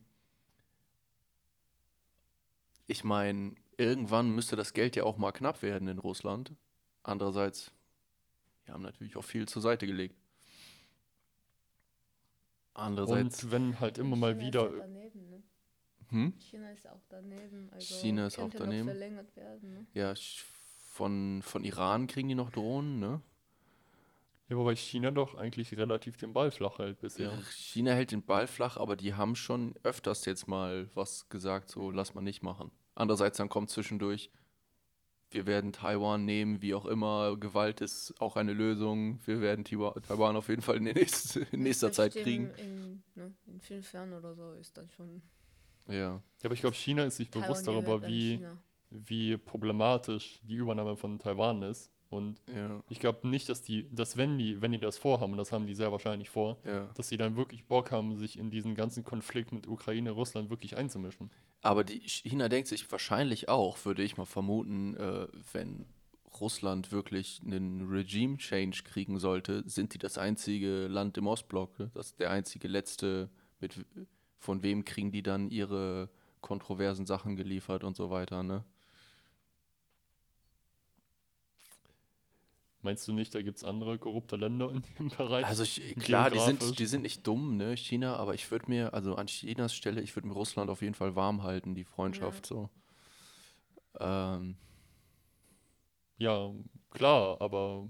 Ich 2.88 3.04
meine, 3.04 3.56
irgendwann 3.78 4.32
müsste 4.32 4.56
das 4.56 4.74
Geld 4.74 4.95
ja 4.95 5.04
auch 5.04 5.18
mal 5.18 5.34
knapp 5.34 5.62
werden 5.62 5.89
in 5.89 5.99
Russland. 5.99 6.54
Andererseits, 7.04 7.72
wir 8.64 8.74
haben 8.74 8.82
natürlich 8.82 9.18
auch 9.18 9.26
viel 9.26 9.47
zur 9.47 9.62
Seite 9.62 9.88
gelegt. 9.88 10.16
Andererseits, 12.74 13.43
Und 13.43 13.51
wenn 13.51 13.80
halt 13.80 13.97
immer 13.97 14.15
mal 14.15 14.34
China 14.34 14.47
wieder. 14.47 14.65
Ist 14.67 14.74
ja 14.74 14.80
daneben, 14.80 15.30
ne? 15.30 15.43
hm? 16.09 16.34
China 16.39 16.72
ist 16.72 16.88
auch 16.88 17.03
daneben. 17.09 17.69
Also 17.72 17.95
China 17.95 18.28
ist 18.28 18.39
auch 18.39 18.49
daneben. 18.49 18.86
verlängert 18.86 19.36
werden, 19.36 19.74
ne? 19.74 19.86
ja, 19.93 20.13
von, 20.89 21.41
von 21.41 21.63
Iran 21.63 22.07
kriegen 22.07 22.30
die 22.30 22.36
noch 22.36 22.51
Drohnen, 22.51 22.99
ne? 22.99 23.22
Ja, 24.49 24.57
wobei 24.57 24.76
China 24.76 25.11
doch 25.11 25.36
eigentlich 25.36 25.78
relativ 25.78 26.17
den 26.17 26.34
Ball 26.34 26.51
flach 26.51 26.78
hält 26.80 26.99
bisher. 26.99 27.32
China 27.51 27.93
hält 27.93 28.11
den 28.11 28.22
Ball 28.22 28.47
flach, 28.47 28.76
aber 28.76 28.97
die 28.97 29.13
haben 29.13 29.38
schon 29.38 29.76
öfters 29.84 30.26
jetzt 30.26 30.49
mal 30.49 30.89
was 30.93 31.30
gesagt, 31.30 31.69
so 31.69 31.89
lass 31.89 32.13
mal 32.13 32.22
nicht 32.22 32.43
machen. 32.43 32.69
Andererseits 32.93 33.38
dann 33.38 33.47
kommt 33.47 33.69
zwischendurch, 33.69 34.30
wir 35.32 35.46
werden 35.46 35.72
Taiwan 35.72 36.26
nehmen, 36.26 36.62
wie 36.62 36.74
auch 36.74 36.86
immer, 36.86 37.38
Gewalt 37.38 37.82
ist 37.82 38.14
auch 38.20 38.36
eine 38.36 38.54
Lösung, 38.54 39.20
wir 39.26 39.42
werden 39.42 39.64
Taiwan 39.64 40.36
auf 40.36 40.50
jeden 40.50 40.62
Fall 40.62 40.78
in, 40.78 40.86
der 40.86 40.94
nächst, 40.94 41.36
in 41.52 41.64
nächster 41.64 41.92
Zeit 41.92 42.14
kriegen. 42.14 42.52
In, 42.58 43.04
ne, 43.16 43.34
in 43.48 43.62
fünf 43.62 43.92
Jahren 43.94 44.14
oder 44.14 44.36
so 44.36 44.54
ist 44.54 44.78
dann 44.78 44.90
schon 44.90 45.22
Ja, 45.88 45.94
Ja, 45.94 46.22
aber 46.44 46.54
ich 46.54 46.62
glaube, 46.62 46.76
China 46.76 47.06
ist 47.06 47.18
sich 47.18 47.30
bewusst 47.30 47.66
Taiwan 47.66 47.86
darüber, 47.86 48.00
gehört 48.00 48.04
an 48.04 48.10
wie, 48.12 48.36
China. 48.36 48.58
wie 48.90 49.38
problematisch 49.38 50.40
die 50.44 50.56
Übernahme 50.56 50.96
von 50.96 51.18
Taiwan 51.18 51.62
ist. 51.64 51.92
Und 52.12 52.41
ja, 52.53 52.84
ich 52.89 52.99
glaube 52.99 53.26
nicht, 53.26 53.47
dass 53.47 53.62
die, 53.62 53.88
dass 53.89 54.18
wenn 54.18 54.38
die, 54.38 54.62
wenn 54.62 54.74
die 54.74 54.80
das 54.80 54.97
vorhaben, 54.97 55.32
und 55.32 55.38
das 55.38 55.53
haben 55.53 55.66
die 55.66 55.74
sehr 55.74 55.93
wahrscheinlich 55.93 56.30
vor, 56.30 56.57
ja. 56.66 56.89
dass 56.95 57.07
sie 57.07 57.16
dann 57.16 57.38
wirklich 57.38 57.64
Bock 57.64 57.89
haben, 57.91 58.18
sich 58.18 58.38
in 58.38 58.51
diesen 58.51 58.76
ganzen 58.76 59.05
Konflikt 59.05 59.53
mit 59.53 59.66
Ukraine, 59.66 60.12
Russland 60.12 60.49
wirklich 60.49 60.76
einzumischen. 60.76 61.32
Aber 61.62 61.86
die 61.86 62.01
China 62.01 62.49
denkt 62.49 62.68
sich 62.68 62.91
wahrscheinlich 62.91 63.47
auch, 63.47 63.78
würde 63.86 64.03
ich 64.03 64.18
mal 64.18 64.26
vermuten, 64.26 64.97
äh, 64.97 65.28
wenn 65.53 65.86
Russland 66.41 66.91
wirklich 66.91 67.39
einen 67.45 67.89
Regime-Change 67.89 68.84
kriegen 68.84 69.18
sollte, 69.18 69.64
sind 69.70 69.93
die 69.93 69.97
das 69.97 70.18
einzige 70.18 70.88
Land 70.88 71.18
im 71.18 71.28
Ostblock. 71.28 71.80
ne? 71.80 71.91
Das 71.93 72.07
ist 72.07 72.20
der 72.20 72.32
einzige 72.32 72.68
letzte, 72.68 73.30
mit, 73.62 73.86
von 74.38 74.64
wem 74.64 74.84
kriegen 74.84 75.14
die 75.14 75.24
dann 75.24 75.49
ihre 75.49 76.09
kontroversen 76.41 77.05
Sachen 77.05 77.38
geliefert 77.38 77.86
und 77.86 77.95
so 77.95 78.09
weiter, 78.09 78.43
ne? 78.43 78.66
Meinst 82.84 83.08
du 83.08 83.14
nicht, 83.14 83.34
da 83.36 83.42
gibt 83.42 83.58
es 83.58 83.64
andere 83.64 84.00
korrupte 84.00 84.36
Länder 84.38 84.72
in 84.72 84.84
dem 84.98 85.10
Bereich? 85.10 85.46
Also 85.46 85.64
ich, 85.64 85.96
klar, 86.00 86.32
die 86.32 86.40
sind, 86.40 86.80
die 86.80 86.86
sind 86.88 87.04
nicht 87.04 87.28
dumm, 87.28 87.58
ne, 87.58 87.78
China, 87.78 88.16
aber 88.16 88.34
ich 88.34 88.50
würde 88.50 88.66
mir, 88.70 88.94
also 88.94 89.16
an 89.16 89.28
Chinas 89.28 89.76
Stelle, 89.76 90.02
ich 90.02 90.16
würde 90.16 90.28
mir 90.28 90.34
Russland 90.34 90.70
auf 90.70 90.82
jeden 90.82 90.96
Fall 90.96 91.16
warm 91.16 91.44
halten, 91.44 91.76
die 91.76 91.84
Freundschaft 91.84 92.46
so. 92.46 92.70
Ähm, 94.00 94.56
Ja, 96.18 96.52
klar, 96.90 97.40
aber 97.42 97.90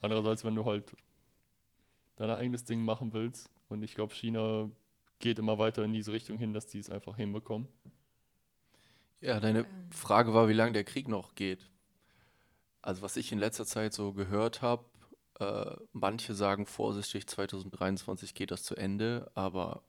andererseits, 0.00 0.44
wenn 0.44 0.54
du 0.54 0.64
halt 0.64 0.96
dein 2.16 2.30
eigenes 2.30 2.64
Ding 2.64 2.84
machen 2.84 3.12
willst, 3.12 3.50
und 3.68 3.82
ich 3.82 3.94
glaube, 3.94 4.14
China 4.14 4.70
geht 5.18 5.38
immer 5.38 5.58
weiter 5.58 5.84
in 5.84 5.92
diese 5.92 6.12
Richtung 6.12 6.38
hin, 6.38 6.52
dass 6.52 6.66
die 6.66 6.78
es 6.78 6.90
einfach 6.90 7.16
hinbekommen. 7.16 7.68
Ja, 9.20 9.40
deine. 9.40 9.66
Frage 9.90 10.34
war, 10.34 10.48
wie 10.48 10.52
lange 10.52 10.72
der 10.72 10.84
Krieg 10.84 11.08
noch 11.08 11.34
geht. 11.34 11.70
Also 12.84 13.00
was 13.00 13.16
ich 13.16 13.32
in 13.32 13.38
letzter 13.38 13.64
Zeit 13.64 13.94
so 13.94 14.12
gehört 14.12 14.60
habe, 14.60 14.84
äh, 15.40 15.74
manche 15.94 16.34
sagen 16.34 16.66
vorsichtig, 16.66 17.26
2023 17.26 18.34
geht 18.34 18.50
das 18.50 18.62
zu 18.62 18.76
Ende, 18.76 19.30
aber 19.34 19.82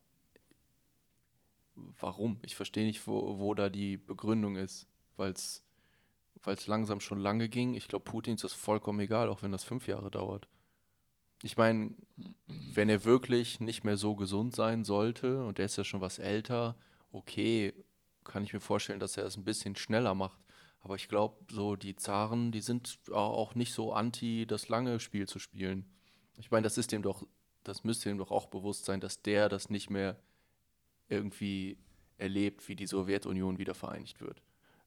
warum? 1.76 2.39
Ich 2.41 2.56
verstehe 2.56 2.86
nicht, 2.86 3.06
wo, 3.06 3.38
wo 3.38 3.54
da 3.54 3.68
die 3.68 3.98
Begründung 3.98 4.56
ist, 4.56 4.88
weil 5.18 5.34
es 5.34 5.62
langsam 6.68 7.02
schon 7.02 7.20
lange 7.20 7.50
ging. 7.50 7.74
Ich 7.74 7.89
glaube, 7.89 8.06
Putin 8.06 8.36
ist 8.36 8.46
das 8.46 8.54
vollkommen 8.54 9.02
egal, 9.02 9.28
auch 9.28 9.43
wenn 9.43 9.52
das 9.52 9.66
fünf 9.66 9.89
Jahre 9.89 10.10
dauert. 10.10 10.48
Ich 11.43 11.58
meine, 11.58 11.93
wenn 12.48 12.88
er 12.88 13.04
wirklich 13.04 13.60
nicht 13.60 13.84
mehr 13.84 13.98
so 13.98 14.16
gesund 14.16 14.56
sein 14.56 14.86
sollte 14.86 15.43
und 15.43 15.60
er 15.60 15.66
ist 15.66 15.76
ja 15.76 15.84
schon 15.84 16.00
was 16.00 16.18
älter, 16.18 16.78
okay, 17.12 17.74
kann 18.24 18.46
ich 18.46 18.54
mir 18.54 18.62
vorstellen, 18.62 19.02
dass 19.02 19.18
er 19.18 19.26
es 19.26 19.36
ein 19.36 19.43
bisschen 19.43 19.76
schneller 19.76 20.16
macht. 20.16 20.45
Aber 20.86 20.94
ich 20.98 21.08
glaube, 21.08 21.36
so 21.52 21.76
die 21.76 21.96
Zaren, 21.96 22.52
die 22.52 22.62
sind 22.62 23.00
au- 23.10 23.16
auch 23.16 23.56
nicht 23.56 23.74
so 23.74 23.92
anti, 23.92 24.46
das 24.46 24.70
lange 24.70 25.00
Spiel 25.00 25.28
zu 25.28 25.40
spielen. 25.40 25.84
Ich 26.38 26.52
meine, 26.52 26.64
das 26.64 26.78
ist 26.78 26.92
dem 26.92 27.02
doch, 27.02 27.26
das 27.64 27.84
müsste 27.84 28.12
ihm 28.12 28.20
doch 28.20 28.30
auch 28.30 28.46
bewusst 28.46 28.86
sein, 28.86 29.00
dass 29.00 29.24
der 29.24 29.50
das 29.50 29.72
nicht 29.72 29.90
mehr 29.90 30.16
irgendwie 31.10 31.80
erlebt, 32.20 32.68
wie 32.68 32.76
die 32.76 32.86
Sowjetunion 32.86 33.58
wieder 33.58 33.74
vereinigt 33.74 34.22
wird. 34.22 34.44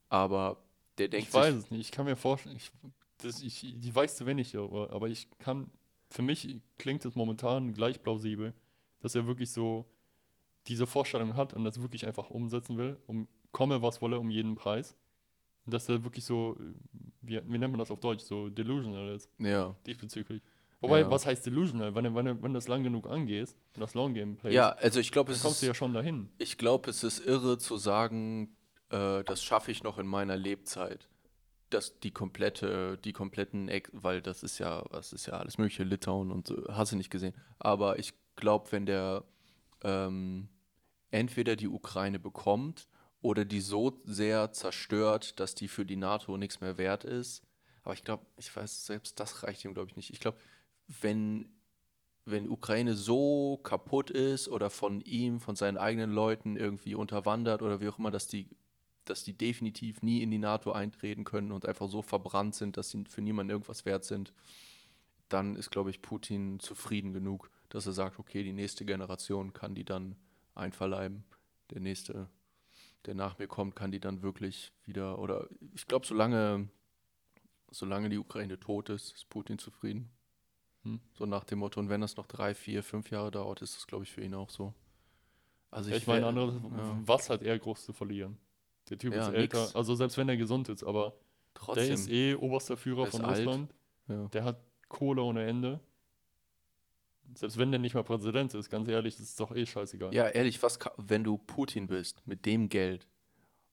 Aber 0.09 0.62
der 0.99 1.09
denkt 1.09 1.26
ich 1.28 1.34
weiß 1.34 1.53
es 1.55 1.70
nicht. 1.72 1.80
Ich 1.80 1.90
kann 1.90 2.07
mir 2.07 2.14
vorstellen, 2.14 2.55
ich, 2.55 2.70
das, 3.16 3.42
ich, 3.42 3.74
die 3.76 3.92
weiß 3.92 4.14
zu 4.18 4.24
wenig 4.24 4.53
darüber, 4.53 4.92
aber 4.92 5.09
ich 5.09 5.26
kann, 5.40 5.68
für 6.11 6.22
mich 6.22 6.61
klingt 6.78 7.05
es 7.07 7.16
momentan 7.16 7.72
gleich 7.74 8.01
plausibel, 8.05 8.55
dass 9.01 9.16
er 9.16 9.26
wirklich 9.26 9.51
so 9.51 9.84
diese 10.68 10.86
Vorstellung 10.86 11.34
hat 11.34 11.55
und 11.55 11.64
das 11.64 11.82
wirklich 11.82 12.07
einfach 12.07 12.30
umsetzen 12.30 12.78
will, 12.78 13.01
um 13.09 13.26
komme, 13.51 13.82
was 13.82 14.01
wolle, 14.01 14.20
um 14.20 14.30
jeden 14.30 14.55
Preis. 14.55 14.94
Dass 15.68 15.88
er 15.88 16.02
wirklich 16.04 16.24
so, 16.24 16.56
wie, 17.22 17.40
wie 17.46 17.58
nennt 17.58 17.72
man 17.72 17.78
das 17.78 17.90
auf 17.90 18.00
Deutsch, 18.00 18.24
so 18.24 18.48
delusional 18.48 19.14
ist, 19.14 19.28
Ja. 19.38 19.74
diesbezüglich. 19.86 20.42
Wobei, 20.80 21.00
Ja. 21.00 21.10
was 21.10 21.26
heißt 21.26 21.44
delusional? 21.44 21.94
Wenn, 21.94 22.04
du- 22.04 22.14
wenn, 22.14 22.42
wenn 22.42 22.54
das 22.54 22.68
lang 22.68 22.82
genug 22.84 23.06
angehst 23.08 23.56
und 23.74 23.80
das 23.80 23.94
Long 23.94 24.14
Game 24.14 24.36
playst, 24.36 24.54
Ja, 24.54 24.70
also 24.70 25.00
ich 25.00 25.10
glaube, 25.12 25.28
dann 25.32 25.36
es 25.36 25.42
kommst 25.42 25.60
du 25.62 25.66
ja 25.66 25.72
ist, 25.72 25.78
schon 25.78 25.92
dahin. 25.92 26.28
ich 26.38 26.56
glaube, 26.56 26.88
es 26.90 27.02
ist 27.02 27.18
irre 27.26 27.58
zu 27.58 27.76
sagen, 27.76 28.56
äh, 28.90 29.24
das 29.24 29.42
schaffe 29.42 29.70
ich 29.72 29.82
noch 29.82 29.98
in 29.98 30.06
meiner 30.06 30.36
Lebzeit. 30.36 31.08
Das, 31.70 31.98
die 32.00 32.12
komplette, 32.12 32.96
die 33.04 33.12
kompletten, 33.12 33.68
weil 33.92 34.22
das 34.22 34.42
ist 34.42 34.58
ja, 34.58 34.84
was 34.90 35.12
ist 35.12 35.26
ja 35.26 35.34
alles 35.34 35.58
mögliche, 35.58 35.82
Litauen 35.84 36.30
und 36.30 36.46
so, 36.46 36.64
hast 36.70 36.92
du 36.92 36.96
nicht 36.96 37.10
gesehen. 37.10 37.34
Aber 37.58 37.98
ich 37.98 38.14
glaube, 38.36 38.72
wenn 38.72 38.86
der 38.86 39.24
ähm, 39.82 40.48
entweder 41.10 41.56
die 41.56 41.68
Ukraine 41.68 42.18
bekommt 42.18 42.88
oder 43.20 43.44
die 43.44 43.60
so 43.60 44.00
sehr 44.04 44.52
zerstört, 44.52 45.40
dass 45.40 45.54
die 45.54 45.68
für 45.68 45.84
die 45.84 45.96
NATO 45.96 46.36
nichts 46.36 46.60
mehr 46.60 46.78
wert 46.78 47.04
ist. 47.04 47.42
Aber 47.82 47.94
ich 47.94 48.04
glaube, 48.04 48.26
ich 48.36 48.54
weiß, 48.54 48.86
selbst 48.86 49.18
das 49.18 49.42
reicht 49.42 49.64
ihm, 49.64 49.74
glaube 49.74 49.90
ich, 49.90 49.96
nicht. 49.96 50.10
Ich 50.10 50.20
glaube, 50.20 50.38
wenn, 51.00 51.48
wenn 52.24 52.48
Ukraine 52.48 52.94
so 52.94 53.58
kaputt 53.62 54.10
ist 54.10 54.48
oder 54.48 54.70
von 54.70 55.00
ihm, 55.00 55.40
von 55.40 55.56
seinen 55.56 55.78
eigenen 55.78 56.10
Leuten 56.10 56.56
irgendwie 56.56 56.94
unterwandert 56.94 57.62
oder 57.62 57.80
wie 57.80 57.88
auch 57.88 57.98
immer, 57.98 58.10
dass 58.10 58.28
die, 58.28 58.48
dass 59.04 59.24
die 59.24 59.32
definitiv 59.32 60.02
nie 60.02 60.22
in 60.22 60.30
die 60.30 60.38
NATO 60.38 60.72
eintreten 60.72 61.24
können 61.24 61.50
und 61.50 61.66
einfach 61.66 61.88
so 61.88 62.02
verbrannt 62.02 62.54
sind, 62.54 62.76
dass 62.76 62.90
sie 62.90 63.04
für 63.08 63.22
niemanden 63.22 63.50
irgendwas 63.50 63.84
wert 63.84 64.04
sind, 64.04 64.32
dann 65.28 65.56
ist, 65.56 65.70
glaube 65.70 65.90
ich, 65.90 66.02
Putin 66.02 66.60
zufrieden 66.60 67.12
genug, 67.12 67.50
dass 67.68 67.86
er 67.86 67.92
sagt, 67.92 68.18
okay, 68.18 68.42
die 68.42 68.52
nächste 68.52 68.84
Generation 68.84 69.52
kann 69.52 69.74
die 69.74 69.84
dann 69.84 70.16
einverleiben. 70.54 71.24
Der 71.70 71.80
nächste, 71.80 72.28
der 73.07 73.14
nach 73.14 73.38
mir 73.38 73.46
kommt, 73.46 73.76
kann 73.76 73.90
die 73.90 74.01
dann 74.01 74.22
wirklich 74.22 74.72
wieder, 74.84 75.18
oder 75.18 75.49
ich 75.74 75.86
glaube, 75.86 76.07
solange, 76.07 76.68
solange 77.70 78.09
die 78.09 78.18
Ukraine 78.18 78.59
tot 78.59 78.88
ist, 78.90 79.14
ist 79.14 79.28
Putin 79.28 79.59
zufrieden. 79.59 80.11
Hm. 80.82 81.01
So 81.14 81.26
nach 81.26 81.44
dem 81.44 81.59
Motto, 81.61 81.80
und 81.80 81.88
wenn 81.88 82.01
das 82.01 82.16
noch 82.16 82.26
drei, 82.26 82.55
vier, 82.55 82.82
fünf 82.82 83.11
Jahre 83.11 83.30
dauert, 83.30 83.62
ist 83.62 83.76
das, 83.76 83.86
glaube 83.86 84.05
ich, 84.05 84.11
für 84.12 84.22
ihn 84.22 84.34
auch 84.34 84.51
so. 84.51 84.74
Also 85.70 85.90
Ja, 85.90 85.96
ich 85.96 86.07
meine, 86.07 86.26
andere, 86.26 86.53
ja, 86.55 87.01
was 87.05 87.28
hat 87.30 87.42
er 87.42 87.59
groß 87.59 87.84
zu 87.84 87.92
verlieren? 87.92 88.38
Der 88.88 88.99
Typ 88.99 89.12
Ja, 89.12 89.28
ist 89.28 89.34
älter, 89.34 89.62
nix. 89.62 89.76
also 89.76 89.94
selbst 89.94 90.16
wenn 90.16 90.28
er 90.28 90.36
gesund 90.36 90.68
ist, 90.68 90.82
aber 90.82 91.14
trotzdem. 91.55 91.84
der 91.84 91.94
ist 91.94 92.09
eh 92.09 92.34
oberster 92.34 92.76
Führer 92.76 93.05
ist 93.05 93.11
von 93.11 93.24
alt. 93.24 93.46
Russland. 93.46 93.74
Der 94.32 94.44
hat 94.44 94.61
Kohle 94.88 95.22
ohne 95.22 95.46
Ende. 95.46 95.80
Selbst 97.34 97.58
wenn 97.58 97.70
der 97.70 97.78
nicht 97.78 97.94
mal 97.94 98.04
Präsident 98.04 98.54
ist, 98.54 98.70
ganz 98.70 98.88
ehrlich, 98.88 99.16
das 99.16 99.26
ist 99.26 99.40
doch 99.40 99.54
eh 99.54 99.66
scheißegal. 99.66 100.14
Ja, 100.14 100.28
ehrlich, 100.28 100.62
was, 100.62 100.78
wenn 100.96 101.24
du 101.24 101.38
Putin 101.38 101.86
bist, 101.86 102.26
mit 102.26 102.46
dem 102.46 102.68
Geld, 102.68 103.06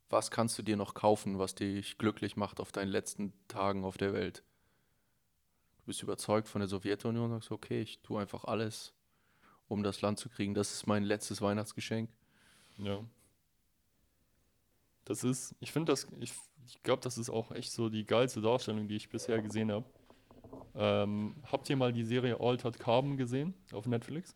was 0.09 0.29
kannst 0.29 0.57
du 0.57 0.63
dir 0.63 0.77
noch 0.77 0.93
kaufen, 0.93 1.39
was 1.39 1.55
dich 1.55 1.97
glücklich 1.97 2.35
macht 2.35 2.59
auf 2.59 2.71
deinen 2.71 2.89
letzten 2.89 3.33
Tagen 3.47 3.83
auf 3.83 3.97
der 3.97 4.13
Welt? 4.13 4.43
Du 5.79 5.87
bist 5.87 6.03
überzeugt 6.03 6.47
von 6.47 6.59
der 6.59 6.67
Sowjetunion 6.67 7.25
und 7.25 7.31
sagst, 7.31 7.51
okay, 7.51 7.81
ich 7.81 7.99
tue 8.01 8.19
einfach 8.19 8.45
alles, 8.45 8.93
um 9.67 9.83
das 9.83 10.01
Land 10.01 10.19
zu 10.19 10.29
kriegen. 10.29 10.53
Das 10.53 10.73
ist 10.73 10.87
mein 10.87 11.03
letztes 11.03 11.41
Weihnachtsgeschenk. 11.41 12.09
Ja. 12.77 13.03
Das 15.05 15.23
ist, 15.23 15.55
ich 15.59 15.71
finde 15.71 15.91
das, 15.91 16.07
ich, 16.19 16.33
ich 16.65 16.81
glaube, 16.83 17.01
das 17.01 17.17
ist 17.17 17.29
auch 17.29 17.51
echt 17.51 17.71
so 17.71 17.89
die 17.89 18.05
geilste 18.05 18.41
Darstellung, 18.41 18.87
die 18.87 18.95
ich 18.95 19.09
bisher 19.09 19.41
gesehen 19.41 19.71
habe. 19.71 19.85
Ähm, 20.75 21.35
habt 21.43 21.69
ihr 21.69 21.75
mal 21.75 21.93
die 21.93 22.03
Serie 22.03 22.39
Altered 22.39 22.79
Carbon 22.79 23.17
gesehen 23.17 23.53
auf 23.71 23.85
Netflix? 23.85 24.35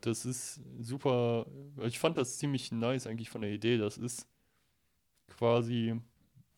Das 0.00 0.24
ist 0.24 0.60
super, 0.78 1.46
ich 1.82 1.98
fand 1.98 2.16
das 2.16 2.38
ziemlich 2.38 2.70
nice 2.70 3.06
eigentlich 3.06 3.30
von 3.30 3.40
der 3.40 3.50
Idee. 3.50 3.78
Das 3.78 3.98
ist 3.98 4.28
quasi 5.28 5.94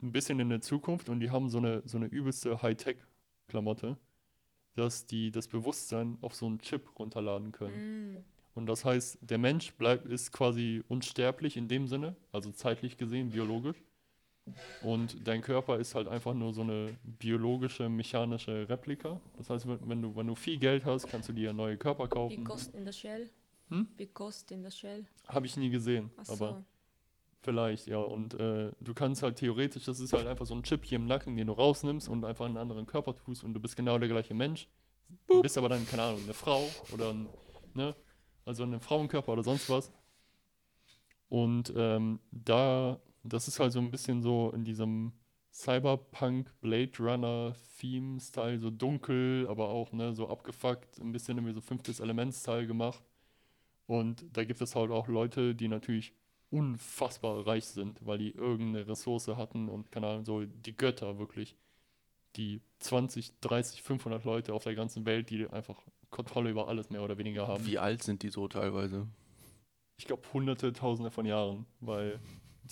ein 0.03 0.13
bisschen 0.13 0.39
in 0.41 0.49
der 0.49 0.61
Zukunft 0.61 1.09
und 1.09 1.21
die 1.21 1.31
haben 1.31 1.49
so 1.49 1.59
eine, 1.59 1.83
so 1.85 1.97
eine 1.97 2.07
übelste 2.07 2.63
Hightech-Klamotte, 2.63 3.97
dass 4.75 5.07
die 5.07 5.31
das 5.31 5.49
Bewusstsein 5.49 6.19
auf 6.21 6.35
so 6.35 6.47
einen 6.47 6.61
Chip 6.61 6.99
runterladen 6.99 7.53
können. 7.53 8.13
Mm. 8.13 8.17
Und 8.55 8.67
das 8.67 8.85
heißt, 8.85 9.19
der 9.23 9.39
Mensch 9.39 9.73
bleibt, 9.75 10.07
ist 10.07 10.33
quasi 10.33 10.83
unsterblich 10.89 11.57
in 11.57 11.69
dem 11.69 11.87
Sinne, 11.87 12.17
also 12.33 12.51
zeitlich 12.51 12.97
gesehen, 12.97 13.31
biologisch. 13.31 13.77
Und 14.83 15.27
dein 15.27 15.41
Körper 15.41 15.79
ist 15.79 15.95
halt 15.95 16.09
einfach 16.09 16.35
nur 16.35 16.53
so 16.53 16.63
eine 16.63 16.97
biologische, 17.05 17.89
mechanische 17.89 18.69
Replika. 18.69 19.21
Das 19.37 19.51
heißt, 19.51 19.67
wenn 19.69 20.03
du, 20.03 20.15
wenn 20.17 20.27
du 20.27 20.35
viel 20.35 20.59
Geld 20.59 20.85
hast, 20.85 21.07
kannst 21.09 21.29
du 21.29 21.33
dir 21.33 21.53
neue 21.53 21.77
Körper 21.77 22.05
Wie 22.05 22.09
kaufen. 22.09 22.45
Ghost 22.45 22.75
in 22.75 22.87
the 22.87 22.93
Shell? 22.93 23.31
Hm? 23.69 23.89
Wie 23.97 24.07
Ghost 24.07 24.51
in 24.51 24.65
the 24.65 24.71
Shell? 24.71 25.07
Habe 25.27 25.47
ich 25.47 25.57
nie 25.57 25.71
gesehen, 25.71 26.11
Ach 26.17 26.29
aber 26.31 26.49
so. 26.49 26.65
vielleicht, 27.43 27.87
ja. 27.87 27.99
Und 27.99 28.35
äh, 28.35 28.73
du 28.81 28.95
kannst 28.95 29.23
halt 29.23 29.37
theoretisch, 29.37 29.85
das 29.85 30.01
ist 30.01 30.13
halt 30.13 30.27
einfach 30.27 30.47
so 30.47 30.55
ein 30.55 30.63
Chip 30.63 30.85
hier 30.85 30.97
im 30.97 31.07
Nacken, 31.07 31.37
den 31.37 31.47
du 31.49 31.53
rausnimmst 31.53 32.09
und 32.09 32.25
einfach 32.25 32.47
in 32.47 32.53
einen 32.53 32.59
anderen 32.59 32.87
Körper 32.87 33.17
tust 33.17 33.45
und 33.45 33.55
du 33.55 33.61
bist 33.61 33.77
genau 33.77 33.99
der 33.99 34.09
gleiche 34.09 34.35
Mensch. 34.35 34.69
Du 35.27 35.43
bist 35.43 35.57
aber 35.57 35.69
dann, 35.69 35.87
keine 35.87 36.03
Ahnung, 36.03 36.21
eine 36.25 36.35
Frau 36.35 36.69
oder 36.93 37.11
ein, 37.11 37.29
ne? 37.75 37.95
Also 38.45 38.63
ein 38.65 38.81
Frauenkörper 38.81 39.33
oder 39.33 39.43
sonst 39.43 39.69
was. 39.69 39.93
Und 41.29 41.73
ähm, 41.77 42.21
da, 42.31 42.99
das 43.25 43.49
ist 43.49 43.61
halt 43.61 43.73
so 43.73 43.81
ein 43.81 43.91
bisschen 43.91 44.23
so 44.23 44.51
in 44.55 44.65
diesem 44.65 45.13
Cyberpunk 45.53 46.53
Blade 46.61 46.93
Runner 46.99 47.55
Theme 47.79 48.21
Style, 48.21 48.59
so 48.59 48.71
dunkel, 48.71 49.47
aber 49.49 49.69
auch 49.69 49.93
ne, 49.93 50.15
so 50.15 50.29
abgefuckt, 50.29 50.99
ein 51.01 51.13
bisschen 51.13 51.39
irgendwie 51.39 51.55
so 51.55 51.61
fünftes 51.61 52.01
Element-Style 52.01 52.67
gemacht. 52.67 53.03
Und 53.87 54.25
da 54.33 54.45
gibt 54.45 54.61
es 54.61 54.77
halt 54.77 54.91
auch 54.91 55.09
Leute, 55.09 55.55
die 55.55 55.69
natürlich 55.69 56.13
unfassbar 56.51 57.47
reich 57.47 57.67
sind, 57.67 58.05
weil 58.05 58.19
die 58.19 58.31
irgendeine 58.31 58.87
Ressource 58.87 59.29
hatten 59.29 59.69
und 59.69 59.91
keine 59.91 60.07
Ahnung, 60.09 60.25
so 60.25 60.45
die 60.45 60.77
Götter 60.77 61.19
wirklich. 61.19 61.57
Die 62.37 62.61
20, 62.81 63.41
30, 63.41 63.83
500 63.83 64.25
Leute 64.25 64.55
auf 64.55 64.63
der 64.63 64.75
ganzen 64.75 65.07
Welt, 65.07 65.31
die 65.31 65.49
einfach 65.49 65.83
Kontrolle 66.11 66.51
über 66.51 66.69
alles 66.69 66.91
mehr 66.91 67.03
oder 67.03 67.19
weniger 67.19 67.49
haben. 67.49 67.67
Wie 67.67 67.79
alt 67.79 68.03
sind 68.03 68.23
die 68.23 68.29
so 68.29 68.47
teilweise? 68.49 69.09
Ich 69.97 70.07
glaube 70.07 70.23
hunderte, 70.33 70.73
tausende 70.73 71.11
von 71.11 71.27
Jahren, 71.27 71.67
weil 71.81 72.21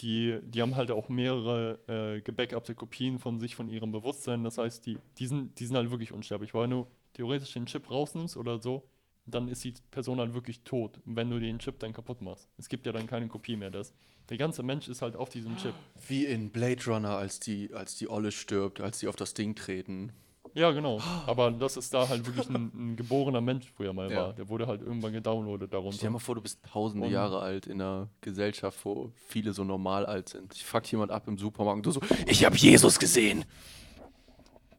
die, 0.00 0.38
die 0.42 0.62
haben 0.62 0.76
halt 0.76 0.90
auch 0.90 1.08
mehrere 1.08 1.78
äh, 1.88 2.20
gebackuppte 2.20 2.74
Kopien 2.74 3.18
von 3.18 3.38
sich, 3.40 3.56
von 3.56 3.68
ihrem 3.68 3.92
Bewusstsein. 3.92 4.44
Das 4.44 4.58
heißt, 4.58 4.86
die, 4.86 4.98
die, 5.18 5.26
sind, 5.26 5.58
die 5.58 5.66
sind 5.66 5.76
halt 5.76 5.90
wirklich 5.90 6.12
unsterblich. 6.12 6.54
Weil 6.54 6.64
wenn 6.64 6.70
du 6.70 6.86
theoretisch 7.14 7.52
den 7.52 7.66
Chip 7.66 7.90
rausnimmst 7.90 8.36
oder 8.36 8.58
so, 8.58 8.88
dann 9.26 9.48
ist 9.48 9.64
die 9.64 9.74
Person 9.90 10.20
halt 10.20 10.34
wirklich 10.34 10.60
tot, 10.60 11.00
wenn 11.04 11.30
du 11.30 11.40
den 11.40 11.58
Chip 11.58 11.78
dann 11.80 11.92
kaputt 11.92 12.22
machst. 12.22 12.48
Es 12.58 12.68
gibt 12.68 12.86
ja 12.86 12.92
dann 12.92 13.06
keine 13.06 13.26
Kopie 13.26 13.56
mehr. 13.56 13.70
Das, 13.70 13.92
der 14.28 14.36
ganze 14.36 14.62
Mensch 14.62 14.88
ist 14.88 15.02
halt 15.02 15.16
auf 15.16 15.30
diesem 15.30 15.56
Chip. 15.56 15.74
Wie 16.08 16.24
in 16.26 16.50
Blade 16.50 16.84
Runner, 16.86 17.16
als 17.16 17.40
die, 17.40 17.72
als 17.74 17.96
die 17.96 18.08
Olle 18.08 18.32
stirbt, 18.32 18.80
als 18.80 19.00
die 19.00 19.08
auf 19.08 19.16
das 19.16 19.34
Ding 19.34 19.54
treten. 19.54 20.12
Ja, 20.56 20.70
genau. 20.70 20.98
Aber 21.26 21.50
das 21.50 21.76
ist 21.76 21.92
da 21.92 22.08
halt 22.08 22.26
wirklich 22.26 22.48
ein, 22.48 22.70
ein 22.74 22.96
geborener 22.96 23.42
Mensch 23.42 23.70
früher 23.76 23.92
mal 23.92 24.10
Ja. 24.10 24.16
war. 24.28 24.32
Der 24.32 24.48
wurde 24.48 24.66
halt 24.66 24.80
irgendwann 24.80 25.12
gedownloadet 25.12 25.70
darunter. 25.72 25.96
Stell 25.98 26.08
dir 26.08 26.12
mal 26.14 26.18
vor, 26.18 26.34
du 26.34 26.40
bist 26.40 26.60
tausende 26.64 27.06
Und- 27.06 27.12
Jahre 27.12 27.40
alt 27.40 27.66
in 27.66 27.80
einer 27.82 28.08
Gesellschaft, 28.22 28.78
wo 28.84 29.12
viele 29.26 29.52
so 29.52 29.64
normal 29.64 30.06
alt 30.06 30.30
sind. 30.30 30.54
Ich 30.54 30.64
fuck 30.64 30.90
jemand 30.90 31.10
ab 31.12 31.28
im 31.28 31.36
Supermarkt 31.36 31.76
und 31.76 31.86
du 31.86 31.90
so, 31.90 32.00
ich 32.26 32.44
habe 32.46 32.56
Jesus 32.56 32.98
gesehen. 32.98 33.44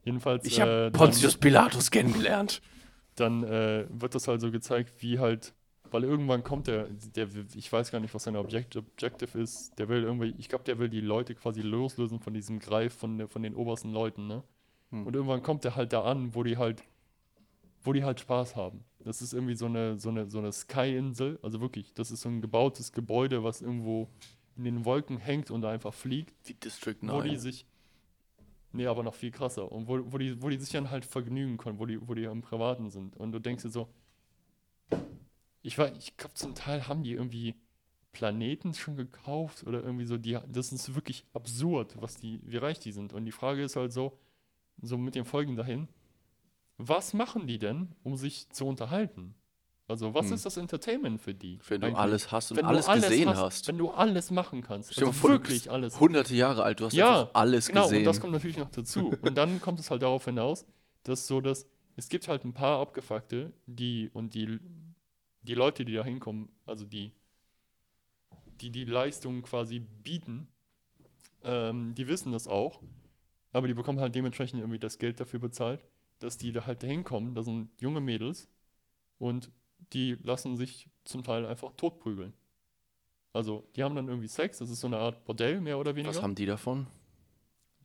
Jedenfalls 0.03 0.45
Ich 0.45 0.59
habe 0.61 0.87
äh, 0.87 0.91
Pontius 0.91 1.37
Pilatus 1.37 1.91
kennengelernt. 1.91 2.61
dann 3.15 3.43
äh, 3.43 3.85
wird 3.89 4.15
das 4.15 4.27
halt 4.27 4.41
so 4.41 4.51
gezeigt, 4.51 4.93
wie 5.01 5.19
halt, 5.19 5.53
weil 5.91 6.03
irgendwann 6.03 6.43
kommt 6.43 6.67
der, 6.67 6.87
der 7.15 7.27
ich 7.55 7.71
weiß 7.71 7.91
gar 7.91 7.99
nicht, 7.99 8.13
was 8.13 8.23
sein 8.23 8.35
Object 8.35 8.75
Objective 8.77 9.39
ist, 9.39 9.77
der 9.77 9.89
will 9.89 10.03
irgendwie, 10.03 10.33
ich 10.37 10.49
glaube, 10.49 10.63
der 10.63 10.79
will 10.79 10.89
die 10.89 11.01
Leute 11.01 11.35
quasi 11.35 11.61
loslösen 11.61 12.19
von 12.19 12.33
diesem 12.33 12.59
Greif 12.59 12.93
von, 12.93 13.17
der- 13.17 13.27
von 13.27 13.43
den 13.43 13.53
obersten 13.55 13.91
Leuten, 13.91 14.27
ne? 14.27 14.43
Hm. 14.91 15.05
Und 15.05 15.15
irgendwann 15.15 15.43
kommt 15.43 15.63
der 15.63 15.75
halt 15.75 15.93
da 15.93 16.03
an, 16.03 16.33
wo 16.35 16.43
die 16.43 16.57
halt, 16.57 16.83
wo 17.83 17.93
die 17.93 18.03
halt 18.03 18.19
Spaß 18.19 18.55
haben. 18.55 18.83
Das 18.99 19.21
ist 19.21 19.33
irgendwie 19.33 19.55
so 19.55 19.67
eine, 19.67 19.97
so 19.99 20.09
eine, 20.09 20.29
so 20.29 20.39
eine 20.39 20.51
Sky-Insel, 20.51 21.39
also 21.41 21.61
wirklich, 21.61 21.93
das 21.93 22.11
ist 22.11 22.21
so 22.21 22.29
ein 22.29 22.41
gebautes 22.41 22.91
Gebäude, 22.91 23.43
was 23.43 23.61
irgendwo 23.61 24.09
in 24.57 24.63
den 24.65 24.85
Wolken 24.85 25.17
hängt 25.17 25.51
und 25.51 25.63
einfach 25.65 25.93
fliegt 25.93 26.33
Wie 26.45 26.53
District 26.55 26.97
wo 27.01 27.21
die 27.21 27.29
9. 27.29 27.39
sich. 27.39 27.65
Nee, 28.73 28.87
aber 28.87 29.03
noch 29.03 29.15
viel 29.15 29.31
krasser. 29.31 29.71
Und 29.71 29.87
wo, 29.87 30.11
wo, 30.11 30.17
die, 30.17 30.41
wo 30.41 30.49
die 30.49 30.57
sich 30.57 30.71
dann 30.71 30.89
halt 30.89 31.05
vergnügen 31.05 31.57
können, 31.57 31.79
wo 31.79 31.85
die, 31.85 32.05
wo 32.07 32.13
die 32.13 32.23
im 32.23 32.41
Privaten 32.41 32.89
sind. 32.89 33.15
Und 33.15 33.31
du 33.31 33.39
denkst 33.39 33.63
dir 33.63 33.69
so, 33.69 33.87
ich 35.61 35.77
weiß, 35.77 35.93
ich 35.97 36.17
glaube, 36.17 36.33
zum 36.33 36.53
Teil 36.53 36.87
haben 36.87 37.03
die 37.03 37.13
irgendwie 37.13 37.55
Planeten 38.11 38.73
schon 38.73 38.95
gekauft 38.95 39.65
oder 39.65 39.83
irgendwie 39.83 40.05
so, 40.05 40.17
die, 40.17 40.37
das 40.47 40.71
ist 40.71 40.95
wirklich 40.95 41.25
absurd, 41.33 41.95
was 42.01 42.17
die, 42.17 42.39
wie 42.43 42.57
reich 42.57 42.79
die 42.79 42.91
sind. 42.91 43.13
Und 43.13 43.25
die 43.25 43.31
Frage 43.31 43.63
ist 43.63 43.75
halt 43.75 43.93
so, 43.93 44.17
so 44.81 44.97
mit 44.97 45.15
den 45.15 45.25
Folgen 45.25 45.55
dahin, 45.55 45.87
was 46.77 47.13
machen 47.13 47.47
die 47.47 47.57
denn, 47.57 47.95
um 48.03 48.15
sich 48.15 48.49
zu 48.49 48.65
unterhalten? 48.65 49.33
Also, 49.87 50.13
was 50.13 50.27
Hm. 50.27 50.33
ist 50.33 50.45
das 50.45 50.57
Entertainment 50.57 51.21
für 51.21 51.33
die? 51.33 51.59
Wenn 51.69 51.79
du 51.79 51.87
eigentlich? 51.87 51.99
alles 51.99 52.31
hast 52.31 52.51
und 52.51 52.57
Wenn 52.57 52.65
du 52.65 52.69
alles 52.71 52.87
gesehen 52.91 53.29
hast, 53.29 53.39
hast. 53.39 53.67
Wenn 53.69 53.77
du 53.77 53.89
alles 53.89 54.31
machen 54.31 54.61
kannst. 54.61 54.89
Also 54.89 55.11
du 55.11 55.27
wirklich 55.29 55.71
alles. 55.71 55.99
Hunderte 55.99 56.35
Jahre 56.35 56.63
alt, 56.63 56.81
du 56.81 56.85
hast 56.85 56.93
Ja, 56.93 57.29
alles 57.33 57.67
Genau, 57.69 57.83
gesehen. 57.83 57.99
und 57.99 58.03
das 58.03 58.19
kommt 58.19 58.33
natürlich 58.33 58.57
noch 58.57 58.69
dazu. 58.69 59.13
Und 59.21 59.35
dann 59.35 59.61
kommt 59.61 59.79
es 59.79 59.89
halt 59.89 60.01
darauf 60.01 60.25
hinaus, 60.25 60.65
dass 61.03 61.25
so 61.25 61.39
dass 61.39 61.65
es 61.95 62.09
gibt 62.09 62.27
halt 62.27 62.43
ein 62.43 62.53
paar 62.53 62.79
Abgefuckte, 62.81 63.53
die 63.65 64.09
und 64.13 64.33
die, 64.33 64.59
die 65.41 65.55
Leute, 65.55 65.85
die 65.85 65.93
da 65.93 66.03
hinkommen, 66.03 66.49
also 66.65 66.85
die, 66.85 67.13
die 68.61 68.69
die 68.71 68.85
Leistung 68.85 69.41
quasi 69.41 69.79
bieten, 69.79 70.47
ähm, 71.43 71.95
die 71.95 72.07
wissen 72.07 72.33
das 72.33 72.47
auch, 72.47 72.81
aber 73.53 73.67
die 73.67 73.73
bekommen 73.73 73.99
halt 73.99 74.15
dementsprechend 74.15 74.59
irgendwie 74.59 74.79
das 74.79 74.97
Geld 74.99 75.19
dafür 75.19 75.39
bezahlt, 75.39 75.83
dass 76.19 76.37
die 76.37 76.51
da 76.51 76.65
halt 76.65 76.83
dahin 76.83 77.03
kommen. 77.03 77.35
Da 77.35 77.43
sind 77.43 77.69
junge 77.79 78.01
Mädels 78.01 78.47
und 79.19 79.51
die 79.93 80.15
lassen 80.23 80.57
sich 80.57 80.89
zum 81.05 81.23
Teil 81.23 81.45
einfach 81.45 81.71
totprügeln. 81.77 82.33
Also, 83.33 83.67
die 83.75 83.83
haben 83.83 83.95
dann 83.95 84.07
irgendwie 84.07 84.27
Sex, 84.27 84.57
das 84.57 84.69
ist 84.69 84.79
so 84.79 84.87
eine 84.87 84.97
Art 84.97 85.23
Bordell, 85.25 85.61
mehr 85.61 85.77
oder 85.77 85.95
weniger. 85.95 86.15
Was 86.15 86.23
haben 86.23 86.35
die 86.35 86.45
davon? 86.45 86.87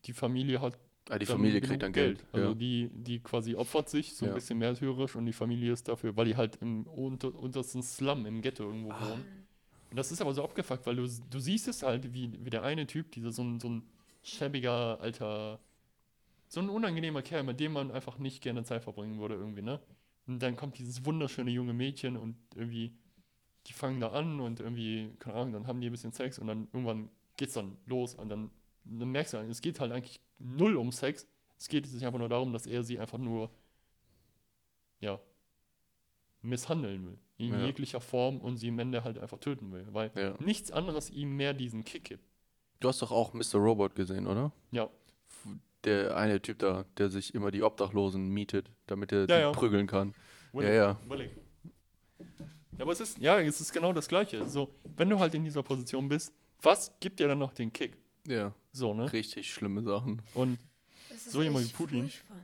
die 0.07 0.13
Familie 0.13 0.61
hat 0.61 0.79
Ah, 1.11 1.19
die 1.19 1.27
Familie 1.27 1.61
kriegt 1.61 1.83
dann 1.83 1.93
Geld. 1.93 2.25
Also 2.33 2.51
ja. 2.51 2.55
die, 2.55 2.89
die 2.93 3.19
quasi 3.21 3.57
opfert 3.57 3.89
sich 3.89 4.15
so 4.17 4.25
ein 4.25 4.29
Ja. 4.29 4.35
bisschen 4.35 4.59
märtyrisch 4.59 5.17
und 5.17 5.27
die 5.27 5.33
Familie 5.33 5.73
ist 5.73 5.89
dafür, 5.89 6.17
weil 6.17 6.27
die 6.27 6.37
halt 6.37 6.57
im 6.63 6.85
unter, 6.87 7.35
untersten 7.35 7.83
Slum 7.83 8.25
im 8.25 8.41
Ghetto 8.41 8.63
irgendwo 8.65 8.91
Ah. 8.91 9.01
wohnen. 9.11 9.25
Und 9.91 9.97
das 9.97 10.13
ist 10.13 10.21
aber 10.23 10.33
so 10.33 10.45
abgefuckt, 10.45 10.87
weil 10.87 10.95
du, 10.97 11.07
du 11.29 11.39
siehst 11.41 11.67
es 11.67 11.83
halt, 11.83 12.15
wie, 12.15 12.33
wie 12.45 12.51
der 12.51 12.63
eine 12.63 12.87
Typ, 12.87 13.11
dieser 13.13 13.33
so 13.33 13.43
ein, 13.43 13.59
so 13.59 13.69
ein 13.69 13.83
schäbiger, 14.23 15.01
alter, 15.01 15.61
so 16.49 16.61
ein 16.61 16.69
unangenehmer 16.69 17.23
Kerl, 17.23 17.43
mit 17.43 17.61
dem 17.61 17.73
man 17.73 17.91
einfach 17.91 18.19
nicht 18.19 18.43
gerne 18.43 18.65
Zeit 18.65 18.83
verbringen 18.83 19.19
würde 19.19 19.35
irgendwie, 19.35 19.63
ne? 19.63 19.81
Und 20.27 20.41
dann 20.41 20.57
kommt 20.57 20.79
dieses 20.79 21.05
wunderschöne 21.05 21.51
junge 21.51 21.73
Mädchen 21.73 22.17
und 22.17 22.37
irgendwie, 22.55 22.95
die 23.67 23.73
fangen 23.73 24.01
da 24.01 24.09
an 24.11 24.41
und 24.41 24.61
irgendwie, 24.61 25.15
keine 25.19 25.37
Ahnung, 25.37 25.53
dann 25.53 25.67
haben 25.67 25.81
die 25.81 25.89
ein 25.89 25.93
bisschen 25.93 26.13
Sex 26.13 26.39
und 26.39 26.47
dann 26.47 26.69
irgendwann 26.73 27.11
geht's 27.37 27.55
dann 27.55 27.77
los 27.87 28.15
und 28.15 28.29
dann, 28.29 28.51
dann 28.85 29.11
merkst 29.11 29.35
du, 29.35 29.39
es 29.39 29.63
geht 29.63 29.81
halt 29.81 29.93
eigentlich 29.93 30.21
null 30.39 30.77
um 30.77 30.93
Sex. 30.93 31.27
Es 31.59 31.69
geht 31.69 31.87
sich 31.87 32.05
einfach 32.05 32.19
nur 32.19 32.29
darum, 32.29 32.53
dass 32.53 32.67
er 32.67 32.83
sie 32.85 32.99
einfach 32.99 33.19
nur, 33.19 33.51
ja, 35.01 35.21
misshandeln 36.43 37.07
will. 37.07 37.19
In 37.39 37.55
Ja. 37.55 37.67
jeglicher 37.67 38.01
Form 38.01 38.39
und 38.41 38.57
sie 38.57 38.69
am 38.69 38.79
Ende 38.79 39.05
halt 39.05 39.19
einfach 39.19 39.39
töten 39.39 39.73
will. 39.73 39.87
Weil 39.93 40.13
Ja. 40.15 40.37
nichts 40.41 40.71
anderes 40.71 41.11
ihm 41.11 41.37
mehr 41.37 41.55
diesen 41.55 41.85
Kick 41.85 42.05
gibt. 42.05 42.25
Du 42.83 42.89
hast 42.89 43.01
doch 43.01 43.13
auch 43.13 43.33
Mr. 43.33 43.55
Robot 43.59 43.95
gesehen, 43.95 44.27
oder? 44.27 44.53
Ja. 44.73 44.89
Der 45.85 46.17
eine 46.17 46.41
Typ 46.41 46.59
da, 46.59 46.85
der 46.99 47.09
sich 47.11 47.35
immer 47.35 47.51
die 47.51 47.63
Obdachlosen 47.63 48.29
mietet, 48.29 48.71
damit 48.87 49.13
er 49.13 49.29
Ja, 49.29 49.39
ja. 49.39 49.53
prügeln 49.53 49.87
kann. 49.87 50.15
Willig, 50.53 50.69
Ja, 50.69 50.75
ja. 50.75 51.01
willig. 51.09 51.31
Ja, 52.79 52.85
aber 52.85 52.93
es 52.93 53.01
ist, 53.01 53.19
ja, 53.19 53.39
es 53.41 53.61
ist 53.61 53.73
genau 53.73 53.93
das 53.93 54.09
Gleiche. 54.09 54.49
So, 54.49 54.69
wenn 54.97 55.09
du 55.09 55.19
halt 55.19 55.35
in 55.35 55.45
dieser 55.45 55.63
Position 55.63 56.09
bist, 56.09 56.33
was 56.61 56.93
gibt 57.01 57.21
dir 57.21 57.29
dann 57.29 57.39
noch 57.39 57.53
den 57.53 57.73
Kick? 57.73 57.97
Ja. 58.27 58.53
So, 58.73 58.95
ne? 58.95 59.13
Richtig 59.13 59.53
schlimme 59.53 59.83
Sachen. 59.83 60.23
Und 60.35 60.59
So 61.29 61.43
jemand 61.43 61.67
wie 61.69 61.73
Putin. 61.73 62.01
furchtbar? 62.03 62.37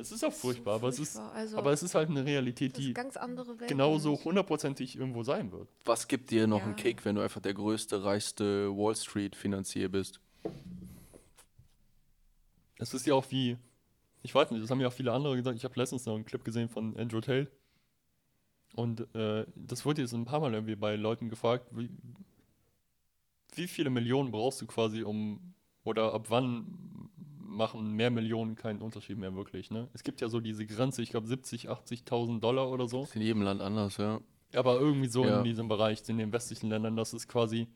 Es 0.00 0.10
ist 0.12 0.24
auch 0.24 0.28
ist 0.28 0.40
so 0.40 0.48
furchtbar, 0.48 0.74
aber 0.76 0.88
es 0.88 0.98
ist, 0.98 1.12
furchtbar. 1.14 1.34
Also, 1.34 1.58
aber 1.58 1.72
es 1.72 1.82
ist 1.82 1.94
halt 1.94 2.08
eine 2.08 2.24
Realität, 2.24 2.76
die 2.76 2.92
ganz 2.94 3.16
andere 3.16 3.58
Welt. 3.60 3.68
genauso 3.68 4.22
hundertprozentig 4.24 4.96
irgendwo 4.96 5.22
sein 5.22 5.52
wird. 5.52 5.68
Was 5.84 6.08
gibt 6.08 6.30
dir 6.30 6.46
noch 6.46 6.58
Ja. 6.60 6.64
einen 6.64 6.76
Kick, 6.76 7.04
wenn 7.04 7.14
du 7.16 7.22
einfach 7.22 7.40
der 7.40 7.54
größte, 7.54 8.02
reichste 8.02 8.70
Wall 8.76 8.94
Street-Finanzier 8.96 9.88
bist? 9.90 10.20
Es 12.78 12.94
ist 12.94 13.06
ja 13.06 13.14
auch 13.14 13.30
wie, 13.30 13.56
ich 14.22 14.34
weiß 14.34 14.50
nicht, 14.50 14.62
das 14.62 14.70
haben 14.70 14.80
ja 14.80 14.88
auch 14.88 14.92
viele 14.92 15.12
andere 15.12 15.36
gesagt. 15.36 15.56
Ich 15.56 15.64
habe 15.64 15.74
letztens 15.78 16.06
noch 16.06 16.14
einen 16.14 16.24
Clip 16.24 16.42
gesehen 16.44 16.68
von 16.68 16.96
Andrew 16.96 17.20
Tate. 17.20 17.50
Und 18.74 19.14
äh, 19.14 19.44
das 19.56 19.84
wurde 19.84 20.02
jetzt 20.02 20.12
ein 20.14 20.24
paar 20.24 20.40
Mal 20.40 20.54
irgendwie 20.54 20.76
bei 20.76 20.96
Leuten 20.96 21.28
gefragt, 21.28 21.66
wie, 21.72 21.90
wie 23.54 23.66
viele 23.66 23.90
Millionen 23.90 24.30
brauchst 24.30 24.60
du 24.62 24.66
quasi, 24.66 25.02
um, 25.02 25.54
oder 25.84 26.14
ab 26.14 26.26
wann 26.30 27.10
machen 27.60 27.92
mehr 27.92 28.10
Millionen 28.10 28.56
keinen 28.56 28.80
Unterschied 28.80 29.18
mehr 29.18 29.34
wirklich, 29.34 29.70
ne? 29.70 29.88
Es 29.92 30.02
gibt 30.02 30.22
ja 30.22 30.28
so 30.28 30.40
diese 30.40 30.64
Grenze, 30.66 31.02
ich 31.02 31.10
glaube 31.10 31.26
70, 31.26 31.68
80.000 31.68 32.40
Dollar 32.40 32.70
oder 32.70 32.88
so. 32.88 33.02
Ist 33.02 33.14
in 33.14 33.22
jedem 33.22 33.42
Land 33.42 33.60
anders, 33.60 33.98
ja. 33.98 34.20
Aber 34.54 34.80
irgendwie 34.80 35.08
so 35.08 35.24
Ja. 35.24 35.38
in 35.38 35.44
diesem 35.44 35.68
Bereich, 35.68 36.02
in 36.08 36.16
den 36.16 36.32
westlichen 36.32 36.70
Ländern, 36.70 36.96
dass 36.96 37.12
es 37.12 37.28
quasi 37.28 37.68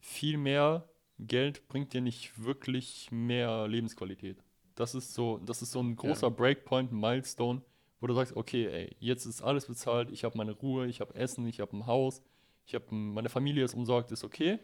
viel 0.00 0.36
mehr 0.36 0.88
Geld 1.18 1.68
bringt 1.68 1.92
dir 1.92 2.00
nicht 2.00 2.42
wirklich 2.42 3.08
mehr 3.12 3.68
Lebensqualität. 3.68 4.42
Das 4.74 4.94
ist 4.94 5.14
so, 5.14 5.38
das 5.38 5.62
ist 5.62 5.70
so 5.70 5.80
ein 5.80 5.94
großer 5.94 6.30
Breakpoint, 6.30 6.90
ein 6.92 6.98
Milestone, 6.98 7.62
wo 8.00 8.06
du 8.08 8.14
sagst, 8.14 8.34
okay, 8.36 8.66
ey, 8.66 8.96
jetzt 8.98 9.26
ist 9.26 9.42
alles 9.42 9.66
bezahlt, 9.66 10.10
ich 10.10 10.24
habe 10.24 10.36
meine 10.36 10.52
Ruhe, 10.52 10.86
ich 10.86 11.00
habe 11.00 11.14
Essen, 11.14 11.46
ich 11.46 11.60
habe 11.60 11.76
ein 11.76 11.86
Haus, 11.86 12.22
ich 12.66 12.74
habe 12.74 12.86
meine 12.92 13.28
Familie 13.28 13.64
ist 13.64 13.74
umsorgt, 13.74 14.10
ist 14.10 14.24
okay. 14.24 14.58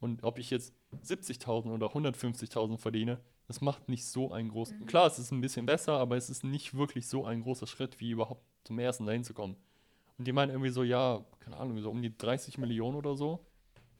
Und 0.00 0.24
ob 0.24 0.38
ich 0.38 0.50
jetzt 0.50 0.74
70.000 1.04 1.72
oder 1.72 1.86
150.000 1.88 2.78
verdiene, 2.78 3.20
das 3.50 3.60
macht 3.60 3.88
nicht 3.88 4.06
so 4.06 4.30
einen 4.30 4.50
großen. 4.50 4.86
Klar, 4.86 5.08
es 5.08 5.18
ist 5.18 5.32
ein 5.32 5.40
bisschen 5.40 5.66
besser, 5.66 5.94
aber 5.94 6.16
es 6.16 6.30
ist 6.30 6.44
nicht 6.44 6.74
wirklich 6.74 7.08
so 7.08 7.24
ein 7.24 7.42
großer 7.42 7.66
Schritt, 7.66 7.98
wie 7.98 8.12
überhaupt 8.12 8.44
zum 8.62 8.78
ersten 8.78 9.06
dahin 9.06 9.24
zu 9.24 9.34
kommen. 9.34 9.56
Und 10.18 10.28
die 10.28 10.32
meinen 10.32 10.50
irgendwie 10.50 10.70
so, 10.70 10.84
ja, 10.84 11.24
keine 11.40 11.56
Ahnung, 11.56 11.76
so 11.82 11.90
um 11.90 12.00
die 12.00 12.16
30 12.16 12.58
Millionen 12.58 12.94
oder 12.96 13.16
so. 13.16 13.44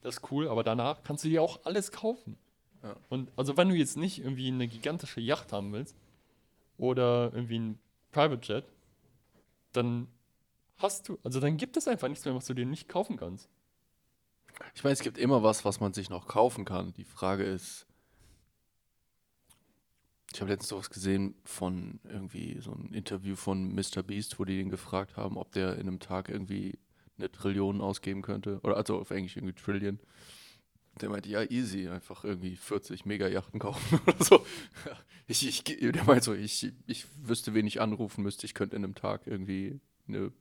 Das 0.02 0.18
ist 0.18 0.30
cool, 0.30 0.46
aber 0.46 0.62
danach 0.62 1.02
kannst 1.02 1.24
du 1.24 1.28
dir 1.28 1.42
auch 1.42 1.64
alles 1.64 1.90
kaufen. 1.90 2.38
Ja. 2.84 2.94
Und 3.08 3.32
also 3.34 3.56
wenn 3.56 3.68
du 3.68 3.74
jetzt 3.74 3.96
nicht 3.96 4.20
irgendwie 4.20 4.46
eine 4.46 4.68
gigantische 4.68 5.20
Yacht 5.20 5.52
haben 5.52 5.72
willst 5.72 5.96
oder 6.78 7.32
irgendwie 7.34 7.58
ein 7.58 7.80
Private 8.12 8.46
Jet, 8.46 8.64
dann 9.72 10.06
hast 10.76 11.08
du, 11.08 11.18
also 11.24 11.40
dann 11.40 11.56
gibt 11.56 11.76
es 11.76 11.88
einfach 11.88 12.06
nichts 12.06 12.24
mehr, 12.24 12.36
was 12.36 12.46
du 12.46 12.54
dir 12.54 12.66
nicht 12.66 12.88
kaufen 12.88 13.16
kannst. 13.16 13.50
Ich 14.76 14.84
meine, 14.84 14.92
es 14.92 15.00
gibt 15.00 15.18
immer 15.18 15.42
was, 15.42 15.64
was 15.64 15.80
man 15.80 15.92
sich 15.92 16.08
noch 16.08 16.28
kaufen 16.28 16.64
kann. 16.64 16.92
Die 16.92 17.04
Frage 17.04 17.42
ist, 17.42 17.88
ich 20.32 20.40
habe 20.40 20.50
letztens 20.50 20.68
sowas 20.68 20.90
gesehen 20.90 21.34
von 21.44 21.98
irgendwie 22.04 22.60
so 22.60 22.72
ein 22.72 22.92
Interview 22.92 23.34
von 23.34 23.74
Mr. 23.74 24.02
Beast, 24.02 24.38
wo 24.38 24.44
die 24.44 24.60
ihn 24.60 24.70
gefragt 24.70 25.16
haben, 25.16 25.36
ob 25.36 25.52
der 25.52 25.74
in 25.74 25.88
einem 25.88 25.98
Tag 25.98 26.28
irgendwie 26.28 26.78
eine 27.18 27.30
Trillion 27.30 27.80
ausgeben 27.80 28.22
könnte. 28.22 28.60
Oder 28.62 28.76
also 28.76 28.98
auf 28.98 29.10
Englisch 29.10 29.36
irgendwie 29.36 29.54
Trillion. 29.54 29.98
Der 31.00 31.08
meinte, 31.08 31.28
ja, 31.28 31.42
easy, 31.42 31.88
einfach 31.88 32.24
irgendwie 32.24 32.56
40 32.56 33.06
Mega-Yachten 33.06 33.58
kaufen 33.58 34.00
oder 34.06 34.24
so. 34.24 34.46
Ich, 35.26 35.46
ich, 35.46 35.64
der 35.64 36.04
meinte 36.04 36.24
so, 36.24 36.34
ich, 36.34 36.72
ich 36.86 37.06
wüsste, 37.22 37.54
wen 37.54 37.66
ich 37.66 37.80
anrufen 37.80 38.22
müsste. 38.22 38.46
Ich 38.46 38.54
könnte 38.54 38.76
in 38.76 38.84
einem 38.84 38.94
Tag 38.94 39.26
irgendwie 39.26 39.80
eine 40.06 40.32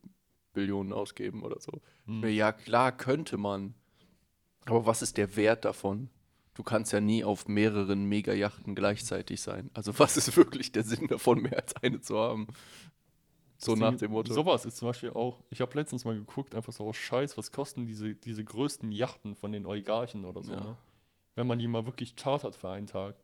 Billion 0.53 0.93
ausgeben 0.93 1.43
oder 1.43 1.59
so. 1.59 1.81
Hm. 2.05 2.27
Ja, 2.29 2.51
klar, 2.51 2.91
könnte 2.91 3.37
man. 3.37 3.73
Aber 4.65 4.85
was 4.85 5.01
ist 5.01 5.17
der 5.17 5.35
Wert 5.35 5.65
davon? 5.65 6.09
Du 6.59 6.63
kannst 6.63 6.91
ja 6.91 6.99
nie 6.99 7.23
auf 7.23 7.47
mehreren 7.47 8.03
Mega-Yachten 8.03 8.75
gleichzeitig 8.75 9.39
sein. 9.39 9.71
Also 9.73 9.97
was 9.97 10.17
ist 10.17 10.35
wirklich 10.35 10.73
der 10.73 10.83
Sinn 10.83 11.07
davon, 11.07 11.41
mehr 11.41 11.55
als 11.55 11.73
eine 11.77 12.01
zu 12.01 12.19
haben? 12.19 12.47
So 13.57 13.77
nach 13.77 13.95
dem 13.95 14.11
Motto. 14.11 14.33
Sowas 14.33 14.65
ist 14.65 14.75
zum 14.75 14.89
Beispiel 14.89 15.11
auch, 15.11 15.41
ich 15.51 15.61
habe 15.61 15.73
letztens 15.79 16.03
mal 16.03 16.15
geguckt, 16.15 16.53
einfach 16.55 16.73
so 16.73 16.83
aus 16.85 16.97
Scheiß, 16.97 17.37
was 17.37 17.53
kosten 17.53 17.85
diese, 17.85 18.13
diese 18.13 18.43
größten 18.43 18.91
Yachten 18.91 19.37
von 19.37 19.53
den 19.53 19.65
Oligarchen 19.65 20.25
oder 20.25 20.43
so, 20.43 20.51
Ja. 20.51 20.59
ne? 20.59 20.77
Wenn 21.35 21.47
man 21.47 21.59
die 21.59 21.67
mal 21.69 21.85
wirklich 21.85 22.17
chartert 22.17 22.57
für 22.57 22.67
einen 22.71 22.87
Tag. 22.87 23.15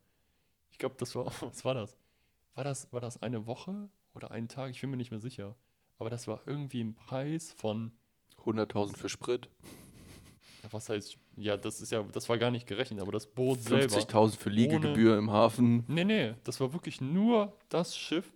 Ich 0.71 0.77
glaube, 0.77 0.95
das 0.97 1.13
war, 1.13 1.25
was 1.41 1.65
war 1.65 1.73
das? 1.73 1.97
War 2.53 2.63
das, 2.63 2.87
war 2.93 3.01
das 3.01 3.21
eine 3.21 3.47
Woche 3.47 3.89
oder 4.13 4.31
einen 4.31 4.47
Tag? 4.47 4.71
Ich 4.71 4.79
bin 4.79 4.91
mir 4.91 4.95
nicht 4.97 5.11
mehr 5.11 5.19
sicher. 5.19 5.57
Aber 5.99 6.09
das 6.09 6.25
war 6.25 6.39
irgendwie 6.45 6.81
ein 6.85 6.95
Preis 6.95 7.51
von, 7.51 7.91
100.000 8.45 8.95
für 8.95 9.09
Sprit, 9.09 9.49
was 10.71 10.89
heißt, 10.89 11.17
ja, 11.37 11.57
das 11.57 11.81
ist 11.81 11.91
ja, 11.91 12.03
das 12.03 12.27
war 12.29 12.37
gar 12.37 12.51
nicht 12.51 12.67
gerechnet, 12.67 12.99
aber 13.01 13.11
das 13.11 13.27
Boot 13.27 13.61
selber. 13.61 13.93
50.000 13.95 14.37
für 14.37 14.49
Liegegebühr 14.49 15.17
im 15.17 15.31
Hafen. 15.31 15.83
Nee, 15.87 16.03
nee, 16.05 16.33
das 16.43 16.59
war 16.59 16.71
wirklich 16.73 17.01
nur 17.01 17.55
das 17.69 17.95
Schiff, 17.97 18.31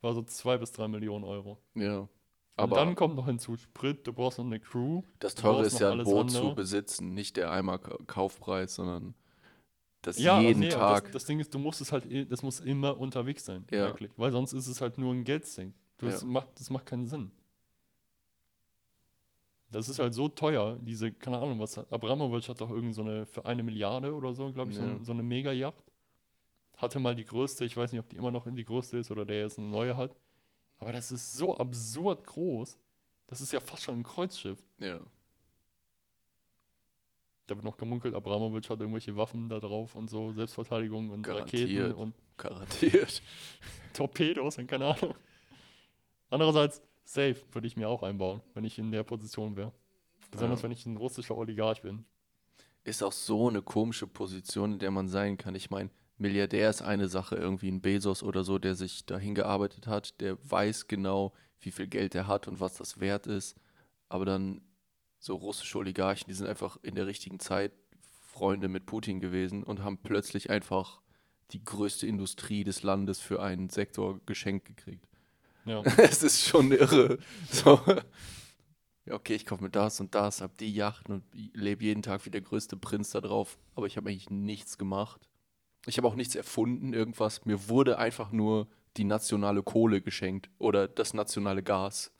war 0.00 0.14
so 0.14 0.22
zwei 0.22 0.56
bis 0.58 0.72
drei 0.72 0.88
Millionen 0.88 1.24
Euro. 1.24 1.58
Ja. 1.74 2.00
Und 2.00 2.08
Aber 2.56 2.76
dann 2.76 2.94
kommt 2.94 3.16
noch 3.16 3.26
hinzu 3.26 3.56
Sprit, 3.56 4.06
du 4.06 4.12
brauchst 4.14 4.38
noch 4.38 4.46
eine 4.46 4.58
Crew. 4.60 5.02
das 5.18 5.34
Teure 5.34 5.66
ist 5.66 5.78
ja 5.78 5.90
ein 5.92 6.04
Boot 6.04 6.28
andere. 6.28 6.48
zu 6.50 6.54
besitzen, 6.54 7.12
nicht 7.12 7.36
der 7.36 7.50
einmal 7.50 7.78
Ka- 7.78 7.98
Kaufpreis, 8.06 8.76
sondern 8.76 9.14
das 10.02 10.18
Ja, 10.18 10.40
jeden 10.40 10.60
nee, 10.60 10.68
Tag. 10.70 11.04
Das, 11.04 11.12
das 11.12 11.24
Ding 11.26 11.38
ist, 11.40 11.52
du 11.52 11.58
musst 11.58 11.80
es 11.82 11.92
halt, 11.92 12.06
das 12.32 12.42
muss 12.42 12.60
immer 12.60 12.96
unterwegs 12.98 13.44
sein, 13.44 13.66
Ja. 13.70 13.88
eigentlich. 13.88 14.10
Weil 14.16 14.32
sonst 14.32 14.52
ist 14.54 14.68
es 14.68 14.80
halt 14.80 14.96
nur 14.98 15.12
ein 15.12 15.24
Geldsing. 15.24 15.74
Du, 15.98 16.06
das, 16.06 16.22
Ja. 16.22 16.28
macht, 16.28 16.48
das 16.58 16.70
macht 16.70 16.86
keinen 16.86 17.06
Sinn. 17.06 17.30
Das 19.70 19.88
ist 19.88 19.98
halt 19.98 20.14
so 20.14 20.28
teuer, 20.28 20.78
diese, 20.80 21.10
keine 21.12 21.38
Ahnung, 21.38 21.58
was 21.58 21.76
Abramowitsch 21.78 22.48
hat 22.48 22.60
doch 22.60 22.70
irgend 22.70 22.94
so 22.94 23.02
eine, 23.02 23.26
für 23.26 23.44
eine 23.44 23.62
Milliarde 23.62 24.14
oder 24.14 24.32
so, 24.32 24.52
glaube 24.52 24.70
ich, 24.70 24.76
so, 24.76 24.82
Ja. 24.82 24.90
eine- 24.92 25.04
so 25.04 25.12
eine 25.12 25.22
Mega-Yacht. 25.22 25.82
Hatte 26.76 26.98
mal 27.00 27.14
die 27.16 27.24
größte, 27.24 27.64
ich 27.64 27.76
weiß 27.76 27.90
nicht, 27.92 28.00
ob 28.00 28.08
die 28.08 28.16
immer 28.16 28.30
noch 28.30 28.46
in 28.46 28.54
die 28.54 28.64
größte 28.64 28.98
ist 28.98 29.10
oder 29.10 29.24
der 29.24 29.40
jetzt 29.40 29.58
eine 29.58 29.68
neue 29.68 29.96
hat. 29.96 30.14
Aber 30.78 30.92
das 30.92 31.10
ist 31.10 31.32
so 31.32 31.56
absurd 31.56 32.24
groß. 32.26 32.78
Das 33.26 33.40
ist 33.40 33.52
ja 33.52 33.60
fast 33.60 33.82
schon 33.82 33.98
ein 34.00 34.02
Kreuzschiff. 34.02 34.62
ja. 34.78 35.00
Da 37.48 37.54
wird 37.54 37.64
noch 37.64 37.76
gemunkelt, 37.76 38.12
Abramowitsch 38.14 38.68
hat 38.70 38.80
irgendwelche 38.80 39.16
Waffen 39.16 39.48
da 39.48 39.60
drauf 39.60 39.94
und 39.94 40.10
so, 40.10 40.32
Selbstverteidigung 40.32 41.10
und 41.10 41.22
Garantiert. 41.22 41.68
Raketen 41.70 41.92
und 41.94 42.14
Garantiert. 42.36 43.22
Torpedos 43.92 44.58
und 44.58 44.66
keine 44.66 44.86
Ahnung. 44.86 45.14
Andererseits, 46.28 46.82
safe 47.06 47.36
würde 47.52 47.66
ich 47.66 47.76
mir 47.76 47.88
auch 47.88 48.02
einbauen, 48.02 48.42
wenn 48.54 48.64
ich 48.64 48.78
in 48.78 48.90
der 48.90 49.04
Position 49.04 49.56
wäre. 49.56 49.72
Besonders 50.30 50.60
Ja. 50.60 50.64
wenn 50.64 50.72
ich 50.72 50.84
ein 50.84 50.96
russischer 50.96 51.36
Oligarch 51.36 51.82
bin. 51.82 52.04
Ist 52.84 53.02
auch 53.02 53.12
so 53.12 53.48
eine 53.48 53.62
komische 53.62 54.06
Position, 54.06 54.74
in 54.74 54.78
der 54.78 54.90
man 54.90 55.08
sein 55.08 55.36
kann. 55.36 55.54
Ich 55.54 55.70
meine, 55.70 55.90
Milliardär 56.18 56.68
ist 56.70 56.82
eine 56.82 57.08
Sache, 57.08 57.36
irgendwie 57.36 57.70
ein 57.70 57.80
Bezos 57.80 58.22
oder 58.22 58.42
so, 58.44 58.58
der 58.58 58.74
sich 58.74 59.06
dahin 59.06 59.34
gearbeitet 59.34 59.86
hat, 59.86 60.20
der 60.20 60.36
weiß 60.50 60.88
genau, 60.88 61.32
wie 61.60 61.70
viel 61.70 61.86
Geld 61.86 62.14
er 62.14 62.26
hat 62.26 62.48
und 62.48 62.60
was 62.60 62.74
das 62.74 63.00
wert 63.00 63.26
ist. 63.26 63.56
Aber 64.08 64.24
dann 64.24 64.62
so 65.18 65.36
russische 65.36 65.78
Oligarchen, 65.78 66.26
die 66.28 66.34
sind 66.34 66.46
einfach 66.46 66.78
in 66.82 66.94
der 66.94 67.06
richtigen 67.06 67.38
Zeit 67.38 67.72
Freunde 68.20 68.68
mit 68.68 68.86
Putin 68.86 69.20
gewesen 69.20 69.62
und 69.62 69.82
haben 69.82 69.98
plötzlich 69.98 70.50
einfach 70.50 71.00
die 71.52 71.64
größte 71.64 72.06
Industrie 72.06 72.64
des 72.64 72.82
Landes 72.82 73.20
für 73.20 73.42
einen 73.42 73.68
Sektor 73.70 74.20
geschenkt 74.26 74.66
gekriegt. 74.66 75.06
Ja. 75.66 75.82
Es 75.98 76.22
ist 76.22 76.44
schon 76.46 76.72
irre. 76.72 77.18
So. 77.50 77.80
Ja, 79.04 79.14
okay, 79.14 79.34
ich 79.34 79.46
kaufe 79.46 79.62
mir 79.62 79.70
das 79.70 80.00
und 80.00 80.14
das, 80.14 80.40
hab 80.40 80.56
die 80.58 80.72
Yachten 80.74 81.14
und 81.14 81.24
lebe 81.54 81.84
jeden 81.84 82.02
Tag 82.02 82.24
wie 82.26 82.30
der 82.30 82.40
größte 82.40 82.76
Prinz 82.76 83.10
da 83.10 83.20
drauf. 83.20 83.58
Aber 83.74 83.86
ich 83.86 83.96
habe 83.96 84.08
eigentlich 84.10 84.30
nichts 84.30 84.78
gemacht. 84.78 85.28
Ich 85.86 85.96
habe 85.98 86.08
auch 86.08 86.16
nichts 86.16 86.34
erfunden, 86.34 86.92
irgendwas. 86.92 87.44
Mir 87.44 87.68
wurde 87.68 87.98
einfach 87.98 88.32
nur 88.32 88.66
die 88.96 89.04
nationale 89.04 89.62
Kohle 89.62 90.00
geschenkt 90.00 90.50
oder 90.58 90.88
das 90.88 91.14
nationale 91.14 91.62
Gas. 91.62 92.12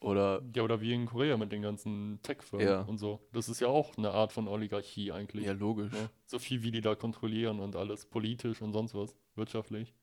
Oder 0.00 0.42
ja, 0.54 0.62
oder 0.62 0.82
wie 0.82 0.92
in 0.92 1.06
Korea 1.06 1.38
mit 1.38 1.50
den 1.52 1.62
ganzen 1.62 2.18
Tech-Firmen 2.22 2.66
Ja. 2.68 2.80
und 2.82 2.98
so. 2.98 3.20
Das 3.32 3.48
ist 3.48 3.60
ja 3.60 3.68
auch 3.68 3.96
eine 3.96 4.10
Art 4.10 4.32
von 4.32 4.48
Oligarchie 4.48 5.12
eigentlich. 5.12 5.46
ja, 5.46 5.52
logisch. 5.52 5.92
Ne? 5.92 6.10
So 6.26 6.38
viel, 6.38 6.62
wie 6.62 6.70
die 6.70 6.82
da 6.82 6.94
kontrollieren 6.94 7.58
und 7.60 7.74
alles, 7.76 8.04
politisch 8.04 8.60
und 8.60 8.74
sonst 8.74 8.94
was, 8.94 9.16
wirtschaftlich. 9.34 9.94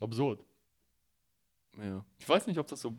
Absurd. 0.00 0.44
Ja. 1.78 2.04
Ich 2.18 2.28
weiß 2.28 2.46
nicht, 2.46 2.58
ob 2.58 2.66
das 2.66 2.80
so, 2.80 2.94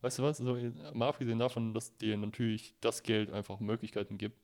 weißt 0.00 0.18
du 0.18 0.22
was, 0.22 0.38
so, 0.38 0.56
mal 0.92 1.08
abgesehen 1.08 1.38
davon, 1.38 1.74
dass 1.74 1.96
dir 1.96 2.16
natürlich 2.16 2.74
das 2.80 3.02
Geld 3.02 3.30
einfach 3.30 3.60
Möglichkeiten 3.60 4.18
gibt. 4.18 4.38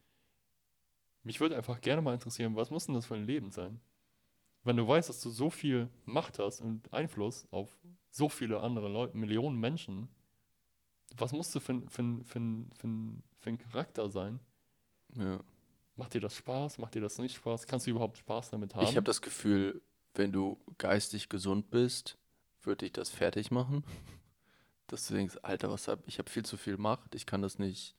Mich 1.22 1.40
würde 1.40 1.56
einfach 1.56 1.80
gerne 1.80 2.00
mal 2.00 2.14
interessieren, 2.14 2.56
was 2.56 2.70
muss 2.70 2.86
denn 2.86 2.94
das 2.94 3.06
für 3.06 3.14
ein 3.14 3.24
Leben 3.24 3.50
sein? 3.50 3.80
Wenn 4.64 4.76
du 4.76 4.86
weißt, 4.86 5.08
dass 5.08 5.20
du 5.20 5.30
so 5.30 5.50
viel 5.50 5.88
Macht 6.04 6.38
hast 6.38 6.60
und 6.60 6.92
Einfluss 6.92 7.46
auf 7.50 7.78
so 8.10 8.28
viele 8.28 8.60
andere 8.60 8.88
Leute, 8.88 9.16
Millionen 9.16 9.58
Menschen, 9.58 10.08
was 11.16 11.32
musst 11.32 11.54
du 11.54 11.60
für, 11.60 11.82
für, 11.88 12.20
für, 12.24 12.40
für 12.74 13.50
ein 13.50 13.58
Charakter 13.58 14.08
sein? 14.10 14.40
ja. 15.16 15.40
Macht 16.00 16.14
dir 16.14 16.20
das 16.22 16.34
Spaß? 16.34 16.78
Macht 16.78 16.94
dir 16.94 17.02
das 17.02 17.18
nicht 17.18 17.36
Spaß? 17.36 17.66
Kannst 17.66 17.86
du 17.86 17.90
überhaupt 17.90 18.16
Spaß 18.16 18.48
damit 18.48 18.74
haben? 18.74 18.84
Ich 18.84 18.96
habe 18.96 19.04
das 19.04 19.20
Gefühl, 19.20 19.82
wenn 20.14 20.32
du 20.32 20.58
geistig 20.78 21.28
gesund 21.28 21.70
bist, 21.70 22.18
würde 22.62 22.86
ich 22.86 22.92
das 22.92 23.10
fertig 23.10 23.50
machen. 23.50 23.84
Dass 24.86 25.06
du 25.06 25.14
denkst, 25.14 25.38
Alter, 25.42 25.70
was 25.70 25.88
hab 25.88 26.06
ich? 26.06 26.18
habe 26.18 26.30
viel 26.30 26.44
zu 26.44 26.56
viel 26.56 26.76
Macht, 26.76 27.14
ich 27.14 27.26
kann 27.26 27.42
das 27.42 27.58
nicht. 27.58 27.94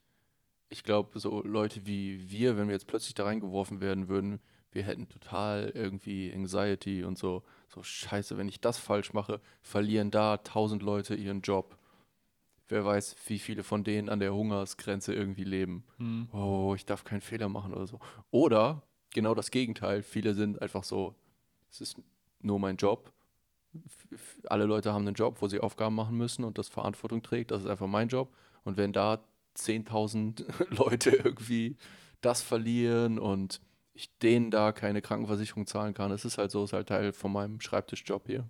Ich 0.69 0.83
glaube, 0.83 1.19
so 1.19 1.41
Leute 1.43 1.85
wie 1.85 2.29
wir, 2.29 2.57
wenn 2.57 2.67
wir 2.67 2.73
jetzt 2.73 2.87
plötzlich 2.87 3.13
da 3.13 3.25
reingeworfen 3.25 3.81
werden 3.81 4.07
würden, 4.07 4.39
wir 4.71 4.83
hätten 4.83 5.09
total 5.09 5.71
irgendwie 5.75 6.31
Anxiety 6.33 7.03
und 7.03 7.17
so, 7.17 7.43
so 7.67 7.83
Scheiße, 7.83 8.37
wenn 8.37 8.47
ich 8.47 8.61
das 8.61 8.77
falsch 8.77 9.13
mache, 9.13 9.41
verlieren 9.61 10.11
da 10.11 10.37
tausend 10.37 10.81
Leute 10.81 11.15
ihren 11.15 11.41
Job. 11.41 11.77
Wer 12.69 12.85
weiß, 12.85 13.17
wie 13.27 13.39
viele 13.39 13.63
von 13.63 13.83
denen 13.83 14.07
an 14.07 14.21
der 14.21 14.33
Hungersgrenze 14.33 15.13
irgendwie 15.13 15.43
leben 15.43 15.83
Hm. 15.97 16.29
oh, 16.31 16.73
ich 16.73 16.85
darf 16.85 17.03
keinen 17.03 17.19
Fehler 17.19 17.49
machen 17.49 17.73
oder 17.73 17.85
so. 17.85 17.99
Oder 18.29 18.83
genau 19.13 19.35
das 19.35 19.51
Gegenteil. 19.51 20.03
Viele 20.03 20.33
sind 20.33 20.61
einfach 20.61 20.85
so, 20.85 21.15
es 21.71 21.81
ist 21.81 21.97
nur 22.39 22.59
mein 22.59 22.77
Job. 22.77 23.11
Alle 24.45 24.65
Leute 24.65 24.93
haben 24.93 25.07
einen 25.07 25.15
Job, 25.15 25.41
wo 25.41 25.47
sie 25.47 25.59
Aufgaben 25.59 25.95
machen 25.95 26.17
müssen 26.17 26.43
und 26.43 26.57
das 26.57 26.67
Verantwortung 26.67 27.23
trägt. 27.23 27.51
Das 27.51 27.63
ist 27.63 27.69
einfach 27.69 27.87
mein 27.87 28.09
Job. 28.09 28.35
Und 28.63 28.77
wenn 28.77 28.93
da 28.93 29.23
10.000 29.55 30.45
Leute 30.75 31.11
irgendwie 31.11 31.77
das 32.19 32.41
verlieren 32.41 33.17
und 33.17 33.61
ich 33.93 34.15
denen 34.19 34.51
da 34.51 34.71
keine 34.71 35.01
Krankenversicherung 35.01 35.67
zahlen 35.67 35.93
kann, 35.93 36.11
es 36.11 36.25
ist 36.25 36.37
halt 36.37 36.51
so, 36.51 36.63
ist 36.63 36.73
halt 36.73 36.89
Teil 36.89 37.13
von 37.13 37.31
meinem 37.31 37.61
Schreibtischjob 37.61 38.27
hier. 38.27 38.47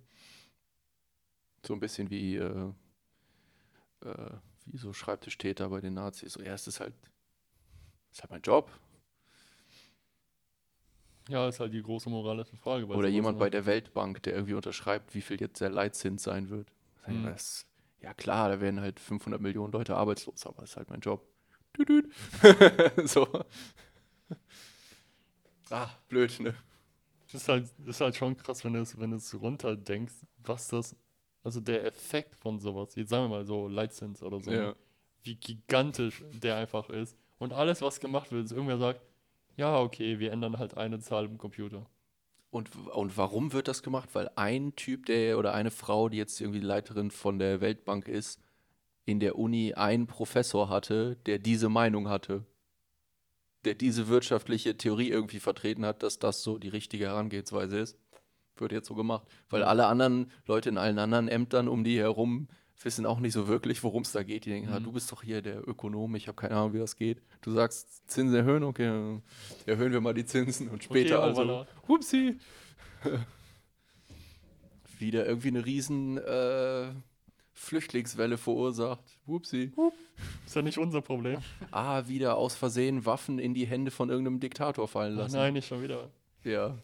So 1.64 1.74
ein 1.74 1.80
bisschen 1.80 2.10
wie, 2.10 2.36
äh, 2.36 2.72
äh, 4.04 4.30
wie 4.66 4.78
so 4.78 4.92
Schreibtischtäter 4.92 5.68
bei 5.68 5.80
den 5.80 5.94
Nazis. 5.94 6.34
So, 6.34 6.42
ja, 6.42 6.54
es 6.54 6.66
ist 6.66 6.80
halt 6.80 6.94
ist 8.12 8.22
halt 8.22 8.30
mein 8.30 8.42
Job. 8.42 8.70
Ja, 11.28 11.48
ist 11.48 11.60
halt 11.60 11.72
die 11.72 11.82
große 11.82 12.10
moralische 12.10 12.56
Frage. 12.56 12.86
Oder 12.86 13.08
jemand 13.08 13.36
ne? 13.38 13.40
bei 13.40 13.50
der 13.50 13.64
Weltbank, 13.66 14.22
der 14.24 14.34
irgendwie 14.34 14.54
unterschreibt, 14.54 15.14
wie 15.14 15.20
viel 15.20 15.40
jetzt 15.40 15.60
der 15.60 15.70
Leitzins 15.70 16.22
sein 16.24 16.50
wird. 16.50 16.68
Hm. 17.04 17.24
mal, 17.24 17.30
das- 17.30 17.64
Ja 18.00 18.12
klar, 18.14 18.48
da 18.48 18.60
werden 18.60 18.80
halt 18.80 18.98
500 19.00 19.40
Millionen 19.40 19.72
Leute 19.72 19.96
arbeitslos, 19.96 20.44
aber 20.46 20.62
das 20.62 20.70
ist 20.70 20.76
halt 20.76 20.90
mein 20.90 21.00
Job. 21.00 21.24
So. 23.06 23.26
Ah, 25.70 25.88
blöd, 26.08 26.38
ne? 26.40 26.54
Das 27.26 27.42
ist 27.42 27.48
halt, 27.48 27.64
das 27.78 27.88
ist 27.96 28.00
halt 28.00 28.16
schon 28.16 28.36
krass, 28.36 28.64
wenn 28.64 28.74
du 28.74 28.80
es, 28.80 28.98
wenn 29.00 29.10
runterdenkst, 29.40 30.14
was 30.44 30.68
das, 30.68 30.94
also 31.42 31.60
der 31.60 31.84
Effekt 31.86 32.34
von 32.36 32.58
sowas, 32.60 32.94
jetzt 32.94 33.08
sagen 33.08 33.24
wir 33.24 33.28
mal 33.38 33.46
so 33.46 33.68
Leitzins 33.68 34.22
oder 34.22 34.40
so, 34.40 34.50
Ja. 34.52 34.74
wie 35.22 35.36
gigantisch 35.36 36.22
der 36.32 36.56
einfach 36.56 36.90
ist. 36.90 37.16
Und 37.38 37.52
alles, 37.54 37.80
was 37.80 38.00
gemacht 38.00 38.30
wird, 38.32 38.44
ist 38.44 38.52
irgendwer 38.52 38.76
sagt, 38.78 39.00
ja, 39.56 39.78
okay, 39.78 40.18
wir 40.18 40.32
ändern 40.32 40.58
halt 40.58 40.76
eine 40.76 40.98
Zahl 41.00 41.26
im 41.26 41.38
Computer. 41.38 41.86
Und, 42.50 42.70
und 42.92 43.16
warum 43.16 43.52
wird 43.52 43.66
das 43.66 43.82
gemacht? 43.82 44.10
Weil 44.12 44.30
ein 44.36 44.76
Typ, 44.76 45.06
der 45.06 45.38
oder 45.38 45.54
eine 45.54 45.70
Frau, 45.70 46.08
die 46.08 46.18
jetzt 46.18 46.40
irgendwie 46.40 46.60
Leiterin 46.60 47.10
von 47.10 47.38
der 47.38 47.60
Weltbank 47.62 48.08
ist, 48.08 48.40
in 49.04 49.20
der 49.20 49.38
Uni 49.38 49.74
einen 49.74 50.06
Professor 50.06 50.68
hatte, 50.68 51.16
der 51.26 51.38
diese 51.38 51.68
Meinung 51.68 52.08
hatte. 52.08 52.44
Der 53.64 53.74
diese 53.74 54.08
wirtschaftliche 54.08 54.76
Theorie 54.76 55.08
irgendwie 55.08 55.40
vertreten 55.40 55.86
hat, 55.86 56.02
dass 56.02 56.18
das 56.18 56.42
so 56.42 56.58
die 56.58 56.68
richtige 56.68 57.06
Herangehensweise 57.06 57.78
ist. 57.78 57.98
Wird 58.56 58.72
jetzt 58.72 58.88
so 58.88 58.94
gemacht. 58.94 59.26
Weil 59.48 59.62
alle 59.62 59.86
anderen 59.86 60.30
Leute 60.46 60.68
in 60.68 60.78
allen 60.78 60.98
anderen 60.98 61.28
Ämtern 61.28 61.68
um 61.68 61.84
die 61.84 61.98
herum 61.98 62.48
wissen 62.84 63.06
auch 63.06 63.20
nicht 63.20 63.32
so 63.32 63.48
wirklich, 63.48 63.82
worum 63.82 64.02
es 64.02 64.12
da 64.12 64.22
geht. 64.22 64.44
Die 64.46 64.50
denken, 64.50 64.70
ah, 64.72 64.80
Mhm. 64.80 64.84
du 64.84 64.92
bist 64.92 65.10
doch 65.12 65.22
hier 65.22 65.42
der 65.42 65.66
Ökonom, 65.68 66.14
ich 66.16 66.28
habe 66.28 66.36
keine 66.36 66.54
Ahnung, 66.56 66.72
wie 66.74 66.78
das 66.78 66.96
geht. 66.96 67.20
Du 67.42 67.52
sagst, 67.52 68.08
Zinsen 68.10 68.34
erhöhen, 68.36 68.62
okay, 68.64 69.20
erhöhen 69.66 69.92
wir 69.92 70.00
mal 70.00 70.14
die 70.14 70.24
Zinsen 70.24 70.68
und 70.68 70.82
später 70.84 71.18
Okay, 71.18 71.40
also. 71.40 71.66
Hupsi. 71.88 72.38
Wieder 74.98 75.26
irgendwie 75.26 75.48
eine 75.48 75.64
riesen 75.66 76.18
äh, 76.18 76.92
Flüchtlingswelle 77.52 78.38
verursacht. 78.38 79.02
Hupsi. 79.26 79.72
Ist 80.46 80.54
ja 80.54 80.62
nicht 80.62 80.78
unser 80.78 81.00
Problem. 81.02 81.40
Ah, 81.72 82.06
wieder 82.06 82.36
aus 82.36 82.54
Versehen 82.54 83.04
Waffen 83.06 83.38
in 83.38 83.54
die 83.54 83.66
Hände 83.66 83.90
von 83.90 84.10
irgendeinem 84.10 84.40
Diktator 84.40 84.86
fallen 84.86 85.14
Ach 85.14 85.22
lassen. 85.22 85.36
nein, 85.36 85.54
nicht 85.54 85.66
schon 85.66 85.82
wieder. 85.82 86.10
Ja. 86.44 86.78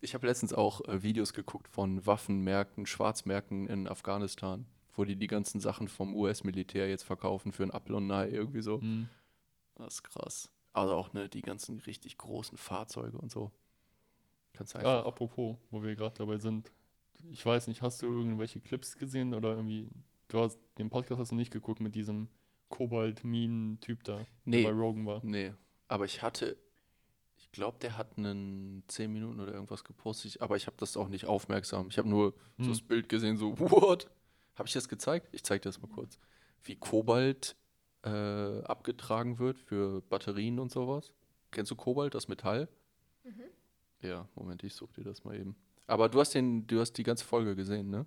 Ich 0.00 0.14
habe 0.14 0.26
letztens 0.28 0.52
auch 0.52 0.82
äh, 0.86 1.02
Videos 1.02 1.32
geguckt 1.32 1.66
von 1.68 2.06
Waffenmärkten, 2.06 2.86
Schwarzmärkten 2.86 3.66
in 3.66 3.88
Afghanistan, 3.88 4.66
wo 4.98 5.04
die 5.04 5.16
die 5.16 5.26
ganzen 5.28 5.60
Sachen 5.60 5.88
vom 5.88 6.14
US-Militär 6.14 6.88
jetzt 6.88 7.04
verkaufen 7.04 7.52
für 7.52 7.62
einen 7.62 7.72
Apfel 7.72 7.94
und 7.94 8.08
ein 8.08 8.10
Ei, 8.12 8.28
irgendwie 8.30 8.62
so. 8.62 8.80
Hm. 8.80 9.08
Das 9.76 9.94
ist 9.94 10.02
krass. 10.02 10.50
Also 10.72 10.94
auch 10.94 11.12
ne, 11.12 11.28
die 11.28 11.40
ganzen 11.42 11.78
richtig 11.80 12.18
großen 12.18 12.58
Fahrzeuge 12.58 13.16
und 13.16 13.30
so. 13.30 13.50
Kannst 14.52 14.74
du 14.74 14.78
Ah, 14.78 14.96
einfach. 14.98 15.06
apropos, 15.06 15.56
wo 15.70 15.82
wir 15.82 15.94
gerade 15.94 16.16
dabei 16.18 16.38
sind. 16.38 16.70
Ich 17.30 17.44
weiß 17.46 17.68
nicht, 17.68 17.80
hast 17.82 18.02
du 18.02 18.06
irgendwelche 18.06 18.60
Clips 18.60 18.96
gesehen 18.98 19.34
oder 19.34 19.50
irgendwie, 19.50 19.88
du 20.28 20.40
hast 20.40 20.58
den 20.78 20.90
Podcast 20.90 21.20
hast 21.20 21.30
du 21.32 21.36
nicht 21.36 21.52
geguckt 21.52 21.80
mit 21.80 21.94
diesem 21.94 22.28
Kobalt-Minen-Typ 22.68 24.04
da, 24.04 24.26
Nee. 24.44 24.62
der 24.62 24.70
bei 24.72 24.76
Rogan 24.78 25.06
war. 25.06 25.20
Nee, 25.24 25.52
aber 25.88 26.04
ich 26.04 26.22
hatte, 26.22 26.56
ich 27.36 27.50
glaube, 27.52 27.78
der 27.80 27.96
hat 27.96 28.18
einen 28.18 28.82
10 28.88 29.12
Minuten 29.12 29.40
oder 29.40 29.52
irgendwas 29.52 29.84
gepostet, 29.84 30.40
aber 30.40 30.56
ich 30.56 30.66
habe 30.66 30.76
das 30.78 30.96
auch 30.96 31.08
nicht 31.08 31.26
aufmerksam. 31.26 31.88
Ich 31.88 31.98
habe 31.98 32.08
nur 32.08 32.32
so 32.58 32.64
Hm. 32.64 32.68
das 32.70 32.82
Bild 32.82 33.08
gesehen, 33.08 33.36
so, 33.36 33.58
what? 33.58 34.10
Habe 34.58 34.66
ich 34.66 34.74
das 34.74 34.88
gezeigt? 34.88 35.28
Ich 35.32 35.44
zeige 35.44 35.60
dir 35.60 35.68
das 35.68 35.80
mal 35.80 35.88
kurz. 35.88 36.18
Wie 36.64 36.74
Kobalt 36.74 37.56
äh, 38.04 38.08
abgetragen 38.64 39.38
wird 39.38 39.58
für 39.58 40.02
Batterien 40.02 40.58
und 40.58 40.72
sowas. 40.72 41.12
Kennst 41.52 41.70
du 41.70 41.76
Kobalt, 41.76 42.14
das 42.14 42.26
Metall? 42.28 42.68
Ja, 44.02 44.28
Moment, 44.34 44.62
ich 44.64 44.74
suche 44.74 44.94
dir 44.94 45.04
das 45.04 45.24
mal 45.24 45.36
eben. 45.36 45.56
Aber 45.86 46.08
du 46.08 46.20
hast 46.20 46.34
den, 46.34 46.66
du 46.66 46.80
hast 46.80 46.92
die 46.94 47.02
ganze 47.02 47.24
Folge 47.24 47.56
gesehen, 47.56 47.88
ne? 47.90 48.04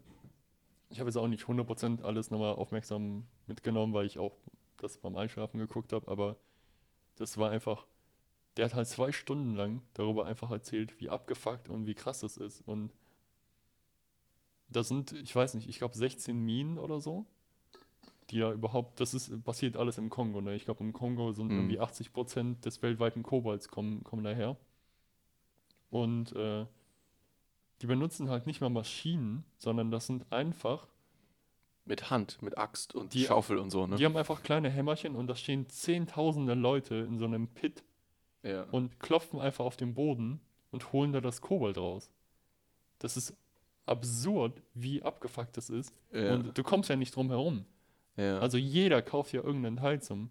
Ich 0.89 0.99
habe 0.99 1.09
jetzt 1.09 1.17
auch 1.17 1.27
nicht 1.27 1.45
100% 1.45 2.03
alles 2.03 2.31
nochmal 2.31 2.53
aufmerksam 2.53 3.25
mitgenommen, 3.47 3.93
weil 3.93 4.05
ich 4.05 4.19
auch 4.19 4.37
das 4.77 4.97
beim 4.97 5.15
Einschlafen 5.15 5.57
geguckt 5.57 5.93
habe, 5.93 6.09
aber 6.09 6.35
das 7.15 7.37
war 7.37 7.49
einfach, 7.49 7.87
der 8.57 8.65
hat 8.65 8.73
halt 8.73 8.87
zwei 8.87 9.11
Stunden 9.11 9.55
lang 9.55 9.81
darüber 9.93 10.25
einfach 10.25 10.51
erzählt, 10.51 10.99
wie 10.99 11.09
abgefuckt 11.09 11.69
und 11.69 11.85
wie 11.85 11.95
krass 11.95 12.19
das 12.19 12.35
ist. 12.35 12.61
Und 12.67 12.91
da 14.71 14.83
sind, 14.83 15.11
ich 15.13 15.35
weiß 15.35 15.53
nicht, 15.55 15.67
ich 15.69 15.77
glaube 15.77 15.95
16 15.97 16.37
Minen 16.37 16.77
oder 16.77 16.99
so, 16.99 17.25
die 18.29 18.37
ja 18.37 18.51
überhaupt, 18.51 18.99
das 18.99 19.13
ist, 19.13 19.43
passiert 19.43 19.75
alles 19.77 19.97
im 19.97 20.09
Kongo, 20.09 20.39
ne? 20.41 20.55
Ich 20.55 20.65
glaube 20.65 20.83
im 20.83 20.93
Kongo 20.93 21.33
sind 21.33 21.47
Mhm. 21.51 21.57
irgendwie 21.57 21.79
80% 21.79 22.61
des 22.61 22.81
weltweiten 22.81 23.23
Kobalts 23.23 23.67
kommen, 23.67 24.03
kommen 24.03 24.23
daher. 24.23 24.55
Und 25.89 26.33
äh, 26.35 26.65
die 27.81 27.87
benutzen 27.87 28.29
halt 28.29 28.47
nicht 28.47 28.61
mal 28.61 28.69
Maschinen, 28.69 29.43
sondern 29.57 29.91
das 29.91 30.07
sind 30.07 30.31
einfach 30.31 30.87
Mit 31.83 32.09
Hand, 32.11 32.41
mit 32.41 32.57
Axt 32.57 32.93
und 32.95 33.13
Die- 33.13 33.23
Schaufel 33.25 33.57
und 33.57 33.71
so, 33.71 33.87
ne? 33.87 33.95
Die 33.97 34.05
haben 34.05 34.15
einfach 34.15 34.43
kleine 34.43 34.69
Hämmerchen 34.69 35.15
und 35.15 35.27
da 35.27 35.35
stehen 35.35 35.67
zehntausende 35.67 36.53
Leute 36.53 36.95
in 36.95 37.17
so 37.17 37.25
einem 37.25 37.47
Pit 37.47 37.83
ja. 38.43 38.63
und 38.71 38.99
klopfen 38.99 39.39
einfach 39.41 39.65
auf 39.65 39.75
den 39.77 39.93
Boden 39.95 40.39
und 40.71 40.93
holen 40.93 41.11
da 41.11 41.19
das 41.21 41.41
Kobalt 41.41 41.77
raus. 41.77 42.11
Das 42.99 43.17
ist 43.17 43.35
absurd, 43.91 44.61
wie 44.73 45.03
abgefuckt 45.03 45.55
das 45.57 45.69
ist. 45.69 45.93
Ja. 46.11 46.33
Und 46.35 46.57
du 46.57 46.63
kommst 46.63 46.89
ja 46.89 46.95
nicht 46.95 47.15
drum 47.15 47.29
herum. 47.29 47.65
Ja. 48.17 48.39
Also 48.39 48.57
jeder 48.57 49.01
kauft 49.01 49.33
ja 49.33 49.43
irgendeinen 49.43 49.77
Teil 49.77 50.01
zum, 50.01 50.29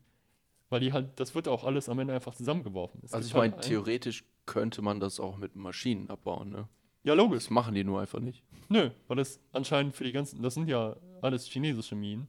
weil 0.68 0.80
die 0.80 0.92
halt, 0.92 1.18
das 1.20 1.34
wird 1.34 1.46
auch 1.48 1.64
alles 1.64 1.88
am 1.88 1.98
Ende 1.98 2.14
einfach 2.14 2.34
zusammengeworfen. 2.34 3.00
Es 3.04 3.12
also 3.12 3.26
ich 3.26 3.34
meine, 3.34 3.54
halt 3.54 3.64
theoretisch 3.64 4.24
könnte 4.46 4.82
man 4.82 4.98
das 5.00 5.20
auch 5.20 5.36
mit 5.36 5.54
Maschinen 5.56 6.10
abbauen, 6.10 6.50
ne? 6.50 6.68
Ja, 7.02 7.14
logisch. 7.14 7.44
Das 7.44 7.50
machen 7.50 7.74
die 7.74 7.84
nur 7.84 8.00
einfach 8.00 8.20
nicht. 8.20 8.42
Nö, 8.68 8.90
weil 9.08 9.16
das 9.16 9.40
anscheinend 9.52 9.94
für 9.94 10.04
die 10.04 10.12
ganzen, 10.12 10.42
das 10.42 10.54
sind 10.54 10.68
ja 10.68 10.96
alles 11.22 11.46
chinesische 11.46 11.94
Minen. 11.94 12.28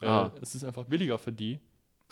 Ah. 0.00 0.30
Äh, 0.34 0.40
es 0.40 0.54
ist 0.54 0.64
einfach 0.64 0.84
billiger 0.84 1.18
für 1.18 1.32
die. 1.32 1.60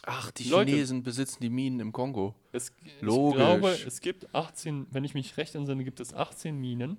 Ach, 0.04 0.30
die 0.30 0.48
Leute- 0.48 0.70
Chinesen 0.70 1.02
besitzen 1.02 1.38
die 1.42 1.48
Minen 1.50 1.80
im 1.80 1.92
Kongo. 1.92 2.34
Es, 2.52 2.72
Logisch. 3.00 3.40
Ich 3.40 3.44
glaube, 3.46 3.68
es 3.86 4.00
gibt 4.00 4.34
18, 4.34 4.86
wenn 4.90 5.04
ich 5.04 5.14
mich 5.14 5.36
recht 5.36 5.54
entsinne, 5.54 5.82
gibt 5.82 6.00
es 6.00 6.14
18 6.14 6.56
Minen 6.58 6.98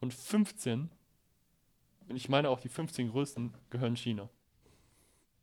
und 0.00 0.14
15, 0.14 0.90
und 2.08 2.16
ich 2.16 2.28
meine 2.28 2.50
auch 2.50 2.60
die 2.60 2.68
15 2.68 3.10
größten 3.10 3.54
gehören 3.70 3.96
China. 3.96 4.28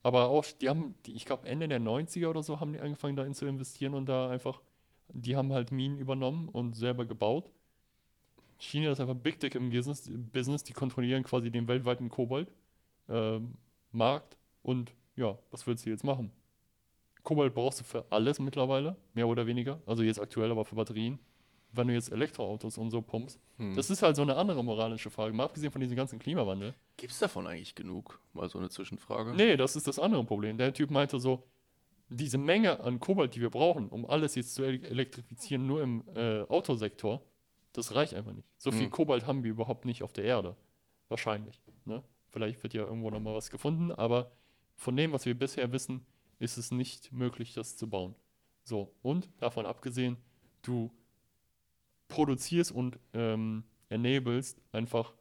Aber 0.01 0.29
auch, 0.29 0.45
die 0.45 0.69
haben, 0.69 0.95
die, 1.05 1.13
ich 1.13 1.25
glaube 1.25 1.47
Ende 1.47 1.67
der 1.67 1.81
90er 1.81 2.27
oder 2.27 2.43
so 2.43 2.59
haben 2.59 2.73
die 2.73 2.79
angefangen 2.79 3.15
darin 3.15 3.33
zu 3.33 3.45
investieren 3.45 3.93
und 3.93 4.07
da 4.07 4.29
einfach, 4.29 4.61
die 5.09 5.35
haben 5.35 5.53
halt 5.53 5.71
Minen 5.71 5.97
übernommen 5.97 6.49
und 6.49 6.75
selber 6.75 7.05
gebaut. 7.05 7.49
China 8.57 8.91
ist 8.91 8.99
einfach 8.99 9.15
Big 9.15 9.39
Dick 9.39 9.55
im 9.55 9.69
Business, 9.69 10.11
Business 10.31 10.63
die 10.63 10.73
kontrollieren 10.73 11.23
quasi 11.23 11.51
den 11.51 11.67
weltweiten 11.67 12.09
Kobalt-Markt 12.09 14.37
und 14.61 14.93
ja, 15.15 15.37
was 15.51 15.67
willst 15.67 15.85
du 15.85 15.89
jetzt 15.89 16.03
machen? 16.03 16.31
Kobalt 17.23 17.53
brauchst 17.53 17.79
du 17.79 17.85
für 17.85 18.05
alles 18.09 18.39
mittlerweile, 18.39 18.97
mehr 19.13 19.27
oder 19.27 19.47
weniger. 19.47 19.81
Also 19.85 20.03
jetzt 20.03 20.19
aktuell 20.19 20.51
aber 20.51 20.65
für 20.65 20.75
Batterien. 20.75 21.19
Wenn 21.76 21.88
du 21.88 21.93
jetzt 21.93 22.11
Elektroautos 22.11 22.78
und 22.78 22.91
so 22.91 23.01
pumpst. 23.01 23.39
Hm. 23.57 23.76
Das 23.76 23.89
ist 23.89 24.01
halt 24.03 24.15
so 24.15 24.21
eine 24.21 24.36
andere 24.36 24.63
moralische 24.63 25.09
Frage. 25.09 25.34
Mal 25.34 25.45
abgesehen 25.45 25.71
von 25.71 25.82
diesem 25.82 25.95
ganzen 25.97 26.19
Klimawandel. 26.19 26.74
Gibt 26.97 27.11
es 27.11 27.19
davon 27.19 27.47
eigentlich 27.47 27.74
genug? 27.74 28.19
Mal 28.34 28.47
so 28.47 28.59
eine 28.59 28.69
Zwischenfrage. 28.69 29.34
Nee, 29.34 29.57
das 29.57 29.76
ist 29.76 29.88
das 29.88 29.97
andere 29.97 30.24
Problem. 30.24 30.57
Der 30.57 30.71
Typ 30.74 30.91
meinte 30.91 31.19
so, 31.19 31.43
diese 32.09 32.38
Menge 32.38 32.80
an 32.82 32.99
Kobalt, 32.99 33.34
die 33.34 33.41
wir 33.41 33.49
brauchen, 33.49 33.89
um 33.89 34.05
alles 34.05 34.36
jetzt 34.36 34.53
zu 34.53 34.61
ele- 34.63 34.88
elektrifizieren, 34.88 35.65
nur 35.65 35.82
im 35.82 36.03
äh, 36.15 36.41
Autosektor, 36.43 37.21
das 37.71 37.95
reicht 37.95 38.13
einfach 38.13 38.34
nicht. 38.34 38.47
So 38.59 38.71
viel 38.71 38.84
Hm. 38.84 38.91
Kobalt 38.91 39.26
haben 39.26 39.43
wir 39.43 39.49
überhaupt 39.49 39.86
nicht 39.86 40.03
auf 40.03 40.13
der 40.13 40.26
Erde. 40.26 40.55
Wahrscheinlich. 41.09 41.59
Ne? 41.86 42.03
Vielleicht 42.30 42.61
wird 42.61 42.76
ja 42.76 42.84
irgendwo 42.84 43.09
nochmal 43.09 43.34
was 43.34 43.49
gefunden, 43.49 43.91
aber 43.91 44.32
von 44.76 44.95
dem, 44.95 45.11
was 45.11 45.26
wir 45.26 45.34
bisher 45.38 45.71
wissen, 45.71 46.05
ist 46.38 46.57
es 46.57 46.69
nicht 46.71 47.11
möglich, 47.11 47.53
das 47.53 47.78
zu 47.78 47.89
bauen. 47.89 48.13
So, 48.63 48.93
und 49.01 49.28
davon 49.39 49.65
abgesehen, 49.65 50.17
du 50.61 50.91
produzierst 52.14 52.72
und 52.72 52.99
ähm, 53.14 53.64
enablest 53.89 54.61
einfach 54.72 55.14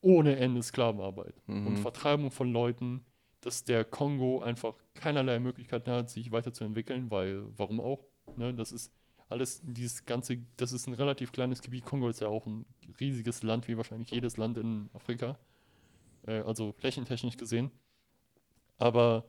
ohne 0.00 0.36
Ende 0.36 0.62
Sklavenarbeit 0.62 1.34
und 1.46 1.64
Mhm. 1.64 1.76
Vertreibung 1.76 2.30
von 2.30 2.50
Leuten, 2.52 3.04
dass 3.42 3.64
der 3.64 3.84
Kongo 3.84 4.40
einfach 4.40 4.74
keinerlei 4.94 5.38
Möglichkeiten 5.38 5.90
hat, 5.90 6.08
sich 6.08 6.32
weiterzuentwickeln, 6.32 7.10
weil, 7.10 7.44
warum 7.58 7.80
auch? 7.80 8.02
Ne? 8.36 8.54
Das 8.54 8.72
ist 8.72 8.92
alles, 9.28 9.60
dieses 9.62 10.06
ganze, 10.06 10.38
das 10.56 10.72
ist 10.72 10.86
ein 10.86 10.94
relativ 10.94 11.32
kleines 11.32 11.60
Gebiet. 11.60 11.84
Kongo 11.84 12.08
ist 12.08 12.20
ja 12.20 12.28
auch 12.28 12.46
ein 12.46 12.64
riesiges 12.98 13.42
Land, 13.42 13.68
wie 13.68 13.76
wahrscheinlich 13.76 14.10
jedes 14.10 14.36
Land 14.38 14.56
in 14.56 14.88
Afrika. 14.94 15.38
Äh, 16.26 16.40
also 16.40 16.72
flächentechnisch 16.72 17.36
gesehen. 17.36 17.70
Aber 18.78 19.24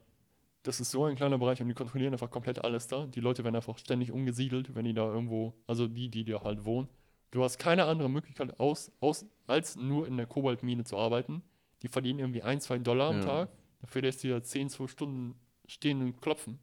das 0.68 0.82
ist 0.82 0.92
so 0.92 1.06
ein 1.06 1.16
kleiner 1.16 1.38
Bereich 1.38 1.62
und 1.62 1.70
die 1.70 1.74
kontrollieren 1.74 2.14
einfach 2.14 2.30
komplett 2.30 2.64
alles 2.64 2.88
da. 2.88 3.06
Die 3.06 3.22
Leute 3.22 3.46
werden 3.46 3.56
einfach 3.56 3.78
ständig 3.78 4.12
umgesiedelt, 4.12 4.76
wenn 4.76 4.84
die 4.84 4.94
da 4.94 5.06
irgendwo, 5.06 5.54
also 5.66 5.88
die, 5.88 6.10
die 6.10 6.26
da 6.26 6.44
halt 6.44 6.66
wohnen. 6.66 6.90
Du 7.32 7.42
hast 7.42 7.58
keine 7.58 7.86
andere 7.86 8.10
Möglichkeit 8.10 8.60
aus, 8.60 8.92
aus, 9.00 9.26
als 9.48 9.78
nur 9.78 10.08
in 10.08 10.18
der 10.18 10.26
Kobaltmine 10.26 10.84
zu 10.84 10.98
arbeiten. 10.98 11.42
Die 11.84 11.88
verdienen 11.88 12.20
irgendwie 12.20 12.44
ein, 12.44 12.60
zwei 12.60 12.80
Dollar 12.80 13.12
am 13.12 13.20
Ja. 13.20 13.26
Tag. 13.26 13.50
Dafür, 13.80 14.02
dass 14.02 14.18
die 14.18 14.28
da 14.28 14.44
10, 14.44 14.70
12 14.70 14.92
Stunden 14.92 15.36
stehen 15.68 16.02
und 16.02 16.22
klopfen 16.22 16.60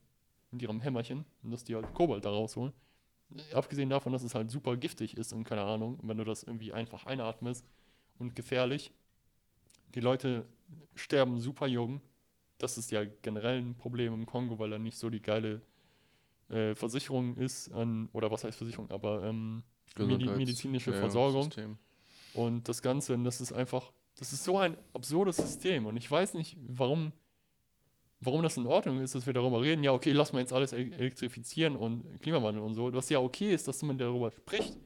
mit 0.50 0.60
ihrem 0.60 0.82
Hämmerchen 0.82 1.24
und 1.42 1.50
dass 1.52 1.64
die 1.64 1.74
halt 1.74 1.92
Kobalt 1.94 2.26
da 2.26 2.30
rausholen. 2.30 2.74
Abgesehen 3.54 3.88
davon, 3.88 4.12
dass 4.12 4.22
es 4.22 4.34
halt 4.34 4.50
super 4.50 4.76
giftig 4.76 5.16
ist 5.16 5.32
und 5.32 5.44
keine 5.44 5.62
Ahnung, 5.62 5.98
wenn 6.02 6.18
du 6.18 6.24
das 6.24 6.42
irgendwie 6.42 6.74
einfach 6.74 7.06
einatmest 7.06 7.66
und 8.18 8.36
gefährlich. 8.36 8.92
Die 9.94 10.00
Leute 10.00 10.44
sterben 10.94 11.40
super 11.40 11.66
jung. 11.66 12.02
Das 12.64 12.78
ist 12.78 12.90
ja 12.90 13.04
generell 13.20 13.58
ein 13.58 13.74
Problem 13.74 14.14
im 14.14 14.24
Kongo, 14.24 14.58
weil 14.58 14.70
da 14.70 14.78
nicht 14.78 14.96
so 14.96 15.10
die 15.10 15.20
geile 15.20 15.60
äh, 16.48 16.74
Versicherung 16.74 17.36
ist 17.36 17.70
an, 17.72 18.08
oder 18.14 18.30
was 18.30 18.42
heißt 18.42 18.56
Versicherung, 18.56 18.90
aber 18.90 19.22
ähm, 19.24 19.62
Medi 19.98 20.24
medizinische 20.26 20.92
ja, 20.92 20.96
Versorgung. 20.98 21.44
System. 21.44 21.76
Und 22.32 22.66
das 22.66 22.80
Ganze, 22.80 23.12
und 23.12 23.24
das 23.24 23.42
ist 23.42 23.52
einfach, 23.52 23.92
das 24.16 24.32
ist 24.32 24.44
so 24.44 24.56
ein 24.56 24.78
absurdes 24.94 25.36
System. 25.36 25.84
Und 25.84 25.98
ich 25.98 26.10
weiß 26.10 26.32
nicht, 26.34 26.56
warum, 26.66 27.12
warum 28.20 28.42
das 28.42 28.56
in 28.56 28.66
Ordnung 28.66 29.00
ist, 29.00 29.14
dass 29.14 29.26
wir 29.26 29.34
darüber 29.34 29.60
reden. 29.60 29.84
Ja, 29.84 29.92
okay, 29.92 30.12
lass 30.12 30.32
mal 30.32 30.40
jetzt 30.40 30.52
alles 30.54 30.72
el- 30.72 30.94
elektrifizieren 30.94 31.76
und 31.76 32.20
Klimawandel 32.22 32.62
und 32.62 32.74
so. 32.74 32.92
Was 32.94 33.10
ja 33.10 33.18
okay 33.20 33.52
ist, 33.52 33.68
dass 33.68 33.82
man 33.82 33.98
darüber 33.98 34.30
spricht. 34.30 34.78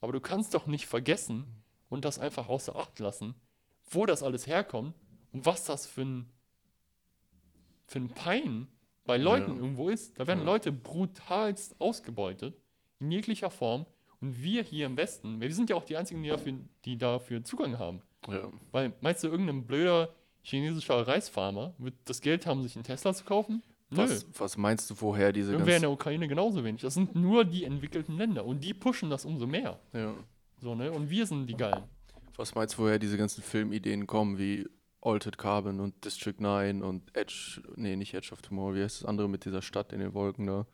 Aber 0.00 0.12
du 0.12 0.20
kannst 0.20 0.52
doch 0.52 0.66
nicht 0.66 0.86
vergessen 0.86 1.46
und 1.88 2.04
das 2.04 2.18
einfach 2.18 2.48
außer 2.48 2.74
Acht 2.74 2.98
lassen, 2.98 3.34
wo 3.88 4.04
das 4.04 4.22
alles 4.22 4.46
herkommt 4.46 4.94
und 5.32 5.46
was 5.46 5.64
das 5.64 5.86
für 5.86 6.02
ein, 6.02 6.26
für 7.90 7.98
ein 7.98 8.08
Pein 8.08 8.68
bei 9.04 9.16
Leuten 9.16 9.52
Ja. 9.52 9.58
irgendwo 9.58 9.88
ist. 9.88 10.18
Da 10.18 10.26
werden 10.28 10.40
Ja. 10.40 10.44
Leute 10.46 10.70
brutalst 10.72 11.80
ausgebeutet, 11.80 12.54
in 13.00 13.10
jeglicher 13.10 13.50
Form. 13.50 13.84
Und 14.20 14.42
wir 14.42 14.62
hier 14.62 14.86
im 14.86 14.96
Westen, 14.96 15.40
wir 15.40 15.52
sind 15.52 15.70
ja 15.70 15.76
auch 15.76 15.84
die 15.84 15.96
Einzigen, 15.96 16.22
die 16.22 16.28
dafür, 16.28 16.52
die 16.84 16.96
dafür 16.98 17.42
Zugang 17.42 17.78
haben. 17.78 18.02
Ja. 18.28 18.48
Weil, 18.70 18.92
meinst 19.00 19.24
du, 19.24 19.28
irgendein 19.28 19.66
blöder 19.66 20.10
chinesischer 20.42 21.06
Reisfarmer 21.08 21.74
wird 21.78 21.94
das 22.04 22.20
Geld 22.20 22.46
haben, 22.46 22.62
sich 22.62 22.76
einen 22.76 22.84
Tesla 22.84 23.12
zu 23.14 23.24
kaufen? 23.24 23.62
Was, 23.92 24.24
was 24.38 24.56
meinst 24.56 24.88
du, 24.90 24.94
woher 25.00 25.32
diese 25.32 25.52
Irgendwer 25.52 25.76
in 25.76 25.82
der 25.82 25.90
Ukraine 25.90 26.28
genauso 26.28 26.62
wenig. 26.62 26.82
Das 26.82 26.94
sind 26.94 27.16
nur 27.16 27.44
die 27.44 27.64
entwickelten 27.64 28.16
Länder 28.16 28.44
und 28.44 28.62
die 28.62 28.72
pushen 28.72 29.10
das 29.10 29.24
umso 29.24 29.46
mehr. 29.48 29.80
Ja. 29.92 30.14
So, 30.60 30.76
ne? 30.76 30.92
Und 30.92 31.10
wir 31.10 31.26
sind 31.26 31.46
die 31.46 31.56
Geilen. 31.56 31.82
Was 32.36 32.54
meinst 32.54 32.78
du, 32.78 32.82
woher 32.82 32.98
diese 33.00 33.16
ganzen 33.16 33.42
Filmideen 33.42 34.06
kommen, 34.06 34.38
wie 34.38 34.68
Altered 35.02 35.38
Carbon 35.38 35.80
und 35.80 36.04
District 36.04 36.34
9 36.38 36.82
und 36.82 37.16
Edge, 37.16 37.62
nee, 37.76 37.96
nicht 37.96 38.14
Edge 38.14 38.32
of 38.32 38.42
Tomorrow, 38.42 38.74
wie 38.74 38.82
heißt 38.82 39.02
das 39.02 39.08
andere 39.08 39.28
mit 39.28 39.44
dieser 39.44 39.62
Stadt 39.62 39.92
in 39.92 40.00
den 40.00 40.12
Wolken 40.12 40.46
da? 40.46 40.66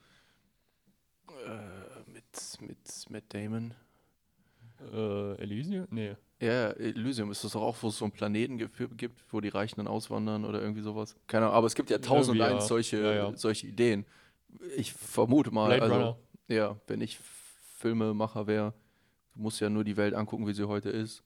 Äh, 1.47 2.11
mit, 2.11 2.59
mit 2.61 3.11
Matt 3.11 3.24
Damon. 3.33 3.74
Äh, 4.93 5.41
Elysium? 5.41 5.87
Nee. 5.91 6.16
Ja, 6.41 6.70
Elysium 6.72 7.31
ist 7.31 7.45
das 7.45 7.53
doch 7.53 7.62
auch, 7.62 7.77
wo 7.81 7.89
es 7.89 7.99
so 7.99 8.05
einen 8.05 8.12
Planeten 8.12 8.59
gibt, 8.59 9.33
wo 9.33 9.41
die 9.41 9.49
Reichen 9.49 9.77
dann 9.77 9.87
auswandern 9.87 10.45
oder 10.45 10.61
irgendwie 10.61 10.83
sowas. 10.83 11.16
Keine 11.27 11.47
Ahnung, 11.47 11.57
aber 11.57 11.66
es 11.66 11.74
gibt 11.74 11.89
ja 11.89 11.99
tausend 11.99 12.39
ja. 12.39 12.61
solche, 12.61 13.01
Ja, 13.01 13.12
ja. 13.12 13.37
solche 13.37 13.68
Ideen. 13.68 14.05
Ich 14.77 14.93
vermute 14.93 15.51
mal, 15.51 15.68
Blade 15.68 15.83
also, 15.83 15.95
Runner. 15.95 16.16
ja, 16.49 16.77
wenn 16.89 17.01
ich 17.01 17.18
Filmemacher 17.79 18.47
wäre, 18.47 18.74
du 19.35 19.41
musst 19.41 19.61
ja 19.61 19.70
nur 19.70 19.85
die 19.85 19.97
Welt 19.97 20.14
angucken, 20.14 20.47
wie 20.47 20.53
sie 20.53 20.66
heute 20.66 20.91
ist. 20.91 21.22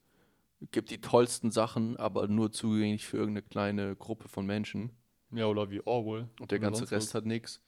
Gibt 0.73 0.91
die 0.91 1.01
tollsten 1.01 1.51
Sachen, 1.51 1.97
aber 1.97 2.29
nur 2.29 2.53
zugänglich 2.53 3.07
für 3.07 3.17
irgendeine 3.17 3.47
kleine 3.47 3.97
Gruppe 3.97 4.29
von 4.29 4.45
Menschen. 4.45 4.91
Ja, 5.33 5.47
oder 5.47 5.71
wie 5.71 5.81
Orwell. 5.87 6.29
Und 6.39 6.51
der 6.51 6.59
ganze 6.59 6.91
Rest 6.91 7.09
was. 7.09 7.15
hat 7.15 7.27
nichts. 7.27 7.61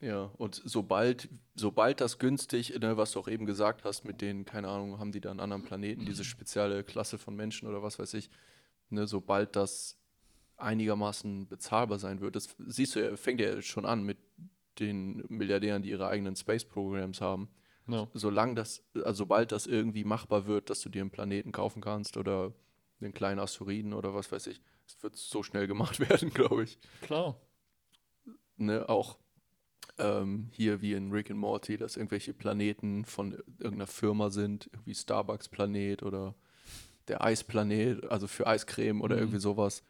Ja, 0.00 0.30
und 0.36 0.62
sobald, 0.64 1.28
sobald 1.56 2.00
das 2.00 2.18
günstig, 2.18 2.78
ne, 2.78 2.96
was 2.96 3.12
du 3.12 3.20
auch 3.20 3.26
eben 3.26 3.46
gesagt 3.46 3.84
hast, 3.84 4.04
mit 4.04 4.20
denen, 4.20 4.44
keine 4.44 4.68
Ahnung, 4.68 5.00
haben 5.00 5.10
die 5.10 5.20
da 5.20 5.30
einen 5.30 5.40
anderen 5.40 5.64
Planeten, 5.64 6.04
diese 6.04 6.24
spezielle 6.24 6.84
Klasse 6.84 7.18
von 7.18 7.34
Menschen 7.34 7.68
oder 7.68 7.82
was 7.82 7.98
weiß 7.98 8.14
ich, 8.14 8.30
ne, 8.90 9.08
sobald 9.08 9.56
das 9.56 9.98
einigermaßen 10.56 11.48
bezahlbar 11.48 11.98
sein 11.98 12.20
wird, 12.20 12.36
das 12.36 12.54
siehst 12.58 12.94
du 12.94 13.00
ja, 13.00 13.16
fängt 13.16 13.40
ja 13.40 13.60
schon 13.60 13.86
an 13.86 14.04
mit 14.04 14.18
den 14.78 15.24
Milliardären, 15.28 15.82
die 15.82 15.90
ihre 15.90 16.08
eigenen 16.08 16.36
Space-Programs 16.36 17.20
haben. 17.20 17.48
Ja. 17.88 18.06
Solange 18.14 18.54
das, 18.54 18.82
also 18.94 19.12
sobald 19.24 19.50
das 19.50 19.66
irgendwie 19.66 20.04
machbar 20.04 20.46
wird, 20.46 20.70
dass 20.70 20.80
du 20.80 20.88
dir 20.88 21.00
einen 21.00 21.10
Planeten 21.10 21.52
kaufen 21.52 21.80
kannst 21.80 22.16
oder 22.16 22.52
einen 23.00 23.14
kleinen 23.14 23.40
Asteroiden 23.40 23.94
oder 23.94 24.14
was 24.14 24.30
weiß 24.30 24.46
ich, 24.48 24.60
es 24.86 25.02
wird 25.02 25.16
so 25.16 25.42
schnell 25.42 25.66
gemacht 25.66 25.98
werden, 26.08 26.30
glaube 26.30 26.64
ich 26.64 26.78
Klar. 27.00 27.40
ne, 28.56 28.88
auch 28.88 29.18
ähm, 29.98 30.48
hier 30.52 30.80
wie 30.80 30.92
in 30.92 31.10
Rick 31.12 31.30
and 31.30 31.40
Morty, 31.40 31.76
dass 31.76 31.96
irgendwelche 31.96 32.34
Planeten 32.34 33.04
von 33.04 33.32
irgendeiner 33.58 33.86
Firma 33.86 34.30
sind, 34.30 34.68
irgendwie 34.72 34.94
Starbucks-Planet 34.94 36.02
oder 36.02 36.34
der 37.08 37.22
Eisplanet, 37.24 38.04
also 38.10 38.26
für 38.26 38.46
Eiscreme 38.46 39.00
oder 39.00 39.16
Mhm. 39.16 39.22
irgendwie 39.22 39.40
sowas. 39.40 39.82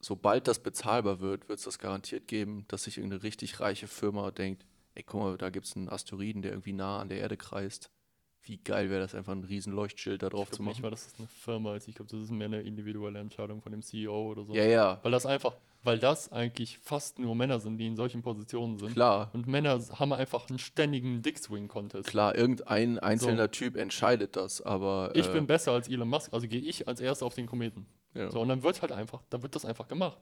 Sobald 0.00 0.48
das 0.48 0.58
bezahlbar 0.62 1.20
wird, 1.20 1.48
wird 1.48 1.58
es 1.60 1.64
das 1.64 1.78
garantiert 1.78 2.26
geben, 2.28 2.66
dass 2.68 2.84
sich 2.84 2.98
irgendeine 2.98 3.22
richtig 3.22 3.60
reiche 3.60 3.86
Firma 3.86 4.30
denkt, 4.32 4.66
ey, 4.94 5.02
guck 5.02 5.20
mal, 5.20 5.38
da 5.38 5.50
gibt 5.50 5.66
es 5.66 5.76
einen 5.76 5.88
Asteroiden, 5.88 6.42
der 6.42 6.52
irgendwie 6.52 6.72
nah 6.72 7.00
an 7.00 7.08
der 7.08 7.18
Erde 7.18 7.36
kreist. 7.36 7.90
Wie 8.44 8.56
geil 8.58 8.90
wäre 8.90 9.00
das, 9.00 9.14
einfach 9.14 9.32
ein 9.32 9.44
riesen 9.44 9.72
Leuchtschild 9.72 10.20
da 10.20 10.28
drauf 10.28 10.48
Ich 10.48 10.50
zu 10.50 10.56
glaube 10.56 10.70
nicht 10.70 10.78
machen. 10.78 10.82
mal, 10.82 10.90
dass 10.90 11.04
das 11.04 11.14
eine 11.18 11.28
Firma 11.28 11.76
ist. 11.76 11.86
Ich 11.86 11.94
glaube, 11.94 12.10
das 12.10 12.20
ist 12.22 12.30
mehr 12.32 12.46
eine 12.46 12.60
individuelle 12.62 13.20
Entscheidung 13.20 13.62
von 13.62 13.70
dem 13.70 13.82
CEO 13.82 14.30
oder 14.32 14.44
so. 14.44 14.52
Ja, 14.52 14.64
ja, 14.64 14.98
Weil 15.04 15.12
das 15.12 15.26
einfach, 15.26 15.54
weil 15.84 16.00
das 16.00 16.32
eigentlich 16.32 16.78
fast 16.78 17.20
nur 17.20 17.36
Männer 17.36 17.60
sind, 17.60 17.78
die 17.78 17.86
in 17.86 17.94
solchen 17.94 18.20
Positionen 18.22 18.78
sind. 18.78 18.94
klar. 18.94 19.30
Und 19.32 19.46
Männer 19.46 19.80
haben 19.96 20.12
einfach 20.12 20.48
einen 20.48 20.58
ständigen 20.58 21.22
Dick-Swing-Contest. 21.22 22.08
Klar, 22.08 22.34
irgendein 22.36 22.98
einzelner 22.98 23.48
Typ 23.52 23.76
entscheidet 23.76 24.34
das, 24.34 24.60
aber 24.60 25.12
Ich 25.14 25.28
äh, 25.28 25.32
bin 25.32 25.46
besser 25.46 25.70
als 25.70 25.88
Elon 25.88 26.08
Musk, 26.08 26.32
also 26.34 26.48
gehe 26.48 26.60
ich 26.60 26.88
als 26.88 27.00
erster 27.00 27.26
auf 27.26 27.34
den 27.36 27.46
Kometen. 27.46 27.86
ja. 28.14 28.28
So, 28.28 28.40
und 28.40 28.48
dann 28.48 28.64
wird 28.64 28.82
halt 28.82 28.90
einfach, 28.90 29.22
dann 29.30 29.44
wird 29.44 29.54
das 29.54 29.64
einfach 29.64 29.86
gemacht. 29.86 30.18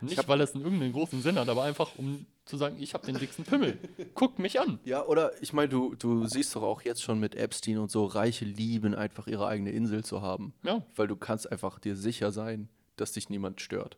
Nicht, 0.00 0.18
hab- 0.18 0.28
weil 0.28 0.40
es 0.40 0.54
einen 0.54 0.64
irgendeinen 0.64 0.92
großen 0.92 1.22
Sinn 1.22 1.38
hat, 1.38 1.48
aber 1.48 1.62
einfach, 1.62 1.92
um 1.96 2.26
zu 2.44 2.56
sagen, 2.56 2.76
ich 2.78 2.92
habe 2.94 3.06
den 3.06 3.16
dicksten 3.16 3.44
Pimmel. 3.44 3.78
Guck 4.14 4.38
mich 4.38 4.60
an. 4.60 4.78
Ja, 4.84 5.04
oder 5.06 5.30
ich 5.42 5.52
meine, 5.52 5.68
du, 5.68 5.94
du 5.94 6.26
siehst 6.26 6.54
doch 6.54 6.62
auch 6.62 6.82
jetzt 6.82 7.02
schon 7.02 7.18
mit 7.20 7.34
Epstein 7.36 7.78
und 7.78 7.90
so, 7.90 8.04
Reiche 8.04 8.44
lieben 8.44 8.94
einfach 8.94 9.26
ihre 9.28 9.46
eigene 9.46 9.70
Insel 9.70 10.04
zu 10.04 10.20
haben. 10.20 10.52
Ja, 10.62 10.84
Weil 10.96 11.06
du 11.06 11.16
kannst 11.16 11.50
einfach 11.50 11.78
dir 11.78 11.96
sicher 11.96 12.32
sein, 12.32 12.68
dass 12.96 13.12
dich 13.12 13.30
niemand 13.30 13.60
stört. 13.62 13.96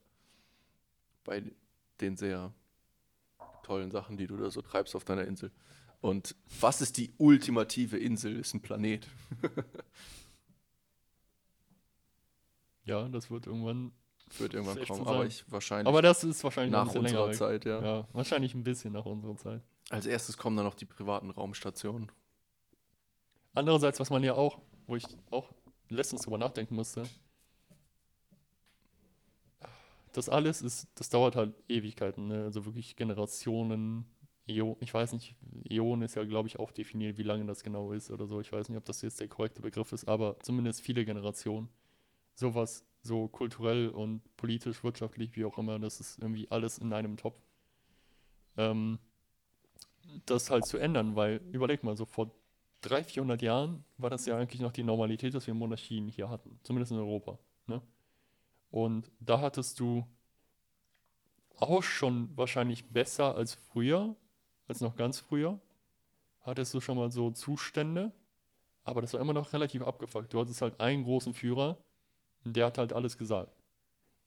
Bei 1.25 1.43
den 2.01 2.17
sehr 2.17 2.53
tollen 3.65 3.91
Sachen, 3.91 4.17
die 4.17 4.29
du 4.29 4.37
da 4.37 4.49
so 4.51 4.63
treibst 4.63 4.95
auf 4.95 5.05
deiner 5.05 5.25
Insel. 5.25 5.51
Und 6.01 6.37
was 6.61 6.81
ist 6.83 6.99
die 6.99 7.13
ultimative 7.19 7.99
Insel? 7.99 8.39
Ist 8.39 8.55
ein 8.55 8.61
Planet. 8.61 9.09
ja, 12.85 13.09
das 13.09 13.31
wird 13.31 13.47
irgendwann. 13.47 13.93
Wird 14.39 14.55
irgendwann 14.55 14.85
kommen. 14.85 15.07
Aber 15.07 15.25
ich 15.25 15.45
wahrscheinlich 15.51 15.87
Aber 15.87 16.03
das 16.03 16.25
ist 16.25 16.43
wahrscheinlich 16.43 16.73
nach 16.73 16.93
unserer. 16.93 17.33
Zeit, 17.33 17.65
ja. 17.65 17.83
Ja, 17.83 18.09
wahrscheinlich 18.13 18.55
ein 18.55 18.65
bisschen 18.65 18.93
nach 18.93 19.07
unserer 19.07 19.37
Zeit. 19.37 19.63
Als 19.89 20.07
erstes 20.07 20.37
kommen 20.37 20.57
dann 20.57 20.67
noch 20.67 20.75
die 20.75 20.85
privaten 20.85 21.31
Raumstationen. 21.31 22.11
Andererseits, 23.55 24.01
was 24.01 24.11
man 24.11 24.23
ja 24.25 24.35
auch, 24.35 24.59
wo 24.87 24.97
ich 24.97 25.05
auch 25.31 25.51
letztens 25.89 26.23
drüber 26.23 26.39
nachdenken 26.39 26.75
musste, 26.75 27.05
das 30.13 30.29
alles 30.29 30.63
ist, 30.63 30.89
das 30.95 31.09
dauert 31.09 31.37
halt 31.37 31.55
Ewigkeiten, 31.69 32.29
ne? 32.29 32.45
also 32.45 32.65
wirklich 32.65 32.97
Generationen, 32.97 34.07
Äo, 34.49 34.77
ich 34.81 34.93
weiß 34.93 35.13
nicht, 35.13 35.37
Äon 35.69 36.03
ist 36.03 36.15
ja, 36.15 36.25
glaube 36.25 36.49
ich, 36.49 36.59
auch 36.59 36.71
definiert, 36.71 37.19
wie 37.19 37.23
lange 37.23 37.45
das 37.47 37.63
genau 37.63 37.93
ist 37.93 38.11
oder 38.11 38.27
so. 38.27 38.41
Ich 38.41 38.53
weiß 38.53 38.69
nicht, 38.69 38.79
ob 38.79 38.85
das 38.85 39.03
jetzt 39.03 39.21
der 39.21 39.29
korrekte 39.29 39.61
Begriff 39.61 39.93
ist, 39.93 40.07
aber 40.07 40.39
zumindest 40.41 40.81
viele 40.81 41.05
Generationen. 41.05 41.69
Sowas 42.35 42.85
so 43.07 43.29
kulturell 43.29 43.89
und 43.89 44.21
politisch, 44.37 44.85
wirtschaftlich, 44.85 45.37
wie 45.37 45.45
auch 45.45 45.59
immer, 45.59 45.79
das 45.79 46.01
ist 46.01 46.19
irgendwie 46.19 46.51
alles 46.51 46.79
in 46.79 46.93
einem 46.93 47.17
Topf. 47.17 47.41
Ähm, 48.57 48.99
das 50.27 50.51
halt 50.51 50.67
zu 50.67 50.79
ändern, 50.79 51.17
weil, 51.17 51.41
überleg 51.53 51.83
mal, 51.83 51.97
so 51.97 52.05
vor 52.05 52.31
300, 52.83 53.11
400 53.11 53.43
Jahren 53.43 53.85
war 53.99 54.11
das 54.11 54.27
ja 54.27 54.37
eigentlich 54.37 54.61
noch 54.61 54.73
die 54.73 54.85
Normalität, 54.85 55.35
dass 55.35 55.47
wir 55.47 55.55
Monarchien 55.55 56.09
hier 56.09 56.29
hatten, 56.29 56.59
zumindest 56.63 56.93
in 56.93 56.99
Europa. 56.99 57.39
Ne? 57.67 57.83
Und 58.71 59.11
da 59.21 59.41
hattest 59.41 59.81
du 59.81 60.07
auch 61.57 61.83
schon 61.83 62.37
wahrscheinlich 62.37 62.85
besser 62.91 63.35
als 63.35 63.55
früher, 63.55 64.15
als 64.69 64.81
noch 64.81 64.97
ganz 64.97 65.21
früher, 65.21 65.59
hattest 66.41 66.75
du 66.75 66.81
schon 66.81 66.97
mal 66.97 67.11
so 67.11 67.31
Zustände, 67.31 68.13
aber 68.85 69.01
das 69.01 69.13
war 69.15 69.21
immer 69.21 69.33
noch 69.33 69.53
relativ 69.53 69.83
abgefuckt. 69.83 70.33
Du 70.33 70.41
hattest 70.41 70.63
halt 70.63 70.81
einen 70.81 71.03
großen 71.05 71.35
Führer, 71.35 71.79
der 72.53 72.67
hat 72.67 72.79
halt 72.79 72.93
alles 72.93 73.19
gesagt. 73.19 73.57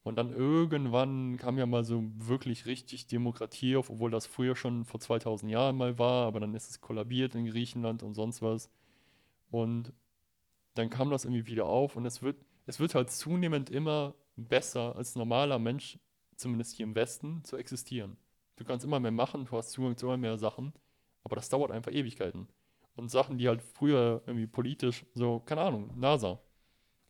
Und 0.02 0.16
dann 0.16 0.32
irgendwann 0.32 1.36
kam 1.36 1.58
ja 1.58 1.66
mal 1.66 1.84
so 1.84 2.02
wirklich 2.16 2.64
richtig 2.66 3.06
Demokratie 3.06 3.76
auf, 3.76 3.90
obwohl 3.90 4.10
das 4.10 4.26
früher 4.26 4.56
schon 4.56 4.84
vor 4.84 4.98
2000 4.98 5.52
Jahren 5.52 5.76
mal 5.76 5.98
war, 5.98 6.26
aber 6.26 6.40
dann 6.40 6.54
ist 6.54 6.70
es 6.70 6.80
kollabiert 6.80 7.34
in 7.34 7.46
Griechenland 7.46 8.02
und 8.02 8.14
sonst 8.14 8.40
was. 8.40 8.70
Und 9.50 9.92
dann 10.74 10.88
kam 10.88 11.10
das 11.10 11.24
irgendwie 11.24 11.46
wieder 11.46 11.66
auf 11.66 11.96
und 11.96 12.06
es 12.06 12.22
wird, 12.22 12.36
es 12.66 12.80
wird 12.80 12.94
halt 12.94 13.10
zunehmend 13.10 13.68
immer 13.68 14.14
besser 14.36 14.96
als 14.96 15.16
normaler 15.16 15.58
Mensch, 15.58 15.98
zumindest 16.36 16.76
hier 16.76 16.84
im 16.84 16.94
Westen, 16.94 17.44
zu 17.44 17.56
existieren. 17.58 18.16
Du 18.56 18.64
kannst 18.64 18.84
immer 18.86 19.00
mehr 19.00 19.10
machen, 19.10 19.44
du 19.44 19.56
hast 19.56 19.72
Zugang 19.72 19.96
zu 19.98 20.06
immer 20.06 20.16
mehr 20.16 20.38
Sachen, 20.38 20.72
aber 21.24 21.36
das 21.36 21.50
dauert 21.50 21.70
einfach 21.72 21.92
Ewigkeiten. 21.92 22.48
Und 22.96 23.10
Sachen, 23.10 23.36
die 23.36 23.48
halt 23.48 23.62
früher 23.62 24.22
irgendwie 24.26 24.46
politisch, 24.46 25.04
so, 25.14 25.40
keine 25.40 25.60
Ahnung, 25.60 25.92
NASA 25.98 26.40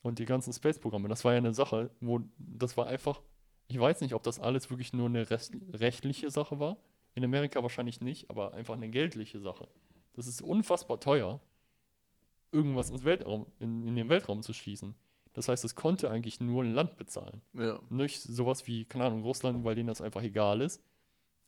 und 0.02 0.18
die 0.18 0.24
ganzen 0.24 0.52
Space-Programme, 0.52 1.08
das 1.08 1.24
war 1.24 1.32
ja 1.32 1.38
eine 1.38 1.54
Sache, 1.54 1.90
wo 2.00 2.20
das 2.38 2.76
war 2.76 2.86
einfach, 2.86 3.20
ich 3.68 3.78
weiß 3.78 4.00
nicht, 4.00 4.14
ob 4.14 4.22
das 4.22 4.40
alles 4.40 4.70
wirklich 4.70 4.92
nur 4.92 5.06
eine 5.06 5.28
rest, 5.30 5.54
rechtliche 5.72 6.30
Sache 6.30 6.58
war. 6.58 6.78
In 7.14 7.24
Amerika 7.24 7.62
wahrscheinlich 7.62 8.00
nicht, 8.00 8.30
aber 8.30 8.54
einfach 8.54 8.74
eine 8.74 8.88
geldliche 8.88 9.40
Sache. 9.40 9.68
Das 10.14 10.26
ist 10.26 10.42
unfassbar 10.42 11.00
teuer, 11.00 11.40
irgendwas 12.52 12.90
ins 12.90 13.04
Weltraum, 13.04 13.46
in, 13.58 13.86
in 13.86 13.96
den 13.96 14.08
Weltraum 14.08 14.42
zu 14.42 14.52
schießen. 14.52 14.94
Das 15.32 15.48
heißt, 15.48 15.64
es 15.64 15.74
konnte 15.74 16.10
eigentlich 16.10 16.40
nur 16.40 16.64
ein 16.64 16.74
Land 16.74 16.96
bezahlen. 16.96 17.40
Ja. 17.52 17.80
Nicht 17.88 18.20
sowas 18.20 18.66
wie, 18.66 18.84
keine 18.84 19.04
Ahnung, 19.04 19.22
Russland, 19.22 19.64
weil 19.64 19.74
denen 19.74 19.88
das 19.88 20.00
einfach 20.00 20.22
egal 20.22 20.60
ist. 20.60 20.82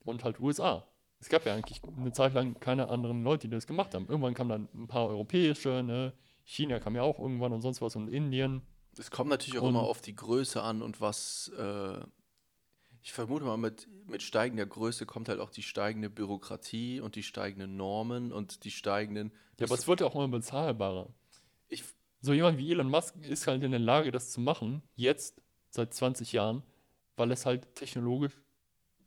Und 0.04 0.24
halt 0.24 0.40
USA. 0.40 0.86
Es 1.20 1.28
gab 1.28 1.46
ja 1.46 1.54
eigentlich 1.54 1.80
eine 1.96 2.12
Zeit 2.12 2.34
lang 2.34 2.58
keine 2.58 2.88
anderen 2.88 3.22
Leute, 3.22 3.48
die 3.48 3.54
das 3.54 3.66
gemacht 3.66 3.94
haben. 3.94 4.06
Irgendwann 4.08 4.34
kamen 4.34 4.50
dann 4.50 4.68
ein 4.74 4.88
paar 4.88 5.08
europäische, 5.08 5.82
ne? 5.82 6.12
China 6.44 6.80
kam 6.80 6.94
ja 6.96 7.02
auch 7.02 7.18
irgendwann 7.18 7.52
und 7.52 7.60
sonst 7.62 7.80
was 7.80 7.96
und 7.96 8.08
Indien. 8.08 8.62
Es 8.98 9.10
kommt 9.10 9.30
natürlich 9.30 9.58
auch 9.58 9.62
Und- 9.64 9.70
immer 9.70 9.82
auf 9.82 10.00
die 10.02 10.14
Größe 10.14 10.62
an 10.62 10.82
und 10.82 11.00
was, 11.00 11.50
äh, 11.56 12.00
ich 13.02 13.12
vermute 13.12 13.44
mal, 13.44 13.56
mit, 13.56 13.88
mit 14.06 14.22
steigender 14.22 14.66
Größe 14.66 15.06
kommt 15.06 15.28
halt 15.28 15.40
auch 15.40 15.50
die 15.50 15.62
steigende 15.62 16.10
Bürokratie 16.10 17.00
und 17.00 17.16
die 17.16 17.22
steigenden 17.22 17.76
Normen 17.76 18.32
und 18.32 18.64
die 18.64 18.70
steigenden. 18.70 19.32
Ja, 19.58 19.66
aber 19.66 19.74
es 19.76 19.86
wird 19.88 20.00
ja 20.00 20.06
auch 20.06 20.14
immer 20.14 20.28
bezahlbarer. 20.28 21.08
ich, 21.68 21.84
So 22.20 22.32
jemand 22.32 22.58
wie 22.58 22.70
Elon 22.70 22.90
Musk 22.90 23.16
ist 23.22 23.46
halt 23.46 23.62
in 23.62 23.70
der 23.70 23.80
Lage, 23.80 24.10
das 24.12 24.30
zu 24.30 24.40
machen, 24.40 24.82
jetzt, 24.94 25.40
seit 25.70 25.94
20 25.94 26.32
Jahren, 26.32 26.62
weil 27.16 27.30
es 27.32 27.46
halt 27.46 27.74
technologisch 27.74 28.32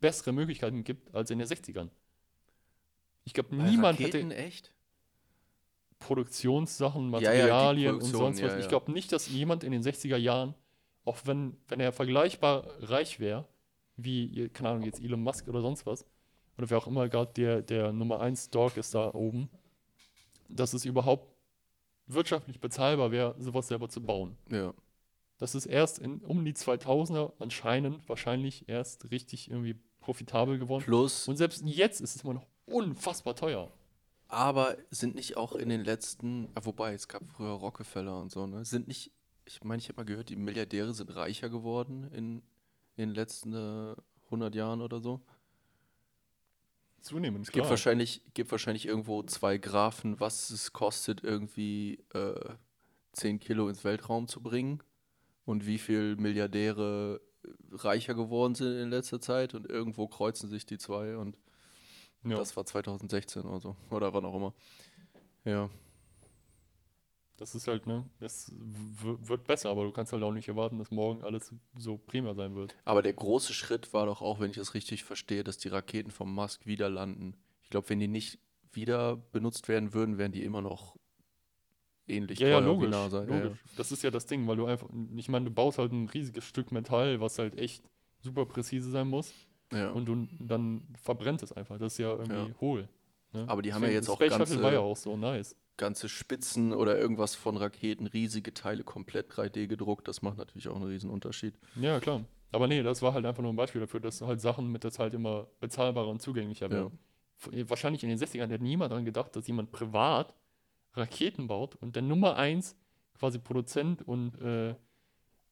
bessere 0.00 0.32
Möglichkeiten 0.32 0.84
gibt 0.84 1.14
als 1.14 1.30
in 1.30 1.38
den 1.38 1.46
60ern. 1.48 1.90
Ich 3.24 3.32
glaube, 3.34 3.54
niemand 3.56 3.98
Raketen 4.00 4.30
hätte 4.30 4.36
echt? 4.42 4.72
Produktionssachen, 5.98 7.12
Ja, 7.14 7.20
ja, 7.20 7.20
die 7.20 7.38
Materialien 7.38 7.94
und 7.94 7.98
Produktion, 8.00 8.20
sonst 8.20 8.42
was. 8.42 8.52
ja, 8.52 8.58
Ich 8.58 8.64
ja. 8.64 8.68
glaube 8.68 8.92
nicht, 8.92 9.12
dass 9.12 9.28
jemand 9.28 9.64
in 9.64 9.72
den 9.72 9.82
60er 9.82 10.16
Jahren, 10.16 10.54
auch 11.04 11.18
wenn, 11.24 11.56
wenn 11.68 11.80
er 11.80 11.92
vergleichbar 11.92 12.66
reich 12.80 13.20
wäre, 13.20 13.46
wie, 13.96 14.48
keine 14.50 14.70
Ahnung, 14.70 14.82
jetzt 14.82 15.00
Elon 15.00 15.22
Musk 15.22 15.48
oder 15.48 15.60
sonst 15.62 15.86
was, 15.86 16.04
oder 16.58 16.70
wer 16.70 16.78
auch 16.78 16.86
immer 16.86 17.08
gerade 17.08 17.32
der, 17.34 17.62
der 17.62 17.92
Nummer 17.92 18.20
1 18.20 18.50
Dog 18.50 18.76
ist 18.76 18.94
da 18.94 19.12
oben, 19.14 19.48
dass 20.48 20.74
es 20.74 20.84
überhaupt 20.84 21.28
wirtschaftlich 22.06 22.60
bezahlbar 22.60 23.10
wäre, 23.10 23.34
sowas 23.38 23.68
selber 23.68 23.88
zu 23.88 24.00
bauen. 24.02 24.36
Ja. 24.50 24.72
Das 25.38 25.54
ist 25.54 25.66
erst 25.66 25.98
in, 25.98 26.20
um 26.20 26.44
die 26.44 26.54
2000er 26.54 27.32
anscheinend 27.38 28.08
wahrscheinlich 28.08 28.68
erst 28.68 29.10
richtig 29.10 29.50
irgendwie 29.50 29.76
profitabel 30.00 30.58
geworden. 30.58 30.84
Plus, 30.84 31.28
Und 31.28 31.36
selbst 31.36 31.62
jetzt 31.66 32.00
ist 32.00 32.16
es 32.16 32.22
immer 32.22 32.34
noch 32.34 32.46
unfassbar 32.66 33.34
teuer. 33.34 33.70
Aber 34.28 34.76
sind 34.90 35.14
nicht 35.14 35.36
auch 35.36 35.52
in 35.52 35.68
den 35.68 35.84
letzten, 35.84 36.48
ah, 36.54 36.60
wobei, 36.64 36.94
es 36.94 37.08
gab 37.08 37.22
früher 37.28 37.52
Rockefeller 37.52 38.20
und 38.20 38.30
so, 38.30 38.46
ne? 38.46 38.64
Sind 38.64 38.88
nicht, 38.88 39.12
ich 39.44 39.62
meine, 39.62 39.80
ich 39.80 39.88
habe 39.88 40.00
mal 40.00 40.06
gehört, 40.06 40.28
die 40.28 40.36
Milliardäre 40.36 40.94
sind 40.94 41.14
reicher 41.14 41.48
geworden 41.48 42.10
in, 42.12 42.42
in 42.96 43.08
den 43.08 43.14
letzten 43.14 43.52
äh, 43.54 43.94
100 44.26 44.54
Jahren 44.54 44.80
oder 44.80 45.00
so. 45.00 45.20
Zunehmend, 47.00 47.46
Es 47.46 47.52
gibt 47.52 47.62
klar. 47.62 47.70
wahrscheinlich, 47.70 48.22
gibt 48.34 48.50
wahrscheinlich 48.50 48.86
irgendwo 48.86 49.22
zwei 49.22 49.58
Graphen, 49.58 50.18
was 50.18 50.50
es 50.50 50.72
kostet, 50.72 51.22
irgendwie 51.22 52.04
äh, 52.12 52.54
10 53.12 53.38
Kilo 53.38 53.68
ins 53.68 53.84
Weltraum 53.84 54.26
zu 54.26 54.42
bringen 54.42 54.82
und 55.44 55.66
wie 55.66 55.78
viel 55.78 56.16
Milliardäre 56.16 57.20
reicher 57.70 58.14
geworden 58.14 58.56
sind 58.56 58.76
in 58.76 58.90
letzter 58.90 59.20
Zeit 59.20 59.54
und 59.54 59.70
irgendwo 59.70 60.08
kreuzen 60.08 60.48
sich 60.48 60.66
die 60.66 60.78
zwei 60.78 61.16
und 61.16 61.38
Ja. 62.30 62.36
das 62.36 62.56
war 62.56 62.64
2016 62.64 63.42
oder 63.42 63.60
so 63.60 63.76
oder 63.90 64.12
wann 64.12 64.24
auch 64.24 64.34
immer. 64.34 64.54
Ja, 65.44 65.70
Das 67.36 67.54
ist 67.54 67.68
halt, 67.68 67.86
ne, 67.86 68.08
es 68.20 68.52
wird 68.56 69.44
besser, 69.44 69.70
aber 69.70 69.84
du 69.84 69.92
kannst 69.92 70.12
halt 70.12 70.22
auch 70.22 70.32
nicht 70.32 70.48
erwarten, 70.48 70.78
dass 70.78 70.90
morgen 70.90 71.22
alles 71.22 71.54
so 71.76 71.98
prima 71.98 72.34
sein 72.34 72.54
wird. 72.54 72.74
aber 72.84 73.02
der 73.02 73.12
große 73.12 73.52
Schritt 73.52 73.92
war 73.92 74.06
doch 74.06 74.22
auch, 74.22 74.40
wenn 74.40 74.50
ich 74.50 74.56
das 74.56 74.74
richtig 74.74 75.04
verstehe, 75.04 75.44
dass 75.44 75.58
die 75.58 75.68
Raketen 75.68 76.10
vom 76.10 76.34
Musk 76.34 76.66
wieder 76.66 76.88
landen. 76.88 77.36
Ich 77.62 77.70
glaube, 77.70 77.88
wenn 77.90 78.00
die 78.00 78.08
nicht 78.08 78.38
wieder 78.72 79.16
benutzt 79.16 79.68
werden 79.68 79.92
würden, 79.94 80.18
wären 80.18 80.32
die 80.32 80.44
immer 80.44 80.62
noch 80.62 80.96
ähnlich 82.08 82.38
Ja, 82.38 82.48
ja, 82.48 82.54
teuer 82.60 82.64
wie 82.64 82.68
logisch, 82.68 82.90
NASA. 82.90 83.24
Ja, 83.24 83.30
ja. 83.30 83.42
logisch. 83.44 83.58
Das 83.76 83.92
ist 83.92 84.02
ja 84.02 84.10
das 84.10 84.26
Ding, 84.26 84.46
weil 84.46 84.56
du 84.56 84.66
einfach, 84.66 84.88
ich 85.16 85.28
meine, 85.28 85.46
du 85.46 85.50
baust 85.50 85.78
halt 85.78 85.92
ein 85.92 86.08
riesiges 86.08 86.44
Stück 86.44 86.72
Metall, 86.72 87.20
was 87.20 87.38
halt 87.38 87.58
echt 87.58 87.84
super 88.20 88.46
präzise 88.46 88.90
sein 88.90 89.08
muss 89.08 89.32
Ja. 89.72 89.90
und 89.90 90.06
du, 90.06 90.28
dann 90.38 90.82
verbrennt 91.02 91.42
es 91.42 91.52
einfach. 91.52 91.78
Das 91.78 91.92
ist 91.94 91.98
ja 91.98 92.10
irgendwie 92.12 92.34
Ja. 92.34 92.60
hohl. 92.60 92.88
Ne? 93.32 93.44
Aber 93.48 93.62
die 93.62 93.72
haben 93.74 93.82
ja 93.82 93.88
Deswegen, 93.88 93.94
jetzt 93.96 94.08
das 94.08 94.12
auch 94.14 94.18
Space 94.18 94.38
ganze- 94.38 94.62
war 94.62 94.72
ja 94.72 94.80
auch 94.80 94.96
so 94.96 95.16
nice. 95.16 95.56
ganze 95.76 96.08
Spitzen 96.08 96.72
oder 96.72 96.96
irgendwas 96.98 97.34
von 97.34 97.56
Raketen, 97.56 98.06
riesige 98.06 98.54
Teile 98.54 98.82
komplett 98.84 99.30
3D 99.30 99.66
gedruckt. 99.66 100.08
Das 100.08 100.22
macht 100.22 100.38
natürlich 100.38 100.68
auch 100.68 100.76
einen 100.76 100.84
riesen 100.86 101.10
Unterschied. 101.10 101.54
Ja, 101.74 102.00
klar. 102.00 102.24
Aber 102.52 102.66
nee, 102.68 102.82
das 102.82 103.02
war 103.02 103.12
halt 103.12 103.26
einfach 103.26 103.42
nur 103.42 103.52
ein 103.52 103.56
Beispiel 103.56 103.80
dafür, 103.80 104.00
dass 104.00 104.22
halt 104.22 104.40
Sachen 104.40 104.70
mit 104.72 104.84
der 104.84 104.92
Zeit 104.92 105.12
immer 105.12 105.48
bezahlbarer 105.60 106.08
und 106.08 106.22
zugänglicher 106.22 106.70
werden. 106.70 106.98
F- 107.38 107.68
Wahrscheinlich 107.68 108.02
in 108.04 108.08
den 108.08 108.18
60ern 108.18 108.48
hätte 108.48 108.62
niemand 108.64 108.92
daran 108.92 109.04
gedacht, 109.04 109.34
dass 109.36 109.46
jemand 109.48 109.72
privat 109.72 110.32
Raketen 110.94 111.48
baut 111.48 111.74
und 111.76 111.94
der 111.96 112.02
Nummer 112.02 112.36
eins 112.36 112.76
quasi 113.18 113.38
Produzent 113.38 114.06
und 114.06 114.40
äh, 114.40 114.74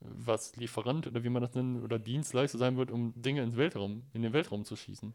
was 0.01 0.57
Lieferant 0.57 1.07
oder 1.07 1.25
wie 1.25 1.29
man 1.29 1.43
das 1.43 1.55
nennt 1.55 1.83
oder 1.83 1.99
Dienstleister 1.99 2.59
sein 2.59 2.77
wird, 2.77 2.91
um 2.91 3.13
Dinge 3.17 3.43
ins 3.43 3.57
Weltraum, 3.57 4.03
in 4.13 4.23
den 4.23 4.33
Weltraum 4.33 4.65
zu 4.65 4.77
schießen. 4.77 5.15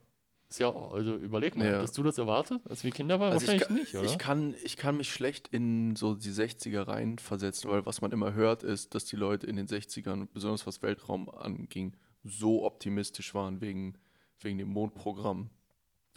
Ist 0.50 0.60
ja, 0.60 0.74
also 0.76 1.16
überleg 1.16 1.56
mal, 1.56 1.66
Ja. 1.68 1.78
hättest 1.78 1.96
du 1.98 2.04
das 2.04 2.18
erwartet, 2.18 2.62
als 2.68 2.84
wir 2.84 2.90
Kinder 2.90 3.20
waren? 3.20 3.34
Also 3.34 3.46
ich, 3.46 3.62
Wahrscheinlich 3.62 3.68
kann, 3.68 3.78
nicht, 3.78 3.96
oder? 3.96 4.04
ich, 4.06 4.18
kann, 4.18 4.56
ich 4.64 4.78
kann 4.78 4.98
mich 4.98 5.14
schlecht 5.14 5.48
in 5.50 5.96
so 5.96 6.16
die 6.16 6.32
60er 6.32 6.88
reinversetzen, 6.88 7.70
weil 7.70 7.86
was 7.86 8.02
man 8.02 8.12
immer 8.12 8.34
hört, 8.34 8.64
ist, 8.64 8.96
dass 8.96 9.06
die 9.06 9.16
Leute 9.16 9.46
in 9.46 9.58
den 9.58 9.68
60ern, 9.68 10.28
besonders 10.34 10.66
was 10.66 10.82
Weltraum 10.82 11.30
anging, 11.30 11.96
so 12.24 12.66
optimistisch 12.66 13.36
waren 13.36 13.62
wegen, 13.62 13.96
wegen 14.40 14.58
dem 14.58 14.70
Mondprogramm. 14.70 15.52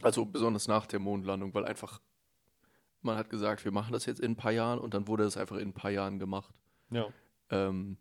Also 0.01 0.24
besonders 0.24 0.66
nach 0.66 0.86
der 0.86 0.98
Mondlandung, 0.98 1.52
weil 1.52 1.66
einfach 1.66 2.01
man 3.02 3.16
hat 3.16 3.28
gesagt, 3.30 3.64
wir 3.64 3.72
machen 3.72 3.93
das 3.93 4.06
jetzt 4.06 4.20
in 4.20 4.32
ein 4.32 4.36
paar 4.36 4.52
Jahren 4.52 4.78
und 4.78 4.94
dann 4.94 5.09
wurde 5.09 5.24
es 5.24 5.36
einfach 5.36 5.56
in 5.56 5.68
ein 5.68 5.72
paar 5.74 5.90
Jahren 5.90 6.18
gemacht. 6.18 6.55
Ja. 6.90 7.09
Ähm, 7.51 7.98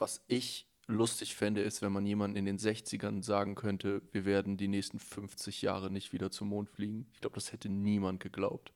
was 0.00 0.22
ich 0.28 0.66
lustig 0.86 1.36
fände, 1.36 1.60
ist, 1.60 1.82
wenn 1.82 1.92
man 1.92 2.06
jemanden 2.06 2.36
in 2.36 2.46
den 2.46 2.58
60ern 2.58 3.22
sagen 3.22 3.54
könnte, 3.54 4.02
wir 4.12 4.24
werden 4.24 4.56
die 4.56 4.68
nächsten 4.68 4.98
50 4.98 5.62
Jahre 5.62 5.90
nicht 5.90 6.12
wieder 6.12 6.30
zum 6.30 6.48
Mond 6.48 6.70
fliegen. 6.70 7.06
Ich 7.12 7.20
glaube, 7.20 7.34
das 7.34 7.52
hätte 7.52 7.68
niemand 7.68 8.20
geglaubt. 8.20 8.72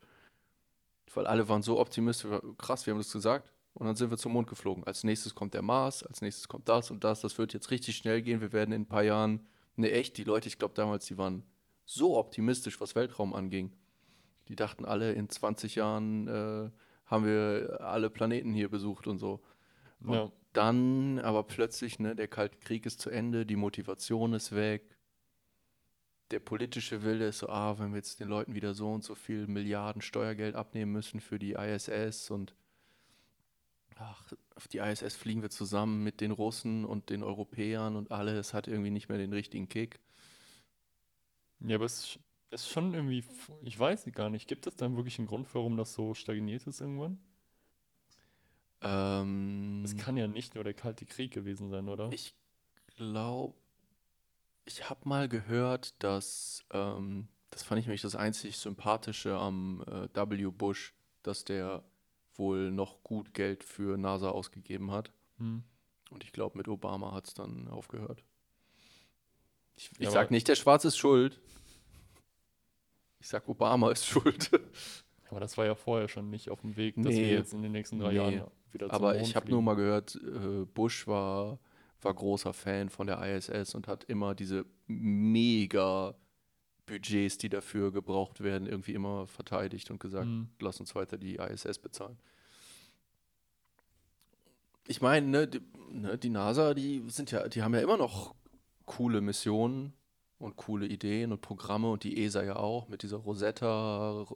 Weil 1.14 1.26
alle 1.26 1.48
waren 1.48 1.62
so 1.62 1.78
optimistisch, 1.80 2.30
krass, 2.58 2.86
wir 2.86 2.92
haben 2.92 3.00
das 3.00 3.12
gesagt. 3.12 3.50
Und 3.74 3.86
dann 3.86 3.96
sind 3.96 4.10
wir 4.10 4.18
zum 4.18 4.32
Mond 4.32 4.48
geflogen. 4.48 4.84
Als 4.84 5.02
nächstes 5.02 5.34
kommt 5.34 5.54
der 5.54 5.62
Mars, 5.62 6.02
als 6.02 6.20
nächstes 6.20 6.46
kommt 6.46 6.68
das 6.68 6.90
und 6.90 7.04
das. 7.04 7.22
Das 7.22 7.38
wird 7.38 7.54
jetzt 7.54 7.70
richtig 7.70 7.96
schnell 7.96 8.20
gehen. 8.20 8.42
Wir 8.42 8.52
werden 8.52 8.72
in 8.72 8.82
ein 8.82 8.86
paar 8.86 9.02
Jahren. 9.02 9.46
Ne, 9.76 9.90
echt, 9.90 10.18
die 10.18 10.24
Leute, 10.24 10.48
ich 10.48 10.58
glaube 10.58 10.74
damals, 10.74 11.06
die 11.06 11.16
waren 11.16 11.42
so 11.86 12.18
optimistisch, 12.18 12.80
was 12.80 12.94
Weltraum 12.94 13.34
anging. 13.34 13.72
Die 14.48 14.56
dachten 14.56 14.84
alle, 14.84 15.12
in 15.12 15.30
20 15.30 15.76
Jahren 15.76 16.28
äh, 16.28 16.70
haben 17.06 17.24
wir 17.24 17.78
alle 17.80 18.10
Planeten 18.10 18.52
hier 18.52 18.68
besucht 18.68 19.06
und 19.06 19.18
so. 19.18 19.40
Und 20.00 20.14
Ja. 20.14 20.32
Dann 20.52 21.18
aber 21.20 21.44
plötzlich, 21.44 21.98
ne, 21.98 22.14
der 22.14 22.28
Kalte 22.28 22.58
Krieg 22.58 22.86
ist 22.86 23.00
zu 23.00 23.10
Ende, 23.10 23.46
die 23.46 23.56
Motivation 23.56 24.34
ist 24.34 24.54
weg. 24.54 24.96
Der 26.30 26.40
politische 26.40 27.02
Wille 27.02 27.28
ist 27.28 27.38
so, 27.38 27.48
ah, 27.48 27.78
wenn 27.78 27.90
wir 27.90 27.98
jetzt 27.98 28.20
den 28.20 28.28
Leuten 28.28 28.54
wieder 28.54 28.74
so 28.74 28.90
und 28.92 29.04
so 29.04 29.14
viel 29.14 29.46
Milliarden 29.46 30.02
Steuergeld 30.02 30.54
abnehmen 30.54 30.92
müssen 30.92 31.20
für 31.20 31.38
die 31.38 31.52
ISS 31.52 32.30
und 32.30 32.54
ach, 33.96 34.32
auf 34.54 34.68
die 34.68 34.78
ISS 34.78 35.14
fliegen 35.14 35.42
wir 35.42 35.50
zusammen 35.50 36.02
mit 36.02 36.20
den 36.20 36.30
Russen 36.30 36.84
und 36.84 37.10
den 37.10 37.22
Europäern 37.22 37.96
und 37.96 38.10
alles 38.10 38.54
hat 38.54 38.68
irgendwie 38.68 38.90
nicht 38.90 39.08
mehr 39.08 39.18
den 39.18 39.32
richtigen 39.32 39.68
Kick. 39.68 40.00
Ja, 41.60 41.76
aber 41.76 41.84
es 41.84 42.18
ist 42.50 42.68
schon 42.68 42.94
irgendwie, 42.94 43.24
ich 43.62 43.78
weiß 43.78 44.04
gar 44.12 44.30
nicht, 44.30 44.48
gibt 44.48 44.66
es 44.66 44.76
dann 44.76 44.96
wirklich 44.96 45.18
einen 45.18 45.28
Grund, 45.28 45.54
warum 45.54 45.76
das 45.76 45.94
so 45.94 46.14
stagniert 46.14 46.66
ist 46.66 46.80
irgendwann? 46.80 47.18
Ähm, 48.82 49.82
Es 49.84 49.96
kann 49.96 50.16
ja 50.16 50.26
nicht 50.26 50.54
nur 50.54 50.64
der 50.64 50.74
Kalte 50.74 51.04
Krieg 51.06 51.32
gewesen 51.32 51.70
sein, 51.70 51.88
oder? 51.88 52.10
Ich 52.12 52.34
glaube, 52.96 53.54
ich 54.64 54.88
habe 54.90 55.08
mal 55.08 55.28
gehört, 55.28 55.94
dass, 56.02 56.64
ähm, 56.70 57.28
das 57.50 57.62
fand 57.62 57.78
ich 57.80 57.86
nämlich 57.86 58.02
das 58.02 58.16
einzig 58.16 58.58
Sympathische 58.58 59.36
am 59.38 59.82
äh, 59.86 60.08
W. 60.14 60.46
Bush, 60.50 60.94
dass 61.22 61.44
der 61.44 61.82
wohl 62.34 62.70
noch 62.70 63.02
gut 63.02 63.34
Geld 63.34 63.62
für 63.64 63.96
NASA 63.98 64.30
ausgegeben 64.30 64.90
hat. 64.90 65.12
Hm. 65.38 65.62
Und 66.10 66.24
ich 66.24 66.32
glaube, 66.32 66.56
mit 66.58 66.68
Obama 66.68 67.12
hat 67.12 67.26
es 67.28 67.34
dann 67.34 67.68
aufgehört. 67.68 68.22
Ich, 69.76 69.90
ich 69.92 69.98
Ja, 70.00 70.10
sag 70.10 70.26
aber- 70.26 70.34
nicht, 70.34 70.48
der 70.48 70.54
Schwarze 70.56 70.88
ist 70.88 70.96
schuld. 70.98 71.40
Ich 73.20 73.28
sag, 73.28 73.48
Obama 73.48 73.90
ist 73.90 74.06
schuld. 74.06 74.50
Aber 75.32 75.40
das 75.40 75.56
war 75.56 75.64
ja 75.64 75.74
vorher 75.74 76.08
schon 76.08 76.28
nicht 76.28 76.50
auf 76.50 76.60
dem 76.60 76.76
Weg, 76.76 76.94
dass 76.96 77.06
wir 77.14 77.22
Nee. 77.22 77.32
jetzt 77.32 77.54
in 77.54 77.62
den 77.62 77.72
nächsten 77.72 77.98
drei 77.98 78.10
Nee. 78.10 78.16
Jahren 78.16 78.50
wieder 78.70 78.88
zum 78.90 78.94
Aber 78.94 79.14
Mond 79.14 79.26
ich 79.26 79.34
habe 79.34 79.48
nur 79.50 79.62
mal 79.62 79.76
gehört, 79.76 80.14
äh, 80.16 80.66
Bush 80.66 81.06
war, 81.06 81.58
war 82.02 82.12
großer 82.12 82.52
Fan 82.52 82.90
von 82.90 83.06
der 83.06 83.18
ISS 83.34 83.74
und 83.74 83.88
hat 83.88 84.04
immer 84.04 84.34
diese 84.34 84.66
mega 84.86 86.14
Budgets, 86.84 87.38
die 87.38 87.48
dafür 87.48 87.92
gebraucht 87.92 88.42
werden, 88.42 88.66
irgendwie 88.68 88.92
immer 88.92 89.26
verteidigt 89.26 89.90
und 89.90 90.00
gesagt, 90.00 90.26
Hm. 90.26 90.48
lass 90.60 90.80
uns 90.80 90.94
weiter 90.94 91.16
die 91.16 91.36
ISS 91.36 91.78
bezahlen. 91.78 92.18
Ich 94.86 95.00
meine, 95.00 95.26
ne, 95.26 95.48
die, 95.48 95.60
ne, 95.90 96.18
die 96.18 96.28
NASA, 96.28 96.74
die 96.74 97.02
sind 97.08 97.30
ja, 97.30 97.48
die 97.48 97.62
haben 97.62 97.72
ja 97.74 97.80
immer 97.80 97.96
noch 97.96 98.34
coole 98.84 99.22
Missionen 99.22 99.94
und 100.38 100.56
coole 100.56 100.86
Ideen 100.86 101.32
und 101.32 101.40
Programme 101.40 101.88
und 101.90 102.04
die 102.04 102.22
ESA 102.22 102.42
ja 102.42 102.56
auch 102.56 102.88
mit 102.88 103.02
dieser 103.02 103.16
Rosetta 103.16 104.26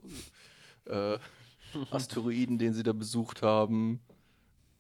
äh, 0.87 1.19
Asteroiden, 1.91 2.59
den 2.59 2.75
sie 2.75 2.83
da 2.83 2.93
besucht 2.93 3.43
haben. 3.43 4.01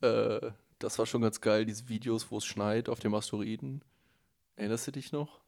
Äh, 0.00 0.50
das 0.78 0.98
war 0.98 1.06
schon 1.06 1.22
ganz 1.22 1.40
geil, 1.40 1.64
diese 1.64 1.88
Videos, 1.88 2.30
wo 2.30 2.38
es 2.38 2.44
schneit 2.44 2.88
auf 2.88 3.00
dem 3.00 3.14
Asteroiden. 3.14 3.82
Erinnerst 4.56 4.86
du 4.86 4.92
dich 4.92 5.12
noch? 5.12 5.40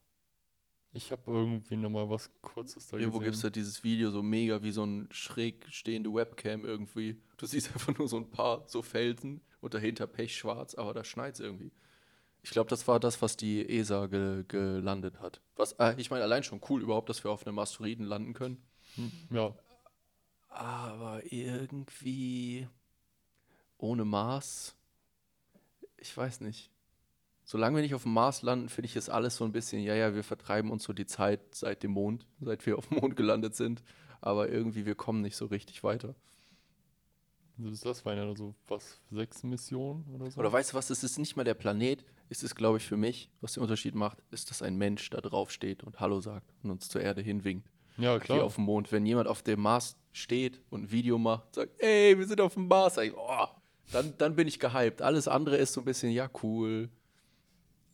Ich 0.93 1.12
habe 1.12 1.22
irgendwie 1.30 1.76
nochmal 1.76 2.09
was 2.09 2.30
Kurzes 2.40 2.89
da 2.89 2.97
Irgendwo 2.97 3.18
gibt 3.18 3.35
es 3.35 3.43
da 3.43 3.51
dieses 3.51 3.85
Video 3.85 4.10
so 4.10 4.22
mega 4.22 4.62
wie 4.62 4.70
so 4.70 4.85
ein 4.85 5.06
schräg 5.10 5.66
stehende 5.70 6.12
Webcam 6.12 6.64
irgendwie. 6.64 7.20
Du 7.36 7.47
siehst 7.47 7.68
einfach 7.72 7.97
nur 7.98 8.09
so 8.09 8.16
ein 8.16 8.30
paar 8.30 8.64
so 8.66 8.80
Felsen 8.82 9.43
und 9.60 9.74
dahinter 9.74 10.06
pechschwarz, 10.06 10.74
aber 10.74 10.94
da 10.94 11.05
schneit 11.05 11.35
es 11.35 11.40
irgendwie. 11.40 11.72
Ich 12.43 12.51
glaube, 12.51 12.70
das 12.70 12.89
war 12.89 12.98
das, 13.01 13.20
was 13.20 13.36
die 13.36 13.68
ESA 13.68 14.06
ge 14.06 14.44
gelandet 14.48 15.20
hat. 15.20 15.43
Was, 15.56 15.72
äh, 15.72 15.94
ich 15.98 16.10
meine, 16.10 16.24
allein 16.24 16.43
schon 16.43 16.60
cool 16.70 16.80
überhaupt, 16.82 17.10
dass 17.10 17.22
wir 17.22 17.30
auf 17.30 17.47
einem 17.47 17.59
Asteroiden 17.59 18.06
landen 18.06 18.32
können. 18.32 18.62
Hm, 18.94 19.12
Ja, 19.30 19.55
Aber 20.59 21.22
irgendwie 21.30 22.66
ohne 23.76 24.05
Mars, 24.05 24.74
ich 25.97 26.16
weiß 26.16 26.40
nicht. 26.40 26.72
Solange 27.44 27.76
wir 27.76 27.82
nicht 27.82 27.94
auf 27.94 28.02
dem 28.02 28.12
Mars 28.12 28.43
landen, 28.43 28.68
finde 28.68 28.86
ich 28.86 28.97
es 28.97 29.09
alles 29.09 29.36
so 29.36 29.44
ein 29.44 29.52
bisschen, 29.52 29.80
ja, 29.85 29.94
ja, 29.94 30.16
wir 30.16 30.24
vertreiben 30.24 30.72
uns 30.72 30.82
so 30.82 30.93
die 30.93 31.06
Zeit 31.06 31.55
seit 31.55 31.85
dem 31.85 31.93
Mond, 31.93 32.26
seit 32.40 32.66
wir 32.66 32.76
auf 32.76 32.89
dem 32.89 32.98
Mond 32.98 33.14
gelandet 33.14 33.55
sind. 33.55 33.85
Aber 34.20 34.48
irgendwie, 34.48 34.85
wir 34.85 34.97
kommen 34.97 35.20
nicht 35.20 35.36
so 35.36 35.47
richtig 35.47 35.85
weiter. 35.85 36.16
also 37.62 37.89
das 37.89 38.05
waren 38.05 38.18
ja 38.18 38.35
so 38.35 38.56
was, 38.66 39.01
sechs 39.12 39.44
Missionen 39.44 40.12
oder 40.12 40.28
so. 40.28 40.40
Oder 40.40 40.52
weißt 40.52 40.72
du 40.72 40.76
was, 40.76 40.90
es 40.90 41.05
ist 41.05 41.18
nicht 41.18 41.36
mal 41.36 41.44
der 41.44 41.55
Planet, 41.55 42.05
es 42.30 42.43
ist, 42.43 42.56
glaube 42.56 42.78
ich, 42.78 42.85
für 42.85 42.97
mich, 42.97 43.30
was 43.40 43.52
den 43.52 43.62
Unterschied 43.62 43.94
macht, 43.94 44.18
ist, 44.32 44.51
dass 44.51 44.60
ein 44.60 44.76
Mensch 44.76 45.09
da 45.10 45.20
drauf 45.20 45.52
steht 45.52 45.85
und 45.85 46.01
Hallo 46.01 46.20
sagt 46.20 46.52
und 46.64 46.72
uns 46.72 46.89
zur 46.89 47.01
Erde 47.01 47.22
hinwinkt. 47.22 47.70
Ja, 47.99 48.19
klar. 48.19 48.43
auf 48.43 48.55
dem 48.55 48.65
Mond, 48.65 48.91
wenn 48.93 49.05
jemand 49.05 49.29
auf 49.29 49.43
dem 49.43 49.61
Mars 49.61 49.97
steht 50.12 50.61
und 50.70 50.85
ein 50.85 50.91
Video 50.91 51.19
macht, 51.19 51.55
sagt, 51.55 51.81
ey, 51.83 52.19
wir 52.19 52.27
sind 52.27 52.41
auf 52.41 52.55
dem 52.55 52.69
Mars, 52.69 52.97
ich, 52.99 53.12
oh, 53.15 53.47
dann, 53.93 54.15
dann 54.19 54.35
bin 54.35 54.49
ich 54.49 54.59
gehypt. 54.59 55.03
Alles 55.03 55.29
andere 55.29 55.57
ist 55.57 55.73
so 55.73 55.81
ein 55.81 55.85
bisschen, 55.85 56.11
ja, 56.11 56.31
cool. 56.43 56.89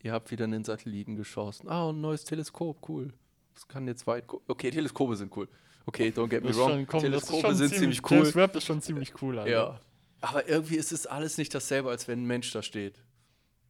Ihr 0.02 0.12
habt 0.12 0.30
wieder 0.30 0.44
einen 0.44 0.64
Satelliten 0.64 1.16
geschossen. 1.16 1.68
Ah, 1.68 1.90
ein 1.90 2.00
neues 2.00 2.24
Teleskop, 2.24 2.88
cool. 2.88 3.12
Das 3.54 3.66
kann 3.68 3.86
jetzt 3.86 4.06
weit. 4.06 4.24
Okay, 4.48 4.70
Teleskope 4.70 5.16
sind 5.16 5.34
cool. 5.36 5.48
Okay, 5.86 6.08
don't 6.08 6.28
get 6.28 6.44
me 6.44 6.54
wrong. 6.54 6.70
schon, 6.70 6.86
komm, 6.86 7.00
Teleskope 7.00 7.54
sind 7.54 7.68
ziemlich, 7.68 8.02
ziemlich 8.02 8.10
cool. 8.10 8.18
James 8.18 8.34
Webb 8.34 8.56
ist 8.56 8.64
schon 8.64 8.82
ziemlich 8.82 9.22
cool, 9.22 9.38
Alter. 9.38 9.50
Ja. 9.50 9.80
Aber 10.20 10.48
irgendwie 10.48 10.76
ist 10.76 10.92
es 10.92 11.06
alles 11.06 11.38
nicht 11.38 11.54
dasselbe, 11.54 11.90
als 11.90 12.08
wenn 12.08 12.22
ein 12.22 12.26
Mensch 12.26 12.50
da 12.52 12.62
steht. 12.62 13.02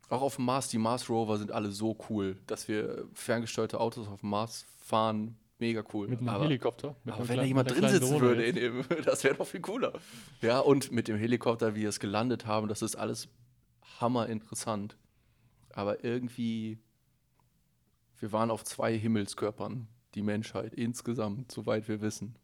Auch 0.09 0.23
auf 0.23 0.37
dem 0.37 0.45
Mars, 0.45 0.69
die 0.69 0.79
Mars 0.79 1.09
Rover 1.09 1.39
sind 1.39 1.51
alle 1.51 1.71
so 1.71 1.97
cool, 2.09 2.37
dass 2.47 2.69
wir 2.69 3.09
ferngesteuerte 3.15 3.81
Autos 3.81 4.07
auf 4.07 4.21
dem 4.21 4.31
Mars 4.31 4.65
fahren. 4.79 5.37
Mega 5.59 5.85
cool. 5.93 6.09
Mit 6.09 6.19
einem 6.19 6.29
aber, 6.29 6.45
Helikopter. 6.45 6.97
Mit 7.05 7.15
aber 7.15 7.23
einer 7.23 7.29
wenn 7.29 7.37
da 7.37 7.45
jemand 7.45 7.71
drin 7.71 7.89
sitzen 7.89 8.11
Drohne 8.11 8.21
würde, 8.21 8.53
dem, 8.53 8.85
das 9.05 9.23
wäre 9.23 9.37
doch 9.37 9.47
viel 9.47 9.61
cooler. 9.61 9.93
Ja, 10.41 10.59
und 10.59 10.91
mit 10.91 11.09
dem 11.09 11.17
Helikopter, 11.17 11.75
wie 11.75 11.83
wir 11.83 11.89
es 11.89 12.01
gelandet 12.01 12.47
haben, 12.47 12.69
das 12.69 12.83
ist 12.83 12.97
alles 12.97 13.29
hammer 14.01 14.29
interessant. 14.29 14.97
Aber 15.71 16.05
irgendwie, 16.05 16.79
wir 18.19 18.33
waren 18.33 18.51
auf 18.51 18.65
zwei 18.65 18.97
Himmelskörpern, 18.97 19.87
die 20.15 20.23
Menschheit 20.23 20.75
insgesamt, 20.75 21.53
soweit 21.53 21.89
wir 21.89 22.01
wissen. 22.01 22.37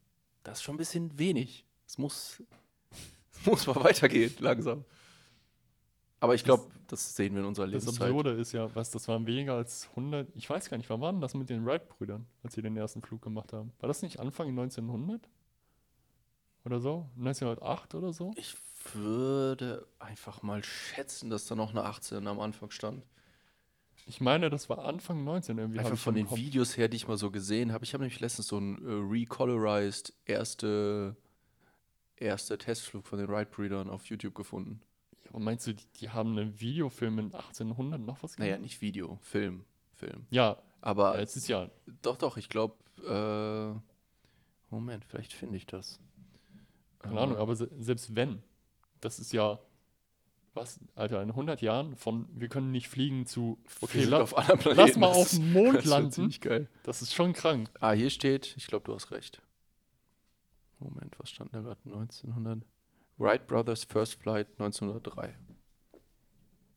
Das 0.43 0.59
ist 0.59 0.62
schon 0.62 0.77
ein 0.77 0.78
bisschen 0.78 1.19
wenig. 1.19 1.66
Es 1.87 1.99
muss, 1.99 2.43
es 3.32 3.45
muss 3.45 3.66
mal 3.66 3.77
weitergehen, 3.77 4.32
langsam. 4.39 4.85
Aber 6.21 6.35
ich 6.35 6.45
glaube, 6.45 6.67
das 6.87 7.17
sehen 7.17 7.35
wir 7.35 7.41
in 7.41 7.47
unserer 7.47 7.67
Das 7.67 7.85
Lebenszeit. 7.85 8.09
Absurde 8.09 8.31
ist 8.33 8.53
ja, 8.53 8.75
was, 8.75 8.91
das 8.91 9.09
waren 9.09 9.27
weniger 9.27 9.55
als 9.55 9.89
100, 9.91 10.29
ich 10.35 10.49
weiß 10.49 10.69
gar 10.69 10.77
nicht, 10.77 10.91
wann 10.91 11.01
war 11.01 11.13
denn 11.13 11.21
das 11.23 11.35
mit 11.35 11.49
den 11.49 11.65
Wright-Brüdern, 11.65 12.27
als 12.43 12.55
sie 12.55 12.63
den 12.63 12.77
ersten 12.77 13.01
Flug 13.01 13.23
gemacht 13.23 13.53
haben? 13.55 13.73
War 13.81 13.89
das 13.89 14.03
nicht 14.03 14.21
Anfang 14.21 14.49
1900? 14.49 15.29
Oder 16.67 16.81
so? 16.81 17.09
1908 17.17 17.95
oder 17.95 18.13
so? 18.13 18.33
Ich 18.37 18.55
würde 18.93 19.87
einfach 19.99 20.43
mal 20.43 20.63
schätzen, 20.63 21.31
dass 21.31 21.47
da 21.47 21.55
noch 21.55 21.71
eine 21.71 21.85
18 21.85 22.27
am 22.27 22.39
Anfang 22.39 22.71
stand. 22.71 23.03
Ich 24.07 24.21
meine, 24.21 24.51
das 24.51 24.69
war 24.69 24.85
Anfang 24.85 25.25
19 25.25 25.59
irgendwie. 25.59 25.79
Einfach 25.79 25.97
von 25.97 26.15
den 26.15 26.27
Kopf. 26.27 26.39
Videos 26.39 26.77
her, 26.77 26.89
die 26.89 26.97
ich 26.97 27.09
mal 27.09 27.17
so 27.17 27.31
gesehen 27.31 27.73
habe. 27.73 27.85
Ich 27.85 27.95
habe 27.95 28.03
nämlich 28.03 28.21
letztens 28.21 28.49
so 28.49 28.57
einen 28.57 28.77
äh, 28.85 29.15
recolorized 29.15 30.13
erste, 30.25 31.17
erste 32.17 32.59
Testflug 32.59 33.07
von 33.07 33.19
den 33.19 33.29
Wright-Brüdern 33.29 33.89
auf 33.89 34.07
YouTube 34.07 34.35
gefunden. 34.35 34.83
Aber 35.31 35.39
meinst 35.39 35.66
du, 35.66 35.74
die, 35.74 35.86
die 36.01 36.11
haben 36.11 36.36
einen 36.39 36.61
Videofilm 36.61 37.19
in 37.19 37.24
1800 37.35 38.01
noch 38.01 38.23
was 38.23 38.36
Naja, 38.39 38.52
gemacht? 38.52 38.62
nicht 38.62 38.81
Video, 38.81 39.19
Film. 39.23 39.65
Film. 39.94 40.27
Ja, 40.31 40.57
Aber 40.81 41.16
ja, 41.16 41.20
es 41.23 41.36
ist 41.36 41.48
ja, 41.48 41.70
doch, 42.02 42.16
doch, 42.16 42.36
ich 42.36 42.48
glaube, 42.48 42.74
äh, 43.07 43.81
Moment, 44.74 45.05
vielleicht 45.05 45.32
finde 45.32 45.57
ich 45.57 45.66
das. 45.66 46.01
keine 47.01 47.20
Ahnung, 47.20 47.36
Äh, 47.36 47.40
aber 47.40 47.55
se 47.57 47.70
selbst 47.78 48.15
wenn, 48.16 48.43
das 49.01 49.19
ist 49.19 49.32
ja, 49.32 49.59
was, 50.55 50.81
Alter, 50.97 51.23
in 51.23 51.31
100 51.31 51.61
Jahren 51.62 51.97
von, 51.97 52.28
wir 52.32 52.48
können 52.48 52.73
nicht 52.73 52.89
fliegen 52.89 53.24
zu, 53.27 53.59
okay, 53.81 54.05
la 54.05 54.20
auf 54.23 54.36
anderen 54.36 54.59
lass 54.77 54.93
Planeten, 54.93 55.01
mal 55.01 55.07
auf 55.09 55.31
dem 55.31 55.52
Mond 55.52 55.77
das 55.78 55.85
landen. 55.85 56.31
geil. 56.40 56.69
Das 56.82 57.02
ist 57.02 57.15
schon 57.15 57.32
krank. 57.35 57.70
Ah, 57.78 57.93
hier 57.93 58.11
steht, 58.11 58.55
ich 58.57 58.66
glaube, 58.66 58.85
du 58.86 58.94
hast 58.94 59.11
recht. 59.12 59.40
Moment, 60.81 61.15
was 61.19 61.31
stand 61.31 61.55
da 61.55 61.61
gerade? 61.61 61.81
1900. 61.85 62.65
Wright 63.21 63.47
Brothers 63.47 63.85
First 63.85 64.15
Flight 64.15 64.49
1903. 64.59 65.37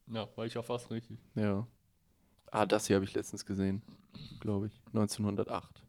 Ja, 0.07 0.27
war 0.35 0.45
ich 0.45 0.55
ja 0.55 0.61
fast 0.61 0.91
richtig. 0.91 1.17
Ja. 1.35 1.65
Ah, 2.51 2.65
das 2.65 2.87
hier 2.87 2.97
habe 2.97 3.05
ich 3.05 3.13
letztens 3.13 3.45
gesehen, 3.45 3.81
glaube 4.41 4.67
ich. 4.67 4.81
1908. 4.87 5.81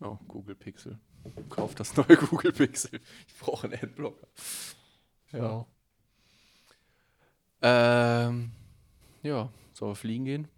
Oh, 0.00 0.16
Google 0.26 0.54
Pixel. 0.54 0.98
Kauf 1.50 1.74
das 1.74 1.94
neue 1.94 2.16
Google 2.30 2.52
Pixel. 2.52 3.00
Ich 3.28 3.38
brauche 3.38 3.66
einen 3.66 3.74
Adblocker. 3.74 4.26
Ja. 5.32 5.66
Ähm, 7.60 8.50
ja, 9.22 9.52
sollen 9.74 9.90
wir 9.90 9.96
fliegen 9.96 10.24
gehen? 10.24 10.48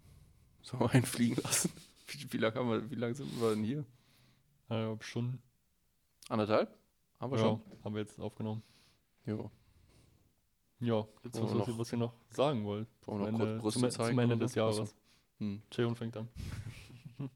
Sollen 0.61 0.83
wir 0.83 0.91
einen 0.91 1.05
fliegen 1.05 1.41
lassen? 1.43 1.71
Wie, 2.07 2.31
wie 2.31 2.37
lange 2.37 2.79
lange 2.95 3.15
sind 3.15 3.41
wir 3.41 3.49
denn 3.49 3.65
hier? 3.65 3.83
Eineinhalb 4.69 5.03
Stunden. 5.03 5.41
Anderthalb? 6.29 6.73
Haben 7.19 7.31
wir 7.31 7.39
ja, 7.39 7.45
schon? 7.45 7.61
haben 7.83 7.95
wir 7.95 8.01
jetzt 8.01 8.19
aufgenommen. 8.19 8.61
Jo. 9.25 9.49
Ja, 10.79 11.07
jetzt 11.23 11.35
Wollen 11.41 11.45
was, 11.47 11.53
wir 11.53 11.59
was, 11.59 11.67
ihr- 11.67 11.77
was 11.79 11.91
ihr 11.93 11.97
noch 11.97 12.13
sagen 12.29 12.63
wollt. 12.63 12.87
Wollen 13.05 13.19
wir 13.21 13.27
Zum 13.29 13.37
noch 13.37 13.45
kurz 13.61 13.61
Brüste 13.75 13.79
zum, 13.79 13.89
zeigen 13.91 14.09
zum 14.11 14.19
Ende 14.19 14.37
des? 14.37 14.55
Jahres. 14.55 14.95
Hm. 15.39 15.61
Cheon 15.71 15.95
fängt 15.95 16.15
an. 16.17 16.27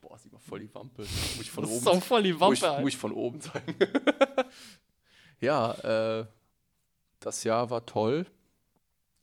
Boah, 0.00 0.18
sieht 0.18 0.32
mal 0.32 0.38
voll 0.38 0.60
die 0.60 0.74
Wampe. 0.74 1.02
Muss 1.02 1.40
ich 1.40 1.50
von 1.50 1.62
das 1.64 1.70
oben 1.70 1.80
ist 1.80 1.88
auch 1.88 2.02
voll 2.02 2.22
die 2.22 2.32
muss 2.34 2.58
ich, 2.58 2.62
Wampe. 2.62 2.82
muss 2.82 2.92
ich 2.92 2.98
von 2.98 3.12
oben 3.12 3.40
zeigen. 3.40 3.74
ja, 5.40 5.72
äh, 6.20 6.26
das 7.20 7.44
Jahr 7.44 7.70
war 7.70 7.86
toll. 7.86 8.26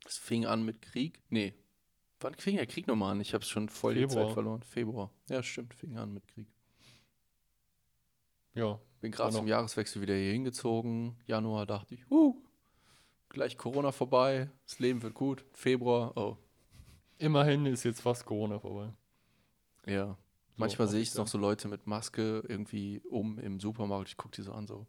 Es 0.06 0.18
fing 0.18 0.46
an 0.46 0.64
mit 0.66 0.82
Krieg. 0.82 1.22
Nee. 1.30 1.54
Wann 2.20 2.34
fing 2.36 2.56
der 2.58 2.66
Krieg 2.68 2.88
nochmal 2.88 3.12
an? 3.12 3.22
Ich 3.22 3.34
habe 3.36 3.44
schon 3.46 3.70
voll 3.70 3.94
die 3.94 4.02
Februar. 4.02 4.26
Zeit 4.26 4.34
verloren. 4.34 4.64
Februar. 4.64 5.12
Ja, 5.30 5.44
stimmt, 5.44 5.74
fing 5.76 5.98
an 5.98 6.14
mit 6.14 6.28
Krieg. 6.28 6.48
Ja, 8.54 8.80
Bin 9.02 9.12
gerade 9.12 9.34
zum 9.36 9.48
Jahreswechsel 9.48 10.02
wieder 10.02 10.14
hier 10.16 10.32
hingezogen. 10.34 11.16
Januar 11.26 11.66
dachte 11.66 11.96
ich, 11.96 12.08
huh, 12.10 12.36
gleich 13.30 13.58
Corona 13.58 13.92
vorbei, 13.92 14.50
das 14.66 14.80
Leben 14.80 15.02
wird 15.02 15.14
gut. 15.14 15.46
Februar, 15.54 16.16
oh, 16.18 16.38
immerhin 17.18 17.66
ist 17.66 17.84
jetzt 17.84 18.02
fast 18.02 18.26
Corona 18.26 18.60
vorbei. 18.60 18.94
ja. 19.86 20.18
So, 20.58 20.64
Manchmal 20.66 20.88
sehe 20.90 21.02
ich 21.02 21.16
noch 21.16 21.28
so 21.28 21.40
Leute 21.40 21.68
mit 21.70 21.88
Maske 21.88 22.44
irgendwie 22.48 23.02
um 23.10 23.40
im 23.40 23.60
Supermarkt. 23.60 24.10
Ich 24.10 24.18
gucke 24.18 24.36
die 24.36 24.44
so 24.44 24.52
an, 24.52 24.68
so. 24.68 24.86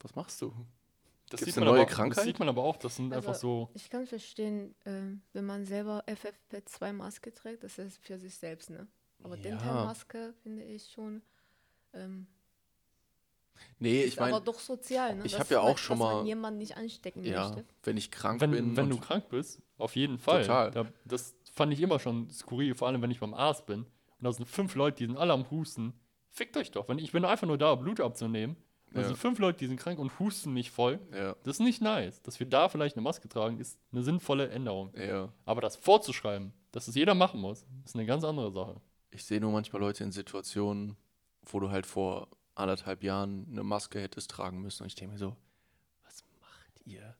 Was 0.00 0.14
machst 0.16 0.40
du? 0.42 0.48
Das 1.30 1.38
Gibt's 1.40 1.44
sieht, 1.54 1.56
eine 1.58 1.66
man 1.66 1.74
neue 1.74 1.82
aber, 1.82 1.90
Krankheit? 1.90 2.16
das 2.18 2.24
sieht 2.24 2.38
man 2.40 2.48
aber 2.48 2.62
auch, 2.64 2.76
das 2.76 2.96
sind 2.96 3.12
Also- 3.12 3.28
einfach 3.28 3.40
so. 3.40 3.70
Ich 3.74 3.88
kann 3.88 4.06
verstehen, 4.06 4.74
ähm, 4.84 5.22
wenn 5.32 5.44
man 5.46 5.64
selber 5.64 6.02
FFP2-Maske 6.08 7.32
trägt, 7.34 7.62
das 7.62 7.78
ist 7.78 7.98
für 7.98 8.18
sich 8.18 8.34
selbst, 8.34 8.70
ne? 8.70 8.88
Aber 9.22 9.36
Ja. 9.36 9.42
Dentalmaske 9.42 10.34
finde 10.42 10.64
ich 10.64 10.90
schon. 10.90 11.22
Ähm, 11.94 12.26
Nee, 13.78 14.02
ist 14.02 14.14
ich 14.14 14.20
meine, 14.20 14.36
aber 14.36 14.44
doch 14.44 14.58
sozial, 14.60 15.16
ne? 15.16 15.24
ich 15.24 15.32
Dass 15.32 15.40
hab 15.40 15.50
ja 15.50 15.60
auch 15.60 15.76
schon 15.76 15.98
dass 15.98 16.06
mal- 16.06 16.14
man 16.18 16.26
jemanden 16.26 16.58
nicht 16.58 16.76
anstecken 16.76 17.24
ja, 17.24 17.48
möchte. 17.48 17.64
wenn 17.82 17.96
ich 17.96 18.10
krank 18.12 18.40
Wenn, 18.40 18.52
bin. 18.52 18.76
wenn 18.76 18.88
du 18.90 18.98
krank 18.98 19.28
bist, 19.28 19.60
auf 19.76 19.96
jeden 19.96 20.18
Fall. 20.18 20.42
Total. 20.42 20.70
Da, 20.70 20.86
das 21.04 21.34
fand 21.52 21.72
ich 21.72 21.80
immer 21.80 21.98
schon 21.98 22.30
skurril, 22.30 22.74
vor 22.76 22.88
allem 22.88 23.02
wenn 23.02 23.10
ich 23.10 23.18
beim 23.20 23.34
Arzt 23.34 23.66
bin. 23.66 23.80
Und 23.80 23.88
da 24.20 24.32
sind 24.32 24.46
fünf 24.48 24.74
Leute, 24.76 24.98
die 24.98 25.06
sind 25.06 25.16
alle 25.16 25.32
am 25.32 25.50
Husten. 25.50 25.94
Fickt 26.30 26.56
euch 26.56 26.70
doch. 26.70 26.88
Wenn 26.88 26.98
ich 26.98 27.10
bin 27.12 27.24
einfach 27.24 27.46
nur 27.46 27.58
da, 27.58 27.74
Blut 27.74 28.00
abzunehmen. 28.00 28.56
Da 28.92 29.00
Ja. 29.00 29.06
sind 29.08 29.16
fünf 29.16 29.38
Leute, 29.40 29.58
die 29.58 29.66
sind 29.66 29.78
krank 29.80 29.98
und 29.98 30.16
husten 30.20 30.52
mich 30.52 30.70
voll. 30.70 31.00
ja, 31.12 31.34
Das 31.42 31.56
ist 31.56 31.60
nicht 31.60 31.82
nice. 31.82 32.22
Dass 32.22 32.38
wir 32.38 32.46
da 32.46 32.68
vielleicht 32.68 32.96
eine 32.96 33.02
Maske 33.02 33.28
tragen, 33.28 33.58
ist 33.58 33.78
eine 33.90 34.02
sinnvolle 34.02 34.48
Änderung. 34.50 34.92
ja. 34.96 35.32
Aber 35.44 35.60
das 35.60 35.74
vorzuschreiben, 35.76 36.52
dass 36.70 36.86
es 36.88 36.94
jeder 36.94 37.14
machen 37.14 37.40
muss, 37.40 37.66
ist 37.84 37.94
eine 37.96 38.06
ganz 38.06 38.22
andere 38.22 38.52
Sache. 38.52 38.80
Ich 39.10 39.24
sehe 39.24 39.40
nur 39.40 39.50
manchmal 39.50 39.80
Leute 39.82 40.04
in 40.04 40.12
Situationen, 40.12 40.96
wo 41.46 41.60
du 41.60 41.70
halt 41.70 41.86
vor 41.86 42.28
anderthalb 42.54 43.02
Jahren 43.02 43.46
eine 43.50 43.62
Maske 43.62 44.00
hättest 44.00 44.30
tragen 44.30 44.60
müssen. 44.60 44.82
Und 44.82 44.88
ich 44.88 44.94
denke 44.94 45.12
mir 45.12 45.18
so, 45.18 45.36
was 46.04 46.24
macht 46.40 46.86
ihr? 46.86 47.16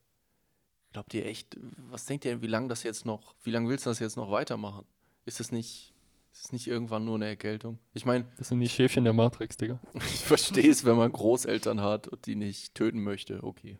Glaubt 0.92 1.14
ihr 1.14 1.26
echt, 1.26 1.56
was 1.90 2.04
denkt 2.04 2.24
ihr, 2.24 2.42
wie 2.42 2.46
lange 2.46 2.68
das 2.68 2.82
jetzt 2.82 3.06
noch, 3.06 3.34
wie 3.42 3.50
lange 3.50 3.68
willst 3.68 3.86
du 3.86 3.90
das 3.90 3.98
jetzt 3.98 4.16
noch 4.16 4.30
weitermachen? 4.30 4.84
Ist 5.24 5.40
es 5.40 5.50
nicht, 5.50 5.94
ist 6.32 6.46
es 6.46 6.52
nicht 6.52 6.66
irgendwann 6.66 7.04
nur 7.04 7.14
eine 7.14 7.26
Erkältung? 7.26 7.78
Ich 7.94 8.04
meine, 8.04 8.26
Das 8.36 8.48
sind 8.48 8.60
die 8.60 8.68
Schäfchen 8.68 9.04
der 9.04 9.14
Matrix, 9.14 9.56
Digga. 9.56 9.80
ich 9.94 10.24
verstehe 10.24 10.70
es, 10.70 10.84
wenn 10.84 10.96
man 10.96 11.12
Großeltern 11.12 11.80
hat 11.80 12.08
und 12.08 12.26
die 12.26 12.34
nicht 12.34 12.74
töten 12.74 13.02
möchte. 13.02 13.42
Okay. 13.42 13.78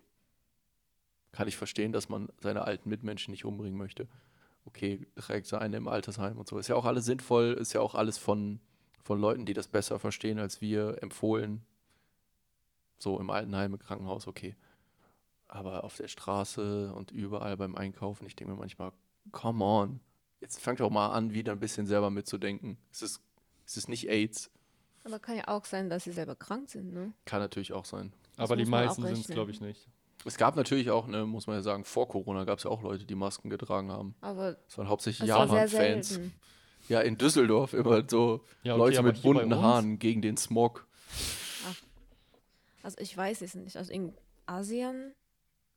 Kann 1.32 1.48
ich 1.48 1.56
verstehen, 1.56 1.92
dass 1.92 2.08
man 2.08 2.28
seine 2.40 2.62
alten 2.62 2.88
Mitmenschen 2.88 3.32
nicht 3.32 3.44
umbringen 3.44 3.78
möchte. 3.78 4.08
Okay, 4.64 5.06
trägt 5.16 5.46
seine 5.46 5.76
im 5.76 5.88
Altersheim 5.88 6.38
und 6.38 6.46
so. 6.46 6.58
Ist 6.58 6.68
ja 6.68 6.76
auch 6.76 6.84
alles 6.84 7.04
sinnvoll, 7.04 7.54
ist 7.54 7.72
ja 7.72 7.80
auch 7.80 7.94
alles 7.94 8.16
von, 8.16 8.60
von 9.02 9.20
Leuten, 9.20 9.46
die 9.46 9.54
das 9.54 9.68
besser 9.68 9.98
verstehen 9.98 10.38
als 10.38 10.60
wir, 10.60 11.02
empfohlen. 11.02 11.62
So 12.98 13.18
im 13.18 13.30
Altenheim, 13.30 13.72
im 13.72 13.78
Krankenhaus, 13.78 14.26
okay. 14.26 14.54
Aber 15.48 15.84
auf 15.84 15.96
der 15.96 16.08
Straße 16.08 16.92
und 16.94 17.10
überall 17.10 17.56
beim 17.56 17.74
Einkaufen, 17.74 18.26
ich 18.26 18.36
denke 18.36 18.54
mir 18.54 18.58
manchmal, 18.58 18.92
come 19.32 19.64
on. 19.64 20.00
Jetzt 20.40 20.60
fangt 20.60 20.80
doch 20.80 20.90
mal 20.90 21.10
an, 21.10 21.32
wieder 21.32 21.52
ein 21.52 21.60
bisschen 21.60 21.86
selber 21.86 22.10
mitzudenken. 22.10 22.78
Es 22.90 23.02
ist, 23.02 23.20
es 23.66 23.76
ist 23.76 23.88
nicht 23.88 24.08
AIDS. 24.08 24.50
Aber 25.04 25.18
kann 25.18 25.36
ja 25.36 25.48
auch 25.48 25.64
sein, 25.64 25.90
dass 25.90 26.04
sie 26.04 26.12
selber 26.12 26.36
krank 26.36 26.68
sind, 26.68 26.92
ne? 26.92 27.12
Kann 27.24 27.40
natürlich 27.40 27.72
auch 27.72 27.84
sein. 27.84 28.12
Aber 28.36 28.56
die 28.56 28.64
meisten 28.64 29.02
sind 29.02 29.18
es, 29.18 29.26
glaube 29.26 29.50
ich, 29.50 29.60
nicht. 29.60 29.88
Es 30.24 30.36
gab 30.36 30.56
natürlich 30.56 30.90
auch, 30.90 31.08
ne, 31.08 31.26
muss 31.26 31.46
man 31.46 31.56
ja 31.56 31.62
sagen, 31.62 31.84
vor 31.84 32.08
Corona 32.08 32.44
gab 32.44 32.58
es 32.58 32.64
ja 32.64 32.70
auch 32.70 32.82
Leute, 32.82 33.04
die 33.04 33.14
Masken 33.16 33.50
getragen 33.50 33.90
haben. 33.90 34.14
Aber 34.20 34.52
Das 34.54 34.78
waren 34.78 34.88
hauptsächlich 34.88 35.28
Japan-Fans. 35.28 36.20
Ja, 36.88 37.00
in 37.00 37.16
Düsseldorf 37.16 37.72
immer 37.74 38.04
so 38.08 38.44
Ja, 38.62 38.74
okay, 38.74 38.78
Leute 38.78 39.02
mit 39.02 39.22
bunten? 39.22 39.54
Haaren 39.54 39.98
gegen 39.98 40.20
den 40.22 40.36
Smog. 40.36 40.86
Also 42.82 42.96
ich 42.98 43.16
weiß 43.16 43.42
es 43.42 43.54
nicht. 43.54 43.76
Also 43.76 43.92
in 43.92 44.12
Asien, 44.46 45.14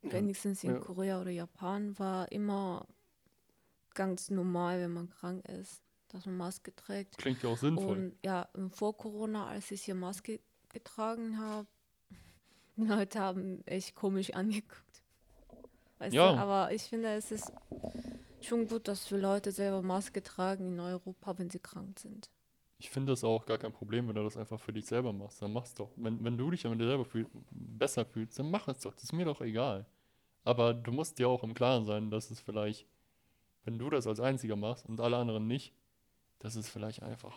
Ja, 0.02 0.14
wenigstens 0.14 0.64
in 0.64 0.72
ja. 0.74 0.80
Korea 0.80 1.22
oder 1.22 1.30
Japan, 1.32 1.98
war 2.00 2.32
immer 2.32 2.88
ganz 3.94 4.30
normal, 4.32 4.80
wenn 4.80 4.92
man 4.92 5.10
krank 5.10 5.48
ist, 5.48 5.82
dass 6.10 6.26
man 6.26 6.36
Maske 6.38 6.76
trägt. 6.76 7.18
Klingt 7.18 7.44
ja 7.44 7.50
auch 7.50 7.58
sinnvoll. 7.58 7.98
Und 7.98 8.18
ja, 8.26 8.50
vor 8.72 8.98
Corona, 8.98 9.48
als 9.48 9.70
ich 9.72 9.84
hier 9.84 9.96
Maske 9.96 10.40
getragen 10.74 11.38
habe, 11.38 11.68
die 12.76 12.86
Leute 12.86 13.20
haben 13.20 13.62
echt 13.68 13.96
komisch 13.96 14.34
angeguckt. 14.34 15.04
Weißt 16.00 16.14
Ja. 16.16 16.34
du, 16.34 16.40
aber 16.40 16.72
ich 16.74 16.82
finde, 16.84 17.10
es 17.14 17.32
ist 17.32 17.52
schon 18.48 18.68
gut, 18.68 18.88
dass 18.88 19.10
wir 19.12 19.18
Leute 19.18 19.52
selber 19.52 19.82
Maske 19.82 20.22
tragen 20.24 20.74
in 20.74 20.80
Europa, 20.80 21.38
wenn 21.38 21.50
sie 21.50 21.60
krank 21.60 22.00
sind. 22.00 22.30
Ich 22.78 22.90
finde 22.90 23.14
das 23.14 23.24
auch 23.24 23.46
gar 23.46 23.58
kein 23.58 23.72
Problem, 23.72 24.08
wenn 24.08 24.16
du 24.16 24.24
das 24.24 24.36
einfach 24.38 24.60
für 24.60 24.74
dich 24.74 24.86
selber 24.86 25.14
machst. 25.14 25.42
Dann 25.42 25.54
mach's 25.54 25.74
doch. 25.74 25.92
Wenn, 25.96 26.24
wenn 26.24 26.38
du 26.38 26.52
dich 26.52 26.64
damit 26.64 26.80
selber 26.80 27.06
fühl, 27.06 27.26
besser 27.52 28.06
fühlst, 28.06 28.38
dann 28.38 28.52
mach 28.52 28.68
es 28.68 28.80
doch. 28.80 28.94
Das 28.94 29.04
ist 29.06 29.14
mir 29.14 29.26
doch 29.26 29.42
egal. 29.42 29.86
Aber 30.44 30.74
du 30.74 30.92
musst 30.92 31.18
dir 31.18 31.30
auch 31.30 31.44
im 31.44 31.54
Klaren 31.54 31.86
sein, 31.86 32.12
dass 32.12 32.30
es 32.32 32.40
vielleicht, 32.42 32.86
wenn 33.64 33.80
du 33.80 33.90
das 33.90 34.08
als 34.08 34.20
Einziger 34.20 34.56
machst 34.56 34.86
und 34.86 35.00
alle 35.00 35.18
anderen 35.18 35.48
nicht, 35.48 35.74
dass 36.40 36.56
es 36.56 36.70
vielleicht 36.70 37.02
einfach. 37.02 37.34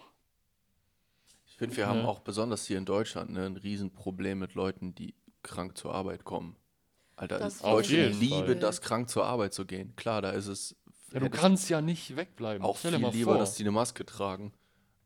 Ich 1.47 1.57
finde, 1.57 1.77
wir 1.77 1.87
haben 1.87 2.01
Ja. 2.01 2.07
auch 2.07 2.21
besonders 2.21 2.67
hier 2.67 2.77
in 2.79 2.85
Deutschland 2.85 3.31
ne, 3.31 3.47
ein 3.47 3.57
Riesenproblem 3.57 4.39
mit 4.41 4.55
Leuten, 4.55 4.95
die 4.95 5.15
krank 5.43 5.79
zur 5.79 5.95
Arbeit 5.95 6.25
kommen. 6.25 6.57
Alter, 7.17 7.39
Das 7.39 7.61
Deutsche 7.61 8.09
liebe 8.09 8.47
Fall. 8.47 8.57
das, 8.57 8.81
krank 8.81 9.09
zur 9.09 9.25
Arbeit 9.25 9.55
zu 9.55 9.65
gehen. 9.67 9.95
Klar, 9.97 10.21
da 10.23 10.31
ist 10.31 10.47
es 10.47 10.77
Ja, 11.13 11.21
du 11.21 11.31
kannst 11.31 11.71
ja 11.71 11.81
nicht 11.81 12.17
wegbleiben. 12.17 12.65
auch 12.65 12.79
Stell 12.79 12.99
viel 12.99 13.09
lieber, 13.09 13.33
vor. 13.33 13.39
dass 13.39 13.55
die 13.55 13.63
eine 13.63 13.73
Maske 13.73 14.05
tragen. 14.05 14.53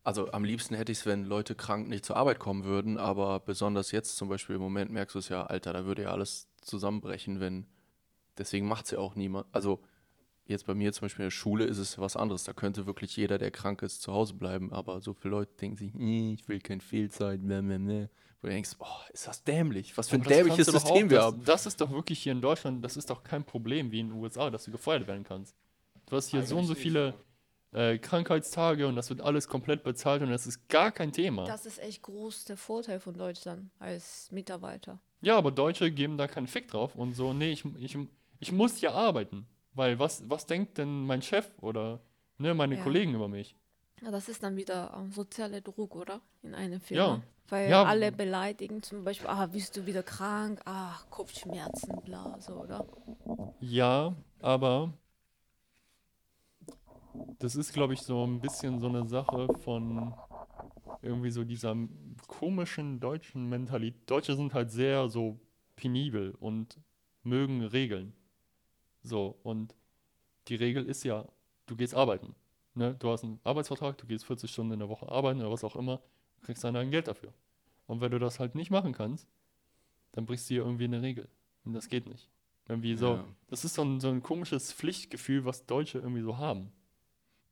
Also 0.05 0.33
am 0.33 0.45
liebsten 0.45 0.75
hätte 0.75 0.91
ich 0.91 0.99
es, 0.99 1.07
wenn 1.07 1.25
Leute 1.25 1.55
krank 1.55 1.89
nicht 1.89 2.05
zur 2.05 2.17
Arbeit 2.17 2.41
kommen 2.41 2.65
würden, 2.65 2.99
aber 2.99 3.39
besonders 3.39 3.93
jetzt 3.93 4.17
zum 4.17 4.29
Beispiel 4.29 4.57
im 4.57 4.63
Moment 4.63 4.91
merkst 4.91 5.15
du 5.15 5.21
es 5.21 5.29
ja, 5.29 5.45
Alter, 5.45 5.73
da 5.73 5.85
würde 5.85 6.03
ja 6.03 6.11
alles 6.11 6.49
zusammenbrechen, 6.61 7.39
wenn. 7.41 7.67
Deswegen 8.37 8.67
macht 8.67 8.87
es 8.87 8.93
ja 8.93 8.99
auch 8.99 9.15
niemand. 9.15 9.47
Also 9.53 9.81
jetzt 10.45 10.67
bei 10.67 10.75
mir 10.75 10.93
zum 10.93 11.03
Beispiel 11.05 11.23
in 11.23 11.27
der 11.27 11.31
Schule 11.31 11.65
ist 11.67 11.79
es 11.79 11.99
was 11.99 12.17
anderes. 12.17 12.45
Da 12.45 12.53
könnte 12.53 12.87
wirklich 12.87 13.17
jeder, 13.17 13.39
der 13.39 13.51
krank 13.51 13.83
ist, 13.83 14.03
zu 14.03 14.13
Hause 14.13 14.35
bleiben. 14.35 14.73
Aber 14.73 15.01
so 15.01 15.13
viele 15.15 15.33
Leute 15.33 15.53
denken 15.61 15.77
sich, 15.77 15.95
"Nee, 15.95 16.33
ich 16.33 16.49
will 16.49 16.61
kein 16.61 16.81
Fehlzeit, 16.81 17.41
bläh, 17.43 17.61
bläh, 17.61 17.79
bläh." 17.79 18.09
Wo 18.41 18.49
du 18.49 18.55
denkst, 18.55 18.77
boah, 18.77 19.05
ist 19.13 19.29
das 19.29 19.45
dämlich. 19.45 19.97
Was 19.97 20.09
für 20.09 20.17
ein 20.17 20.25
dämliches 20.25 20.67
System 20.67 21.07
auch, 21.07 21.11
wir 21.11 21.17
das, 21.19 21.25
haben. 21.27 21.45
Das 21.45 21.67
ist 21.67 21.81
doch 21.81 21.93
wirklich 21.93 22.19
hier 22.21 22.33
in 22.33 22.41
Deutschland, 22.41 22.85
das 22.85 22.97
ist 22.97 23.09
doch 23.09 23.23
kein 23.23 23.45
Problem 23.45 23.93
wie 23.93 24.01
in 24.01 24.09
den 24.09 24.19
USA, 24.19 24.51
dass 24.51 24.65
du 24.65 24.73
gefeuert 24.73 25.07
werden 25.07 25.23
kannst. 25.23 25.55
Du 26.13 26.19
hast 26.19 26.29
hier 26.29 26.43
so 26.43 26.59
und 26.59 26.67
so 26.67 26.75
viele 26.75 27.15
äh, 27.73 27.97
Krankheitstage 27.97 28.87
und 28.87 28.97
das 28.97 29.09
wird 29.09 29.23
alles 29.23 29.49
komplett 29.49 29.83
bezahlt 29.83 30.21
und 30.21 30.29
das 30.29 30.47
ist 30.47 30.69
gar 30.69 30.93
kein 30.93 31.11
Thema. 31.11 31.45
Das 31.45 31.65
ist 31.65 31.79
echt 31.79 32.03
groß 32.03 32.45
der 32.45 32.59
Vorteil 32.59 33.01
von 33.01 33.15
Deutschland 33.15 33.71
als 33.79 34.31
Mitarbeiter. 34.31 35.01
Ja, 35.23 35.39
aber 35.39 35.51
Deutsche 35.51 35.91
geben 35.91 36.19
da 36.19 36.29
keinen 36.29 36.49
Fick 36.49 36.69
drauf 36.69 36.97
und 36.97 37.15
so, 37.15 37.33
nee, 37.33 37.53
ich, 37.53 37.65
ich, 37.79 37.97
ich 38.41 38.53
muss 38.53 38.79
ja 38.83 38.93
arbeiten. 38.93 39.47
Weil 39.73 39.99
was, 39.99 40.29
was 40.29 40.45
denkt 40.45 40.77
denn 40.77 41.07
mein 41.07 41.23
Chef 41.23 41.49
oder 41.63 42.03
ne, 42.37 42.53
meine 42.53 42.77
Ja. 42.77 42.83
Kollegen 42.83 43.15
über 43.15 43.29
mich? 43.29 43.57
Ja, 44.03 44.11
das 44.11 44.29
ist 44.29 44.43
dann 44.43 44.55
wieder 44.57 44.93
ähm, 44.95 45.13
sozialer 45.13 45.63
Druck, 45.63 45.97
oder? 45.97 46.21
In 46.43 46.55
einer 46.55 46.79
Firma. 46.79 47.15
Ja. 47.15 47.23
Weil 47.49 47.71
Ja. 47.71 47.85
alle 47.85 48.13
beleidigen, 48.13 48.83
zum 48.83 49.03
Beispiel, 49.03 49.29
ah, 49.29 49.47
bist 49.47 49.79
du 49.79 49.87
wieder 49.87 50.03
krank? 50.03 50.61
Ah, 50.67 50.95
Kopfschmerzen, 51.09 52.03
bla, 52.05 52.39
so, 52.39 52.57
oder? 52.57 52.87
Ja, 53.61 54.15
aber 54.41 54.93
das 57.39 57.57
ist, 57.57 57.73
glaube 57.73 57.95
ich, 57.95 58.03
so 58.03 58.25
ein 58.27 58.41
bisschen 58.41 58.81
so 58.81 58.89
eine 58.89 59.07
Sache 59.09 59.49
von 59.63 60.15
irgendwie 61.03 61.31
so 61.31 61.45
dieser 61.45 61.77
komischen 62.29 63.01
deutschen 63.01 63.49
Mentalität. 63.49 64.09
Deutsche 64.09 64.37
sind 64.37 64.55
halt 64.55 64.71
sehr 64.71 65.09
so 65.09 65.41
penibel 65.77 66.35
und 66.39 66.79
mögen 67.23 67.63
Regeln. 67.63 68.13
So, 69.03 69.37
und 69.43 69.75
die 70.49 70.55
Regel 70.55 70.85
ist 70.87 71.03
ja, 71.05 71.27
du 71.67 71.77
gehst 71.77 71.95
arbeiten. 71.95 72.35
Ne? 72.75 72.95
Du 72.99 73.11
hast 73.11 73.25
einen 73.25 73.41
Arbeitsvertrag, 73.45 73.99
du 73.99 74.07
gehst 74.07 74.25
40 74.25 74.51
Stunden 74.51 74.73
in 74.75 74.79
der 74.79 74.89
Woche 74.89 75.09
arbeiten 75.09 75.41
oder 75.41 75.51
was 75.51 75.65
auch 75.65 75.77
immer, 75.77 76.01
kriegst 76.43 76.63
dann 76.65 76.75
dein 76.75 76.91
Geld 76.91 77.09
dafür. 77.09 77.33
Und 77.87 78.01
wenn 78.01 78.13
du 78.13 78.19
das 78.19 78.39
halt 78.39 78.55
nicht 78.55 78.71
machen 78.71 78.93
kannst, 78.93 79.29
dann 80.13 80.25
brichst 80.25 80.49
du 80.49 80.55
hier 80.55 80.65
irgendwie 80.65 80.85
eine 80.85 81.03
Regel. 81.03 81.29
Und 81.65 81.73
das 81.75 81.89
geht 81.89 82.07
nicht. 82.09 82.29
Irgendwie 82.69 82.95
so, 82.95 83.15
Ja. 83.15 83.25
das 83.49 83.65
ist 83.65 83.75
so 83.75 83.83
ein, 83.83 84.01
so 84.01 84.09
ein 84.09 84.23
komisches 84.23 84.73
Pflichtgefühl, 84.73 85.45
was 85.45 85.67
Deutsche 85.67 85.99
irgendwie 85.99 86.23
so 86.23 86.39
haben. 86.39 86.73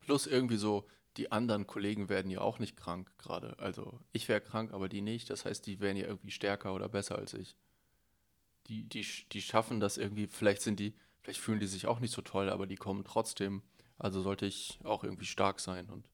Plus 0.01 0.27
irgendwie 0.27 0.57
so, 0.57 0.85
die 1.17 1.31
anderen 1.31 1.67
Kollegen 1.67 2.09
werden 2.09 2.29
ja 2.31 2.41
auch 2.41 2.59
nicht 2.59 2.77
krank 2.77 3.11
gerade. 3.17 3.57
Also 3.59 3.99
ich 4.11 4.27
wäre 4.29 4.41
krank, 4.41 4.73
aber 4.73 4.89
die 4.89 5.01
nicht. 5.01 5.29
Das 5.29 5.45
heißt, 5.45 5.65
die 5.65 5.79
wären 5.79 5.97
ja 5.97 6.05
irgendwie 6.05 6.31
stärker 6.31 6.73
oder 6.73 6.89
besser 6.89 7.17
als 7.17 7.33
ich. 7.33 7.55
Die, 8.67 8.83
die, 8.83 9.05
die 9.31 9.41
schaffen 9.41 9.79
das 9.79 9.97
irgendwie, 9.97 10.27
vielleicht 10.27 10.61
sind 10.61 10.79
die, 10.79 10.93
vielleicht 11.21 11.39
fühlen 11.39 11.59
die 11.59 11.67
sich 11.67 11.87
auch 11.87 11.99
nicht 11.99 12.13
so 12.13 12.21
toll, 12.21 12.49
aber 12.49 12.67
die 12.67 12.75
kommen 12.77 13.03
trotzdem. 13.03 13.61
Also 13.97 14.21
sollte 14.21 14.45
ich 14.45 14.79
auch 14.83 15.03
irgendwie 15.03 15.25
stark 15.25 15.59
sein 15.59 15.89
und 15.89 16.05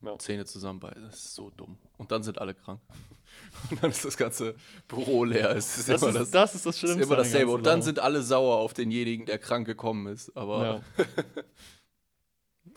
Ja. 0.00 0.18
Zähne 0.18 0.44
zusammenbeißen. 0.46 1.02
Das 1.02 1.16
ist 1.16 1.34
so 1.34 1.50
dumm. 1.50 1.76
Und 1.96 2.10
dann 2.12 2.22
sind 2.22 2.38
alle 2.38 2.54
krank. 2.54 2.80
Und 3.70 3.82
dann 3.82 3.90
ist 3.90 4.04
das 4.04 4.16
ganze 4.16 4.54
Büro 4.88 5.22
leer. 5.24 5.50
Es 5.54 5.78
ist 5.78 5.88
Das 5.88 6.00
immer 6.02 6.10
ist, 6.10 6.16
das, 6.18 6.30
das 6.30 6.54
ist 6.54 6.66
das 6.66 6.74
ist 6.74 6.80
Schlimmste. 6.80 7.02
immer 7.04 7.16
dasselbe. 7.16 7.52
Und 7.52 7.64
dann 7.66 7.82
sind 7.82 7.98
alle 7.98 8.22
sauer 8.22 8.56
auf 8.56 8.72
denjenigen, 8.74 9.26
der 9.26 9.38
krank 9.38 9.66
gekommen 9.66 10.06
ist. 10.12 10.34
Aber 10.36 10.82
Ja. 10.96 11.04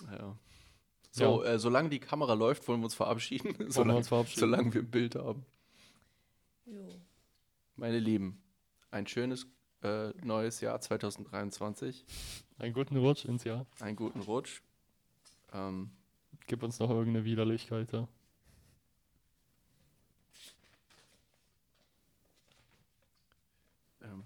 ja. 0.11 0.38
So, 1.11 1.43
Ja. 1.43 1.51
Äh, 1.53 1.59
solange 1.59 1.89
die 1.89 1.99
Kamera 1.99 2.33
läuft, 2.33 2.67
wollen 2.67 2.79
wir 2.81 2.85
uns 2.85 2.95
verabschieden. 2.95 3.49
Wollen 3.59 3.67
wir 3.67 3.71
solange, 3.71 3.97
uns 3.97 4.07
verabschieden. 4.07 4.39
solange 4.39 4.73
wir 4.73 4.81
ein 4.81 4.89
Bild 4.91 5.15
haben. 5.15 5.45
Jo. 6.65 7.01
Meine 7.75 7.99
Lieben, 7.99 8.41
ein 8.91 9.07
schönes 9.07 9.45
äh, 9.83 10.09
neues 10.23 10.61
Jahr 10.61 10.79
2023. 10.79 12.05
Einen 12.59 12.73
guten 12.73 12.95
Rutsch 12.97 13.25
ins 13.25 13.43
Jahr. 13.43 13.65
Einen 13.79 13.95
guten 13.95 14.21
Rutsch. 14.21 14.61
Ähm, 15.53 15.91
Gib 16.47 16.63
uns 16.63 16.79
noch 16.79 16.89
irgendeine 16.89 17.25
Widerlichkeit 17.25 17.91
da. 17.91 18.07
ähm, 24.01 24.23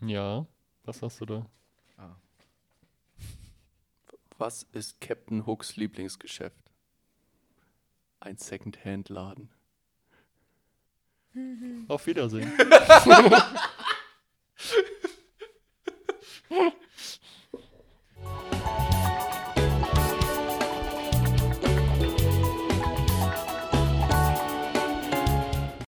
Ja, 0.00 0.46
was 0.84 1.02
hast 1.02 1.20
du 1.20 1.26
da? 1.26 1.46
Was 4.40 4.66
ist 4.72 5.02
Captain 5.02 5.44
Hooks 5.44 5.76
Lieblingsgeschäft? 5.76 6.72
Ein 8.20 8.38
Secondhand-Laden. 8.38 9.50
Mhm. 11.34 11.84
Auf 11.88 12.06
Wiedersehen. 12.06 12.50